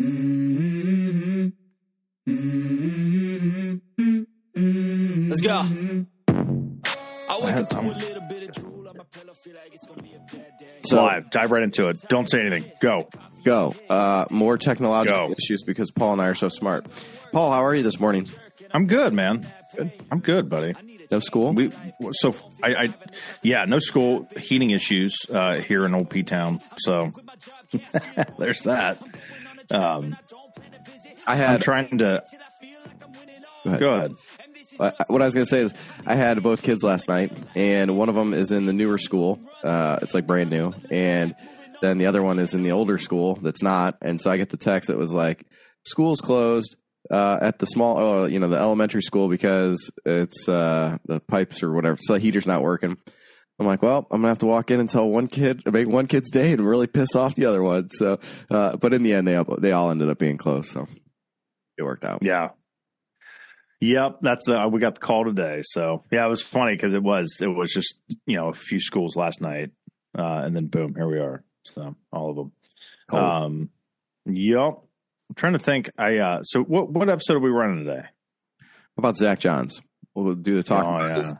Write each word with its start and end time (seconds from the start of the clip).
Let's 0.00 1.50
go. 5.42 5.62
I 7.28 7.38
wake 7.42 7.56
up 7.56 7.68
to 7.70 7.76
a 7.76 7.80
I'm- 7.80 7.88
little 7.88 8.20
bit 8.28 8.42
of 8.44 8.52
drool 8.52 8.88
on 8.88 8.96
my 8.96 9.04
pillow, 9.10 9.34
feel 9.34 9.54
like 9.54 9.70
it's 9.72 9.86
gonna 9.86 10.02
be 10.02 10.14
a 10.14 10.18
bad 10.18 10.52
day. 10.58 10.66
So 10.86 11.02
live, 11.04 11.30
dive 11.30 11.50
right 11.50 11.62
into 11.62 11.88
it. 11.88 11.98
Don't 12.08 12.28
say 12.30 12.40
anything. 12.40 12.70
Go. 12.80 13.08
Go. 13.44 13.74
Uh, 13.90 14.24
more 14.30 14.56
technological 14.56 15.28
Go. 15.28 15.34
issues 15.38 15.62
because 15.64 15.90
Paul 15.90 16.14
and 16.14 16.22
I 16.22 16.28
are 16.28 16.34
so 16.34 16.48
smart. 16.48 16.86
Paul, 17.32 17.52
how 17.52 17.64
are 17.64 17.74
you 17.74 17.82
this 17.82 18.00
morning? 18.00 18.26
I'm 18.70 18.86
good, 18.86 19.12
man. 19.12 19.46
I'm 20.10 20.20
good, 20.20 20.48
buddy. 20.48 20.74
No 21.10 21.20
school? 21.20 21.52
We 21.54 21.70
so 22.12 22.34
I, 22.62 22.74
I 22.74 22.94
yeah, 23.42 23.64
no 23.64 23.78
school 23.78 24.28
heating 24.36 24.70
issues 24.70 25.16
uh, 25.32 25.60
here 25.60 25.84
in 25.86 25.94
Old 25.94 26.10
P 26.10 26.22
Town. 26.22 26.60
So 26.78 27.12
there's 28.38 28.62
that. 28.64 28.98
Um, 29.70 30.16
I 31.26 31.32
I'm 31.32 31.38
had. 31.38 31.62
trying 31.62 31.98
to 31.98 32.22
go 33.64 33.70
ahead. 33.70 33.80
go 33.80 33.94
ahead. 33.94 34.12
What 35.08 35.22
I 35.22 35.24
was 35.26 35.34
going 35.34 35.44
to 35.44 35.50
say 35.50 35.60
is, 35.60 35.74
I 36.06 36.14
had 36.14 36.40
both 36.42 36.62
kids 36.62 36.84
last 36.84 37.08
night, 37.08 37.32
and 37.56 37.98
one 37.98 38.08
of 38.08 38.14
them 38.14 38.32
is 38.32 38.52
in 38.52 38.64
the 38.66 38.72
newer 38.72 38.98
school. 38.98 39.40
Uh, 39.64 39.98
it's 40.02 40.14
like 40.14 40.26
brand 40.26 40.50
new, 40.50 40.72
and 40.90 41.34
then 41.82 41.98
the 41.98 42.06
other 42.06 42.22
one 42.22 42.38
is 42.38 42.54
in 42.54 42.62
the 42.62 42.70
older 42.72 42.96
school 42.98 43.34
that's 43.42 43.62
not. 43.62 43.96
And 44.00 44.20
so 44.20 44.30
I 44.30 44.36
get 44.36 44.50
the 44.50 44.56
text 44.56 44.86
that 44.86 44.96
was 44.96 45.12
like, 45.12 45.44
"School's 45.84 46.20
closed 46.20 46.76
uh, 47.10 47.38
at 47.42 47.58
the 47.58 47.66
small, 47.66 48.22
uh, 48.22 48.26
you 48.26 48.38
know, 48.38 48.48
the 48.48 48.56
elementary 48.56 49.02
school 49.02 49.28
because 49.28 49.90
it's 50.06 50.48
uh, 50.48 50.98
the 51.06 51.18
pipes 51.18 51.62
or 51.64 51.72
whatever, 51.72 51.98
so 52.00 52.12
the 52.14 52.20
heater's 52.20 52.46
not 52.46 52.62
working." 52.62 52.98
I'm 53.58 53.66
like, 53.66 53.82
well, 53.82 54.06
I'm 54.10 54.20
gonna 54.20 54.28
have 54.28 54.38
to 54.38 54.46
walk 54.46 54.70
in 54.70 54.78
and 54.78 54.88
tell 54.88 55.08
one 55.08 55.26
kid, 55.26 55.62
make 55.70 55.88
one 55.88 56.06
kid's 56.06 56.30
day, 56.30 56.52
and 56.52 56.66
really 56.66 56.86
piss 56.86 57.16
off 57.16 57.34
the 57.34 57.46
other 57.46 57.62
one. 57.62 57.90
So, 57.90 58.20
uh, 58.50 58.76
but 58.76 58.94
in 58.94 59.02
the 59.02 59.14
end, 59.14 59.26
they 59.26 59.34
all, 59.36 59.56
they 59.58 59.72
all 59.72 59.90
ended 59.90 60.08
up 60.08 60.18
being 60.18 60.36
close, 60.36 60.70
so 60.70 60.86
it 61.76 61.82
worked 61.82 62.04
out. 62.04 62.20
Yeah. 62.22 62.50
Yep, 63.80 64.18
that's 64.22 64.44
the 64.46 64.68
we 64.68 64.80
got 64.80 64.94
the 64.94 65.00
call 65.00 65.24
today. 65.24 65.62
So 65.64 66.04
yeah, 66.10 66.24
it 66.24 66.28
was 66.28 66.42
funny 66.42 66.74
because 66.74 66.94
it 66.94 67.02
was 67.02 67.40
it 67.40 67.46
was 67.46 67.72
just 67.72 67.96
you 68.26 68.36
know 68.36 68.48
a 68.48 68.54
few 68.54 68.80
schools 68.80 69.14
last 69.16 69.40
night, 69.40 69.70
uh, 70.16 70.42
and 70.44 70.54
then 70.54 70.66
boom, 70.66 70.94
here 70.96 71.08
we 71.08 71.18
are. 71.18 71.44
So 71.62 71.94
all 72.12 72.30
of 72.30 72.36
them. 72.36 72.52
Cool. 73.08 73.20
Um, 73.20 73.70
yep. 74.26 74.78
I'm 75.28 75.34
trying 75.36 75.52
to 75.52 75.58
think. 75.58 75.90
I 75.96 76.18
uh, 76.18 76.42
so 76.42 76.62
what 76.62 76.90
what 76.90 77.08
episode 77.08 77.36
are 77.36 77.40
we 77.40 77.50
running 77.50 77.84
today? 77.84 78.02
How 78.60 78.98
about 78.98 79.16
Zach 79.16 79.38
Johns? 79.38 79.80
We'll 80.14 80.34
do 80.34 80.56
the 80.56 80.64
talk 80.64 80.84
Oh, 80.84 81.06
yeah. 81.06 81.32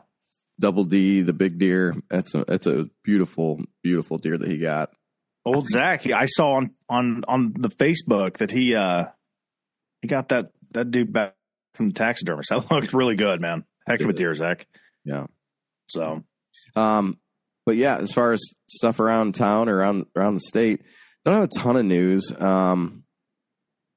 Double 0.59 0.83
D, 0.83 1.21
the 1.21 1.33
big 1.33 1.57
deer. 1.57 1.95
That's 2.09 2.35
a 2.35 2.45
that's 2.47 2.67
a 2.67 2.85
beautiful, 3.03 3.61
beautiful 3.83 4.17
deer 4.17 4.37
that 4.37 4.49
he 4.49 4.57
got. 4.57 4.91
Old 5.45 5.69
Zach, 5.69 6.05
I 6.07 6.25
saw 6.25 6.53
on 6.53 6.71
on 6.89 7.23
on 7.27 7.53
the 7.57 7.69
Facebook 7.69 8.37
that 8.37 8.51
he 8.51 8.75
uh 8.75 9.05
he 10.01 10.07
got 10.07 10.29
that 10.29 10.51
that 10.71 10.91
dude 10.91 11.13
back 11.13 11.35
from 11.75 11.89
the 11.89 11.93
taxidermist. 11.93 12.49
That 12.51 12.69
looked 12.69 12.93
really 12.93 13.15
good, 13.15 13.41
man. 13.41 13.65
Heck 13.87 14.01
of 14.01 14.09
a 14.09 14.13
deer, 14.13 14.35
Zach. 14.35 14.67
Yeah. 15.05 15.27
So 15.87 16.23
Um, 16.75 17.17
but 17.65 17.75
yeah, 17.77 17.97
as 17.97 18.11
far 18.11 18.33
as 18.33 18.41
stuff 18.67 18.99
around 18.99 19.35
town 19.35 19.69
or 19.69 19.77
around 19.77 20.05
around 20.15 20.35
the 20.35 20.41
state, 20.41 20.81
don't 21.25 21.35
have 21.35 21.43
a 21.45 21.59
ton 21.59 21.77
of 21.77 21.85
news. 21.85 22.31
Um, 22.39 23.03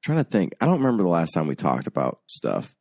trying 0.03 0.19
to 0.19 0.31
think. 0.31 0.54
I 0.60 0.66
don't 0.66 0.78
remember 0.78 1.03
the 1.03 1.08
last 1.08 1.32
time 1.32 1.47
we 1.47 1.54
talked 1.54 1.87
about 1.87 2.20
stuff. 2.26 2.75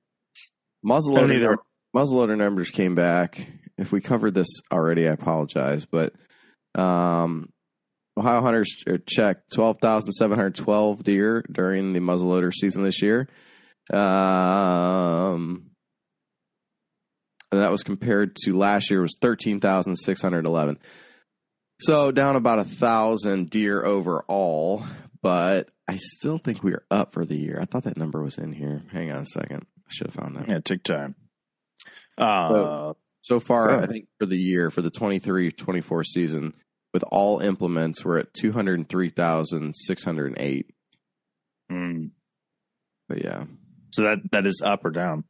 Muzzleloader, 0.85 1.57
muzzleloader 1.95 2.37
numbers 2.37 2.71
came 2.71 2.95
back. 2.95 3.45
If 3.81 3.91
we 3.91 3.99
covered 4.01 4.33
this 4.33 4.47
already, 4.71 5.07
I 5.07 5.11
apologize. 5.13 5.85
But 5.85 6.13
um, 6.75 7.49
Ohio 8.17 8.41
hunters 8.41 8.75
checked 9.07 9.53
twelve 9.53 9.79
thousand 9.81 10.11
seven 10.13 10.37
hundred 10.37 10.55
twelve 10.55 11.03
deer 11.03 11.43
during 11.51 11.93
the 11.93 11.99
muzzleloader 11.99 12.53
season 12.53 12.83
this 12.83 13.01
year. 13.01 13.27
Um, 13.91 15.71
and 17.51 17.59
that 17.61 17.71
was 17.71 17.83
compared 17.83 18.35
to 18.43 18.55
last 18.55 18.89
year 18.89 19.01
was 19.01 19.15
13,611. 19.21 20.79
So 21.81 22.11
down 22.11 22.35
about 22.37 22.59
a 22.59 22.63
thousand 22.63 23.49
deer 23.49 23.83
overall, 23.83 24.83
but 25.21 25.69
I 25.87 25.97
still 25.99 26.37
think 26.37 26.63
we 26.63 26.73
are 26.73 26.85
up 26.89 27.13
for 27.13 27.25
the 27.25 27.35
year. 27.35 27.57
I 27.59 27.65
thought 27.65 27.83
that 27.83 27.97
number 27.97 28.21
was 28.23 28.37
in 28.37 28.53
here. 28.53 28.83
Hang 28.91 29.11
on 29.11 29.23
a 29.23 29.25
second. 29.25 29.65
I 29.79 29.89
should 29.89 30.07
have 30.07 30.13
found 30.15 30.37
that. 30.37 30.47
yeah, 30.47 30.59
take 30.59 30.83
time. 30.83 31.15
Uh, 32.17 32.49
So 32.49 32.97
far, 33.39 33.71
Yeah. 33.71 33.81
I 33.81 33.87
think 33.87 34.07
for 34.19 34.25
the 34.25 34.37
year, 34.37 34.69
for 34.71 34.81
the 34.81 34.89
23 34.89 35.51
24 35.51 36.03
season, 36.03 36.53
with 36.93 37.03
all 37.11 37.39
implements, 37.39 38.03
we're 38.03 38.17
at 38.19 38.33
203,608. 38.33 40.65
mm. 41.71 42.09
But 43.07 43.23
yeah. 43.23 43.45
so 43.91 44.03
that 44.03 44.19
that 44.31 44.45
is 44.47 44.61
up 44.63 44.85
or 44.85 44.91
down. 44.91 45.23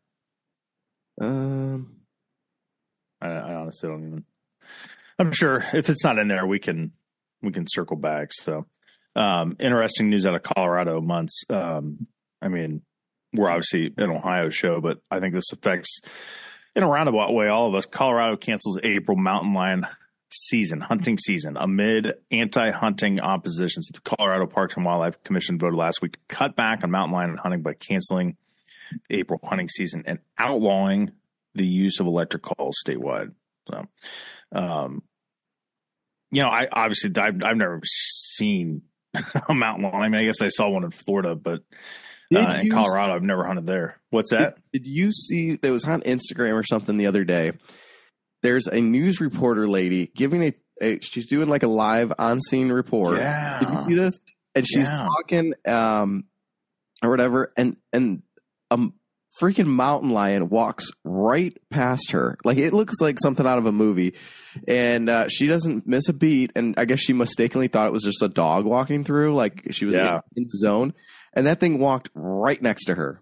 Um, 1.19 1.97
I, 3.22 3.28
I 3.29 3.56
honestly 3.56 3.90
don't 3.90 4.08
even. 4.08 4.25
I'm 5.19 5.31
sure 5.34 5.63
if 5.73 5.90
it's 5.90 6.03
not 6.03 6.18
in 6.19 6.28
there, 6.28 6.46
we 6.46 6.59
can 6.59 6.91
we 7.41 7.52
can 7.52 7.66
circle 7.68 7.97
back. 7.97 8.31
So, 8.34 8.66
um, 9.16 9.56
interesting 9.59 10.09
news 10.09 10.25
out 10.25 10.35
of 10.35 10.44
Colorado. 10.44 11.02
Months. 11.02 11.44
Um, 11.50 12.08
I 12.41 12.47
mean, 12.47 12.81
we're 13.34 13.50
obviously 13.50 13.94
an 13.97 14.09
Ohio 14.09 14.50
show, 14.50 14.79
but 14.81 15.00
I 15.09 15.19
think 15.19 15.34
this 15.34 15.52
affects 15.52 16.00
in 16.76 16.84
a 16.84 16.88
roundabout 16.88 17.34
way 17.34 17.48
all 17.48 17.68
of 17.68 17.76
us. 17.76 17.86
Colorado 17.86 18.38
cancels 18.38 18.80
April 18.84 19.18
mountain 19.18 19.54
lion 19.54 19.86
season, 20.32 20.80
hunting 20.80 21.18
season, 21.18 21.58
amid 21.58 22.14
anti-hunting 22.32 23.20
oppositions. 23.20 23.90
The 23.94 24.02
Colorado 24.02 24.48
Parks 24.48 24.76
and 24.76 24.86
Wildlife 24.86 25.24
Commission 25.24 25.59
voted 25.59 25.78
last 25.78 26.02
week 26.02 26.14
to 26.14 26.20
cut 26.30 26.56
back 26.56 26.84
on 26.84 26.92
mountain 26.92 27.14
lion 27.14 27.38
hunting 27.38 27.62
by 27.62 27.74
canceling 27.74 28.38
the 29.09 29.18
April 29.18 29.40
hunting 29.44 29.70
season 29.70 30.04
and 30.06 30.20
outlawing 30.38 31.12
the 31.56 31.66
use 31.66 32.00
of 32.00 32.08
electric 32.08 32.44
calls 32.44 32.78
statewide. 32.86 33.34
So, 33.70 33.86
um, 34.53 35.03
you 36.32 36.42
know, 36.42 36.50
I 36.50 36.68
obviously 36.72 37.12
I've, 37.18 37.44
I've 37.44 37.58
never 37.58 37.82
seen 37.84 38.84
a 39.14 39.53
mountain 39.53 39.84
lion. 39.84 40.02
I 40.02 40.09
mean, 40.09 40.22
I 40.22 40.26
guess 40.26 40.42
I 40.42 40.48
saw 40.48 40.70
one 40.70 40.86
in 40.86 40.92
Florida, 40.92 41.36
but 41.36 41.62
uh, 42.34 42.59
in 42.62 42.69
Colorado, 42.69 43.14
I've 43.16 43.24
never 43.24 43.44
hunted 43.46 43.66
there. 43.68 43.97
What's 44.09 44.31
that? 44.31 44.58
Did 44.74 44.86
you 44.86 45.12
see 45.12 45.56
there 45.56 45.72
was 45.72 45.86
on 45.86 46.02
Instagram 46.02 46.58
or 46.59 46.64
something 46.64 46.97
the 46.97 47.08
other 47.08 47.24
day? 47.24 47.52
There's 48.44 48.68
a 48.68 48.81
news 48.81 49.19
reporter 49.22 49.68
lady 49.68 50.12
giving 50.16 50.44
a, 50.44 50.53
a 50.81 51.00
she's 51.02 51.28
doing 51.28 51.47
like 51.50 51.64
a 51.64 51.68
live 51.68 52.12
on 52.18 52.40
scene 52.41 52.72
report. 52.72 53.18
Yeah. 53.18 53.59
Did 53.59 53.70
you 53.70 53.84
see 53.86 53.94
this? 53.96 54.20
And 54.56 54.68
she's 54.68 54.88
Yeah. 54.90 55.08
talking 55.08 55.53
um 55.68 56.25
or 57.03 57.09
whatever 57.09 57.53
and 57.56 57.78
and 57.94 58.24
a 58.72 58.80
freaking 59.41 59.68
mountain 59.68 60.09
lion 60.09 60.50
walks 60.50 60.90
right 61.03 61.56
past 61.70 62.12
her. 62.12 62.38
Like 62.44 62.58
it 62.58 62.74
looks 62.74 62.96
like 63.00 63.18
something 63.22 63.46
out 63.47 63.58
of 63.59 63.66
a 63.66 63.72
movie. 63.72 64.16
And 64.68 65.08
uh, 65.09 65.30
she 65.30 65.47
doesn't 65.47 65.88
miss 65.88 66.09
a 66.09 66.14
beat 66.14 66.52
and 66.56 66.74
I 66.78 66.86
guess 66.86 67.00
she 67.00 67.14
mistakenly 67.14 67.68
thought 67.68 67.88
it 67.88 67.94
was 67.94 68.03
just 68.03 68.22
a 68.24 68.28
dog 68.28 68.66
walking 68.66 69.03
through 69.03 69.36
like 69.36 69.68
she 69.72 69.86
was 69.86 69.96
Yeah. 69.96 70.20
in 70.36 70.44
the 70.52 70.58
zone 70.58 70.94
and 71.34 71.47
that 71.47 71.59
thing 71.59 71.80
walked 71.80 72.09
right 72.14 72.62
next 72.62 72.86
to 72.86 72.96
her. 72.96 73.22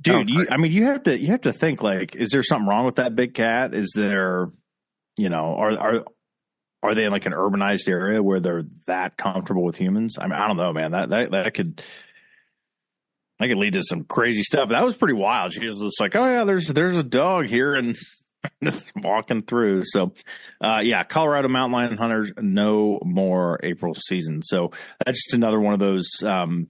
dude 0.00 0.14
Oh, 0.14 0.22
you, 0.26 0.46
i 0.50 0.56
mean 0.56 0.72
you 0.72 0.84
have 0.84 1.02
to 1.04 1.18
you 1.18 1.28
have 1.28 1.42
to 1.42 1.52
think 1.52 1.82
like 1.82 2.14
is 2.14 2.30
there 2.30 2.42
something 2.42 2.68
wrong 2.68 2.84
with 2.86 2.96
that 2.96 3.14
big 3.16 3.34
cat? 3.34 3.74
Is 3.74 3.92
there 3.96 4.50
you 5.16 5.28
know 5.28 5.56
are 5.56 5.72
are 5.78 6.04
are 6.82 6.94
they 6.94 7.04
in 7.04 7.10
like 7.10 7.26
an 7.26 7.32
urbanized 7.32 7.88
area 7.88 8.22
where 8.22 8.38
they're 8.40 8.62
that 8.86 9.16
comfortable 9.16 9.64
with 9.64 9.76
humans? 9.76 10.16
I 10.18 10.24
mean 10.24 10.34
i 10.34 10.46
don't 10.46 10.56
know 10.56 10.72
man. 10.72 10.92
That 10.92 11.08
that, 11.10 11.30
that 11.32 11.54
could 11.54 11.82
that 13.38 13.48
could 13.48 13.58
lead 13.58 13.74
to 13.74 13.82
some 13.82 14.04
crazy 14.04 14.42
stuff. 14.42 14.70
That 14.70 14.84
was 14.84 14.96
pretty 14.96 15.14
wild. 15.14 15.52
She 15.52 15.66
was 15.66 15.78
just 15.78 16.00
like 16.00 16.14
oh 16.16 16.24
yeah 16.28 16.44
there's 16.44 16.68
there's 16.68 16.96
a 16.96 17.02
dog 17.02 17.46
here 17.46 17.74
and 17.74 17.96
just 18.62 18.92
walking 18.96 19.42
through. 19.42 19.82
So 19.84 20.12
uh 20.60 20.80
yeah 20.82 21.04
colorado 21.04 21.48
mountain 21.48 21.72
lion 21.72 21.96
hunters 21.96 22.32
no 22.40 23.00
more 23.04 23.58
april 23.62 23.94
season. 23.94 24.42
So 24.42 24.72
that's 25.04 25.18
just 25.24 25.34
another 25.34 25.60
one 25.60 25.74
of 25.74 25.80
those 25.80 26.08
um 26.22 26.68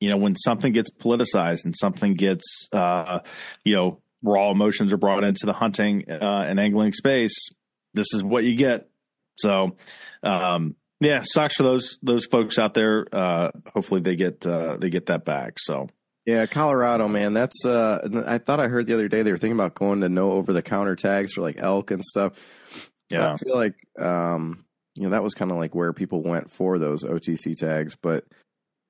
you 0.00 0.10
know 0.10 0.16
when 0.16 0.36
something 0.36 0.72
gets 0.72 0.90
politicized 0.90 1.64
and 1.64 1.74
something 1.76 2.14
gets 2.14 2.68
uh 2.72 3.20
you 3.64 3.74
know 3.74 4.00
raw 4.22 4.50
emotions 4.50 4.92
are 4.92 4.96
brought 4.98 5.24
into 5.24 5.46
the 5.46 5.52
hunting 5.52 6.04
uh 6.10 6.44
and 6.46 6.58
angling 6.58 6.92
space 6.92 7.48
this 7.94 8.12
is 8.12 8.24
what 8.24 8.44
you 8.44 8.56
get. 8.56 8.88
So 9.36 9.76
um 10.22 10.76
yeah 11.00 11.22
sucks 11.22 11.56
for 11.56 11.62
those 11.62 11.98
those 12.02 12.26
folks 12.26 12.58
out 12.58 12.74
there 12.74 13.06
uh 13.12 13.50
hopefully 13.72 14.00
they 14.00 14.16
get 14.16 14.44
uh 14.44 14.78
they 14.78 14.90
get 14.90 15.06
that 15.06 15.24
back. 15.24 15.54
So 15.58 15.88
Yeah, 16.26 16.46
Colorado, 16.46 17.06
man. 17.08 17.32
That's 17.34 17.64
uh 17.66 18.24
I 18.26 18.38
thought 18.38 18.60
I 18.60 18.68
heard 18.68 18.86
the 18.86 18.94
other 18.94 19.08
day 19.08 19.22
they 19.22 19.30
were 19.30 19.36
thinking 19.38 19.58
about 19.58 19.74
going 19.74 20.00
to 20.00 20.08
no 20.08 20.32
over 20.32 20.52
the 20.52 20.62
counter 20.62 20.96
tags 20.96 21.32
for 21.34 21.42
like 21.42 21.56
elk 21.58 21.90
and 21.90 22.02
stuff. 22.04 22.32
Yeah. 23.10 23.34
I 23.34 23.36
feel 23.36 23.54
like 23.54 23.74
um 23.98 24.64
you 24.96 25.04
know 25.04 25.10
that 25.10 25.22
was 25.22 25.34
kind 25.34 25.50
of 25.50 25.58
like 25.58 25.74
where 25.74 25.92
people 25.92 26.22
went 26.22 26.50
for 26.50 26.78
those 26.78 27.04
OTC 27.04 27.56
tags, 27.56 27.96
but 28.00 28.24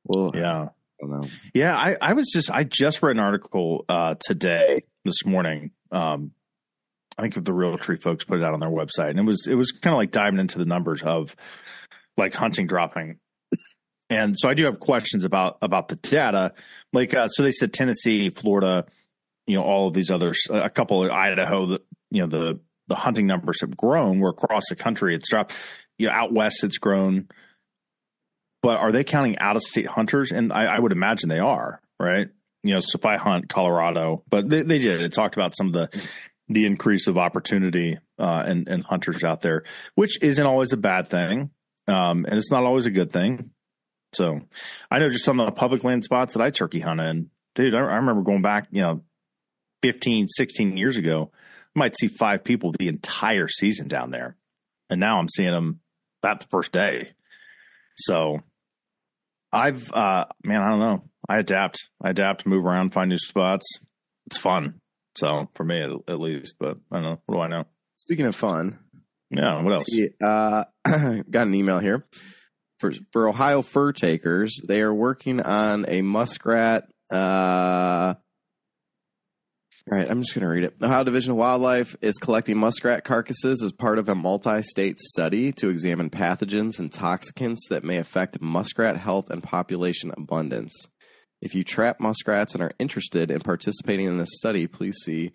well, 0.04 0.30
Yeah. 0.34 0.68
I 1.02 1.06
don't 1.06 1.10
know. 1.22 1.28
Yeah, 1.52 1.76
I, 1.76 1.96
I 2.00 2.12
was 2.12 2.30
just 2.32 2.50
I 2.50 2.62
just 2.62 3.02
read 3.02 3.16
an 3.16 3.20
article 3.20 3.84
uh, 3.88 4.14
today 4.24 4.84
this 5.04 5.26
morning. 5.26 5.72
Um, 5.90 6.30
I 7.18 7.22
think 7.22 7.34
the 7.34 7.52
Realtree 7.52 8.00
folks 8.00 8.24
put 8.24 8.38
it 8.38 8.44
out 8.44 8.54
on 8.54 8.60
their 8.60 8.70
website, 8.70 9.10
and 9.10 9.18
it 9.18 9.24
was 9.24 9.46
it 9.48 9.56
was 9.56 9.72
kind 9.72 9.92
of 9.92 9.98
like 9.98 10.12
diving 10.12 10.38
into 10.38 10.58
the 10.58 10.64
numbers 10.66 11.02
of 11.02 11.34
like 12.16 12.32
hunting 12.32 12.68
dropping. 12.68 13.18
And 14.10 14.34
so 14.38 14.48
I 14.48 14.54
do 14.54 14.64
have 14.64 14.80
questions 14.80 15.24
about 15.24 15.58
about 15.62 15.88
the 15.88 15.96
data. 15.96 16.52
Like 16.92 17.14
uh, 17.14 17.28
so, 17.28 17.42
they 17.42 17.52
said 17.52 17.72
Tennessee, 17.72 18.30
Florida, 18.30 18.86
you 19.46 19.56
know, 19.56 19.62
all 19.62 19.88
of 19.88 19.94
these 19.94 20.10
others, 20.10 20.46
a 20.50 20.70
couple 20.70 21.04
of 21.04 21.10
Idaho, 21.10 21.66
the 21.66 21.82
you 22.10 22.22
know 22.22 22.28
the 22.28 22.60
the 22.88 22.94
hunting 22.94 23.26
numbers 23.26 23.60
have 23.62 23.76
grown. 23.76 24.20
Where 24.20 24.30
across 24.30 24.64
the 24.68 24.76
country 24.76 25.14
it's 25.14 25.28
dropped. 25.28 25.56
You 25.96 26.08
know, 26.08 26.12
out 26.12 26.32
west 26.32 26.64
it's 26.64 26.78
grown 26.78 27.28
but 28.64 28.78
are 28.78 28.92
they 28.92 29.04
counting 29.04 29.38
out 29.40 29.56
of 29.56 29.62
state 29.62 29.86
hunters? 29.86 30.32
And 30.32 30.50
I, 30.50 30.76
I, 30.76 30.78
would 30.78 30.90
imagine 30.90 31.28
they 31.28 31.38
are, 31.38 31.82
right? 32.00 32.28
You 32.62 32.72
know, 32.72 32.80
so 32.80 32.96
if 32.96 33.04
I 33.04 33.18
hunt 33.18 33.50
Colorado, 33.50 34.24
but 34.30 34.48
they, 34.48 34.62
they 34.62 34.78
did. 34.78 35.02
It 35.02 35.12
talked 35.12 35.36
about 35.36 35.54
some 35.54 35.66
of 35.66 35.72
the 35.74 36.02
the 36.48 36.64
increase 36.64 37.06
of 37.06 37.18
opportunity 37.18 37.98
uh, 38.18 38.42
and 38.46 38.66
and 38.66 38.82
hunters 38.82 39.22
out 39.22 39.42
there, 39.42 39.64
which 39.96 40.18
isn't 40.22 40.46
always 40.46 40.72
a 40.72 40.78
bad 40.78 41.08
thing, 41.08 41.50
um, 41.88 42.24
and 42.24 42.38
it's 42.38 42.50
not 42.50 42.64
always 42.64 42.86
a 42.86 42.90
good 42.90 43.12
thing. 43.12 43.50
So, 44.14 44.40
I 44.90 44.98
know 44.98 45.08
just 45.10 45.24
some 45.24 45.40
of 45.40 45.46
the 45.46 45.52
public 45.52 45.84
land 45.84 46.04
spots 46.04 46.34
that 46.34 46.42
I 46.42 46.50
turkey 46.50 46.80
hunt 46.80 47.00
in, 47.00 47.30
dude. 47.54 47.74
I, 47.74 47.78
I 47.80 47.96
remember 47.96 48.22
going 48.22 48.42
back, 48.42 48.68
you 48.70 48.80
know, 48.82 49.02
15, 49.82 50.28
16 50.28 50.76
years 50.76 50.96
ago. 50.96 51.30
I 51.76 51.78
might 51.78 51.96
see 51.98 52.08
five 52.08 52.44
people 52.44 52.72
the 52.72 52.88
entire 52.88 53.48
season 53.48 53.88
down 53.88 54.10
there, 54.10 54.36
and 54.88 55.00
now 55.00 55.18
I'm 55.18 55.28
seeing 55.28 55.50
them 55.50 55.80
that 56.22 56.40
the 56.40 56.46
first 56.50 56.72
day. 56.72 57.10
So 57.96 58.40
I've 59.52 59.92
uh 59.92 60.26
man, 60.44 60.62
I 60.62 60.70
don't 60.70 60.78
know. 60.80 61.04
I 61.28 61.38
adapt. 61.38 61.88
I 62.02 62.10
adapt, 62.10 62.46
move 62.46 62.64
around, 62.64 62.92
find 62.92 63.08
new 63.10 63.18
spots. 63.18 63.66
It's 64.26 64.38
fun. 64.38 64.80
So 65.16 65.48
for 65.54 65.64
me, 65.64 65.80
at, 65.80 65.90
at 66.08 66.20
least. 66.20 66.56
But 66.58 66.78
I 66.90 66.96
don't 66.96 67.02
know. 67.04 67.22
What 67.26 67.34
do 67.36 67.40
I 67.42 67.46
know? 67.48 67.66
Speaking 67.96 68.26
of 68.26 68.34
fun, 68.36 68.78
Yeah. 69.30 69.62
What 69.62 69.72
else? 69.72 69.88
uh, 70.22 70.64
got 71.30 71.46
an 71.46 71.54
email 71.54 71.78
here 71.78 72.04
for 72.84 72.92
for 73.12 73.28
Ohio 73.28 73.62
fur 73.62 73.92
takers. 73.92 74.60
They 74.66 74.82
are 74.82 74.92
working 74.92 75.40
on 75.40 75.86
a 75.88 76.02
muskrat. 76.02 76.88
Uh, 77.10 78.14
all 79.90 79.98
right, 79.98 80.10
I'm 80.10 80.22
just 80.22 80.34
going 80.34 80.42
to 80.42 80.48
read 80.48 80.64
it. 80.64 80.76
Ohio 80.82 81.04
Division 81.04 81.32
of 81.32 81.36
Wildlife 81.36 81.94
is 82.00 82.16
collecting 82.16 82.56
muskrat 82.58 83.04
carcasses 83.04 83.62
as 83.62 83.72
part 83.72 83.98
of 83.98 84.08
a 84.08 84.14
multi 84.14 84.62
state 84.62 84.98
study 84.98 85.52
to 85.52 85.68
examine 85.68 86.10
pathogens 86.10 86.78
and 86.78 86.90
toxicants 86.90 87.68
that 87.70 87.84
may 87.84 87.98
affect 87.98 88.40
muskrat 88.40 88.96
health 88.96 89.30
and 89.30 89.42
population 89.42 90.10
abundance. 90.16 90.74
If 91.42 91.54
you 91.54 91.64
trap 91.64 92.00
muskrats 92.00 92.54
and 92.54 92.62
are 92.62 92.72
interested 92.78 93.30
in 93.30 93.40
participating 93.40 94.06
in 94.06 94.16
this 94.16 94.36
study, 94.36 94.66
please 94.66 94.96
see 95.02 95.32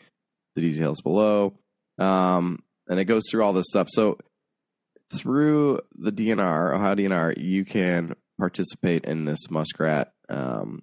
the 0.56 0.62
details 0.62 1.02
below. 1.02 1.60
Um, 2.00 2.64
and 2.88 3.00
it 3.00 3.06
goes 3.06 3.24
through 3.30 3.44
all 3.44 3.54
this 3.54 3.68
stuff. 3.70 3.88
So, 3.90 4.18
through 5.14 5.82
the 5.96 6.12
DNR, 6.12 6.76
Ohio 6.76 6.96
DNR, 6.96 7.34
you 7.38 7.66
can 7.66 8.16
participate 8.38 9.06
in 9.06 9.26
this 9.26 9.50
muskrat 9.50 10.14
um, 10.30 10.82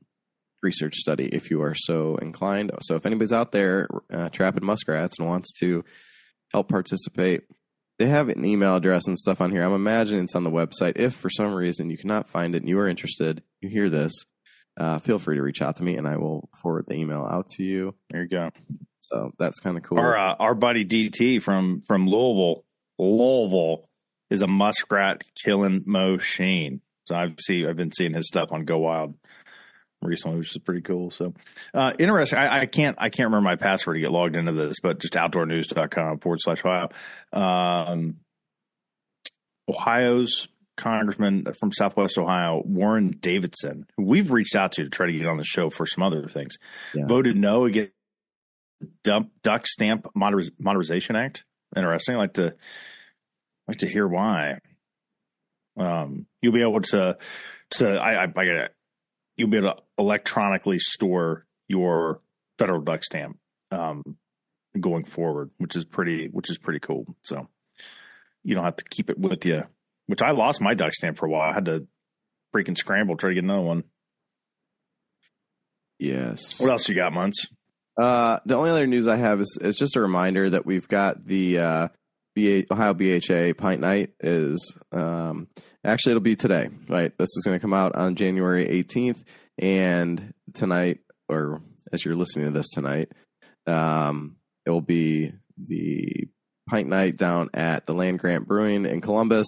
research 0.63 0.95
study 0.97 1.27
if 1.27 1.51
you 1.51 1.63
are 1.63 1.75
so 1.75 2.17
inclined. 2.17 2.71
So 2.83 2.97
if 2.97 3.07
anybody's 3.07 3.33
out 3.33 3.53
there 3.53 3.89
uh, 4.13 4.29
trapping 4.31 4.65
muskrats 4.65 5.19
and 5.19 5.29
wants 5.29 5.53
to 5.61 5.85
help 6.53 6.69
participate, 6.69 7.43
they 7.99 8.07
have 8.07 8.29
an 8.29 8.45
email 8.45 8.77
address 8.77 9.07
and 9.07 9.19
stuff 9.19 9.41
on 9.41 9.51
here. 9.51 9.65
I'm 9.65 9.73
imagining 9.73 10.25
it's 10.25 10.35
on 10.35 10.45
the 10.45 10.51
website. 10.51 10.97
If 10.97 11.15
for 11.15 11.31
some 11.31 11.55
reason 11.55 11.91
you 11.91 11.97
cannot 11.97 12.29
find 12.29 12.55
it 12.55 12.63
and 12.63 12.69
you 12.69 12.79
are 12.79 12.89
interested, 12.89 13.43
you 13.61 13.71
hear 13.71 13.89
this, 13.89 14.13
uh, 14.77 14.99
feel 14.99 15.19
free 15.19 15.37
to 15.37 15.43
reach 15.43 15.63
out 15.63 15.77
to 15.77 15.83
me 15.83 15.97
and 15.97 16.07
I 16.07 16.19
will 16.19 16.51
forward 16.61 16.87
the 16.89 16.95
email 16.95 17.27
out 17.31 17.49
to 17.57 17.63
you. 17.63 17.95
There 18.11 18.23
you 18.23 18.29
go. 18.29 18.51
So 19.01 19.33
that's 19.39 19.61
kind 19.61 19.77
of 19.77 19.85
cool. 19.85 19.99
Our 19.99 20.17
uh, 20.17 20.35
our 20.35 20.55
buddy 20.55 20.85
DT 20.85 21.41
from 21.41 21.83
from 21.87 22.09
Louisville, 22.09 22.65
Louisville 22.99 23.89
is 24.31 24.43
a 24.43 24.47
muskrat 24.47 25.25
killing 25.43 25.83
machine. 25.87 26.81
So 27.07 27.15
I've 27.15 27.37
see 27.41 27.67
I've 27.67 27.77
been 27.77 27.93
seeing 27.93 28.15
his 28.15 28.27
stuff 28.27 28.51
on 28.53 28.67
GoWild 28.67 29.15
recently, 30.03 30.39
which 30.39 30.51
is 30.55 30.59
pretty 30.63 30.83
cool. 30.83 31.11
So 31.11 31.35
uh, 31.73 31.93
interesting. 31.99 32.39
I, 32.39 32.61
I, 32.61 32.67
can't 32.67 32.97
I 32.99 33.09
can't 33.11 33.27
remember 33.29 33.45
my 33.45 33.57
password 33.57 33.97
to 33.97 34.01
get 34.01 34.11
logged 34.11 34.37
into 34.37 34.53
this, 34.53 34.81
but 34.83 34.99
just 34.99 35.15
outdoornews.com 35.15 36.19
forward 36.19 36.41
slash 36.43 36.65
Ohio. 36.65 36.89
Um, 37.33 38.17
Ohio's 39.69 40.49
congressman 40.77 41.47
from 41.59 41.73
Southwest 41.73 42.19
Ohio, 42.19 42.63
Warren 42.65 43.11
Davidson, 43.11 43.87
who 43.97 44.05
we've 44.05 44.31
reached 44.31 44.55
out 44.55 44.73
to 44.73 44.85
to 44.85 44.91
try 44.91 45.07
to 45.07 45.13
get 45.13 45.27
on 45.27 45.39
the 45.39 45.45
show 45.45 45.71
for 45.71 45.87
some 45.87 46.03
other 46.05 46.29
things, 46.29 46.57
Yeah. 46.95 47.07
voted 47.07 47.37
no 47.37 47.65
against 47.65 47.93
dump 49.03 49.31
duck 49.43 49.67
stamp 49.67 50.07
modernization 50.15 51.17
act. 51.17 51.45
Interesting. 51.75 52.15
I 52.15 52.19
like 52.19 52.35
to 52.35 52.55
like 53.69 53.79
to 53.79 53.89
hear 53.89 54.07
why. 54.07 54.59
Um, 55.77 56.27
you'll 56.41 56.53
be 56.53 56.63
able 56.63 56.81
to 56.81 57.19
to 57.73 57.89
I 57.99 58.13
I, 58.13 58.23
I 58.23 58.27
get 58.27 58.57
it. 58.57 58.75
You'll 59.37 59.51
be 59.51 59.59
able 59.59 59.75
to 59.75 59.83
electronically 59.99 60.79
store 60.79 61.45
your 61.69 62.21
federal 62.59 62.81
duck 62.81 63.05
stamp 63.05 63.39
um, 63.71 64.17
going 64.79 65.05
forward, 65.05 65.51
which 65.59 65.77
is 65.77 65.85
pretty 65.85 66.29
which 66.29 66.51
is 66.51 66.59
pretty 66.59 66.81
cool. 66.81 67.07
So 67.23 67.49
you 68.45 68.55
don't 68.55 68.65
have 68.65 68.77
to 68.77 68.85
keep 68.85 69.11
it 69.11 69.19
with 69.19 69.45
you. 69.45 69.65
Which 70.07 70.23
I 70.23 70.31
lost 70.31 70.61
my 70.61 70.75
duck 70.75 70.95
stamp 70.95 71.19
for 71.19 71.27
a 71.27 71.31
while. 71.31 71.51
I 71.51 71.53
had 71.53 71.65
to 71.65 71.87
freaking 72.55 72.79
scramble 72.79 73.17
try 73.17 73.31
to 73.31 73.35
get 73.35 73.45
another 73.45 73.67
one. 73.67 73.85
yes. 75.99 76.61
What 76.61 76.71
else 76.71 76.89
you 76.89 76.95
got, 76.95 77.13
months? 77.13 77.49
Uh, 78.01 78.39
the 78.47 78.55
only 78.55 78.71
other 78.71 78.87
news 78.87 79.09
I 79.09 79.17
have 79.17 79.41
is, 79.41 79.59
is 79.61 79.77
just 79.77 79.97
a 79.97 80.01
reminder 80.01 80.51
that 80.51 80.67
we've 80.67 80.87
got 80.87 81.25
the 81.25 81.59
uh, 81.59 81.89
Ohio 82.37 82.95
BHA 82.95 83.55
Pint 83.57 83.81
Night 83.81 84.11
is 84.21 84.77
um, 84.93 85.49
actually 85.85 86.13
it'll 86.13 86.21
be 86.21 86.37
today, 86.37 86.69
right? 86.89 87.17
This 87.17 87.31
is 87.37 87.45
going 87.45 87.57
to 87.57 87.63
come 87.63 87.73
out 87.73 87.97
on 87.97 88.15
January 88.15 88.67
18th, 88.67 89.25
and 89.59 90.35
tonight, 90.53 90.99
or 91.29 91.63
as 91.93 92.05
you're 92.05 92.15
listening 92.15 92.47
to 92.47 92.51
this 92.53 92.69
tonight, 92.69 93.11
um, 93.67 94.37
it 94.67 94.71
will 94.71 94.83
be 94.83 95.33
the 95.57 96.29
Pint 96.69 96.89
Night 96.89 97.17
down 97.17 97.49
at 97.55 97.87
the 97.87 97.95
Land 97.95 98.19
Grant 98.19 98.47
Brewing 98.47 98.85
in 98.85 99.01
Columbus. 99.01 99.47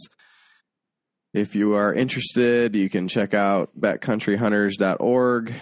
If 1.35 1.54
you 1.54 1.75
are 1.75 1.92
interested, 1.92 2.75
you 2.75 2.88
can 2.88 3.07
check 3.07 3.35
out 3.35 3.78
backcountryhunters.org. 3.78 5.52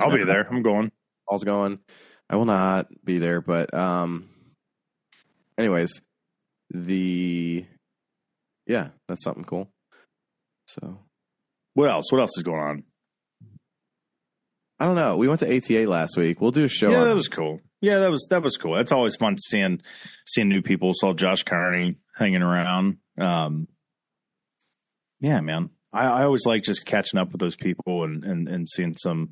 I'll 0.00 0.10
be 0.10 0.24
there. 0.24 0.48
I'm 0.50 0.62
going. 0.62 0.90
all's 1.28 1.44
going. 1.44 1.80
I 2.30 2.36
will 2.36 2.46
not 2.46 2.88
be 3.04 3.18
there, 3.18 3.42
but 3.42 3.74
um 3.74 4.30
anyways, 5.58 6.00
the 6.70 7.64
yeah, 8.66 8.88
that's 9.08 9.24
something 9.24 9.44
cool. 9.44 9.68
So 10.66 10.98
What 11.74 11.90
else? 11.90 12.10
What 12.10 12.20
else 12.20 12.36
is 12.36 12.42
going 12.42 12.60
on? 12.60 12.82
I 14.78 14.86
don't 14.86 14.96
know. 14.96 15.16
We 15.16 15.28
went 15.28 15.40
to 15.40 15.56
ATA 15.56 15.88
last 15.88 16.16
week. 16.16 16.40
We'll 16.40 16.50
do 16.50 16.64
a 16.64 16.68
show. 16.68 16.90
yeah, 16.90 17.02
on 17.02 17.08
that 17.08 17.14
was 17.14 17.28
cool. 17.28 17.60
Yeah, 17.80 17.98
that 18.00 18.10
was 18.10 18.26
that 18.30 18.42
was 18.42 18.56
cool. 18.56 18.76
It's 18.78 18.92
always 18.92 19.16
fun 19.16 19.36
seeing 19.38 19.80
seeing 20.26 20.48
new 20.48 20.62
people. 20.62 20.92
Saw 20.94 21.12
Josh 21.12 21.42
Carney 21.44 21.96
hanging 22.16 22.42
around. 22.42 22.98
Um, 23.18 23.68
yeah, 25.20 25.40
man. 25.40 25.70
I, 25.92 26.06
I 26.06 26.24
always 26.24 26.46
like 26.46 26.62
just 26.62 26.86
catching 26.86 27.20
up 27.20 27.32
with 27.32 27.40
those 27.40 27.56
people 27.56 28.04
and 28.04 28.24
and, 28.24 28.48
and 28.48 28.68
seeing 28.68 28.96
some 28.96 29.30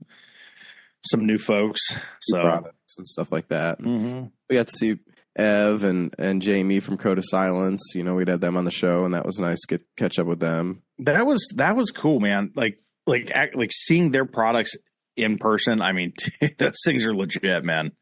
some 1.05 1.27
new 1.27 1.39
folks. 1.39 1.81
So 2.21 2.41
products 2.41 2.97
and 2.99 3.09
stuff 3.09 3.33
like 3.33 3.49
that. 3.49 3.81
Mm-hmm. 3.81 4.27
We 4.49 4.57
got 4.57 4.69
to 4.69 4.77
see 4.77 4.99
Ev 5.41 5.85
and 5.85 6.15
and 6.19 6.43
Jamie 6.43 6.81
from 6.81 6.97
Code 6.99 7.19
of 7.19 7.25
Silence. 7.27 7.81
You 7.95 8.03
know, 8.05 8.15
we'd 8.15 8.29
had 8.29 8.41
them 8.41 8.57
on 8.57 8.65
the 8.65 8.71
show, 8.71 9.05
and 9.05 9.15
that 9.15 9.25
was 9.27 9.39
nice 9.39 9.61
to 9.63 9.67
get 9.79 9.87
catch 9.97 10.19
up 10.19 10.27
with 10.27 10.41
them. 10.41 10.83
that 10.99 11.27
was 11.27 11.41
that 11.57 11.77
was 11.77 11.91
cool, 11.91 12.21
man. 12.21 12.53
Like 12.55 12.79
like 13.07 13.31
act, 13.33 13.57
like 13.57 13.71
seeing 13.73 14.11
their 14.11 14.27
products 14.27 14.77
in 15.17 15.39
person. 15.39 15.81
I 15.83 15.93
mean, 15.93 16.13
those 16.59 16.77
things 16.85 17.05
are 17.07 17.15
legit, 17.15 17.65
man. 17.65 17.93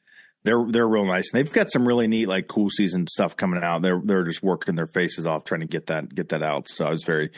They're 0.44 0.64
they're 0.68 0.88
real 0.88 1.04
nice. 1.06 1.32
And 1.32 1.38
they've 1.38 1.52
got 1.52 1.70
some 1.70 1.86
really 1.86 2.06
neat 2.08 2.26
like 2.26 2.46
cool 2.48 2.70
season 2.70 3.06
stuff 3.06 3.36
coming 3.36 3.62
out. 3.62 3.82
They're 3.82 4.00
they're 4.02 4.24
just 4.24 4.42
working 4.42 4.74
their 4.76 4.86
faces 4.86 5.26
off 5.26 5.44
trying 5.44 5.60
to 5.62 5.66
get 5.66 5.86
that 5.86 6.14
get 6.14 6.28
that 6.30 6.42
out. 6.42 6.68
So 6.68 6.86
I 6.86 6.90
was 6.90 7.04
very 7.04 7.30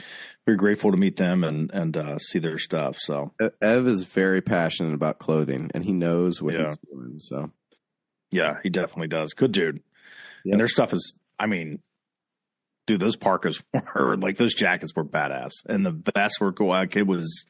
very 0.46 0.56
grateful 0.56 0.90
to 0.90 0.96
meet 0.96 1.16
them 1.16 1.42
and 1.44 1.70
and 1.72 1.96
uh, 1.96 2.18
see 2.18 2.38
their 2.38 2.58
stuff. 2.58 2.98
So 2.98 3.32
Ev 3.62 3.86
is 3.88 4.04
very 4.04 4.40
passionate 4.42 4.94
about 4.94 5.18
clothing, 5.18 5.70
and 5.74 5.84
he 5.84 5.92
knows 5.92 6.40
what 6.42 6.54
Yeah. 6.54 6.68
he's 6.68 6.78
doing. 6.92 7.18
So 7.18 7.50
yeah, 8.30 8.58
he 8.62 8.68
definitely 8.68 9.08
does. 9.08 9.32
Good 9.32 9.52
dude. 9.52 9.82
Yep. 10.44 10.52
And 10.52 10.60
their 10.60 10.68
stuff 10.68 10.92
is, 10.92 11.12
I 11.38 11.46
mean, 11.46 11.80
dude, 12.86 13.00
those 13.00 13.16
parkas 13.16 13.62
were 13.94 14.16
like 14.16 14.36
those 14.36 14.54
jackets 14.54 14.94
were 14.94 15.04
badass, 15.04 15.52
and 15.68 15.84
the 15.84 16.02
vests 16.14 16.40
were 16.40 16.52
cool. 16.52 16.74
It 16.74 17.06
was 17.06 17.46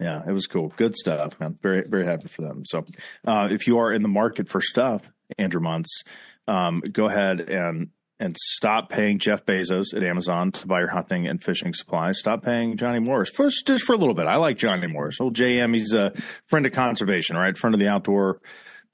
yeah, 0.00 0.22
it 0.26 0.32
was 0.32 0.46
cool. 0.46 0.72
Good 0.76 0.96
stuff, 0.96 1.38
man. 1.40 1.58
Very, 1.60 1.82
very 1.86 2.04
happy 2.04 2.28
for 2.28 2.42
them. 2.42 2.62
So, 2.64 2.84
uh, 3.26 3.48
if 3.50 3.66
you 3.66 3.78
are 3.78 3.92
in 3.92 4.02
the 4.02 4.08
market 4.08 4.48
for 4.48 4.60
stuff, 4.60 5.10
Andrew 5.36 5.60
Muntz, 5.60 6.04
um, 6.46 6.82
go 6.92 7.06
ahead 7.06 7.40
and 7.40 7.90
and 8.20 8.36
stop 8.36 8.88
paying 8.88 9.18
Jeff 9.18 9.44
Bezos 9.44 9.94
at 9.94 10.02
Amazon 10.02 10.50
to 10.50 10.66
buy 10.66 10.80
your 10.80 10.88
hunting 10.88 11.28
and 11.28 11.42
fishing 11.42 11.72
supplies. 11.72 12.18
Stop 12.18 12.42
paying 12.42 12.76
Johnny 12.76 12.98
Morris 12.98 13.30
for 13.30 13.48
just 13.48 13.84
for 13.84 13.92
a 13.92 13.96
little 13.96 14.14
bit. 14.14 14.26
I 14.26 14.36
like 14.36 14.58
Johnny 14.58 14.86
Morris. 14.86 15.20
Old 15.20 15.34
JM, 15.34 15.74
he's 15.74 15.94
a 15.94 16.12
friend 16.46 16.66
of 16.66 16.72
conservation, 16.72 17.36
right? 17.36 17.56
Friend 17.56 17.74
of 17.74 17.80
the 17.80 17.88
outdoor 17.88 18.40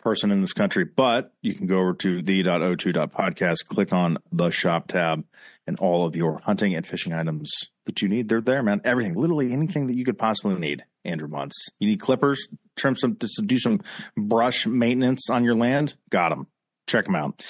person 0.05 0.31
in 0.31 0.41
this 0.41 0.53
country. 0.53 0.85
But 0.85 1.33
you 1.43 1.55
can 1.55 1.67
go 1.67 1.79
over 1.79 1.95
to 1.95 2.23
the.o2.podcast, 2.23 3.67
click 3.67 3.93
on 3.93 4.19
the 4.31 4.51
shop 4.51 4.89
tab, 4.89 5.25
and 5.67 5.79
all 5.81 6.07
of 6.07 6.15
your 6.15 6.39
hunting 6.39 6.75
and 6.75 6.87
fishing 6.87 7.13
items 7.13 7.51
that 7.87 8.03
you 8.03 8.09
need, 8.09 8.29
they're 8.29 8.41
there, 8.41 8.63
man. 8.63 8.81
Everything, 8.85 9.15
literally 9.15 9.53
anything 9.53 9.87
that 9.89 9.97
you 9.97 10.05
could 10.05 10.19
possibly 10.19 10.57
need. 10.57 10.85
Andrew 11.05 11.29
Muntz. 11.29 11.69
You 11.81 11.89
need 11.89 12.01
clippers, 12.01 12.49
trim 12.77 12.97
some, 12.97 13.17
to 13.17 13.29
do 13.45 13.59
some 13.59 13.81
brush 14.17 14.67
maintenance 14.67 15.29
on 15.29 15.45
your 15.45 15.55
land. 15.55 15.97
Got 16.11 16.31
them. 16.31 16.47
Check 16.87 17.07
them 17.07 17.17
out. 17.17 17.45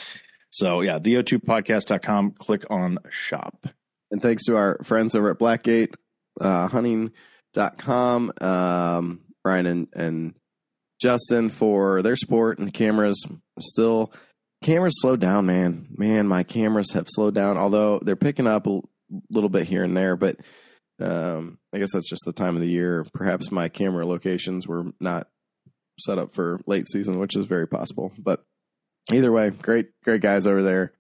So 0.50 0.80
yeah, 0.80 0.98
theo2podcast.com, 0.98 2.32
click 2.32 2.64
on 2.70 2.98
shop. 3.10 3.66
And 4.10 4.22
thanks 4.22 4.44
to 4.44 4.56
our 4.56 4.78
friends 4.84 5.14
over 5.14 5.30
at 5.30 5.38
BlackGate 5.38 5.94
uh, 6.40 6.68
hunting.com, 6.68 8.32
um, 8.40 9.20
Brian 9.42 9.66
and, 9.66 9.88
and 9.94 10.34
Justin 11.04 11.50
for 11.50 12.00
their 12.00 12.16
support 12.16 12.58
and 12.58 12.66
the 12.66 12.72
cameras. 12.72 13.22
Still, 13.60 14.10
cameras 14.62 14.94
slowed 14.96 15.20
down, 15.20 15.44
man. 15.44 15.86
Man, 15.90 16.26
my 16.26 16.44
cameras 16.44 16.92
have 16.92 17.06
slowed 17.10 17.34
down, 17.34 17.58
although 17.58 17.98
they're 17.98 18.16
picking 18.16 18.46
up 18.46 18.66
a 18.66 18.80
little 19.30 19.50
bit 19.50 19.66
here 19.66 19.84
and 19.84 19.94
there. 19.94 20.16
But 20.16 20.38
um, 21.02 21.58
I 21.74 21.78
guess 21.78 21.92
that's 21.92 22.08
just 22.08 22.22
the 22.24 22.32
time 22.32 22.54
of 22.54 22.62
the 22.62 22.70
year. 22.70 23.06
Perhaps 23.12 23.52
my 23.52 23.68
camera 23.68 24.06
locations 24.06 24.66
were 24.66 24.86
not 24.98 25.28
set 26.00 26.18
up 26.18 26.34
for 26.34 26.58
late 26.66 26.88
season, 26.90 27.18
which 27.18 27.36
is 27.36 27.44
very 27.44 27.68
possible. 27.68 28.10
But 28.18 28.42
either 29.12 29.30
way, 29.30 29.50
great, 29.50 29.88
great 30.02 30.22
guys 30.22 30.46
over 30.46 30.62
there. 30.62 30.92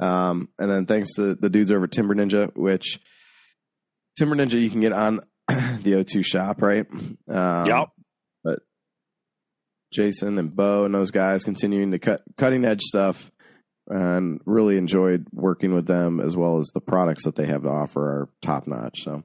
Um, 0.00 0.48
and 0.58 0.68
then 0.68 0.86
thanks 0.86 1.14
to 1.14 1.36
the 1.36 1.48
dudes 1.48 1.70
over 1.70 1.86
Timber 1.86 2.16
Ninja, 2.16 2.52
which 2.56 2.98
Timber 4.18 4.34
Ninja 4.34 4.60
you 4.60 4.68
can 4.68 4.80
get 4.80 4.92
on 4.92 5.20
the 5.48 5.92
O2 5.92 6.24
shop, 6.24 6.60
right? 6.60 6.86
Um, 7.28 7.66
yep. 7.66 7.88
Jason 9.94 10.38
and 10.38 10.54
Bo 10.54 10.84
and 10.84 10.94
those 10.94 11.10
guys 11.10 11.44
continuing 11.44 11.92
to 11.92 11.98
cut 11.98 12.22
cutting 12.36 12.64
edge 12.64 12.82
stuff 12.82 13.30
and 13.86 14.40
really 14.44 14.76
enjoyed 14.76 15.26
working 15.32 15.74
with 15.74 15.86
them 15.86 16.20
as 16.20 16.36
well 16.36 16.58
as 16.58 16.66
the 16.74 16.80
products 16.80 17.24
that 17.24 17.36
they 17.36 17.46
have 17.46 17.62
to 17.62 17.68
offer 17.68 18.02
are 18.02 18.28
top 18.42 18.66
notch. 18.66 19.02
So 19.04 19.22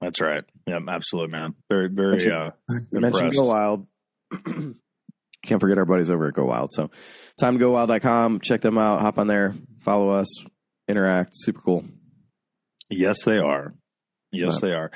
that's 0.00 0.20
right. 0.20 0.44
Yeah, 0.66 0.80
absolutely, 0.88 1.32
man. 1.32 1.54
Very, 1.70 1.88
very 1.88 2.12
Mention- 2.16 2.32
uh, 2.32 2.50
you 2.90 3.00
mentioned. 3.00 3.34
Go 3.34 3.46
Wild. 3.46 3.86
Can't 5.44 5.60
forget 5.60 5.78
our 5.78 5.84
buddies 5.84 6.08
over 6.08 6.28
at 6.28 6.34
GoWild. 6.34 6.68
So 6.70 6.90
time 7.40 7.54
to 7.54 7.58
go 7.58 7.72
wild.com. 7.72 8.40
Check 8.40 8.60
them 8.60 8.78
out. 8.78 9.00
Hop 9.00 9.18
on 9.18 9.26
there. 9.26 9.54
Follow 9.80 10.10
us. 10.10 10.28
Interact. 10.88 11.32
Super 11.34 11.60
cool. 11.60 11.84
Yes, 12.88 13.24
they 13.24 13.38
are. 13.38 13.74
Yes, 14.30 14.60
they 14.60 14.72
are. 14.72 14.90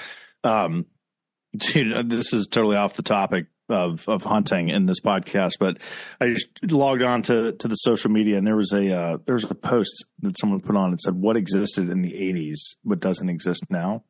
Um, 0.45 0.87
dude, 1.57 2.09
this 2.11 2.33
is 2.33 2.47
totally 2.47 2.77
off 2.77 2.95
the 2.95 3.03
topic 3.03 3.47
of 3.69 4.09
of 4.09 4.25
hunting 4.25 4.69
in 4.69 4.87
this 4.87 5.01
podcast, 5.01 5.53
but 5.59 5.79
I 6.21 6.29
just 6.29 6.49
logged 6.63 7.03
on 7.03 7.23
to 7.23 7.53
to 7.53 7.69
the 7.69 7.75
social 7.77 8.11
media 8.11 8.39
and 8.39 8.47
there 8.47 8.57
was 8.57 8.73
a 8.73 8.97
uh, 8.97 9.19
there 9.25 9.35
was 9.35 9.45
a 9.45 9.55
post 9.55 10.05
that 10.21 10.39
someone 10.39 10.61
put 10.61 10.77
on. 10.77 10.93
It 10.93 11.01
said, 11.01 11.15
"What 11.15 11.37
existed 11.37 11.89
in 11.89 12.03
the 12.03 12.13
'80s 12.13 12.77
but 12.85 13.01
doesn't 13.01 13.29
exist 13.29 13.65
now." 13.71 14.05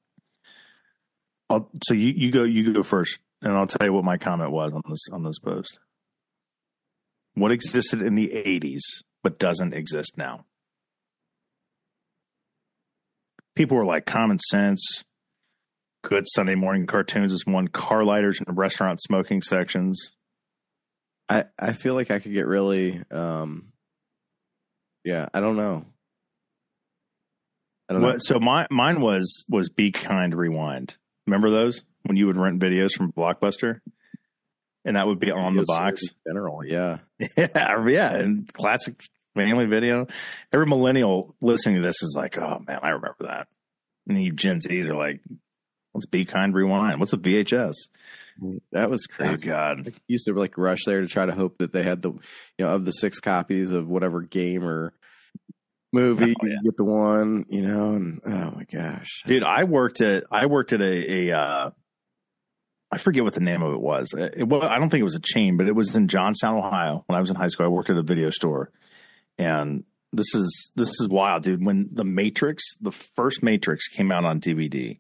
I'll, 1.48 1.70
so 1.84 1.94
you 1.94 2.08
you 2.08 2.30
go 2.30 2.44
you 2.44 2.72
go 2.72 2.82
first, 2.82 3.20
and 3.42 3.52
I'll 3.52 3.66
tell 3.66 3.86
you 3.86 3.92
what 3.92 4.04
my 4.04 4.16
comment 4.16 4.50
was 4.50 4.72
on 4.72 4.82
this 4.88 5.06
on 5.12 5.22
this 5.22 5.38
post. 5.38 5.78
What 7.34 7.52
existed 7.52 8.02
in 8.02 8.14
the 8.14 8.28
'80s 8.28 8.80
but 9.22 9.38
doesn't 9.38 9.74
exist 9.74 10.12
now? 10.16 10.46
People 13.54 13.76
were 13.76 13.84
like 13.84 14.06
common 14.06 14.38
sense, 14.38 15.04
good 16.06 16.24
Sunday 16.28 16.54
morning 16.54 16.86
cartoons 16.86 17.32
is 17.32 17.44
one, 17.46 17.66
car 17.66 18.04
lighters 18.04 18.40
in 18.40 18.54
restaurant 18.54 19.00
smoking 19.02 19.42
sections. 19.42 20.12
I, 21.28 21.46
I 21.58 21.72
feel 21.72 21.94
like 21.94 22.12
I 22.12 22.20
could 22.20 22.32
get 22.32 22.46
really, 22.46 23.02
um, 23.10 23.72
yeah, 25.04 25.26
I 25.34 25.40
don't 25.40 25.56
know. 25.56 25.84
I 27.88 27.92
don't 27.92 28.02
know. 28.02 28.16
So 28.18 28.38
my 28.38 28.68
mine 28.70 29.00
was 29.00 29.44
was 29.48 29.68
Be 29.68 29.90
Kind 29.90 30.34
Rewind. 30.34 30.96
Remember 31.26 31.50
those 31.50 31.82
when 32.04 32.16
you 32.16 32.26
would 32.26 32.36
rent 32.36 32.60
videos 32.60 32.92
from 32.92 33.12
Blockbuster, 33.12 33.80
and 34.84 34.96
that 34.96 35.08
would 35.08 35.18
be 35.18 35.32
on 35.32 35.56
the 35.56 35.64
box. 35.66 36.02
general. 36.26 36.64
Yeah. 36.64 36.98
yeah, 37.36 37.86
yeah, 37.86 38.14
and 38.14 38.52
classic 38.52 39.02
family 39.34 39.66
video. 39.66 40.06
Every 40.52 40.66
millennial 40.66 41.34
listening 41.40 41.76
to 41.76 41.82
this 41.82 42.02
is 42.02 42.14
like, 42.16 42.38
"Oh 42.38 42.60
man, 42.66 42.80
I 42.82 42.90
remember 42.90 43.26
that." 43.26 43.48
And 44.08 44.22
you 44.22 44.32
Gen 44.32 44.60
Zs 44.60 44.86
are 44.86 44.96
like, 44.96 45.20
"What's 45.96 46.06
Be 46.06 46.24
Kind 46.24 46.54
Rewind? 46.54 47.00
What's 47.00 47.12
a 47.12 47.18
VHS?" 47.18 47.74
That 48.72 48.90
was 48.90 49.06
crazy. 49.06 49.32
Oh. 49.34 49.36
God, 49.38 49.88
I 49.88 49.90
used 50.08 50.26
to 50.26 50.34
like 50.34 50.58
rush 50.58 50.84
there 50.84 51.00
to 51.00 51.06
try 51.06 51.24
to 51.26 51.32
hope 51.32 51.58
that 51.58 51.72
they 51.72 51.82
had 51.82 52.02
the, 52.02 52.10
you 52.10 52.20
know, 52.66 52.70
of 52.74 52.84
the 52.84 52.92
six 52.92 53.18
copies 53.18 53.70
of 53.70 53.88
whatever 53.88 54.20
game 54.20 54.62
or 54.62 54.92
movie, 55.92 56.34
Oh, 56.38 56.46
yeah. 56.46 56.56
you 56.62 56.70
get 56.70 56.76
the 56.76 56.84
one, 56.84 57.46
you 57.48 57.62
know, 57.62 57.94
and 57.94 58.20
oh 58.26 58.50
my 58.54 58.64
gosh. 58.70 59.22
dude, 59.24 59.42
I 59.42 59.64
worked 59.64 60.00
at 60.02 60.24
I 60.30 60.46
worked 60.46 60.72
at 60.74 60.82
a, 60.82 61.30
a 61.30 61.36
uh, 61.38 61.70
I 62.92 62.98
forget 62.98 63.24
what 63.24 63.34
the 63.34 63.40
name 63.40 63.62
of 63.62 63.72
it 63.72 63.80
was. 63.80 64.14
It, 64.16 64.46
was. 64.46 64.62
I 64.64 64.78
don't 64.78 64.90
think 64.90 65.00
it 65.00 65.04
was 65.04 65.14
a 65.16 65.20
chain, 65.20 65.56
but 65.56 65.66
it 65.66 65.74
was 65.74 65.96
in 65.96 66.06
Johnstown, 66.08 66.56
Ohio. 66.56 67.04
When 67.06 67.16
I 67.16 67.20
was 67.20 67.30
in 67.30 67.36
high 67.36 67.48
school, 67.48 67.66
I 67.66 67.70
worked 67.70 67.90
at 67.90 67.96
a 67.96 68.02
video 68.02 68.30
store, 68.30 68.70
and 69.38 69.84
this 70.12 70.34
is 70.34 70.70
this 70.76 70.88
is 71.00 71.08
wild, 71.08 71.42
dude. 71.42 71.64
When 71.64 71.88
the 71.90 72.04
Matrix, 72.04 72.62
the 72.80 72.92
first 72.92 73.42
Matrix, 73.42 73.88
came 73.88 74.12
out 74.12 74.24
on 74.24 74.40
DVD, 74.40 74.98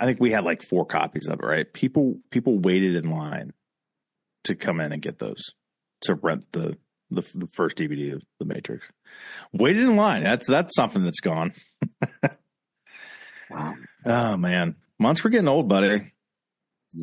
I 0.00 0.06
think 0.06 0.20
we 0.20 0.30
had 0.30 0.44
like 0.44 0.62
four 0.62 0.86
copies 0.86 1.28
of 1.28 1.40
it. 1.40 1.44
Right? 1.46 1.72
People 1.72 2.18
people 2.30 2.58
waited 2.58 2.96
in 2.96 3.10
line 3.10 3.52
to 4.44 4.54
come 4.54 4.80
in 4.80 4.92
and 4.92 5.02
get 5.02 5.18
those 5.18 5.44
to 6.02 6.14
rent 6.14 6.46
the 6.52 6.76
the, 7.10 7.22
the 7.34 7.46
first 7.46 7.78
DVD 7.78 8.14
of 8.14 8.22
the 8.38 8.44
Matrix. 8.44 8.86
Waited 9.52 9.82
in 9.82 9.96
line. 9.96 10.22
That's 10.22 10.46
that's 10.46 10.74
something 10.74 11.04
that's 11.04 11.20
gone. 11.20 11.52
Wow. 13.50 13.74
Oh 14.04 14.36
man, 14.36 14.76
months 14.98 15.24
we're 15.24 15.30
getting 15.30 15.48
old, 15.48 15.68
buddy. 15.68 16.12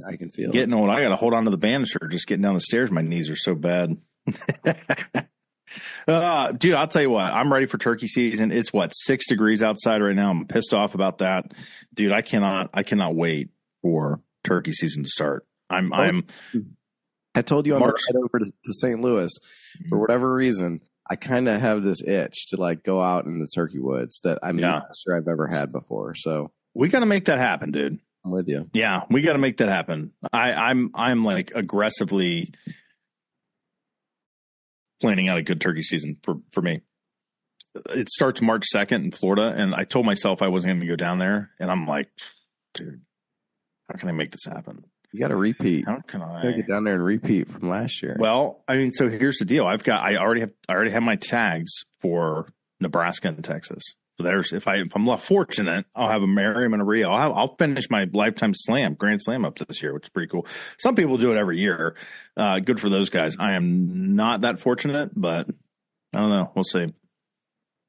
I 0.07 0.15
can 0.15 0.29
feel 0.29 0.49
it. 0.49 0.53
Getting 0.53 0.73
old. 0.73 0.89
I 0.89 1.01
got 1.01 1.09
to 1.09 1.15
hold 1.15 1.33
on 1.33 1.45
to 1.45 1.51
the 1.51 1.57
banister 1.57 2.07
just 2.09 2.27
getting 2.27 2.41
down 2.41 2.53
the 2.55 2.61
stairs. 2.61 2.91
My 2.91 3.01
knees 3.01 3.29
are 3.29 3.35
so 3.35 3.55
bad. 3.55 3.97
uh, 6.07 6.51
dude, 6.51 6.73
I'll 6.73 6.87
tell 6.87 7.01
you 7.01 7.09
what. 7.09 7.31
I'm 7.31 7.51
ready 7.51 7.65
for 7.65 7.77
turkey 7.77 8.07
season. 8.07 8.51
It's 8.51 8.71
what 8.73 8.89
six 8.95 9.27
degrees 9.27 9.63
outside 9.63 10.01
right 10.01 10.15
now. 10.15 10.29
I'm 10.31 10.45
pissed 10.47 10.73
off 10.73 10.95
about 10.95 11.19
that, 11.19 11.51
dude. 11.93 12.11
I 12.11 12.21
cannot. 12.21 12.69
I 12.73 12.83
cannot 12.83 13.15
wait 13.15 13.49
for 13.81 14.21
turkey 14.43 14.71
season 14.73 15.03
to 15.03 15.09
start. 15.09 15.45
I'm. 15.69 15.91
Oh. 15.93 15.95
I'm. 15.97 16.25
I 17.33 17.41
told 17.41 17.65
you 17.67 17.73
on 17.75 17.81
March. 17.81 17.99
ride 18.09 18.17
over 18.23 18.39
to, 18.39 18.45
to 18.45 18.73
St. 18.73 19.01
Louis, 19.01 19.31
for 19.89 19.99
whatever 19.99 20.33
reason, 20.33 20.79
I 21.09 21.17
kind 21.17 21.49
of 21.49 21.59
have 21.59 21.83
this 21.83 22.01
itch 22.01 22.47
to 22.47 22.57
like 22.57 22.81
go 22.83 23.01
out 23.01 23.25
in 23.25 23.39
the 23.39 23.47
turkey 23.53 23.79
woods 23.79 24.21
that 24.23 24.39
I'm 24.41 24.57
Yeah. 24.57 24.71
not 24.71 24.83
sure 24.97 25.17
I've 25.17 25.27
ever 25.27 25.47
had 25.47 25.71
before. 25.73 26.15
So 26.15 26.51
We 26.73 26.87
got 26.87 27.01
to 27.01 27.05
make 27.05 27.25
that 27.25 27.37
happen, 27.39 27.71
dude. 27.71 27.99
I'm 28.23 28.31
with 28.31 28.47
you. 28.47 28.69
Yeah, 28.73 29.01
we 29.09 29.21
got 29.21 29.33
to 29.33 29.39
make 29.39 29.57
that 29.57 29.67
happen. 29.69 30.11
I, 30.31 30.53
I'm 30.53 30.91
I'm 30.95 31.25
like 31.25 31.51
aggressively 31.53 32.53
planning 35.05 35.29
out 35.29 35.37
a 35.37 35.43
good 35.43 35.61
turkey 35.61 35.83
season 35.83 36.17
for 36.23 36.37
for 36.51 36.61
me. 36.61 36.81
It 37.91 38.09
starts 38.09 38.41
March 38.41 38.65
second 38.65 39.03
in 39.03 39.11
Florida, 39.11 39.53
and 39.55 39.75
I 39.75 39.83
told 39.83 40.05
myself 40.05 40.41
I 40.41 40.47
wasn't 40.47 40.71
going 40.71 40.79
to 40.81 40.87
go 40.87 40.95
down 40.95 41.19
there, 41.19 41.51
and 41.59 41.69
I'm 41.69 41.85
like, 41.85 42.09
dude, 42.73 43.01
how 43.87 43.99
can 43.99 44.09
I 44.09 44.13
make 44.13 44.31
this 44.31 44.45
happen? 44.45 44.85
You 45.11 45.19
got 45.19 45.27
to 45.27 45.35
repeat. 45.35 45.85
How 45.85 45.99
can 45.99 46.21
I? 46.21 46.53
get 46.53 46.67
down 46.67 46.85
there 46.85 46.95
and 46.95 47.05
repeat 47.05 47.51
from 47.51 47.69
last 47.69 48.01
year. 48.01 48.17
Well, 48.19 48.63
I 48.67 48.77
mean, 48.77 48.91
so 48.91 49.09
here's 49.09 49.37
the 49.37 49.45
deal. 49.45 49.67
I've 49.67 49.83
got 49.83 50.03
I 50.03 50.17
already 50.17 50.41
have 50.41 50.51
I 50.67 50.73
already 50.73 50.91
have 50.91 51.03
my 51.03 51.17
tags 51.17 51.71
for 52.01 52.47
Nebraska 52.79 53.27
and 53.27 53.43
Texas. 53.43 53.83
So 54.17 54.23
there's 54.23 54.53
if 54.53 54.67
I 54.67 54.77
if 54.77 54.95
I'm 54.95 55.05
left 55.05 55.25
fortunate, 55.25 55.85
I'll 55.93 56.09
have 56.09 56.21
a 56.21 56.27
Merriam 56.27 56.73
and 56.73 56.81
a 56.81 56.85
Rio. 56.85 57.11
I'll, 57.11 57.21
have, 57.21 57.31
I'll 57.37 57.55
finish 57.57 57.89
my 57.89 58.05
lifetime 58.13 58.53
slam 58.55 58.93
Grand 58.93 59.21
Slam 59.21 59.43
up 59.43 59.57
this 59.59 59.83
year, 59.83 59.93
which 59.93 60.05
is 60.05 60.09
pretty 60.09 60.29
cool. 60.29 60.47
Some 60.77 60.95
people 60.95 61.17
do 61.17 61.33
it 61.33 61.37
every 61.37 61.59
year. 61.59 61.95
Uh, 62.37 62.59
good 62.59 62.79
for 62.79 62.89
those 62.89 63.09
guys. 63.09 63.35
I 63.37 63.53
am 63.55 64.15
not 64.15 64.41
that 64.41 64.59
fortunate, 64.59 65.11
but 65.13 65.49
I 66.13 66.19
don't 66.19 66.29
know. 66.29 66.51
We'll 66.55 66.63
see. 66.63 66.93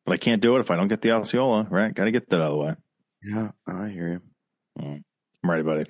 But 0.04 0.12
I 0.12 0.16
can't 0.16 0.42
do 0.42 0.56
it 0.56 0.60
if 0.60 0.70
I 0.70 0.76
don't 0.76 0.88
get 0.88 1.00
the 1.00 1.12
Osceola. 1.12 1.66
Right? 1.70 1.94
Got 1.94 2.04
to 2.04 2.10
get 2.10 2.28
that 2.30 2.40
out 2.40 2.46
of 2.46 2.50
the 2.50 2.56
way. 2.56 2.74
yeah, 3.22 3.50
I 3.66 3.88
hear 3.88 4.08
you. 4.08 4.20
I'm 4.80 5.50
ready, 5.50 5.62
buddy. 5.62 5.86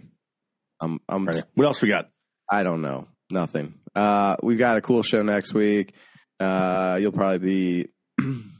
I'm, 0.80 1.00
I'm, 1.08 1.26
Ready. 1.26 1.40
What 1.54 1.64
else 1.64 1.80
we 1.80 1.88
got? 1.88 2.10
I 2.50 2.62
don't 2.62 2.82
know. 2.82 3.08
Nothing. 3.30 3.74
Uh, 3.94 4.36
we've 4.42 4.58
got 4.58 4.76
a 4.76 4.82
cool 4.82 5.02
show 5.02 5.22
next 5.22 5.54
week. 5.54 5.94
Uh, 6.38 6.98
you'll 7.00 7.12
probably 7.12 7.38
be. 7.38 7.88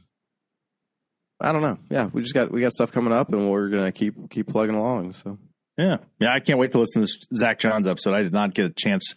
I 1.39 1.51
don't 1.51 1.61
know. 1.61 1.77
Yeah, 1.89 2.09
we 2.11 2.21
just 2.21 2.33
got 2.33 2.51
we 2.51 2.61
got 2.61 2.71
stuff 2.73 2.91
coming 2.91 3.13
up, 3.13 3.31
and 3.31 3.51
we're 3.51 3.69
gonna 3.69 3.91
keep 3.91 4.29
keep 4.29 4.47
plugging 4.47 4.75
along. 4.75 5.13
So 5.13 5.37
Yeah, 5.77 5.97
yeah, 6.19 6.33
I 6.33 6.39
can't 6.39 6.59
wait 6.59 6.71
to 6.71 6.79
listen 6.79 7.01
to 7.01 7.03
this 7.03 7.17
Zach 7.35 7.59
Johns 7.59 7.85
episode. 7.87 8.13
I 8.13 8.23
did 8.23 8.33
not 8.33 8.53
get 8.53 8.65
a 8.65 8.73
chance 8.75 9.13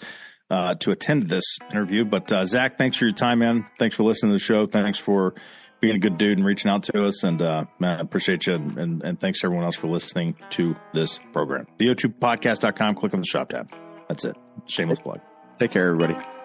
uh, 0.50 0.75
to 0.77 0.91
attend 0.91 1.25
this 1.29 1.45
interview, 1.71 2.05
but 2.05 2.31
uh, 2.33 2.45
Zach, 2.45 2.77
thanks 2.77 2.97
for 2.97 3.07
your 3.07 3.15
time, 3.15 3.39
man. 3.39 3.67
Thanks 3.79 3.97
for 3.97 4.03
listening 4.03 4.31
to 4.31 4.35
the 4.35 4.41
show. 4.41 4.67
Thanks 4.67 4.99
for 4.99 5.35
being 5.81 5.97
a 5.97 5.99
good 5.99 6.19
dude 6.19 6.37
and 6.37 6.47
reaching 6.47 6.71
out 6.71 6.83
to 6.85 7.07
us. 7.07 7.23
And 7.25 7.41
uh, 7.41 7.65
man, 7.79 7.99
I 7.99 8.03
appreciate 8.03 8.47
you. 8.47 8.55
And, 8.55 9.03
and 9.03 9.19
thanks 9.19 9.41
to 9.41 9.47
everyone 9.47 9.65
else 9.65 9.77
for 9.77 9.87
listening 9.87 10.37
to 10.50 10.77
this 10.93 11.19
program. 11.33 11.67
Theo2podcast.com, 11.79 12.97
click 12.97 13.15
on 13.15 13.21
the 13.21 13.27
shop 13.27 13.49
tab. 13.50 13.73
That's 14.09 14.25
it. 14.25 14.37
Shameless 14.67 14.99
plug. 14.99 15.21
Take 15.59 15.71
care, 15.71 15.87
everybody. 15.87 16.39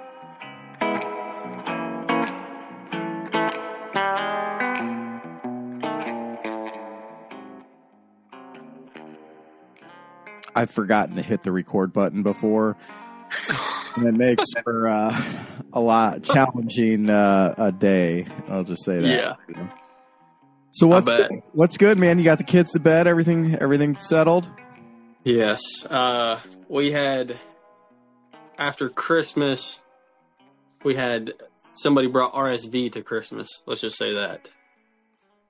I've 10.56 10.72
forgotten 10.72 11.18
to 11.18 11.22
hit 11.22 11.44
the 11.44 11.52
record 11.52 11.94
button 11.94 12.24
before, 12.24 12.78
and 13.96 14.08
it 14.08 14.14
makes 14.14 14.46
for 14.64 14.88
uh, 14.88 15.24
a 15.74 15.80
lot 15.80 16.24
challenging 16.24 17.10
uh, 17.10 17.54
a 17.58 17.72
day. 17.72 18.26
I'll 18.48 18.64
just 18.64 18.86
say 18.86 19.02
that. 19.02 19.08
Yeah. 19.08 19.68
So 20.72 20.88
what's 20.88 21.08
good? 21.08 21.32
what's 21.54 21.78
good, 21.78 21.98
man? 21.98 22.18
You 22.18 22.26
got 22.26 22.38
the 22.38 22.44
kids 22.44 22.72
to 22.72 22.80
bed. 22.80 23.08
Everything 23.08 23.56
everything 23.56 23.96
settled. 23.96 24.50
Yes. 25.24 25.62
Uh, 25.90 26.40
we 26.70 26.92
had 26.92 27.40
after 28.58 28.90
Christmas, 28.90 29.80
we 30.84 30.96
had 30.96 31.34
somebody 31.76 32.08
brought 32.08 32.34
RSV 32.34 32.94
to 32.94 33.02
Christmas. 33.02 33.50
Let's 33.66 33.82
just 33.82 33.98
say 33.98 34.14
that. 34.14 34.50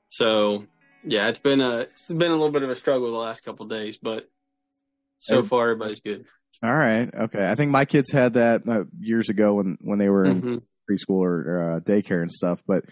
So 0.10 0.66
yeah, 1.04 1.28
it's 1.28 1.40
been 1.40 1.62
a 1.62 1.80
it's 1.80 2.08
been 2.08 2.32
a 2.32 2.36
little 2.36 2.52
bit 2.52 2.64
of 2.64 2.70
a 2.70 2.76
struggle 2.76 3.12
the 3.12 3.18
last 3.18 3.44
couple 3.44 3.66
of 3.66 3.70
days, 3.70 3.98
but 4.02 4.30
so 5.26 5.44
far 5.44 5.70
everybody's 5.72 6.00
good. 6.02 6.26
All 6.64 6.76
right. 6.76 7.14
Okay. 7.14 7.50
I 7.50 7.56
think 7.56 7.72
my 7.72 7.86
kids 7.86 8.12
had 8.12 8.34
that 8.34 8.68
uh, 8.68 8.86
years 9.00 9.30
ago 9.30 9.56
when 9.56 9.78
when 9.82 10.00
they 10.00 10.10
were 10.10 10.26
in 10.26 10.42
Mhm. 10.42 10.62
preschool 10.90 11.20
or, 11.22 11.42
or 11.42 11.72
uh, 11.74 11.80
daycare 11.82 12.22
and 12.22 12.32
stuff. 12.32 12.64
But 12.66 12.86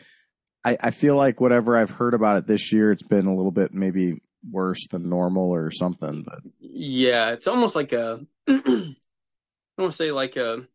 I, 0.65 0.77
I 0.81 0.91
feel 0.91 1.15
like 1.15 1.39
whatever 1.39 1.77
I've 1.77 1.89
heard 1.89 2.13
about 2.13 2.37
it 2.37 2.47
this 2.47 2.71
year, 2.73 2.91
it's 2.91 3.03
been 3.03 3.25
a 3.25 3.35
little 3.35 3.51
bit 3.51 3.73
maybe 3.73 4.21
worse 4.51 4.85
than 4.91 5.09
normal 5.09 5.49
or 5.51 5.71
something. 5.71 6.23
But 6.23 6.39
Yeah, 6.59 7.31
it's 7.31 7.47
almost 7.47 7.75
like 7.75 7.93
a 7.93 8.25
I 8.47 8.51
don't 8.53 8.95
want 9.77 9.91
to 9.91 9.97
say 9.97 10.11
like 10.11 10.35
a 10.35 10.67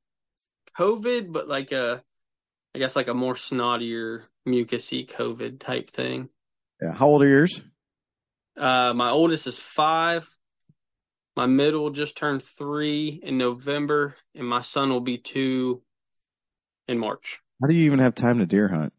COVID, 0.79 1.33
but 1.33 1.49
like 1.49 1.73
a 1.73 2.03
I 2.75 2.79
guess 2.79 2.97
like 2.97 3.09
a 3.09 3.15
more 3.15 3.35
snottier, 3.35 4.23
mucusy 4.47 5.07
COVID 5.09 5.59
type 5.59 5.91
thing. 5.91 6.29
yeah. 6.81 6.93
How 6.93 7.07
old 7.09 7.23
are 7.23 7.29
yours? 7.29 7.61
Uh, 8.57 8.93
my 8.95 9.11
oldest 9.11 9.47
is 9.47 9.59
five. 9.59 10.29
My 11.39 11.47
middle 11.47 11.91
just 11.91 12.17
turned 12.17 12.43
three 12.43 13.21
in 13.23 13.39
November, 13.39 14.17
and 14.35 14.45
my 14.45 14.61
son 14.61 14.91
will 14.91 15.01
be 15.01 15.19
two 15.19 15.83
in 16.89 16.99
March 16.99 17.39
How 17.63 17.69
do 17.69 17.77
you 17.77 17.85
even 17.85 18.01
have 18.01 18.17
time 18.17 18.39
to 18.41 18.47
deer 18.47 18.67
hunt? 18.67 18.93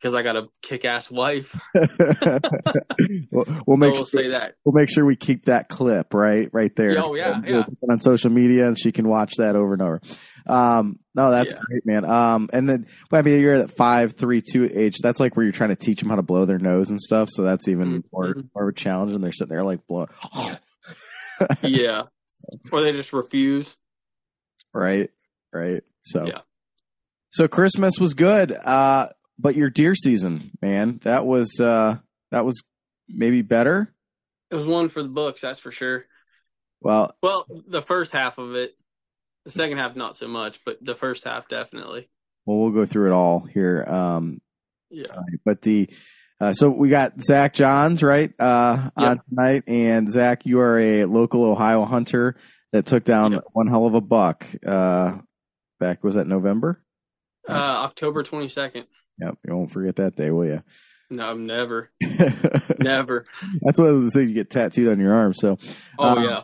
because 0.00 0.12
I 0.16 0.22
got 0.24 0.36
a 0.36 0.48
kick-ass 0.60 1.10
wife. 1.12 1.58
we'll, 3.30 3.44
we'll 3.64 3.76
make 3.76 3.92
we'll 3.94 4.04
sure, 4.04 4.06
say 4.06 4.28
that. 4.30 4.56
we'll 4.64 4.74
make 4.74 4.90
sure 4.90 5.04
we 5.04 5.14
keep 5.14 5.44
that 5.44 5.68
clip 5.68 6.12
right 6.14 6.50
right 6.52 6.74
there. 6.74 6.98
Oh, 7.00 7.14
yeah, 7.14 7.40
We'll 7.40 7.58
yeah. 7.58 7.62
put 7.62 7.78
it 7.80 7.90
on 7.92 8.00
social 8.00 8.30
media, 8.30 8.66
and 8.66 8.76
she 8.76 8.90
can 8.90 9.06
watch 9.06 9.34
that 9.38 9.54
over 9.54 9.72
and 9.72 9.82
over. 9.82 10.00
Um, 10.48 10.98
no, 11.14 11.30
that's 11.30 11.52
Yeah. 11.54 11.60
great, 11.64 11.86
man. 11.86 12.04
Um, 12.04 12.50
and 12.52 12.68
then 12.68 12.86
well, 13.12 13.20
I 13.20 13.22
mean, 13.22 13.40
you're 13.40 13.54
at 13.54 13.70
five, 13.70 14.14
three, 14.14 14.42
two 14.42 14.68
age. 14.74 14.96
That's 15.00 15.20
like 15.20 15.36
where 15.36 15.44
you're 15.44 15.52
trying 15.52 15.70
to 15.70 15.76
teach 15.76 16.00
them 16.00 16.08
how 16.10 16.16
to 16.16 16.22
blow 16.22 16.44
their 16.44 16.58
nose 16.58 16.90
and 16.90 17.00
stuff. 17.00 17.28
So 17.30 17.44
that's 17.44 17.68
even 17.68 18.02
Mhm. 18.02 18.04
more 18.12 18.34
more 18.52 18.68
of 18.68 18.74
a 18.74 18.76
challenge. 18.76 19.12
And 19.12 19.22
they're 19.22 19.30
sitting 19.32 19.48
there 19.54 19.62
like 19.64 19.86
blowing. 19.86 20.08
Yeah, 21.62 22.02
or 22.72 22.82
they 22.82 22.92
just 22.92 23.12
refuse. 23.12 23.76
right 24.72 25.10
right 25.52 25.82
so 26.02 26.26
Yeah. 26.26 26.40
so 27.30 27.46
christmas 27.48 27.98
was 28.00 28.14
good 28.14 28.50
uh 28.52 29.08
but 29.38 29.54
your 29.54 29.70
deer 29.70 29.94
season 29.94 30.50
man 30.60 30.98
that 31.04 31.24
was 31.26 31.60
uh 31.60 31.98
that 32.32 32.44
was 32.44 32.60
maybe 33.08 33.42
better 33.42 33.94
It 34.50 34.56
was 34.56 34.66
one 34.66 34.88
for 34.88 35.02
the 35.02 35.08
books, 35.08 35.40
that's 35.42 35.60
for 35.60 35.70
sure. 35.70 36.06
well 36.80 37.16
Well, 37.22 37.46
the 37.68 37.82
first 37.82 38.10
half 38.12 38.38
of 38.38 38.54
it, 38.56 38.74
the 39.44 39.50
second 39.52 39.78
half 39.78 39.94
not 39.96 40.16
so 40.16 40.26
much, 40.28 40.60
but 40.64 40.78
the 40.84 40.94
first 40.96 41.24
half 41.24 41.48
definitely. 41.48 42.08
well 42.46 42.58
we'll 42.58 42.70
go 42.70 42.84
through 42.86 43.10
it 43.10 43.14
all 43.14 43.40
here 43.40 43.84
um 43.86 44.40
Yeah. 44.90 45.04
but 45.44 45.62
the 45.62 45.88
uh, 46.40 46.52
so 46.52 46.68
we 46.70 46.88
got 46.88 47.20
Zach 47.22 47.52
Johns 47.52 48.02
right 48.02 48.32
uh, 48.38 48.90
on 48.96 49.20
tonight, 49.28 49.64
and 49.68 50.10
Zach, 50.10 50.44
you 50.46 50.60
are 50.60 50.78
a 50.78 51.04
local 51.06 51.44
Ohio 51.44 51.84
hunter 51.84 52.36
that 52.72 52.86
took 52.86 53.04
down 53.04 53.32
Yep. 53.32 53.44
one 53.52 53.66
hell 53.68 53.86
of 53.86 53.94
a 53.94 54.00
buck. 54.00 54.46
Uh, 54.66 55.18
back 55.80 56.02
was 56.04 56.14
that 56.16 56.26
November? 56.26 56.82
Uh, 57.48 57.52
October 57.52 58.22
twenty 58.22 58.48
second. 58.48 58.86
Yep, 59.20 59.38
you 59.46 59.54
won't 59.56 59.70
forget 59.70 59.96
that 59.96 60.16
day, 60.16 60.30
will 60.30 60.46
you? 60.46 60.62
No, 61.10 61.34
never, 61.34 61.90
never. 62.80 63.26
That's 63.60 63.78
what 63.78 63.88
it 63.88 63.92
was 63.92 64.04
the 64.04 64.10
thing 64.10 64.28
you 64.28 64.34
get 64.34 64.50
tattooed 64.50 64.88
on 64.88 64.98
your 64.98 65.14
arm. 65.14 65.34
So, 65.34 65.58
Oh 65.98 66.08
Um, 66.16 66.24
yeah. 66.24 66.40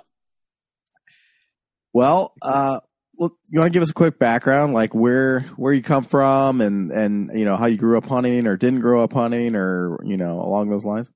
Well, 1.93 2.35
uh, 2.43 2.81
well, 2.81 2.90
you 3.21 3.61
want 3.61 3.67
to 3.67 3.71
give 3.71 3.83
us 3.83 3.91
a 3.91 3.95
quick 3.95 4.19
background, 4.19 4.73
like 4.73 4.95
where 4.95 5.41
where 5.57 5.73
you 5.73 5.83
come 5.83 6.05
from, 6.05 6.61
and 6.61 6.91
and 6.91 7.39
you 7.39 7.45
know 7.45 7.57
how 7.57 7.67
you 7.67 7.77
grew 7.77 7.99
up 7.99 8.07
hunting, 8.07 8.47
or 8.47 8.57
didn't 8.57 8.81
grow 8.81 9.03
up 9.03 9.13
hunting, 9.13 9.55
or 9.55 9.99
you 10.05 10.17
know 10.17 10.41
along 10.41 10.71
those 10.71 10.85
lines. 10.85 11.11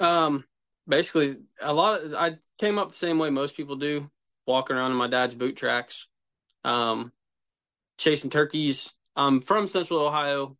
Um, 0.00 0.44
basically, 0.86 1.36
a 1.60 1.72
lot 1.72 2.00
of 2.00 2.14
I 2.14 2.38
came 2.58 2.78
up 2.78 2.90
the 2.90 2.96
same 2.96 3.18
way 3.18 3.30
most 3.30 3.56
people 3.56 3.76
do, 3.76 4.10
walking 4.46 4.76
around 4.76 4.90
in 4.90 4.96
my 4.96 5.08
dad's 5.08 5.34
boot 5.34 5.56
tracks, 5.56 6.06
um, 6.64 7.12
chasing 7.98 8.30
turkeys. 8.30 8.92
I'm 9.16 9.40
from 9.40 9.68
Central 9.68 10.00
Ohio. 10.00 10.56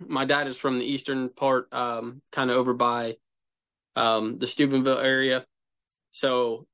My 0.00 0.24
dad 0.24 0.46
is 0.46 0.56
from 0.56 0.78
the 0.78 0.84
eastern 0.84 1.28
part, 1.28 1.72
um, 1.72 2.22
kind 2.30 2.50
of 2.50 2.56
over 2.56 2.72
by 2.72 3.16
um, 3.96 4.38
the 4.38 4.46
Steubenville 4.46 4.98
area. 4.98 5.44
So 6.12 6.67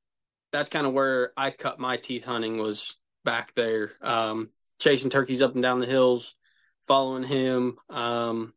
that's 0.55 0.71
kind 0.71 0.87
of 0.87 0.93
where 0.93 1.33
I 1.37 1.51
cut 1.51 1.81
my 1.81 1.97
teeth 1.97 2.23
hunting 2.23 2.59
was 2.59 2.95
back 3.25 3.53
there, 3.57 3.91
um, 4.01 4.51
chasing 4.79 5.11
turkeys 5.11 5.43
up 5.43 5.55
and 5.55 5.63
down 5.63 5.81
the 5.81 5.87
hills, 5.87 6.37
following 6.87 7.25
him. 7.25 7.77
Um, 7.91 8.55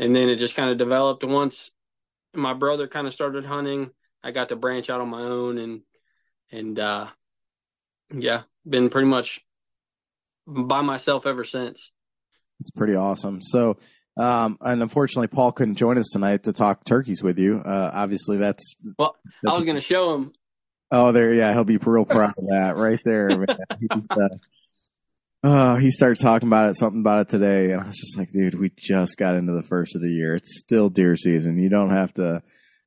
and 0.00 0.16
then 0.16 0.28
it 0.28 0.40
just 0.40 0.56
kind 0.56 0.68
of 0.68 0.78
developed. 0.78 1.22
Once 1.22 1.70
my 2.34 2.54
brother 2.54 2.88
kind 2.88 3.06
of 3.06 3.14
started 3.14 3.44
hunting, 3.44 3.88
I 4.24 4.32
got 4.32 4.48
to 4.48 4.56
branch 4.56 4.90
out 4.90 5.00
on 5.00 5.08
my 5.08 5.20
own 5.20 5.58
and 5.58 5.82
and 6.50 6.76
uh, 6.76 7.06
yeah, 8.12 8.42
been 8.68 8.90
pretty 8.90 9.06
much 9.06 9.40
by 10.44 10.80
myself 10.80 11.24
ever 11.24 11.44
since. 11.44 11.92
It's 12.58 12.70
pretty 12.72 12.96
awesome. 12.96 13.42
So, 13.42 13.76
um, 14.16 14.58
and 14.60 14.82
unfortunately, 14.82 15.28
Paul 15.28 15.52
couldn't 15.52 15.76
join 15.76 15.98
us 15.98 16.08
tonight 16.12 16.42
to 16.44 16.52
talk 16.52 16.84
turkeys 16.84 17.22
with 17.22 17.38
you. 17.38 17.58
Uh, 17.58 17.92
obviously, 17.94 18.38
that's, 18.38 18.76
Well, 18.98 19.14
that's 19.42 19.52
I 19.52 19.56
was 19.56 19.64
going 19.64 19.76
to 19.76 19.80
show 19.80 20.16
him. 20.16 20.32
Oh, 20.90 21.12
there, 21.12 21.34
yeah, 21.34 21.52
he'll 21.52 21.64
be 21.64 21.78
real 21.78 22.04
proud 22.04 22.34
of 22.38 22.46
that 22.48 22.74
right 22.76 23.00
there. 23.04 23.44
Uh, 24.08 24.28
oh, 25.42 25.76
he 25.76 25.90
started 25.90 26.20
talking 26.20 26.48
about 26.48 26.70
it, 26.70 26.76
something 26.76 27.00
about 27.00 27.20
it 27.20 27.28
today, 27.28 27.72
and 27.72 27.80
I 27.80 27.86
was 27.86 27.96
just 27.96 28.16
like, 28.16 28.30
dude, 28.30 28.54
we 28.54 28.70
just 28.76 29.16
got 29.16 29.34
into 29.34 29.52
the 29.52 29.62
first 29.62 29.96
of 29.96 30.02
the 30.02 30.10
year. 30.10 30.36
It's 30.36 30.60
still 30.60 30.88
deer 30.88 31.16
season. 31.16 31.58
You 31.58 31.68
don't 31.68 31.90
have 31.90 32.14
to, 32.14 32.42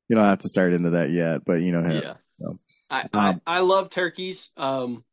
you 0.08 0.16
don't 0.16 0.26
have 0.26 0.40
to 0.40 0.50
start 0.50 0.74
into 0.74 0.92
that 0.92 1.12
yet. 1.12 1.44
But 1.46 1.62
you 1.62 1.72
know, 1.72 1.82
him. 1.82 2.02
Yeah, 2.04 2.14
so. 2.40 2.60
I, 2.90 3.02
Um, 3.02 3.10
I 3.14 3.40
I 3.46 3.60
love 3.60 3.90
turkeys. 3.90 4.50
Um, 4.58 5.04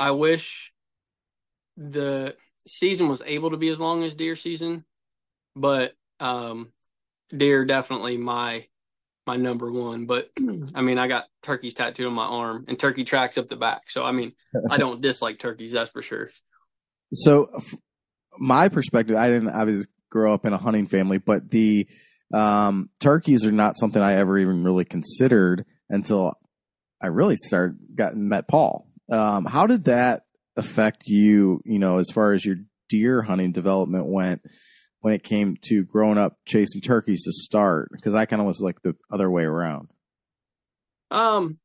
I 0.00 0.10
wish 0.10 0.72
the 1.76 2.36
season 2.66 3.08
was 3.08 3.22
able 3.24 3.50
to 3.50 3.56
be 3.56 3.68
as 3.68 3.78
long 3.78 4.02
as 4.02 4.14
deer 4.14 4.34
season, 4.34 4.84
but 5.54 5.94
um, 6.20 6.72
deer 7.34 7.64
definitely 7.64 8.16
my 8.16 8.66
my 9.26 9.36
number 9.36 9.70
one. 9.70 10.06
But 10.06 10.30
I 10.74 10.82
mean, 10.82 10.98
I 10.98 11.06
got 11.08 11.26
turkeys 11.42 11.74
tattooed 11.74 12.06
on 12.06 12.14
my 12.14 12.26
arm 12.26 12.64
and 12.68 12.78
turkey 12.78 13.04
tracks 13.04 13.38
up 13.38 13.48
the 13.48 13.56
back. 13.56 13.90
So 13.90 14.04
I 14.04 14.12
mean, 14.12 14.32
I 14.70 14.76
don't 14.76 15.00
dislike 15.02 15.38
turkeys, 15.38 15.72
that's 15.72 15.90
for 15.90 16.02
sure. 16.02 16.30
So, 17.12 17.50
my 18.38 18.68
perspective, 18.68 19.16
I 19.16 19.28
didn't 19.28 19.50
obviously 19.50 19.86
grow 20.10 20.34
up 20.34 20.46
in 20.46 20.52
a 20.52 20.58
hunting 20.58 20.86
family, 20.86 21.18
but 21.18 21.50
the 21.50 21.86
um, 22.32 22.90
turkeys 23.00 23.44
are 23.44 23.52
not 23.52 23.76
something 23.76 24.02
I 24.02 24.14
ever 24.14 24.38
even 24.38 24.64
really 24.64 24.84
considered 24.84 25.64
until 25.88 26.34
I 27.00 27.08
really 27.08 27.36
started 27.36 27.76
got 27.94 28.16
met 28.16 28.48
Paul. 28.48 28.88
Um, 29.10 29.44
how 29.44 29.66
did 29.66 29.84
that 29.84 30.22
affect 30.56 31.06
you? 31.06 31.60
You 31.64 31.78
know, 31.78 31.98
as 31.98 32.10
far 32.10 32.32
as 32.32 32.44
your 32.44 32.56
deer 32.88 33.22
hunting 33.22 33.52
development 33.52 34.06
went, 34.06 34.42
when 35.04 35.12
it 35.12 35.22
came 35.22 35.54
to 35.60 35.84
growing 35.84 36.16
up 36.16 36.38
chasing 36.46 36.80
turkeys 36.80 37.24
to 37.24 37.32
start, 37.32 37.90
because 37.92 38.14
I 38.14 38.24
kind 38.24 38.40
of 38.40 38.46
was 38.46 38.62
like 38.62 38.80
the 38.80 38.96
other 39.10 39.30
way 39.30 39.44
around. 39.44 39.88
Um, 41.10 41.58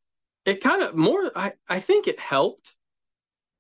it 0.44 0.62
kind 0.62 0.84
of 0.84 0.94
more. 0.94 1.32
I 1.34 1.54
I 1.70 1.80
think 1.80 2.10
it 2.10 2.20
helped, 2.20 2.76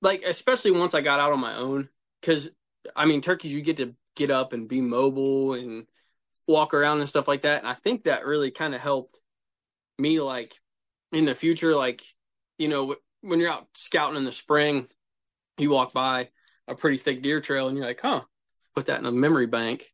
like 0.02 0.24
especially 0.24 0.72
once 0.72 0.94
I 0.94 1.00
got 1.00 1.22
out 1.22 1.32
on 1.32 1.40
my 1.40 1.56
own. 1.56 1.88
Because 2.20 2.50
I 2.94 3.06
mean, 3.06 3.22
turkeys, 3.22 3.54
you 3.54 3.62
get 3.62 3.78
to 3.78 3.96
get 4.18 4.32
up 4.32 4.52
and 4.52 4.68
be 4.68 4.82
mobile 4.82 5.54
and 5.54 5.88
walk 6.46 6.74
around 6.74 7.00
and 7.00 7.08
stuff 7.08 7.30
like 7.30 7.44
that. 7.44 7.60
And 7.60 7.68
I 7.70 7.74
think 7.74 8.04
that 8.04 8.26
really 8.26 8.52
kind 8.52 8.76
of 8.76 8.82
helped 8.82 9.22
me 9.98 10.20
like 10.20 10.60
in 11.14 11.24
the 11.24 11.36
future, 11.36 11.74
like 11.74 12.04
you 12.58 12.68
know 12.68 12.98
when 13.22 13.40
you're 13.40 13.54
out 13.54 13.68
scouting 13.76 14.18
in 14.18 14.26
the 14.26 14.34
spring, 14.34 14.90
you 15.58 15.70
walk 15.70 15.94
by 15.94 16.32
a 16.68 16.76
pretty 16.76 16.98
thick 16.98 17.22
deer 17.22 17.40
trail 17.40 17.70
and 17.70 17.78
you're 17.78 17.88
like, 17.88 18.02
huh, 18.02 18.24
put 18.76 18.88
that 18.88 19.00
in 19.00 19.06
a 19.06 19.12
memory 19.12 19.48
bank. 19.48 19.92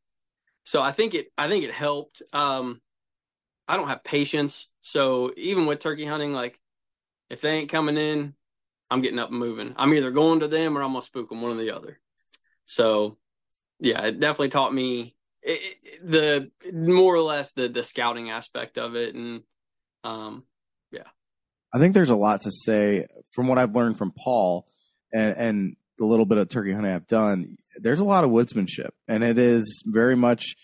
So 0.64 0.82
I 0.82 0.92
think 0.92 1.14
it 1.14 1.28
I 1.38 1.48
think 1.48 1.64
it 1.64 1.72
helped. 1.72 2.22
Um, 2.34 2.82
I 3.68 3.78
don't 3.78 3.88
have 3.88 4.04
patience, 4.04 4.68
so 4.82 5.32
even 5.38 5.66
with 5.66 5.80
turkey 5.80 6.06
hunting, 6.06 6.34
like 6.34 6.60
if 7.30 7.42
they 7.42 7.52
ain't 7.52 7.72
coming 7.72 7.98
in, 7.98 8.36
I'm 8.90 9.02
getting 9.02 9.20
up 9.20 9.30
and 9.30 9.40
moving. 9.40 9.74
I'm 9.78 9.94
either 9.94 10.12
going 10.12 10.42
to 10.42 10.48
them 10.48 10.78
or 10.78 10.82
I'm 10.82 10.94
gonna 10.94 11.02
spook 11.02 11.30
them, 11.30 11.42
one 11.42 11.52
or 11.52 11.62
the 11.62 11.76
other. 11.76 12.00
So 12.66 13.18
yeah, 13.80 14.02
it 14.06 14.20
definitely 14.20 14.50
taught 14.50 14.74
me 14.74 15.16
it, 15.42 15.78
it, 15.84 16.10
the 16.10 16.72
more 16.74 17.16
or 17.16 17.22
less 17.22 17.52
the 17.52 17.68
the 17.68 17.84
scouting 17.84 18.32
aspect 18.32 18.78
of 18.78 18.96
it, 18.96 19.16
and 19.16 19.44
um, 20.04 20.44
yeah. 20.92 21.04
I 21.74 21.80
think 21.80 21.94
there's 21.94 22.10
a 22.10 22.16
lot 22.16 22.42
to 22.42 22.52
say 22.52 23.06
from 23.32 23.48
what 23.48 23.58
I've 23.58 23.76
learned 23.76 23.98
from 23.98 24.12
Paul 24.12 24.68
and, 25.14 25.38
and 25.38 25.76
the 25.98 26.06
little 26.06 26.26
bit 26.26 26.38
of 26.38 26.50
turkey 26.50 26.74
hunting 26.74 26.92
I've 26.92 27.08
done. 27.08 27.58
There's 27.78 28.00
a 28.00 28.04
lot 28.06 28.24
of 28.24 28.30
woodsmanship, 28.32 28.90
and 29.08 29.24
it 29.24 29.38
is 29.38 29.84
very 29.86 30.16
much. 30.16 30.56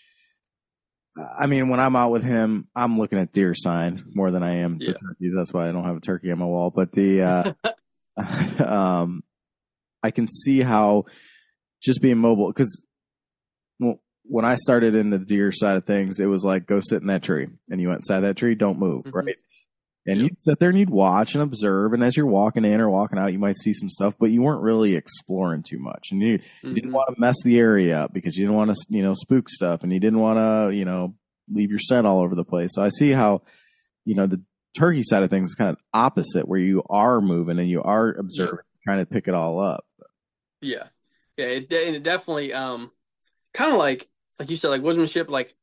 I 1.38 1.46
mean, 1.46 1.68
when 1.68 1.78
I'm 1.78 1.94
out 1.94 2.10
with 2.10 2.22
him, 2.24 2.68
I'm 2.74 2.98
looking 2.98 3.18
at 3.18 3.32
deer 3.32 3.52
sign 3.54 4.04
more 4.14 4.30
than 4.30 4.42
I 4.42 4.56
am 4.56 4.78
Yeah. 4.80 4.92
the 4.92 4.98
turkey. 4.98 5.30
That's 5.36 5.52
why 5.52 5.68
I 5.68 5.72
don't 5.72 5.84
have 5.84 5.96
a 5.96 6.00
turkey 6.00 6.30
on 6.32 6.38
my 6.38 6.46
wall. 6.46 6.70
But 6.70 6.92
the 6.92 7.22
uh, 7.22 7.52
um, 8.64 9.22
I 10.02 10.10
can 10.10 10.28
see 10.30 10.60
how 10.60 11.04
just 11.82 12.00
being 12.00 12.18
mobile 12.18 12.46
because 12.48 12.82
well, 13.78 14.00
when 14.24 14.44
I 14.44 14.54
started 14.54 14.94
in 14.94 15.10
the 15.10 15.18
deer 15.18 15.52
side 15.52 15.76
of 15.76 15.84
things, 15.84 16.18
it 16.20 16.26
was 16.26 16.44
like 16.44 16.66
go 16.66 16.80
sit 16.80 17.02
in 17.02 17.08
that 17.08 17.22
tree, 17.22 17.48
and 17.70 17.80
you 17.80 17.88
went 17.88 17.98
inside 17.98 18.20
that 18.20 18.36
tree, 18.36 18.54
don't 18.54 18.78
move, 18.78 19.04
Mhm. 19.04 19.12
right? 19.14 19.36
And 20.04 20.20
you'd 20.20 20.42
sit 20.42 20.58
there 20.58 20.70
and 20.70 20.78
you'd 20.78 20.90
watch 20.90 21.34
and 21.34 21.42
observe, 21.42 21.92
and 21.92 22.02
as 22.02 22.16
you're 22.16 22.26
walking 22.26 22.64
in 22.64 22.80
or 22.80 22.90
walking 22.90 23.18
out, 23.18 23.32
you 23.32 23.38
might 23.38 23.56
see 23.56 23.72
some 23.72 23.88
stuff, 23.88 24.14
but 24.18 24.30
you 24.30 24.42
weren't 24.42 24.62
really 24.62 24.96
exploring 24.96 25.62
too 25.62 25.78
much, 25.78 26.08
and 26.10 26.20
you, 26.20 26.40
you 26.62 26.74
didn't 26.74 26.90
Mhm. 26.90 26.94
want 26.94 27.14
to 27.14 27.20
mess 27.20 27.36
the 27.44 27.56
area 27.58 28.00
up 28.00 28.12
because 28.12 28.36
you 28.36 28.44
didn't 28.44 28.56
want 28.56 28.74
to, 28.74 28.86
you 28.88 29.02
know, 29.02 29.14
spook 29.14 29.48
stuff, 29.48 29.84
and 29.84 29.92
you 29.92 30.00
didn't 30.00 30.18
want 30.18 30.38
to, 30.38 30.74
you 30.76 30.84
know, 30.84 31.14
leave 31.48 31.70
your 31.70 31.78
scent 31.78 32.06
all 32.06 32.20
over 32.20 32.34
the 32.34 32.44
place. 32.44 32.70
So 32.74 32.82
I 32.82 32.88
see 32.88 33.10
how, 33.12 33.42
you 34.04 34.14
know, 34.16 34.26
the 34.26 34.42
turkey 34.76 35.02
side 35.04 35.22
of 35.22 35.30
things 35.30 35.50
is 35.50 35.54
kind 35.54 35.70
of 35.70 35.76
opposite, 35.94 36.48
where 36.48 36.58
you 36.58 36.82
are 36.90 37.20
moving 37.20 37.58
and 37.60 37.68
you 37.68 37.82
are 37.82 38.08
observing, 38.08 38.58
trying 38.82 38.98
to 38.98 39.06
pick 39.06 39.28
it 39.28 39.34
all 39.34 39.60
up. 39.60 39.84
Yeah, 40.60 40.88
yeah, 41.36 41.46
it, 41.46 41.72
it 41.72 42.02
definitely 42.02 42.52
um 42.52 42.90
kind 43.54 43.70
of 43.72 43.78
like 43.78 44.08
like 44.40 44.50
you 44.50 44.56
said, 44.56 44.68
like 44.70 44.82
woodsmanship, 44.82 45.28
like 45.28 45.54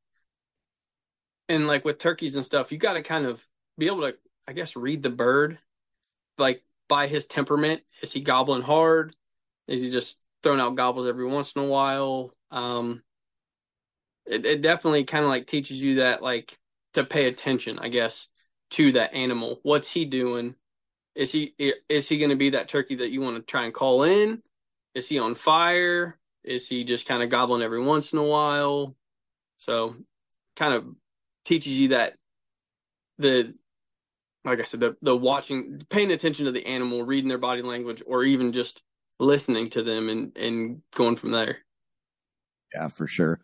and 1.49 1.67
like 1.67 1.83
with 1.83 1.97
turkeys 1.97 2.35
and 2.35 2.45
stuff, 2.45 2.71
you 2.71 2.77
got 2.77 2.93
to 2.93 3.01
kind 3.01 3.25
of 3.25 3.45
be 3.77 3.87
able 3.87 4.01
to, 4.01 4.15
I 4.49 4.53
guess, 4.53 4.75
read 4.75 5.03
the 5.03 5.11
bird, 5.11 5.59
like 6.39 6.63
by 6.87 7.05
his 7.05 7.27
temperament. 7.27 7.81
Is 8.01 8.11
he 8.11 8.21
gobbling 8.21 8.63
hard? 8.63 9.15
Is 9.67 9.83
he 9.83 9.91
just 9.91 10.17
throwing 10.41 10.59
out 10.59 10.73
gobbles 10.73 11.07
every 11.07 11.27
once 11.27 11.53
in 11.53 11.61
a 11.61 11.67
while? 11.67 12.33
Um, 12.49 13.03
it 14.25 14.47
it 14.47 14.63
definitely 14.63 15.03
kind 15.03 15.23
of 15.23 15.29
like 15.29 15.45
teaches 15.45 15.79
you 15.79 15.97
that 15.97 16.23
like 16.23 16.57
to 16.95 17.03
pay 17.03 17.27
attention, 17.27 17.77
I 17.77 17.89
guess, 17.89 18.27
to 18.71 18.91
that 18.93 19.13
animal. 19.13 19.59
What's 19.61 19.91
he 19.91 20.05
doing? 20.05 20.55
Is 21.13 21.31
he 21.31 21.53
is 21.87 22.09
he 22.09 22.17
going 22.17 22.31
to 22.31 22.35
be 22.35 22.49
that 22.49 22.69
turkey 22.69 22.95
that 22.95 23.11
you 23.11 23.21
want 23.21 23.37
to 23.37 23.43
try 23.43 23.65
and 23.65 23.73
call 23.73 24.01
in? 24.01 24.41
Is 24.95 25.07
he 25.07 25.19
on 25.19 25.35
fire? 25.35 26.17
Is 26.43 26.67
he 26.67 26.85
just 26.85 27.07
kind 27.07 27.21
of 27.21 27.29
gobbling 27.29 27.61
every 27.61 27.83
once 27.83 28.13
in 28.13 28.17
a 28.17 28.23
while? 28.23 28.95
So, 29.57 29.95
kind 30.55 30.73
of 30.73 30.85
teaches 31.45 31.79
you 31.79 31.89
that 31.89 32.15
the, 33.19 33.53
like 34.45 34.59
I 34.59 34.63
said, 34.63 34.79
the 34.79 34.95
the 35.01 35.15
watching, 35.15 35.81
paying 35.89 36.11
attention 36.11 36.45
to 36.45 36.51
the 36.51 36.65
animal, 36.65 37.03
reading 37.03 37.29
their 37.29 37.37
body 37.37 37.61
language, 37.61 38.01
or 38.05 38.23
even 38.23 38.53
just 38.53 38.81
listening 39.19 39.69
to 39.71 39.83
them 39.83 40.09
and 40.09 40.35
and 40.37 40.81
going 40.95 41.15
from 41.15 41.31
there. 41.31 41.59
Yeah, 42.73 42.87
for 42.87 43.07
sure. 43.07 43.39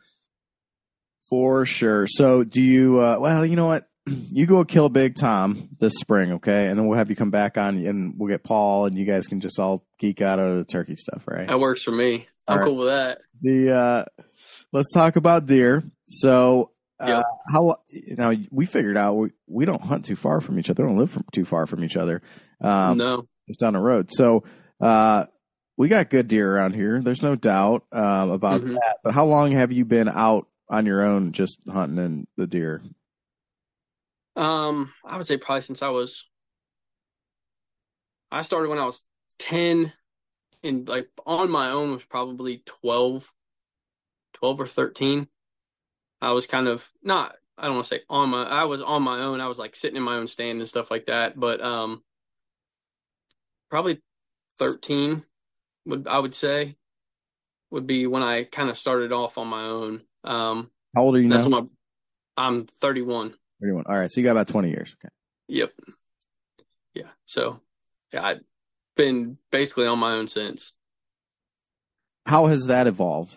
For 1.29 1.65
sure. 1.65 2.05
So 2.07 2.43
do 2.43 2.61
you 2.61 2.99
uh 2.99 3.17
well, 3.19 3.45
you 3.45 3.55
know 3.55 3.67
what? 3.67 3.87
You 4.07 4.45
go 4.45 4.63
kill 4.63 4.89
Big 4.89 5.15
Tom 5.15 5.69
this 5.79 5.95
spring, 5.95 6.33
okay? 6.33 6.67
And 6.67 6.77
then 6.77 6.85
we'll 6.85 6.97
have 6.97 7.09
you 7.09 7.15
come 7.15 7.31
back 7.31 7.57
on 7.57 7.77
and 7.77 8.13
we'll 8.17 8.29
get 8.29 8.43
Paul 8.43 8.85
and 8.85 8.95
you 8.95 9.03
guys 9.03 9.25
can 9.25 9.39
just 9.39 9.59
all 9.59 9.83
geek 9.97 10.21
out 10.21 10.37
over 10.37 10.59
the 10.59 10.65
turkey 10.65 10.95
stuff, 10.95 11.23
right? 11.25 11.47
That 11.47 11.59
works 11.59 11.81
for 11.81 11.91
me. 11.91 12.27
I'm 12.47 12.53
All 12.53 12.57
right. 12.59 12.65
cool 12.65 12.75
with 12.75 12.87
that. 12.87 13.21
The 13.41 13.71
uh 13.71 14.05
let's 14.71 14.91
talk 14.93 15.15
about 15.15 15.47
deer. 15.47 15.83
So 16.07 16.69
uh, 16.99 17.07
Yep. 17.07 17.25
how 17.51 17.75
now 18.17 18.33
we 18.51 18.65
figured 18.65 18.97
out 18.97 19.13
we, 19.15 19.29
we 19.47 19.65
don't 19.65 19.81
hunt 19.81 20.05
too 20.05 20.15
far 20.15 20.39
from 20.41 20.57
each 20.59 20.69
other. 20.69 20.83
We 20.83 20.89
don't 20.89 20.97
live 20.99 21.11
from, 21.11 21.25
too 21.31 21.45
far 21.45 21.65
from 21.67 21.83
each 21.83 21.97
other. 21.97 22.21
Um 22.61 22.97
no, 22.97 23.27
just 23.47 23.59
down 23.59 23.73
the 23.73 23.79
road. 23.79 24.09
So 24.11 24.43
uh 24.79 25.25
we 25.77 25.89
got 25.89 26.09
good 26.09 26.27
deer 26.29 26.55
around 26.55 26.73
here. 26.73 27.01
There's 27.01 27.21
no 27.21 27.35
doubt 27.35 27.85
um, 27.91 28.31
about 28.31 28.61
Mhm. 28.61 28.75
that. 28.75 28.97
But 29.03 29.13
how 29.13 29.25
long 29.25 29.51
have 29.51 29.73
you 29.73 29.83
been 29.83 30.07
out 30.07 30.47
on 30.69 30.85
your 30.85 31.03
own 31.03 31.33
just 31.33 31.59
hunting 31.67 31.97
in 32.03 32.27
the 32.37 32.47
deer? 32.47 32.81
um, 34.37 34.93
I 35.03 35.17
would 35.17 35.25
say 35.25 35.37
probably 35.37 35.61
since 35.63 35.81
I 35.81 35.89
was, 35.89 36.27
I 38.31 38.41
started 38.41 38.69
when 38.69 38.79
I 38.79 38.85
was 38.85 39.03
ten, 39.39 39.93
and 40.63 40.87
like 40.87 41.09
on 41.25 41.49
my 41.51 41.69
own 41.71 41.91
was 41.91 42.03
probably 42.05 42.63
12, 42.65 43.31
12 44.33 44.59
or 44.61 44.67
thirteen. 44.67 45.27
I 46.25 46.31
was 46.31 46.47
kind 46.47 46.67
of 46.67 46.89
not. 47.03 47.35
I 47.57 47.65
don't 47.65 47.75
want 47.75 47.85
to 47.85 47.95
say 47.95 48.01
on 48.09 48.29
my. 48.31 48.43
I 48.43 48.63
was 48.63 48.81
on 48.81 49.03
my 49.03 49.19
own. 49.19 49.39
I 49.39 49.47
was 49.47 49.59
like 49.59 49.75
sitting 49.75 49.95
in 49.95 50.03
my 50.03 50.15
own 50.15 50.27
stand 50.27 50.59
and 50.59 50.67
stuff 50.67 50.89
like 50.89 51.05
that. 51.05 51.39
But 51.39 51.61
um, 51.61 52.03
probably 53.69 54.01
thirteen 54.57 55.23
would 55.85 56.07
I 56.07 56.17
would 56.17 56.33
say 56.33 56.75
would 57.69 57.85
be 57.85 58.07
when 58.07 58.23
I 58.23 58.43
kind 58.43 58.69
of 58.69 58.77
started 58.77 59.11
off 59.11 59.37
on 59.37 59.47
my 59.47 59.65
own. 59.65 60.01
Um, 60.23 60.71
How 60.95 61.03
old 61.03 61.15
are 61.15 61.21
you 61.21 61.27
now? 61.27 61.47
my, 61.47 61.63
I'm 62.37 62.65
31. 62.65 63.35
31. 63.61 63.83
All 63.87 63.97
right, 63.97 64.11
so 64.11 64.19
you 64.19 64.25
got 64.25 64.31
about 64.31 64.47
20 64.47 64.69
years. 64.69 64.95
Okay. 64.99 65.11
Yep. 65.47 65.73
Yeah. 66.93 67.09
So, 67.25 67.59
yeah, 68.13 68.25
I've 68.25 68.41
been 68.95 69.37
basically 69.51 69.87
on 69.87 69.99
my 69.99 70.13
own 70.13 70.27
since. 70.27 70.73
How 72.25 72.47
has 72.47 72.67
that 72.67 72.87
evolved? 72.87 73.35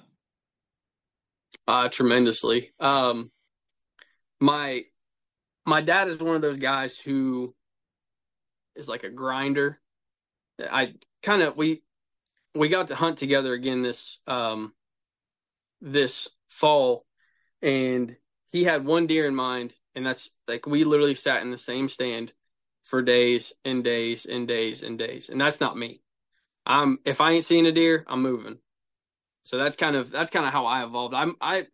Uh, 1.68 1.86
tremendously. 1.90 2.72
Um, 2.80 3.30
my 4.40 4.84
my 5.66 5.82
dad 5.82 6.08
is 6.08 6.18
one 6.18 6.34
of 6.34 6.40
those 6.40 6.56
guys 6.56 6.96
who 6.96 7.54
is 8.74 8.88
like 8.88 9.04
a 9.04 9.10
grinder. 9.10 9.78
I 10.58 10.94
kind 11.22 11.42
of 11.42 11.58
we 11.58 11.82
we 12.54 12.70
got 12.70 12.88
to 12.88 12.94
hunt 12.94 13.18
together 13.18 13.52
again 13.52 13.82
this 13.82 14.18
um 14.26 14.72
this 15.82 16.30
fall, 16.48 17.04
and 17.60 18.16
he 18.50 18.64
had 18.64 18.86
one 18.86 19.06
deer 19.06 19.26
in 19.26 19.34
mind, 19.34 19.74
and 19.94 20.06
that's 20.06 20.30
like 20.46 20.66
we 20.66 20.84
literally 20.84 21.14
sat 21.14 21.42
in 21.42 21.50
the 21.50 21.58
same 21.58 21.90
stand 21.90 22.32
for 22.82 23.02
days 23.02 23.52
and 23.62 23.84
days 23.84 24.24
and 24.24 24.48
days 24.48 24.82
and 24.82 24.98
days, 24.98 25.28
and 25.28 25.38
that's 25.38 25.60
not 25.60 25.76
me. 25.76 26.00
I'm 26.64 26.98
if 27.04 27.20
I 27.20 27.32
ain't 27.32 27.44
seeing 27.44 27.66
a 27.66 27.72
deer, 27.72 28.06
I'm 28.08 28.22
moving. 28.22 28.58
So 29.48 29.56
that's 29.56 29.78
kind 29.78 29.96
of 29.96 30.10
that's 30.10 30.30
kind 30.30 30.44
of 30.44 30.52
how 30.52 30.66
I 30.66 30.84
evolved. 30.84 31.14
I'm 31.14 31.34
I 31.40 31.68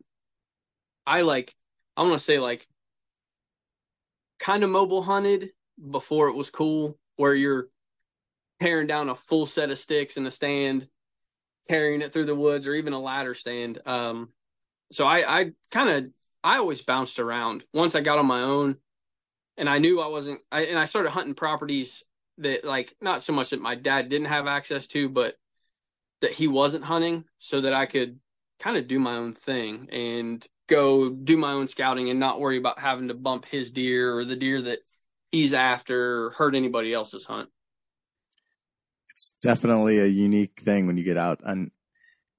I 1.05 1.23
like 1.23 1.57
I 1.97 2.03
want 2.03 2.13
to 2.13 2.25
say 2.25 2.39
like 2.39 2.69
kind 4.39 4.63
of 4.63 4.71
mobile 4.71 5.03
hunted 5.03 5.51
before 5.91 6.29
it 6.29 6.37
was 6.37 6.51
cool, 6.51 6.97
where 7.17 7.35
you're 7.35 7.67
tearing 8.63 8.87
down 8.87 9.09
a 9.09 9.17
full 9.17 9.49
set 9.49 9.73
of 9.73 9.79
sticks 9.79 10.17
in 10.17 10.25
a 10.25 10.31
stand, 10.31 10.87
carrying 11.69 12.01
it 12.01 12.13
through 12.13 12.27
the 12.27 12.35
woods, 12.37 12.69
or 12.69 12.75
even 12.75 12.93
a 12.93 13.01
ladder 13.01 13.35
stand. 13.35 13.81
Um, 13.85 14.29
so 14.93 15.05
I 15.05 15.41
I 15.41 15.51
kind 15.73 15.89
of 15.89 16.13
I 16.45 16.59
always 16.59 16.81
bounced 16.81 17.19
around. 17.19 17.65
Once 17.73 17.97
I 17.97 18.03
got 18.03 18.21
on 18.21 18.27
my 18.27 18.43
own, 18.43 18.77
and 19.57 19.69
I 19.69 19.79
knew 19.79 20.01
I 20.01 20.07
wasn't. 20.07 20.43
I 20.53 20.67
and 20.67 20.79
I 20.79 20.85
started 20.85 21.11
hunting 21.11 21.35
properties 21.35 22.05
that 22.39 22.65
like 22.65 22.95
not 23.01 23.21
so 23.21 23.33
much 23.33 23.51
that 23.51 23.61
my 23.61 23.75
dad 23.75 24.11
didn't 24.11 24.29
have 24.29 24.47
access 24.47 24.87
to, 24.87 25.09
but 25.09 25.35
that 26.25 26.33
he 26.33 26.49
wasn't 26.49 26.85
hunting, 26.85 27.25
so 27.39 27.61
that 27.61 27.73
I 27.73 27.87
could 27.87 28.19
kind 28.59 28.77
of 28.77 28.89
do 28.89 28.99
my 28.99 29.15
own 29.17 29.33
thing 29.33 29.89
and 29.91 30.47
go 30.69 31.11
do 31.11 31.37
my 31.37 31.53
own 31.53 31.69
scouting 31.69 32.09
and 32.11 32.19
not 32.19 32.41
worry 32.41 32.57
about 32.59 32.79
having 32.79 33.09
to 33.09 33.15
bump 33.15 33.45
his 33.45 33.71
deer 33.73 34.17
or 34.17 34.25
the 34.25 34.37
deer 34.37 34.63
that 34.63 34.79
he's 35.31 35.53
after 35.53 36.27
or 36.27 36.31
hurt 36.31 36.55
anybody 36.55 36.93
else's 36.93 37.25
hunt. 37.25 37.51
It's 39.11 39.33
definitely 39.43 40.01
a 40.01 40.07
unique 40.07 40.61
thing 40.65 40.87
when 40.87 40.97
you 40.97 41.05
get 41.05 41.17
out 41.17 41.41
on 41.45 41.71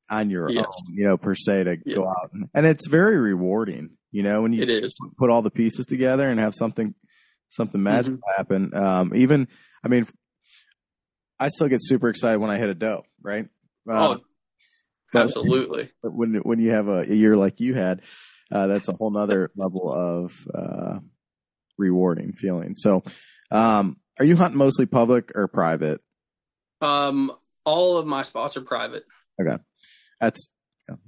on 0.09 0.29
your 0.29 0.51
Yes. 0.51 0.65
own, 0.67 0.93
you 0.93 1.05
know, 1.07 1.17
per 1.17 1.35
se 1.35 1.63
to 1.65 1.77
Yeah. 1.85 1.95
go 1.95 2.07
out 2.07 2.31
and, 2.33 2.49
and 2.53 2.65
it's 2.65 2.87
very 2.87 3.17
rewarding, 3.17 3.97
you 4.11 4.23
know, 4.23 4.41
when 4.43 4.53
you 4.53 4.63
It 4.63 4.69
is. 4.69 4.95
put 5.17 5.29
all 5.29 5.41
the 5.41 5.51
pieces 5.51 5.85
together 5.85 6.27
and 6.27 6.39
have 6.39 6.53
something 6.55 6.93
something 7.49 7.81
magical 7.81 8.19
happen. 8.35 8.73
Um, 8.75 9.13
even 9.15 9.47
I 9.83 9.87
mean, 9.87 10.07
I 11.39 11.49
still 11.49 11.67
get 11.67 11.81
super 11.83 12.09
excited 12.09 12.39
when 12.39 12.49
I 12.49 12.57
hit 12.57 12.69
a 12.69 12.75
doe, 12.75 13.03
right? 13.21 13.47
Um, 13.87 14.21
oh, 15.13 15.19
absolutely. 15.19 15.89
but 16.03 16.13
when 16.13 16.35
when 16.35 16.59
you 16.59 16.71
have 16.71 16.87
a, 16.87 17.01
a 17.01 17.13
year 17.13 17.35
like 17.35 17.59
you 17.59 17.73
had, 17.73 18.01
uh, 18.51 18.67
that's 18.67 18.87
a 18.87 18.93
whole 18.93 19.11
nother 19.11 19.51
level 19.55 19.91
of 19.91 20.33
uh, 20.53 20.99
rewarding 21.77 22.33
feeling. 22.33 22.75
So, 22.75 23.03
um, 23.51 23.97
are 24.19 24.25
you 24.25 24.35
hunting 24.37 24.57
mostly 24.57 24.85
public 24.85 25.31
or 25.35 25.47
private? 25.47 26.01
Um, 26.81 27.31
all 27.63 27.97
of 27.97 28.05
my 28.05 28.23
spots 28.23 28.57
are 28.57 28.61
private. 28.61 29.03
Okay, 29.41 29.57
that's 30.19 30.47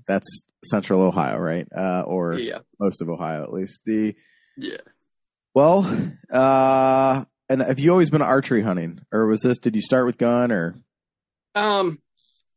that's 0.07 0.41
Central 0.65 1.01
Ohio, 1.01 1.37
right? 1.37 1.67
Uh, 1.75 2.03
or 2.05 2.33
Yeah, 2.33 2.59
most 2.79 3.01
of 3.01 3.09
Ohio, 3.09 3.43
at 3.43 3.53
least. 3.53 3.81
The 3.85 4.15
yeah. 4.57 4.77
well, 5.53 5.85
uh, 6.31 7.25
and 7.49 7.61
have 7.61 7.79
you 7.79 7.91
always 7.91 8.09
been 8.09 8.21
archery 8.21 8.61
hunting, 8.61 8.99
or 9.11 9.27
was 9.27 9.41
this? 9.41 9.59
Did 9.59 9.75
you 9.75 9.81
start 9.81 10.05
with 10.05 10.17
gun, 10.17 10.51
or 10.51 10.75
Um, 11.55 11.99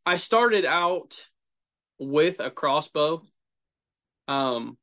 I 0.04 0.16
started 0.16 0.64
out 0.64 1.16
with 1.98 2.40
a 2.40 2.50
crossbow. 2.50 3.22
Um, 4.28 4.78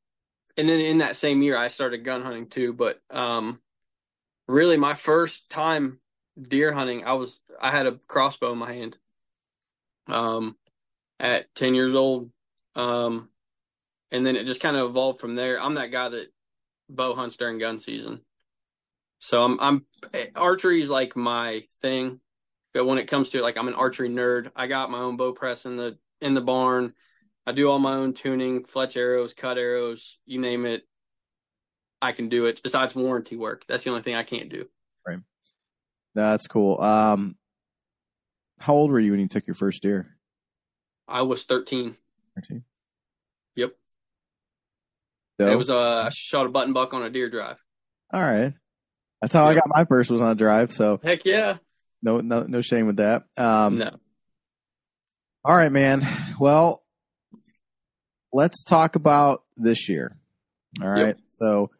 and 0.56 0.68
then 0.68 0.80
in 0.80 0.98
that 0.98 1.16
same 1.16 1.42
year, 1.42 1.56
I 1.56 1.68
started 1.68 2.04
gun 2.04 2.22
hunting 2.22 2.48
too. 2.48 2.72
But 2.72 3.00
um, 3.10 3.60
really, 4.46 4.76
my 4.76 4.94
first 4.94 5.48
time 5.48 6.00
deer 6.40 6.72
hunting, 6.72 7.04
I 7.04 7.14
was 7.14 7.40
I 7.60 7.70
had 7.70 7.86
a 7.86 7.98
crossbow 8.06 8.52
in 8.52 8.58
my 8.58 8.72
hand. 8.72 8.96
Um, 10.06 10.56
at 11.20 11.54
ten 11.54 11.74
years 11.74 11.94
old. 11.94 12.30
Um, 12.74 13.28
and 14.10 14.24
then 14.24 14.36
it 14.36 14.46
just 14.46 14.60
kind 14.60 14.76
of 14.76 14.88
evolved 14.88 15.20
from 15.20 15.34
there. 15.34 15.60
I'm 15.60 15.74
that 15.74 15.90
guy 15.90 16.08
that 16.08 16.32
bow 16.88 17.14
hunts 17.14 17.36
during 17.36 17.58
gun 17.58 17.78
season. 17.78 18.20
So 19.18 19.44
I'm 19.44 19.60
I'm 19.60 19.86
archery 20.34 20.80
is 20.80 20.90
like 20.90 21.16
my 21.16 21.64
thing. 21.82 22.20
But 22.78 22.86
when 22.86 22.98
it 22.98 23.08
comes 23.08 23.30
to 23.30 23.38
it, 23.38 23.42
like 23.42 23.58
I'm 23.58 23.66
an 23.66 23.74
archery 23.74 24.08
nerd. 24.08 24.52
I 24.54 24.68
got 24.68 24.88
my 24.88 25.00
own 25.00 25.16
bow 25.16 25.32
press 25.32 25.66
in 25.66 25.76
the 25.76 25.98
in 26.20 26.34
the 26.34 26.40
barn. 26.40 26.94
I 27.44 27.50
do 27.50 27.68
all 27.68 27.80
my 27.80 27.94
own 27.94 28.14
tuning, 28.14 28.66
fletch 28.66 28.96
arrows, 28.96 29.34
cut 29.34 29.58
arrows, 29.58 30.20
you 30.26 30.40
name 30.40 30.64
it. 30.64 30.86
I 32.00 32.12
can 32.12 32.28
do 32.28 32.46
it. 32.46 32.62
Besides 32.62 32.94
warranty 32.94 33.34
work, 33.34 33.64
that's 33.66 33.82
the 33.82 33.90
only 33.90 34.02
thing 34.02 34.14
I 34.14 34.22
can't 34.22 34.48
do. 34.48 34.68
that's 36.14 36.46
cool. 36.46 36.80
Um, 36.80 37.34
how 38.60 38.74
old 38.74 38.92
were 38.92 39.00
you 39.00 39.10
when 39.10 39.18
you 39.18 39.26
took 39.26 39.48
your 39.48 39.54
first 39.54 39.82
deer? 39.82 40.16
I 41.08 41.22
was 41.22 41.42
13. 41.46 41.96
Thirteen. 42.36 42.62
Yep. 43.56 43.72
Doe? 45.36 45.50
It 45.50 45.58
was 45.58 45.68
uh, 45.68 46.04
I 46.06 46.10
shot 46.10 46.46
a 46.46 46.48
button 46.48 46.74
buck 46.74 46.94
on 46.94 47.02
a 47.02 47.10
deer 47.10 47.28
drive. 47.28 47.58
all 48.12 48.22
right. 48.22 48.52
That's 49.20 49.34
how 49.34 49.46
I 49.46 49.54
got 49.54 49.64
my 49.66 49.84
first 49.84 50.12
was 50.12 50.20
on 50.20 50.30
a 50.30 50.36
drive. 50.36 50.70
So 50.70 51.00
Heck 51.02 51.24
yeah. 51.24 51.56
No, 52.02 52.20
no, 52.20 52.44
no 52.44 52.60
shame 52.60 52.86
with 52.86 52.96
that. 52.96 53.24
Um, 53.36 53.78
no. 53.78 53.90
All 55.44 55.56
right, 55.56 55.72
man. 55.72 56.06
Well, 56.38 56.82
let's 58.32 58.64
talk 58.64 58.96
about 58.96 59.42
this 59.56 59.88
year. 59.88 60.16
All 60.82 60.88
right. 60.88 61.16
So, 61.38 61.70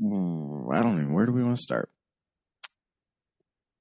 Hmm, 0.00 0.70
I 0.72 0.80
don't 0.82 1.00
know. 1.00 1.14
Where 1.14 1.26
do 1.26 1.32
we 1.32 1.42
want 1.42 1.56
to 1.56 1.62
start? 1.62 1.90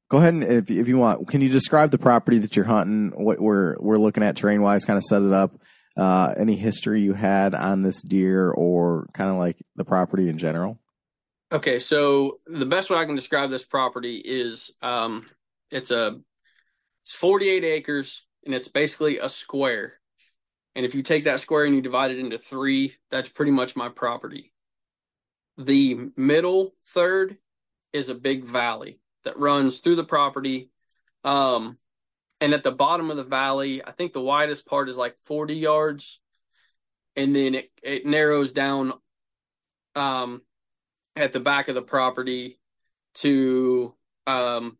Go 0.09 0.19
ahead 0.19 0.35
and 0.35 0.43
if, 0.43 0.69
if 0.69 0.87
you 0.87 0.97
want, 0.97 1.27
can 1.27 1.41
you 1.41 1.49
describe 1.49 1.89
the 1.89 1.97
property 1.97 2.37
that 2.39 2.55
you're 2.55 2.65
hunting? 2.65 3.11
What 3.15 3.39
we're 3.39 3.75
we're 3.79 3.97
looking 3.97 4.21
at 4.21 4.35
terrain 4.35 4.61
wise, 4.61 4.85
kind 4.85 4.97
of 4.97 5.03
set 5.03 5.23
it 5.23 5.33
up. 5.33 5.59
Uh, 5.97 6.33
any 6.37 6.55
history 6.55 7.01
you 7.01 7.13
had 7.13 7.55
on 7.55 7.81
this 7.81 8.01
deer, 8.03 8.51
or 8.51 9.07
kind 9.13 9.29
of 9.29 9.37
like 9.37 9.57
the 9.75 9.83
property 9.83 10.29
in 10.29 10.37
general? 10.37 10.79
Okay, 11.53 11.77
so 11.77 12.39
the 12.47 12.65
best 12.65 12.89
way 12.89 12.97
I 12.97 13.05
can 13.05 13.15
describe 13.15 13.51
this 13.51 13.63
property 13.63 14.17
is 14.17 14.71
um 14.81 15.23
it's 15.69 15.91
a 15.91 16.19
it's 17.03 17.13
48 17.13 17.63
acres 17.63 18.23
and 18.43 18.55
it's 18.55 18.67
basically 18.67 19.19
a 19.19 19.29
square. 19.29 19.99
And 20.75 20.83
if 20.83 20.95
you 20.95 21.03
take 21.03 21.25
that 21.25 21.41
square 21.41 21.65
and 21.65 21.75
you 21.75 21.81
divide 21.81 22.09
it 22.09 22.17
into 22.17 22.39
3, 22.39 22.95
that's 23.11 23.29
pretty 23.29 23.51
much 23.51 23.75
my 23.75 23.89
property. 23.89 24.51
The 25.59 26.09
middle 26.17 26.73
third 26.87 27.37
is 27.91 28.09
a 28.09 28.15
big 28.15 28.45
valley 28.45 28.99
that 29.23 29.37
runs 29.37 29.77
through 29.77 29.97
the 29.97 30.03
property. 30.03 30.71
Um 31.23 31.77
and 32.41 32.55
at 32.55 32.63
the 32.63 32.71
bottom 32.71 33.11
of 33.11 33.17
the 33.17 33.23
valley, 33.23 33.85
I 33.85 33.91
think 33.91 34.11
the 34.11 34.21
widest 34.21 34.65
part 34.65 34.89
is 34.89 34.97
like 34.97 35.17
40 35.25 35.53
yards 35.53 36.19
and 37.15 37.35
then 37.35 37.53
it 37.53 37.69
it 37.83 38.07
narrows 38.07 38.51
down 38.51 38.93
um 39.95 40.41
at 41.15 41.33
the 41.33 41.39
back 41.39 41.67
of 41.67 41.75
the 41.75 41.81
property 41.81 42.59
to 43.15 43.93
um 44.27 44.77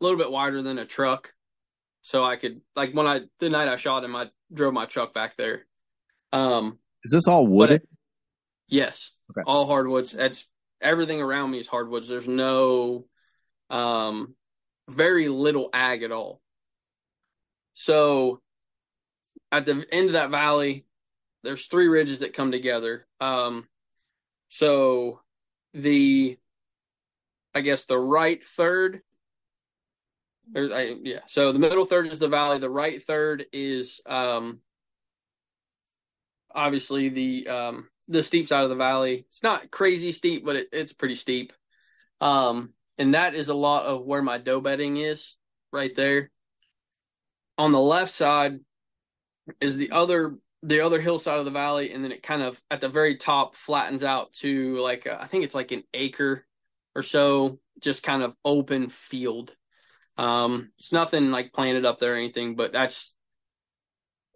a 0.00 0.04
little 0.04 0.18
bit 0.18 0.30
wider 0.30 0.62
than 0.62 0.78
a 0.78 0.84
truck. 0.84 1.32
So 2.02 2.24
i 2.24 2.36
could 2.36 2.60
like 2.74 2.92
when 2.92 3.06
i 3.06 3.20
the 3.38 3.50
night 3.50 3.68
i 3.68 3.76
shot 3.76 4.04
him 4.04 4.16
i 4.16 4.30
drove 4.52 4.74
my 4.74 4.86
truck 4.86 5.14
back 5.14 5.36
there. 5.36 5.66
Um 6.32 6.78
Is 7.04 7.12
this 7.12 7.28
all 7.28 7.46
wooded? 7.46 7.82
yes. 8.68 9.10
Okay. 9.30 9.42
all 9.46 9.66
hardwoods. 9.66 10.12
That's 10.12 10.46
everything 10.80 11.20
around 11.20 11.50
me 11.50 11.58
is 11.58 11.66
hardwoods. 11.68 12.08
There's 12.08 12.28
no 12.28 13.06
um 13.68 14.34
very 14.88 15.28
little 15.28 15.70
ag 15.72 16.02
at 16.02 16.10
all. 16.10 16.40
So 17.74 18.40
at 19.52 19.66
the 19.66 19.84
end 19.92 20.06
of 20.06 20.12
that 20.12 20.30
valley 20.30 20.86
there's 21.42 21.66
three 21.66 21.88
ridges 21.88 22.20
that 22.20 22.34
come 22.34 22.50
together. 22.50 23.06
Um 23.20 23.68
so 24.48 25.20
the 25.74 26.38
I 27.54 27.60
guess 27.60 27.84
the 27.84 27.98
right 27.98 28.46
third? 28.46 29.02
Or 30.54 30.72
I, 30.72 30.96
yeah. 31.02 31.20
So 31.26 31.52
the 31.52 31.58
middle 31.58 31.84
third 31.84 32.08
is 32.08 32.18
the 32.18 32.28
valley. 32.28 32.58
The 32.58 32.70
right 32.70 33.02
third 33.02 33.46
is 33.52 34.00
um 34.06 34.60
obviously 36.52 37.08
the 37.08 37.48
um 37.48 37.88
the 38.08 38.22
steep 38.22 38.48
side 38.48 38.64
of 38.64 38.70
the 38.70 38.76
valley. 38.76 39.26
It's 39.28 39.42
not 39.42 39.70
crazy 39.70 40.12
steep 40.12 40.44
but 40.44 40.56
it, 40.56 40.68
it's 40.72 40.92
pretty 40.92 41.14
steep. 41.16 41.52
Um 42.20 42.74
and 42.98 43.14
that 43.14 43.34
is 43.34 43.48
a 43.48 43.54
lot 43.54 43.86
of 43.86 44.04
where 44.04 44.22
my 44.22 44.38
doe 44.38 44.60
bedding 44.60 44.96
is 44.96 45.34
right 45.72 45.94
there. 45.94 46.30
On 47.56 47.72
the 47.72 47.80
left 47.80 48.12
side 48.12 48.60
is 49.60 49.76
the 49.76 49.90
other 49.92 50.36
the 50.62 50.80
other 50.80 51.00
hillside 51.00 51.38
of 51.38 51.44
the 51.44 51.50
valley 51.50 51.92
and 51.92 52.04
then 52.04 52.12
it 52.12 52.22
kind 52.22 52.42
of 52.42 52.60
at 52.70 52.80
the 52.80 52.88
very 52.88 53.16
top 53.16 53.56
flattens 53.56 54.04
out 54.04 54.32
to 54.34 54.76
like 54.78 55.06
a, 55.06 55.20
I 55.20 55.26
think 55.26 55.44
it's 55.44 55.54
like 55.54 55.72
an 55.72 55.84
acre 55.94 56.44
or 56.94 57.02
so 57.02 57.58
just 57.80 58.02
kind 58.02 58.22
of 58.22 58.34
open 58.44 58.90
field. 58.90 59.54
Um 60.18 60.72
it's 60.78 60.92
nothing 60.92 61.30
like 61.30 61.52
planted 61.52 61.86
up 61.86 61.98
there 61.98 62.14
or 62.14 62.16
anything 62.16 62.56
but 62.56 62.72
that's 62.72 63.14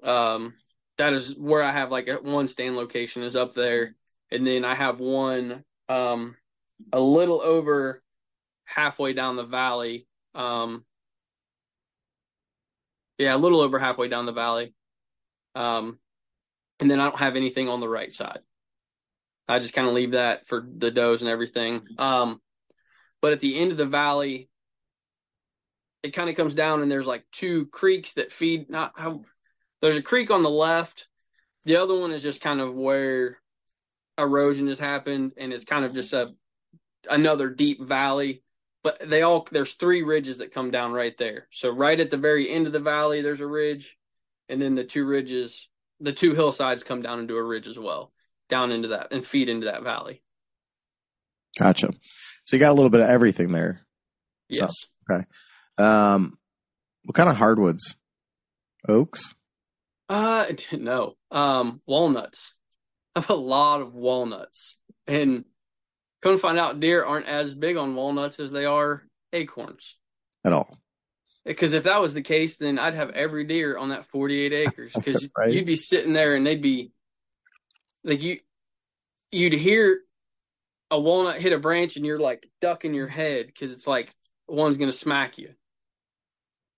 um 0.02 0.54
that 0.96 1.12
is 1.12 1.34
where 1.36 1.62
i 1.62 1.72
have 1.72 1.90
like 1.90 2.08
one 2.22 2.48
stand 2.48 2.76
location 2.76 3.22
is 3.22 3.36
up 3.36 3.52
there. 3.54 3.94
And 4.30 4.46
then 4.46 4.64
i 4.64 4.74
have 4.74 5.00
one 5.00 5.64
um 5.90 6.36
a 6.92 7.00
little 7.00 7.42
over 7.42 8.02
halfway 8.64 9.12
down 9.12 9.36
the 9.36 9.44
valley 9.44 10.06
um 10.34 10.86
yeah 13.18 13.34
a 13.34 13.36
little 13.36 13.60
over 13.60 13.78
halfway 13.78 14.08
down 14.08 14.24
the 14.24 14.32
valley 14.32 14.72
um 15.54 15.98
and 16.80 16.90
then 16.90 17.00
I 17.00 17.04
don't 17.04 17.18
have 17.18 17.36
anything 17.36 17.68
on 17.68 17.80
the 17.80 17.88
right 17.88 18.12
side. 18.12 18.40
I 19.48 19.58
just 19.58 19.74
kind 19.74 19.86
of 19.86 19.94
leave 19.94 20.12
that 20.12 20.46
for 20.46 20.66
the 20.76 20.90
does 20.90 21.22
and 21.22 21.30
everything. 21.30 21.86
Um, 21.98 22.40
but 23.20 23.32
at 23.32 23.40
the 23.40 23.58
end 23.58 23.72
of 23.72 23.78
the 23.78 23.86
valley, 23.86 24.48
it 26.02 26.10
kind 26.10 26.28
of 26.28 26.36
comes 26.36 26.54
down 26.54 26.82
and 26.82 26.90
there's 26.90 27.06
like 27.06 27.24
two 27.32 27.66
creeks 27.66 28.14
that 28.14 28.32
feed. 28.32 28.70
Not 28.70 28.92
how 28.96 29.22
there's 29.80 29.96
a 29.96 30.02
creek 30.02 30.30
on 30.30 30.42
the 30.42 30.50
left. 30.50 31.08
The 31.64 31.76
other 31.76 31.98
one 31.98 32.12
is 32.12 32.22
just 32.22 32.40
kind 32.40 32.60
of 32.60 32.74
where 32.74 33.38
erosion 34.18 34.68
has 34.68 34.78
happened, 34.78 35.32
and 35.36 35.52
it's 35.52 35.64
kind 35.64 35.84
of 35.84 35.94
just 35.94 36.12
a 36.12 36.34
another 37.10 37.48
deep 37.48 37.82
valley. 37.82 38.42
But 38.82 39.08
they 39.08 39.22
all 39.22 39.46
there's 39.50 39.72
three 39.72 40.02
ridges 40.02 40.38
that 40.38 40.52
come 40.52 40.70
down 40.70 40.92
right 40.92 41.16
there. 41.16 41.48
So 41.50 41.70
right 41.70 41.98
at 41.98 42.10
the 42.10 42.18
very 42.18 42.50
end 42.50 42.66
of 42.66 42.72
the 42.72 42.80
valley, 42.80 43.22
there's 43.22 43.40
a 43.40 43.46
ridge, 43.46 43.96
and 44.48 44.60
then 44.60 44.74
the 44.74 44.84
two 44.84 45.06
ridges 45.06 45.68
the 46.00 46.12
two 46.12 46.34
hillsides 46.34 46.82
come 46.82 47.02
down 47.02 47.20
into 47.20 47.36
a 47.36 47.42
ridge 47.42 47.68
as 47.68 47.78
well, 47.78 48.12
down 48.48 48.72
into 48.72 48.88
that 48.88 49.08
and 49.12 49.24
feed 49.26 49.48
into 49.48 49.66
that 49.66 49.82
valley. 49.82 50.22
Gotcha. 51.58 51.92
So 52.44 52.56
you 52.56 52.60
got 52.60 52.72
a 52.72 52.74
little 52.74 52.90
bit 52.90 53.00
of 53.00 53.08
everything 53.08 53.52
there. 53.52 53.80
Yes. 54.48 54.72
Um, 55.78 56.38
what 57.04 57.14
kind 57.14 57.28
of 57.28 57.36
hardwoods? 57.36 57.96
Oaks. 58.88 59.34
Uh 60.08 60.46
no. 60.72 61.16
Um 61.30 61.80
walnuts. 61.86 62.54
I 63.14 63.20
have 63.20 63.30
a 63.30 63.34
lot 63.34 63.80
of 63.80 63.94
walnuts. 63.94 64.78
And 65.06 65.44
come 66.22 66.34
to 66.34 66.38
find 66.38 66.58
out 66.58 66.80
deer 66.80 67.04
aren't 67.04 67.26
as 67.26 67.54
big 67.54 67.76
on 67.76 67.94
walnuts 67.94 68.40
as 68.40 68.50
they 68.50 68.64
are 68.64 69.02
acorns. 69.32 69.96
At 70.44 70.52
all. 70.52 70.78
Because 71.44 71.74
if 71.74 71.84
that 71.84 72.00
was 72.00 72.14
the 72.14 72.22
case, 72.22 72.56
then 72.56 72.78
I'd 72.78 72.94
have 72.94 73.10
every 73.10 73.44
deer 73.44 73.76
on 73.76 73.90
that 73.90 74.06
48 74.06 74.52
acres. 74.52 74.92
Because 74.94 75.28
Right. 75.36 75.52
you'd 75.52 75.66
be 75.66 75.76
sitting 75.76 76.12
there 76.14 76.34
and 76.34 76.46
they'd 76.46 76.62
be 76.62 76.92
like 78.02 78.22
you, 78.22 78.38
you'd 79.30 79.52
hear 79.52 80.00
a 80.90 80.98
walnut 80.98 81.40
hit 81.40 81.52
a 81.52 81.58
branch 81.58 81.96
and 81.96 82.06
you're 82.06 82.18
like 82.18 82.48
ducking 82.60 82.94
your 82.94 83.08
head 83.08 83.46
because 83.46 83.72
it's 83.72 83.86
like 83.86 84.10
one's 84.48 84.78
gonna 84.78 84.92
smack 84.92 85.38
you. 85.38 85.50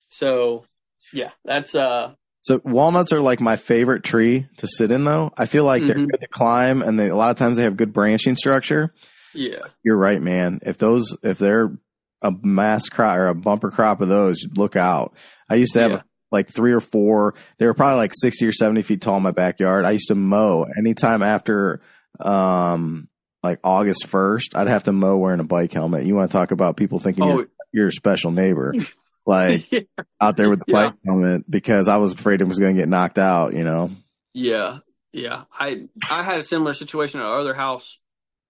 So, 0.08 0.64
yeah, 1.12 1.30
that's 1.44 1.74
uh, 1.74 2.14
So 2.40 2.60
walnuts 2.64 3.12
are 3.12 3.20
like 3.20 3.40
my 3.40 3.56
favorite 3.56 4.04
tree 4.04 4.46
to 4.58 4.66
sit 4.66 4.90
in, 4.90 5.04
though. 5.04 5.32
I 5.36 5.46
feel 5.46 5.64
like 5.64 5.86
they're 5.86 5.96
Mhm. 5.96 6.10
good 6.10 6.20
to 6.20 6.28
climb, 6.28 6.82
and 6.82 6.98
they, 6.98 7.08
a 7.08 7.14
lot 7.16 7.30
of 7.30 7.36
times 7.36 7.56
they 7.56 7.64
have 7.64 7.76
good 7.76 7.92
branching 7.92 8.36
structure. 8.36 8.94
Yeah. 9.34 9.60
You're 9.82 9.96
right, 9.96 10.22
man. 10.22 10.60
If 10.62 10.78
those, 10.78 11.14
if 11.22 11.38
they're 11.38 11.76
a 12.22 12.32
mass 12.42 12.88
crop 12.88 13.16
or 13.16 13.28
a 13.28 13.34
bumper 13.34 13.70
crop 13.70 14.00
of 14.00 14.08
those, 14.08 14.46
look 14.56 14.76
out. 14.76 15.14
I 15.48 15.56
used 15.56 15.72
to 15.74 15.80
have 15.80 15.90
Yeah. 15.90 16.02
like 16.32 16.48
three 16.48 16.72
or 16.72 16.80
four. 16.80 17.34
They 17.58 17.66
were 17.66 17.74
probably 17.74 17.96
like 17.98 18.12
sixty 18.14 18.46
or 18.46 18.52
seventy 18.52 18.82
feet 18.82 19.00
tall 19.00 19.16
in 19.18 19.22
my 19.22 19.30
backyard. 19.32 19.84
I 19.84 19.92
used 19.92 20.08
to 20.08 20.14
mow 20.14 20.66
anytime 20.78 21.22
after, 21.22 21.80
um, 22.20 23.08
like 23.42 23.60
August 23.62 24.06
first. 24.06 24.56
I'd 24.56 24.68
have 24.68 24.84
to 24.84 24.92
mow 24.92 25.16
wearing 25.18 25.40
a 25.40 25.44
bike 25.44 25.72
helmet. 25.72 26.06
You 26.06 26.14
want 26.14 26.30
to 26.30 26.36
talk 26.36 26.50
about 26.50 26.76
people 26.76 26.98
thinking 26.98 27.24
Oh, 27.24 27.36
you're, 27.38 27.46
you're 27.72 27.88
a 27.88 27.92
special 27.92 28.30
neighbor, 28.32 28.74
like 29.26 29.70
yeah. 29.70 29.80
out 30.20 30.36
there 30.36 30.50
with 30.50 30.60
the 30.60 30.64
Yeah. 30.68 30.90
bike 30.90 30.94
helmet 31.04 31.48
because 31.50 31.88
I 31.88 31.98
was 31.98 32.12
afraid 32.12 32.40
it 32.40 32.48
was 32.48 32.58
going 32.58 32.74
to 32.74 32.80
get 32.82 32.88
knocked 32.88 33.18
out. 33.18 33.54
You 33.54 33.64
know. 33.64 33.90
Yeah, 34.34 34.78
yeah. 35.12 35.44
I 35.58 35.88
I 36.10 36.22
had 36.22 36.38
a 36.40 36.42
similar 36.42 36.74
situation 36.74 37.20
at 37.20 37.26
our 37.26 37.38
other 37.38 37.54
house, 37.54 37.98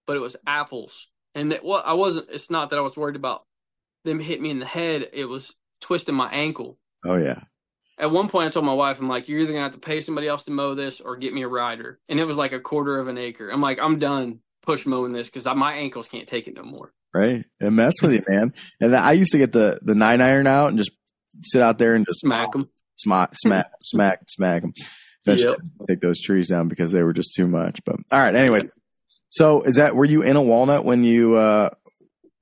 but 0.05 0.17
it 0.17 0.21
was 0.21 0.35
apples, 0.47 1.07
and 1.35 1.51
it, 1.53 1.63
well, 1.63 1.81
I 1.85 1.93
wasn't. 1.93 2.27
It's 2.31 2.49
not 2.49 2.69
that 2.71 2.79
I 2.79 2.81
was 2.81 2.97
worried 2.97 3.15
about 3.15 3.43
them 4.07 4.19
hit 4.19 4.41
me 4.41 4.49
in 4.49 4.59
the 4.59 4.65
head. 4.65 5.09
It 5.13 5.25
was 5.25 5.53
twisting 5.81 6.15
my 6.15 6.29
ankle. 6.29 6.77
Oh 7.05 7.17
yeah. 7.17 7.41
At 7.99 8.11
one 8.11 8.27
point, 8.29 8.47
I 8.47 8.51
told 8.51 8.65
my 8.65 8.73
wife, 8.73 8.99
"I'm 8.99 9.09
like, 9.09 9.27
you're 9.27 9.39
either 9.39 9.53
gonna 9.53 9.63
have 9.63 9.73
to 9.73 9.79
pay 9.79 10.01
somebody 10.01 10.27
else 10.27 10.45
to 10.45 10.51
mow 10.51 10.75
this 10.75 11.01
or 11.01 11.15
get 11.17 11.33
me 11.33 11.43
a 11.43 11.47
rider." 11.47 11.99
And 12.09 12.19
it 12.19 12.25
was 12.25 12.37
like 12.37 12.51
a 12.53 12.59
quarter 12.59 12.99
of 12.99 13.07
an 13.07 13.17
acre. 13.17 13.49
I'm 13.49 13.61
like, 13.61 13.79
I'm 13.81 13.99
done 13.99 14.39
push 14.63 14.85
mowing 14.85 15.13
this 15.13 15.29
because 15.29 15.45
my 15.55 15.73
ankles 15.73 16.07
can't 16.07 16.27
take 16.27 16.47
it 16.47 16.55
no 16.55 16.63
more. 16.63 16.93
right? 17.13 17.45
It 17.59 17.71
mess 17.71 17.93
with 18.01 18.13
you, 18.13 18.23
man. 18.27 18.53
And 18.81 18.95
I 18.95 19.13
used 19.13 19.31
to 19.31 19.37
get 19.37 19.51
the 19.51 19.79
the 19.81 19.95
nine 19.95 20.21
iron 20.21 20.45
out 20.47 20.67
and 20.67 20.77
just 20.77 20.91
sit 21.43 21.61
out 21.61 21.77
there 21.77 21.95
and 21.95 22.05
just 22.07 22.19
Smack 22.19 22.51
them. 22.51 22.69
smack, 22.97 23.33
smack, 23.35 23.71
smack, 23.83 24.19
smack 24.29 24.61
them. 24.61 24.73
Eventually, 25.25 25.57
take 25.87 25.99
those 25.99 26.21
trees 26.21 26.47
down 26.47 26.67
because 26.67 26.91
they 26.91 27.03
were 27.03 27.13
just 27.13 27.33
too 27.35 27.47
much. 27.47 27.83
But 27.85 27.95
all 28.11 28.19
right, 28.19 28.35
anyway. 28.35 28.61
So 29.29 29.63
is 29.63 29.75
that 29.75 29.95
were 29.95 30.05
you 30.05 30.21
in 30.21 30.35
a 30.35 30.41
walnut 30.41 30.85
when 30.85 31.03
you? 31.03 31.35
uh 31.35 31.69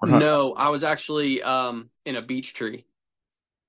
No, 0.06 0.54
I 0.54 0.70
was 0.70 0.84
actually 0.84 1.42
um, 1.42 1.90
in 2.06 2.16
a 2.16 2.22
beech 2.22 2.54
tree. 2.54 2.86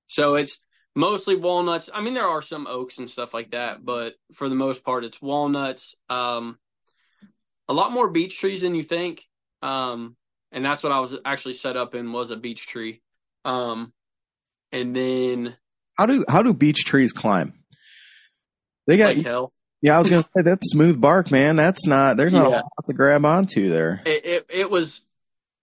So 0.07 0.35
it's 0.35 0.59
mostly 0.95 1.35
walnuts. 1.35 1.89
I 1.93 2.01
mean, 2.01 2.13
there 2.13 2.27
are 2.27 2.41
some 2.41 2.67
oaks 2.67 2.97
and 2.97 3.09
stuff 3.09 3.33
like 3.33 3.51
that, 3.51 3.83
but 3.83 4.15
for 4.33 4.49
the 4.49 4.55
most 4.55 4.83
part, 4.83 5.03
it's 5.03 5.21
walnuts. 5.21 5.95
Um, 6.09 6.57
a 7.67 7.73
lot 7.73 7.91
more 7.91 8.09
beech 8.09 8.39
trees 8.39 8.61
than 8.61 8.75
you 8.75 8.83
think. 8.83 9.23
Um, 9.61 10.15
and 10.51 10.63
that's 10.63 10.83
what 10.83 10.91
I 10.91 10.99
was 10.99 11.15
actually 11.25 11.53
set 11.53 11.75
up 11.77 11.93
in 11.95 12.11
was 12.11 12.31
a 12.31 12.37
beech 12.37 12.67
tree. 12.67 13.01
Um, 13.43 13.93
and 14.71 14.95
then 14.95 15.55
How 15.97 16.05
do 16.05 16.25
how 16.27 16.41
do 16.43 16.53
beech 16.53 16.85
trees 16.85 17.13
climb? 17.13 17.53
They 18.85 18.97
got 18.97 19.15
like 19.15 19.25
hell, 19.25 19.51
yeah. 19.81 19.95
I 19.95 19.99
was 19.99 20.09
gonna 20.09 20.23
say 20.23 20.43
that's 20.43 20.71
smooth 20.71 20.99
bark, 20.99 21.29
man. 21.31 21.57
That's 21.57 21.85
not. 21.85 22.15
There's 22.17 22.33
not 22.33 22.47
a 22.47 22.49
lot 22.49 22.63
to 22.87 22.93
grab 22.93 23.25
onto 23.25 23.69
there. 23.69 24.01
it, 24.05 24.25
it 24.25 24.45
it 24.49 24.71
was 24.71 25.01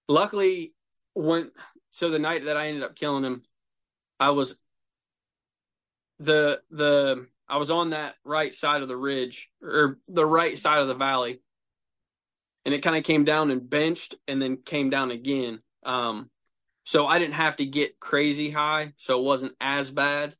luckily 0.09 0.73
when 1.14 1.51
so 1.93 2.11
the 2.11 2.19
night 2.19 2.47
that 2.47 2.57
I 2.57 2.69
ended 2.69 2.83
up 2.83 2.97
killing 2.97 3.25
him, 3.25 3.43
I 4.19 4.31
was 4.31 4.57
the 6.19 6.61
the 6.71 7.27
I 7.49 7.59
was 7.59 7.71
on 7.71 7.90
that 7.90 8.14
right 8.25 8.53
side 8.55 8.83
of 8.83 8.88
the 8.88 8.97
ridge 8.97 9.51
or 9.62 9.99
the 10.09 10.27
right 10.27 10.59
side 10.59 10.81
of 10.81 10.88
the 10.88 10.95
valley, 10.95 11.40
and 12.64 12.75
it 12.75 12.83
kind 12.83 12.97
of 12.97 13.05
came 13.05 13.25
down 13.25 13.51
and 13.51 13.69
benched 13.69 14.14
and 14.27 14.40
then 14.40 14.59
came 14.59 14.90
down 14.90 15.11
again. 15.11 15.61
Um, 15.85 16.31
so 16.85 17.07
I 17.07 17.19
didn't 17.19 17.35
have 17.35 17.57
to 17.57 17.64
get 17.64 18.01
crazy 18.01 18.51
high, 18.51 18.95
so 18.97 19.19
it 19.19 19.25
wasn't 19.25 19.55
as 19.61 19.90
bad. 19.90 20.37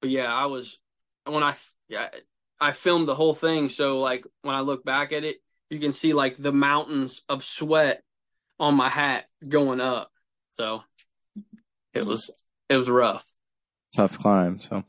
But 0.00 0.10
yeah, 0.10 0.32
I 0.32 0.46
was 0.46 0.78
when 1.24 1.42
I 1.42 1.54
yeah 1.88 2.08
I 2.60 2.72
filmed 2.72 3.08
the 3.08 3.14
whole 3.14 3.34
thing, 3.34 3.68
so 3.68 4.00
like 4.00 4.24
when 4.42 4.54
I 4.54 4.60
look 4.60 4.84
back 4.84 5.12
at 5.12 5.24
it, 5.24 5.36
you 5.70 5.78
can 5.78 5.92
see 5.92 6.12
like 6.12 6.36
the 6.36 6.52
mountains 6.52 7.22
of 7.28 7.44
sweat 7.44 8.02
on 8.58 8.74
my 8.74 8.88
hat 8.88 9.26
going 9.46 9.80
up. 9.80 10.10
So 10.56 10.82
it 11.94 12.04
was 12.06 12.30
it 12.68 12.76
was 12.76 12.88
rough. 12.88 13.24
Tough 13.94 14.18
climb. 14.18 14.60
So, 14.60 14.84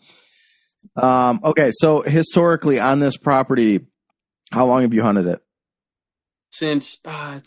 um, 0.96 1.40
okay. 1.44 1.72
So 1.72 2.02
historically 2.02 2.80
on 2.80 3.00
this 3.00 3.18
property, 3.18 3.82
how 4.52 4.66
long 4.66 4.82
have 4.82 4.94
you 4.94 5.04
hunted 5.04 5.28
it? 5.28 5.42
Since 6.52 6.98
uh, 7.06 7.40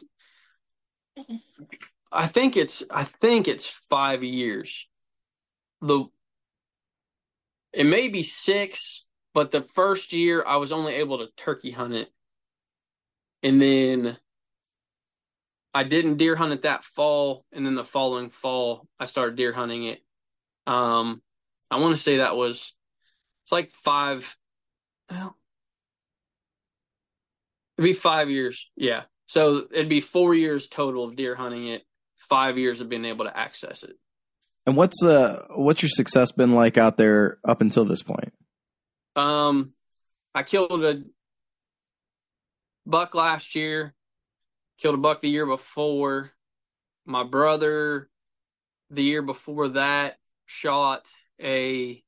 I 2.13 2.27
think 2.27 2.57
it's 2.57 2.83
I 2.91 3.05
think 3.05 3.49
it's 3.49 3.67
five 3.67 4.23
years. 4.23 4.87
The 5.81 6.05
it 7.73 7.85
may 7.85 8.09
be 8.09 8.23
six, 8.23 9.05
but 9.33 9.53
the 9.53 9.63
first 9.63 10.13
year 10.13 10.45
I 10.47 10.57
was 10.57 10.73
only 10.73 10.95
able 10.95 11.19
to 11.19 11.29
turkey 11.37 11.71
hunt 11.71 11.95
it, 11.95 12.09
and 13.43 13.61
then 13.61 14.17
I 15.73 15.85
didn't 15.85 16.17
deer 16.17 16.37
hunt 16.37 16.53
it 16.53 16.63
that 16.63 16.85
fall, 16.85 17.45
and 17.53 17.65
then 17.65 17.75
the 17.75 17.85
following 17.85 18.31
fall 18.31 18.89
I 18.99 19.07
started 19.07 19.37
deer 19.37 19.53
hunting 19.53 19.85
it. 19.85 20.03
Um, 20.67 21.23
I 21.71 21.79
want 21.79 21.97
to 21.97 22.03
say 22.03 22.19
that 22.19 22.37
was 22.37 22.73
it's 23.45 23.53
like 23.53 23.73
five. 23.73 24.37
Well, 25.11 25.37
it'd 27.79 27.89
be 27.89 27.93
five 27.93 28.31
years, 28.31 28.71
yeah. 28.77 29.03
So 29.27 29.67
it'd 29.71 29.89
be 29.89 30.01
four 30.01 30.35
years 30.35 30.67
total 30.67 31.05
of 31.05 31.15
deer 31.15 31.37
hunting 31.37 31.69
it, 31.69 31.83
five 32.19 32.59
years 32.59 32.81
of 32.81 32.89
being 32.89 33.05
able 33.05 33.25
to 33.25 33.37
access 33.37 33.85
it. 33.85 33.97
And 34.67 34.77
what's 34.77 35.03
uh 35.05 35.47
what's 35.51 35.83
your 35.83 35.89
success 35.89 36.33
been 36.33 36.55
like 36.55 36.79
out 36.79 36.97
there 36.97 37.39
up 37.45 37.61
until 37.61 37.85
this 37.85 38.03
point? 38.03 38.33
Um, 39.17 39.73
I 40.35 40.43
killed 40.43 40.85
a 40.85 41.03
buck 42.87 43.15
last 43.15 43.55
year. 43.55 43.95
Killed 44.81 44.95
a 44.95 44.99
buck 44.99 45.21
the 45.21 45.29
year 45.29 45.47
before. 45.47 46.33
My 47.05 47.23
brother, 47.23 48.09
the 48.91 49.03
year 49.03 49.23
before 49.23 49.69
that, 49.69 50.17
shot 50.47 51.07
a, 51.41 52.03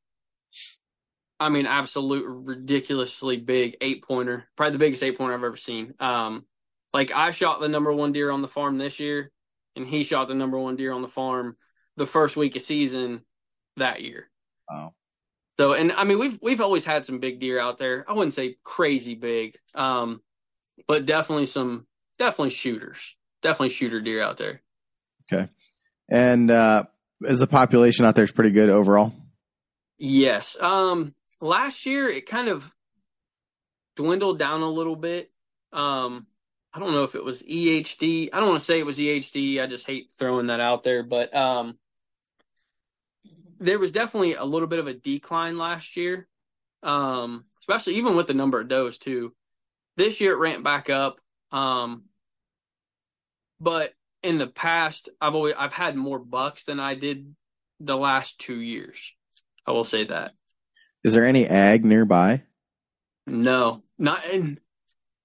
I 1.39 1.49
mean, 1.49 1.67
absolute 1.67 2.25
ridiculously 2.27 3.37
big 3.37 3.77
eight 3.81 4.05
pointer. 4.05 4.49
Probably 4.57 4.73
the 4.73 4.79
biggest 4.79 5.03
eight 5.03 5.19
pointer 5.19 5.35
I've 5.35 5.45
ever 5.45 5.57
seen. 5.57 5.95
Um, 6.01 6.47
like 6.93 7.13
I 7.13 7.31
shot 7.31 7.61
the 7.61 7.69
number 7.69 7.93
one 7.93 8.13
deer 8.13 8.31
on 8.31 8.43
the 8.43 8.49
farm 8.49 8.79
this 8.79 9.01
year, 9.01 9.31
and 9.77 9.87
he 9.87 10.03
shot 10.03 10.29
the 10.29 10.35
number 10.35 10.59
one 10.59 10.77
deer 10.77 10.93
on 10.93 11.03
the 11.03 11.09
farm 11.09 11.57
the 11.97 12.07
first 12.07 12.37
week 12.37 12.57
of 12.57 12.63
season 12.63 13.23
that 13.77 14.03
year. 14.03 14.31
Wow. 14.71 14.95
So, 15.59 15.75
and 15.75 15.93
I 15.93 16.05
mean, 16.05 16.19
we've 16.19 16.39
we've 16.41 16.61
always 16.61 16.85
had 16.85 17.05
some 17.05 17.21
big 17.21 17.39
deer 17.39 17.61
out 17.61 17.79
there. 17.79 18.05
I 18.09 18.15
wouldn't 18.15 18.35
say 18.35 18.57
crazy 18.65 19.15
big, 19.15 19.57
um, 19.75 20.21
but 20.89 21.07
definitely 21.07 21.47
some 21.47 21.87
definitely 22.23 22.51
shooters, 22.51 23.17
definitely 23.43 23.71
shooter 23.71 24.01
deer 24.01 24.23
out 24.23 24.37
there. 24.37 24.63
Okay. 25.31 25.49
And 26.09 26.51
uh 26.51 26.85
is 27.25 27.39
the 27.39 27.47
population 27.47 28.05
out 28.05 28.15
there 28.15 28.25
is 28.25 28.33
pretty 28.33 28.51
good 28.51 28.69
overall? 28.69 29.13
Yes. 29.99 30.57
Um, 30.61 31.15
last 31.41 31.87
year 31.87 32.09
it 32.09 32.27
kind 32.27 32.49
of 32.49 32.75
dwindled 33.97 34.39
down 34.39 34.63
a 34.63 34.69
little 34.69 34.97
bit. 34.97 35.31
Um, 35.73 36.27
I 36.73 36.81
don't 36.81 36.93
know 36.93 37.05
if 37.05 37.15
it 37.15 37.25
was 37.25 37.43
EHD. 37.43 38.31
I 38.33 38.41
don't 38.41 38.49
want 38.49 38.61
to 38.61 38.65
say 38.65 38.79
it 38.79 38.87
was 38.87 38.99
EHD. 38.99 39.63
I 39.63 39.67
just 39.67 39.87
hate 39.87 40.11
throwing 40.19 40.49
that 40.49 40.61
out 40.61 40.83
there, 40.83 41.03
but 41.03 41.35
um, 41.37 41.79
there 43.61 43.79
was 43.79 43.93
definitely 43.93 44.35
a 44.35 44.45
little 44.45 44.69
bit 44.69 44.79
of 44.79 44.87
a 44.87 44.95
decline 44.95 45.59
last 45.59 45.97
year. 45.97 46.27
Um, 46.83 47.45
especially 47.61 47.95
even 47.95 48.17
with 48.17 48.27
the 48.27 48.35
number 48.35 48.61
of 48.61 48.69
does 48.69 48.99
too. 48.99 49.33
This 49.97 50.21
year 50.21 50.33
it 50.33 50.39
ramped 50.39 50.65
back 50.65 50.91
up. 50.91 51.21
Um, 51.53 52.05
but 53.63 53.95
in 54.25 54.39
the 54.39 54.49
past, 54.49 55.09
I've 55.21 55.35
always 55.35 55.55
I've 55.57 55.73
had 55.73 55.97
more 55.97 56.19
bucks 56.19 56.65
than 56.65 56.81
I 56.81 56.95
did 56.97 57.35
the 57.79 57.97
last 57.97 58.39
two 58.39 58.61
years. 58.61 59.13
I 59.67 59.71
will 59.71 59.85
say 59.85 60.05
that. 60.05 60.33
Is 61.05 61.15
there 61.15 61.25
any 61.25 61.47
ag 61.47 61.85
nearby? 61.85 62.43
No, 63.27 63.83
not 63.99 64.27
and 64.27 64.59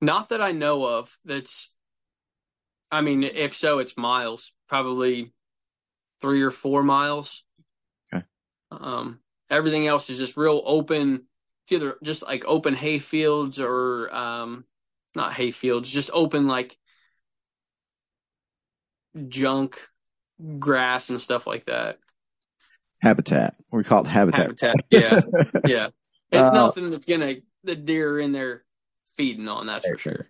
not 0.02 0.30
that 0.30 0.41
I 0.41 0.51
know 0.51 0.86
of. 0.86 1.12
That's, 1.26 1.72
I 2.91 3.01
mean, 3.01 3.24
if 3.24 3.55
so, 3.55 3.80
it's 3.80 3.97
miles, 3.97 4.51
probably 4.70 5.34
three 6.22 6.43
or 6.43 6.51
four 6.51 6.84
miles. 6.84 7.43
Okay. 8.14 8.24
Um, 8.70 9.20
everything 9.49 9.88
else 9.88 10.12
is 10.12 10.20
just 10.20 10.38
real 10.38 10.62
open. 10.64 11.26
It's 11.64 11.72
either 11.72 11.97
just 12.03 12.22
like 12.22 12.45
open 12.45 12.76
hay 12.76 12.99
fields 12.99 13.59
or 13.59 14.14
um, 14.14 14.66
not 15.16 15.34
hay 15.34 15.49
fields, 15.49 15.89
just 15.89 16.12
open 16.14 16.47
like 16.47 16.78
junk 19.18 19.80
grass 20.59 21.09
and 21.09 21.22
stuff 21.22 21.47
like 21.47 21.65
that. 21.65 21.99
Habitat. 23.01 23.55
We 23.72 23.84
call 23.84 24.05
it 24.05 24.07
habitat. 24.07 24.59
Habitat. 24.59 24.76
Yeah, 24.89 25.22
yeah. 25.68 25.88
It's 26.32 26.41
Uh, 26.41 26.53
nothing 26.53 26.89
that's 26.89 27.05
gonna 27.05 27.36
the 27.63 27.76
deer 27.76 28.13
are 28.13 28.20
in 28.20 28.32
there 28.32 28.63
feeding 29.15 29.47
on. 29.47 29.68
That's 29.68 29.88
for 29.88 29.97
sure. 29.97 30.30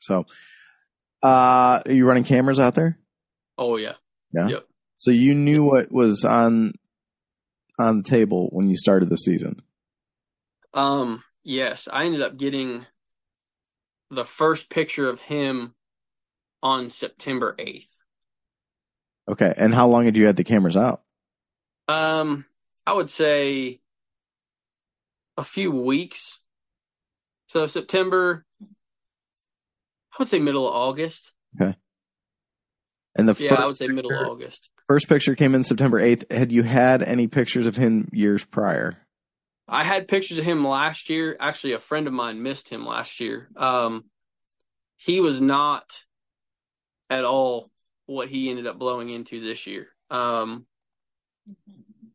So, 0.00 0.26
uh, 1.22 1.82
are 1.86 1.92
you 1.92 2.06
running 2.06 2.24
cameras 2.24 2.60
out 2.60 2.74
there? 2.74 2.98
Oh 3.56 3.76
yeah. 3.76 3.94
Yeah. 4.32 4.60
So 4.96 5.10
you 5.10 5.34
knew 5.34 5.64
what 5.64 5.90
was 5.90 6.24
on 6.24 6.72
on 7.78 7.98
the 7.98 8.02
table 8.08 8.48
when 8.52 8.68
you 8.68 8.76
started 8.76 9.08
the 9.08 9.16
season. 9.16 9.62
Um, 10.74 11.22
yes, 11.42 11.88
I 11.90 12.04
ended 12.04 12.22
up 12.22 12.36
getting 12.36 12.86
the 14.10 14.24
first 14.24 14.68
picture 14.68 15.08
of 15.08 15.20
him 15.20 15.74
on 16.62 16.88
September 16.90 17.54
8th. 17.58 17.88
Okay. 19.28 19.52
And 19.56 19.74
how 19.74 19.88
long 19.88 20.04
had 20.04 20.16
you 20.16 20.26
had 20.26 20.36
the 20.36 20.44
cameras 20.44 20.76
out? 20.76 21.02
Um, 21.88 22.44
I 22.86 22.92
would 22.92 23.10
say 23.10 23.80
a 25.36 25.44
few 25.44 25.70
weeks. 25.70 26.40
So 27.48 27.66
September, 27.66 28.44
I 28.62 30.16
would 30.18 30.28
say 30.28 30.38
middle 30.38 30.66
of 30.68 30.74
August. 30.74 31.32
Okay. 31.60 31.76
And 33.14 33.28
the 33.28 33.36
Yeah, 33.38 33.50
first, 33.50 33.60
I 33.60 33.66
would 33.66 33.76
say 33.76 33.88
middle 33.88 34.10
of 34.12 34.28
August. 34.28 34.68
first 34.88 35.08
picture 35.08 35.34
came 35.34 35.54
in 35.54 35.64
September 35.64 36.00
8th. 36.00 36.30
Had 36.30 36.52
you 36.52 36.62
had 36.62 37.02
any 37.02 37.28
pictures 37.28 37.66
of 37.66 37.76
him 37.76 38.08
years 38.12 38.44
prior? 38.44 38.98
I 39.68 39.82
had 39.84 40.06
pictures 40.06 40.38
of 40.38 40.44
him 40.44 40.64
last 40.66 41.10
year. 41.10 41.36
Actually, 41.40 41.72
a 41.72 41.80
friend 41.80 42.06
of 42.06 42.12
mine 42.12 42.42
missed 42.42 42.68
him 42.68 42.86
last 42.86 43.18
year. 43.20 43.48
Um, 43.56 44.04
he 44.96 45.20
was 45.20 45.40
not 45.40 46.04
at 47.10 47.24
all 47.24 47.70
what 48.06 48.28
he 48.28 48.50
ended 48.50 48.66
up 48.66 48.78
blowing 48.78 49.08
into 49.08 49.40
this 49.40 49.66
year. 49.66 49.88
Um, 50.10 50.66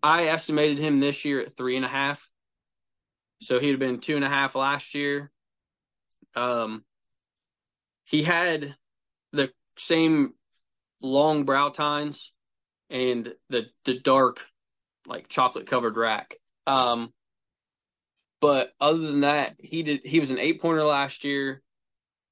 I 0.02 0.26
estimated 0.28 0.80
him 0.80 1.00
this 1.00 1.26
year 1.26 1.42
at 1.42 1.56
three 1.56 1.76
and 1.76 1.86
a 1.86 1.90
half. 1.90 2.28
So 3.42 3.60
he'd 3.60 3.72
have 3.72 3.80
been 3.80 4.00
two 4.00 4.16
and 4.16 4.26
a 4.26 4.30
half 4.30 4.56
last 4.56 4.94
year. 4.94 5.32
Um, 6.36 6.84
he 8.06 8.24
had 8.24 8.76
the 9.34 9.52
same 9.78 10.34
long 11.02 11.44
brow 11.44 11.70
tines 11.70 12.32
and 12.90 13.34
the 13.50 13.68
the 13.86 14.00
dark, 14.00 14.46
like 15.08 15.28
chocolate 15.28 15.66
covered 15.68 15.98
rack. 15.98 16.36
Um, 16.68 17.12
but 18.40 18.74
other 18.80 19.00
than 19.00 19.22
that, 19.22 19.56
he 19.60 19.84
did. 19.84 20.02
He 20.06 20.20
was 20.20 20.32
an 20.32 20.40
eight 20.40 20.62
pointer 20.62 20.84
last 20.84 21.24
year, 21.24 21.62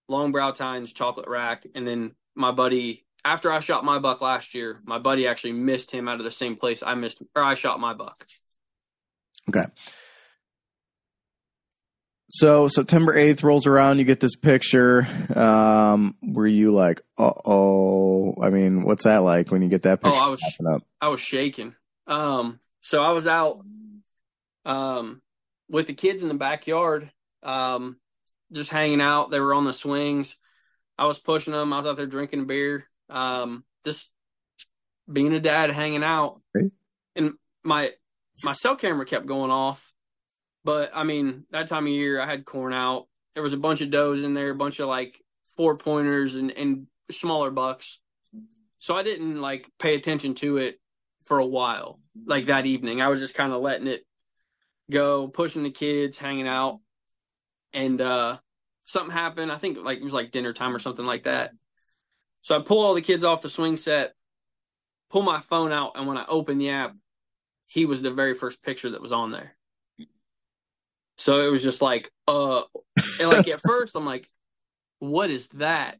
long 0.07 0.31
brow 0.31 0.51
tines, 0.51 0.93
chocolate 0.93 1.27
rack, 1.27 1.65
and 1.75 1.87
then 1.87 2.11
my 2.39 2.51
buddy. 2.51 3.05
After 3.25 3.51
I 3.51 3.59
shot 3.59 3.83
my 3.83 3.99
buck 3.99 4.21
last 4.21 4.55
year, 4.55 4.79
my 4.85 4.97
buddy 4.97 5.27
actually 5.27 5.51
missed 5.51 5.91
him 5.91 6.07
out 6.07 6.19
of 6.19 6.23
the 6.23 6.31
same 6.31 6.55
place 6.55 6.81
I 6.81 6.95
missed, 6.95 7.21
or 7.35 7.43
I 7.43 7.53
shot 7.55 7.79
my 7.79 7.93
buck. 7.93 8.25
Okay. 9.49 9.65
So 12.31 12.67
September 12.67 13.13
8th 13.15 13.43
rolls 13.43 13.65
around, 13.65 13.97
you 13.97 14.05
get 14.05 14.19
this 14.19 14.35
picture. 14.35 15.07
Um, 15.35 16.15
were 16.21 16.47
you 16.47 16.71
like, 16.71 17.01
uh 17.17 17.33
oh? 17.43 18.35
I 18.41 18.51
mean, 18.51 18.83
what's 18.83 19.03
that 19.03 19.17
like 19.17 19.51
when 19.51 19.63
you 19.63 19.67
get 19.67 19.81
that 19.83 20.01
picture? 20.01 20.15
Oh, 20.15 20.25
I 20.25 20.29
was- 20.29 20.41
up? 20.71 20.83
I 21.01 21.07
was 21.09 21.19
shaking. 21.19 21.75
Um, 22.07 22.59
so 22.81 23.03
I 23.03 23.11
was 23.11 23.27
out, 23.27 23.65
um, 24.65 25.21
with 25.69 25.87
the 25.87 25.93
kids 25.93 26.21
in 26.21 26.27
the 26.29 26.35
backyard, 26.35 27.11
um, 27.43 27.97
just 28.51 28.69
hanging 28.69 29.01
out. 29.01 29.29
They 29.31 29.39
were 29.39 29.53
on 29.53 29.65
the 29.65 29.73
swings. 29.73 30.35
I 30.99 31.05
was 31.05 31.17
pushing 31.17 31.53
them. 31.53 31.71
I 31.71 31.77
was 31.77 31.87
out 31.87 31.95
there 31.95 32.05
drinking 32.05 32.45
beer. 32.45 32.85
Um, 33.09 33.63
just 33.85 34.09
being 35.11 35.33
a 35.33 35.39
dad, 35.39 35.71
hanging 35.71 36.03
out. 36.03 36.41
And 37.15 37.33
my 37.63 37.91
my 38.43 38.51
cell 38.51 38.75
camera 38.75 39.05
kept 39.05 39.25
going 39.25 39.49
off, 39.49 39.93
but 40.65 40.91
I 40.93 41.05
mean 41.05 41.45
that 41.51 41.69
time 41.69 41.85
of 41.85 41.93
year 41.93 42.19
I 42.19 42.25
had 42.25 42.43
corn 42.43 42.73
out. 42.73 43.07
There 43.33 43.43
was 43.43 43.53
a 43.53 43.57
bunch 43.57 43.79
of 43.79 43.91
does 43.91 44.25
in 44.25 44.33
there, 44.33 44.49
a 44.49 44.55
bunch 44.55 44.79
of 44.79 44.89
like 44.89 45.21
four 45.55 45.77
pointers 45.77 46.35
and 46.35 46.51
and 46.51 46.87
smaller 47.09 47.49
bucks. 47.49 47.99
So 48.79 48.95
I 48.95 49.03
didn't 49.03 49.39
like 49.39 49.69
pay 49.79 49.95
attention 49.95 50.35
to 50.35 50.57
it 50.57 50.81
for 51.23 51.39
a 51.39 51.45
while. 51.45 52.01
Like 52.25 52.47
that 52.47 52.65
evening, 52.65 53.01
I 53.01 53.07
was 53.07 53.21
just 53.21 53.35
kind 53.35 53.53
of 53.53 53.61
letting 53.61 53.87
it 53.87 54.05
go, 54.91 55.29
pushing 55.29 55.63
the 55.63 55.71
kids, 55.71 56.17
hanging 56.17 56.47
out, 56.47 56.81
and 57.71 58.01
uh 58.01 58.37
something 58.89 59.13
happened. 59.13 59.51
I 59.51 59.57
think 59.57 59.77
like 59.77 59.99
it 59.99 60.03
was 60.03 60.13
like 60.13 60.31
dinner 60.31 60.53
time 60.53 60.75
or 60.75 60.79
something 60.79 61.05
like 61.05 61.23
that. 61.23 61.51
So 62.41 62.57
I 62.57 62.61
pull 62.61 62.79
all 62.79 62.95
the 62.95 63.01
kids 63.01 63.23
off 63.23 63.41
the 63.41 63.49
swing 63.49 63.77
set, 63.77 64.13
pull 65.09 65.21
my 65.21 65.39
phone 65.41 65.71
out, 65.71 65.93
and 65.95 66.07
when 66.07 66.17
I 66.17 66.25
open 66.27 66.57
the 66.57 66.71
app, 66.71 66.95
he 67.67 67.85
was 67.85 68.01
the 68.01 68.11
very 68.11 68.33
first 68.33 68.63
picture 68.63 68.89
that 68.91 69.01
was 69.01 69.11
on 69.11 69.31
there. 69.31 69.55
So 71.17 71.45
it 71.45 71.51
was 71.51 71.61
just 71.61 71.81
like, 71.81 72.11
uh, 72.27 72.61
and 73.19 73.29
like 73.29 73.47
at 73.47 73.61
first 73.65 73.95
I'm 73.95 74.05
like, 74.05 74.29
what 74.99 75.29
is 75.29 75.47
that? 75.49 75.99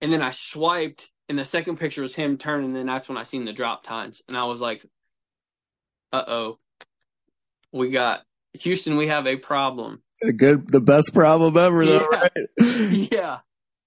And 0.00 0.12
then 0.12 0.20
I 0.20 0.32
swiped, 0.32 1.08
and 1.28 1.38
the 1.38 1.44
second 1.44 1.78
picture 1.78 2.02
was 2.02 2.14
him 2.14 2.36
turning. 2.36 2.66
And 2.66 2.76
then 2.76 2.86
that's 2.86 3.08
when 3.08 3.18
I 3.18 3.22
seen 3.22 3.44
the 3.44 3.52
drop 3.52 3.84
tines, 3.84 4.20
and 4.28 4.36
I 4.36 4.44
was 4.44 4.60
like, 4.60 4.84
uh 6.12 6.24
oh, 6.26 6.58
we 7.72 7.90
got 7.90 8.22
Houston. 8.54 8.96
We 8.96 9.06
have 9.06 9.26
a 9.26 9.36
problem. 9.36 10.02
A 10.24 10.32
good, 10.32 10.70
the 10.70 10.80
best 10.80 11.12
problem 11.14 11.56
ever, 11.56 11.84
though, 11.84 12.06
Yeah. 12.12 12.18
right? 12.20 12.48
yeah. 13.12 13.38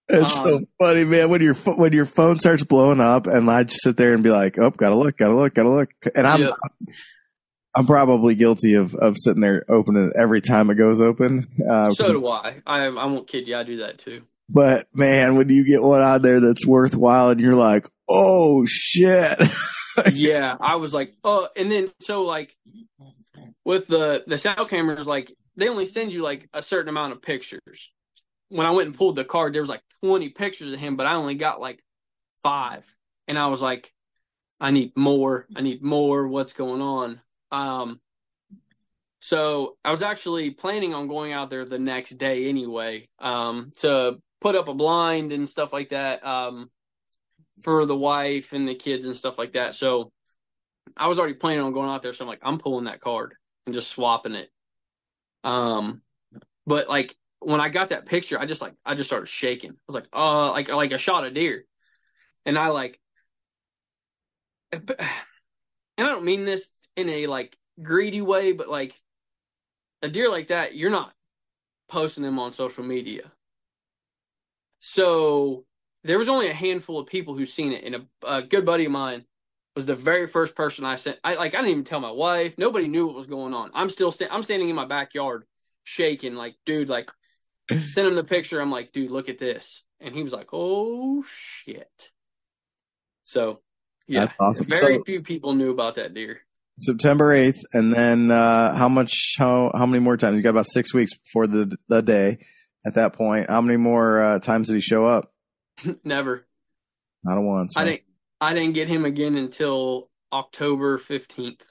It's 0.08 0.34
so 0.36 0.58
Um, 0.58 0.66
funny, 0.80 1.04
man. 1.04 1.30
When 1.30 1.42
your 1.42 1.56
when 1.56 1.92
your 1.94 2.06
phone 2.06 2.38
starts 2.40 2.64
blowing 2.64 3.00
up, 3.02 3.26
and 3.26 3.50
I 3.50 3.64
just 3.64 3.82
sit 3.82 3.98
there 3.98 4.14
and 4.14 4.22
be 4.22 4.30
like, 4.30 4.60
"Oh, 4.60 4.70
gotta 4.70 4.96
look, 4.96 5.18
gotta 5.18 5.36
look, 5.36 5.54
gotta 5.56 5.72
look," 5.74 5.90
and 6.16 6.28
I'm 6.28 6.42
Yep. 6.42 6.54
I'm 7.76 7.88
probably 7.88 8.36
guilty 8.36 8.76
of 8.76 8.94
of 8.96 9.16
sitting 9.18 9.42
there 9.42 9.66
opening 9.68 10.08
it 10.10 10.14
every 10.16 10.42
time 10.42 10.70
it 10.70 10.76
goes 10.76 11.02
open. 11.02 11.48
Uh, 11.70 11.90
So 11.92 12.14
do 12.14 12.28
I. 12.28 12.62
I. 12.68 12.86
I 12.86 13.06
won't 13.06 13.28
kid 13.28 13.48
you. 13.48 13.56
I 13.58 13.64
do 13.64 13.78
that 13.78 13.98
too. 13.98 14.22
but 14.48 14.88
man, 14.94 15.36
when 15.36 15.50
you 15.50 15.66
get 15.66 15.82
one 15.82 16.02
out 16.02 16.22
there 16.22 16.40
that's 16.40 16.66
worthwhile, 16.68 17.30
and 17.30 17.40
you're 17.42 17.56
like, 17.56 17.88
"Oh 18.08 18.64
shit," 18.68 19.40
yeah, 20.14 20.56
I 20.62 20.76
was 20.76 20.94
like, 20.94 21.16
oh, 21.24 21.48
and 21.56 21.72
then 21.72 21.90
so 22.02 22.22
like 22.22 22.56
with 23.66 23.88
the 23.88 24.24
the 24.28 24.38
cell 24.38 24.66
cameras, 24.68 25.08
like 25.08 25.34
they 25.56 25.70
only 25.70 25.86
send 25.86 26.14
you 26.14 26.22
like 26.22 26.50
a 26.54 26.62
certain 26.62 26.90
amount 26.90 27.14
of 27.14 27.22
pictures. 27.22 27.92
When 28.50 28.68
I 28.68 28.72
went 28.72 28.88
and 28.88 28.98
pulled 28.98 29.16
the 29.16 29.26
card, 29.26 29.54
there 29.54 29.62
was 29.62 29.70
like 29.70 29.84
twenty 30.02 30.30
pictures 30.30 30.74
of 30.74 30.80
him, 30.80 30.96
but 30.96 31.06
I 31.06 31.16
only 31.16 31.36
got 31.36 31.60
like 31.60 31.84
five, 32.44 32.86
and 33.28 33.38
I 33.38 33.48
was 33.48 33.62
like, 33.62 33.92
I 34.60 34.72
need 34.72 34.96
more. 34.96 35.48
I 35.56 35.62
need 35.62 35.82
more. 35.82 36.28
What's 36.28 36.54
going 36.54 36.82
on? 36.82 37.22
Um, 37.52 38.00
so 39.20 39.78
I 39.84 39.92
was 39.92 40.04
actually 40.04 40.52
planning 40.52 40.94
on 40.94 41.08
going 41.08 41.34
out 41.34 41.50
there 41.50 41.66
the 41.66 41.80
next 41.80 42.12
day 42.12 42.48
anyway, 42.48 43.08
um, 43.20 43.72
to 43.78 44.20
put 44.42 44.56
up 44.56 44.68
a 44.68 44.74
blind 44.74 45.32
and 45.32 45.50
stuff 45.50 45.74
like 45.74 45.90
that. 45.90 46.26
Um, 46.26 46.70
for 47.62 47.86
the 47.86 47.96
wife 47.96 48.52
and 48.52 48.68
the 48.68 48.76
kids 48.76 49.06
and 49.06 49.16
stuff 49.16 49.38
like 49.38 49.54
that. 49.54 49.76
So 49.76 50.12
I 50.98 51.08
was 51.08 51.20
already 51.20 51.36
planning 51.36 51.62
on 51.62 51.72
going 51.72 51.90
out 51.90 52.04
there. 52.04 52.14
So 52.14 52.26
I'm 52.26 52.28
like, 52.28 52.42
I'm 52.44 52.58
pulling 52.58 52.86
that 52.86 53.00
card 53.00 53.36
and 53.66 53.74
just 53.74 53.88
swapping 53.90 54.36
it. 54.36 54.50
Um, 55.46 56.02
but 56.66 56.90
like 56.90 57.16
when 57.40 57.62
I 57.62 57.70
got 57.70 57.90
that 57.90 58.08
picture, 58.08 58.40
I 58.40 58.46
just 58.46 58.62
like 58.62 58.74
I 58.86 58.96
just 58.96 59.08
started 59.08 59.28
shaking. 59.28 59.72
I 59.72 59.76
was 59.88 59.96
like, 59.96 60.08
uh, 60.12 60.52
like 60.52 60.68
like 60.68 60.92
a 60.92 60.98
shot 60.98 61.24
a 61.24 61.32
deer, 61.32 61.66
and 62.46 62.58
I 62.58 62.70
like, 62.70 63.00
and 64.74 64.92
I 65.98 66.04
don't 66.04 66.26
mean 66.26 66.44
this 66.44 66.68
in 66.98 67.10
a 67.10 67.28
like 67.28 67.56
greedy 67.82 68.22
way, 68.22 68.52
but 68.52 68.68
like 68.68 69.00
a 70.02 70.10
deer 70.10 70.30
like 70.30 70.48
that, 70.48 70.76
you're 70.76 70.90
not 70.90 71.14
posting 71.88 72.24
them 72.24 72.40
on 72.40 72.52
social 72.52 72.84
media. 72.84 73.32
So 74.80 75.66
there 76.04 76.18
was 76.18 76.30
only 76.30 76.50
a 76.50 76.54
handful 76.54 77.00
of 77.00 77.08
people 77.08 77.36
who 77.36 77.46
seen 77.46 77.72
it, 77.72 77.84
and 77.84 77.96
a, 77.96 78.28
a 78.38 78.42
good 78.42 78.66
buddy 78.66 78.86
of 78.86 78.92
mine 78.92 79.26
was 79.76 79.86
the 79.86 79.96
very 79.96 80.28
first 80.28 80.56
person 80.56 80.86
I 80.86 80.96
sent. 80.96 81.18
I 81.24 81.36
like 81.36 81.54
I 81.54 81.58
didn't 81.58 81.72
even 81.72 81.84
tell 81.84 82.00
my 82.00 82.12
wife. 82.12 82.58
Nobody 82.58 82.88
knew 82.88 83.06
what 83.08 83.16
was 83.16 83.28
going 83.28 83.54
on. 83.54 83.72
I'm 83.74 83.90
still 83.90 84.12
sta- 84.12 84.30
I'm 84.32 84.44
standing 84.44 84.70
in 84.70 84.76
my 84.76 84.86
backyard, 84.86 85.46
shaking, 85.84 86.36
like 86.36 86.56
dude, 86.66 86.90
like 86.90 87.12
send 87.70 88.08
him 88.08 88.16
the 88.16 88.24
picture. 88.24 88.60
I'm 88.62 88.72
like, 88.72 88.92
dude, 88.94 89.12
look 89.12 89.28
at 89.30 89.38
this, 89.40 89.84
and 90.00 90.16
he 90.16 90.24
was 90.24 90.34
like, 90.34 90.50
oh 90.54 91.24
shit. 91.28 92.12
So 93.24 93.60
yeah, 94.08 94.22
That's 94.22 94.36
awesome. 94.40 94.68
very 94.68 94.96
So- 94.98 95.04
few 95.06 95.22
people 95.22 95.54
knew 95.54 95.72
about 95.72 95.96
that 95.96 96.14
deer. 96.14 96.42
September 96.78 97.32
eighth, 97.32 97.64
and 97.72 97.94
then 97.94 98.30
uh, 98.30 98.76
how 98.76 98.90
much? 98.90 99.36
How 99.38 99.72
how 99.74 99.86
many 99.86 100.04
more 100.04 100.18
times? 100.18 100.36
You 100.36 100.44
got 100.44 100.50
about 100.50 100.68
six 100.68 100.94
weeks 100.94 101.14
before 101.16 101.48
the 101.48 101.74
the 101.88 102.02
day. 102.02 102.38
At 102.86 102.96
that 102.96 103.14
point, 103.14 103.50
how 103.50 103.62
many 103.62 103.78
more 103.78 104.22
uh, 104.22 104.40
times 104.40 104.68
did 104.68 104.76
he 104.76 104.82
show 104.82 105.06
up? 105.06 105.34
Never. 106.04 106.46
Not 107.24 107.38
a 107.38 107.42
once. 107.42 107.74
I 107.78 107.86
didn't. 107.86 108.02
I 108.42 108.54
didn't 108.54 108.74
get 108.74 108.88
him 108.88 109.06
again 109.06 109.36
until 109.36 110.10
October 110.32 110.98
fifteenth. 110.98 111.64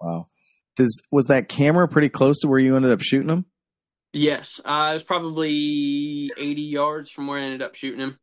Wow. 0.00 0.28
Does 0.76 1.00
was 1.10 1.26
that 1.26 1.48
camera 1.48 1.88
pretty 1.88 2.08
close 2.08 2.40
to 2.40 2.48
where 2.48 2.58
you 2.58 2.76
ended 2.76 2.92
up 2.92 3.00
shooting 3.00 3.30
him? 3.30 3.46
Yes, 4.12 4.60
uh, 4.64 4.88
it 4.90 4.94
was 4.94 5.02
probably 5.02 6.30
80 6.36 6.62
yards 6.62 7.10
from 7.10 7.26
where 7.26 7.38
I 7.38 7.42
ended 7.42 7.60
up 7.60 7.74
shooting 7.74 8.00
him. 8.00 8.18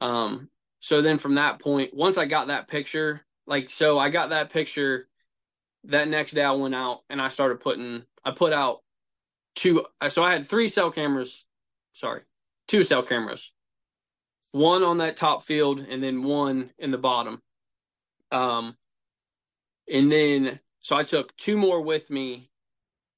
Um, 0.00 0.48
so 0.80 1.00
then 1.00 1.18
from 1.18 1.36
that 1.36 1.60
point, 1.60 1.94
once 1.94 2.18
I 2.18 2.24
got 2.24 2.48
that 2.48 2.66
picture, 2.66 3.24
like, 3.46 3.70
so 3.70 3.98
I 3.98 4.10
got 4.10 4.30
that 4.30 4.50
picture. 4.50 5.08
That 5.84 6.08
next 6.08 6.32
day, 6.32 6.42
I 6.42 6.52
went 6.52 6.74
out 6.74 7.00
and 7.10 7.20
I 7.20 7.28
started 7.28 7.60
putting. 7.60 8.04
I 8.24 8.30
put 8.30 8.54
out 8.54 8.80
two. 9.54 9.84
So 10.08 10.22
I 10.22 10.32
had 10.32 10.48
three 10.48 10.68
cell 10.68 10.90
cameras. 10.90 11.44
Sorry, 11.92 12.22
two 12.66 12.84
cell 12.84 13.02
cameras. 13.02 13.52
One 14.54 14.84
on 14.84 14.98
that 14.98 15.16
top 15.16 15.42
field, 15.42 15.80
and 15.80 16.00
then 16.00 16.22
one 16.22 16.70
in 16.78 16.92
the 16.92 16.96
bottom. 16.96 17.42
Um, 18.30 18.76
and 19.92 20.12
then 20.12 20.60
so 20.78 20.94
I 20.94 21.02
took 21.02 21.36
two 21.36 21.56
more 21.56 21.80
with 21.80 22.08
me 22.08 22.52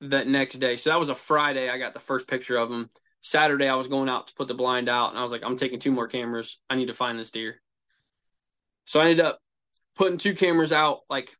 that 0.00 0.26
next 0.26 0.54
day. 0.54 0.78
So 0.78 0.88
that 0.88 0.98
was 0.98 1.10
a 1.10 1.14
Friday. 1.14 1.68
I 1.68 1.76
got 1.76 1.92
the 1.92 2.00
first 2.00 2.26
picture 2.26 2.56
of 2.56 2.70
him. 2.70 2.88
Saturday, 3.20 3.68
I 3.68 3.74
was 3.74 3.86
going 3.86 4.08
out 4.08 4.28
to 4.28 4.34
put 4.34 4.48
the 4.48 4.54
blind 4.54 4.88
out, 4.88 5.10
and 5.10 5.18
I 5.18 5.22
was 5.22 5.30
like, 5.30 5.42
I'm 5.44 5.58
taking 5.58 5.78
two 5.78 5.92
more 5.92 6.08
cameras. 6.08 6.58
I 6.70 6.76
need 6.76 6.86
to 6.86 6.94
find 6.94 7.18
this 7.18 7.30
deer. 7.30 7.60
So 8.86 8.98
I 8.98 9.10
ended 9.10 9.26
up 9.26 9.38
putting 9.94 10.16
two 10.16 10.32
cameras 10.32 10.72
out, 10.72 11.00
like 11.10 11.36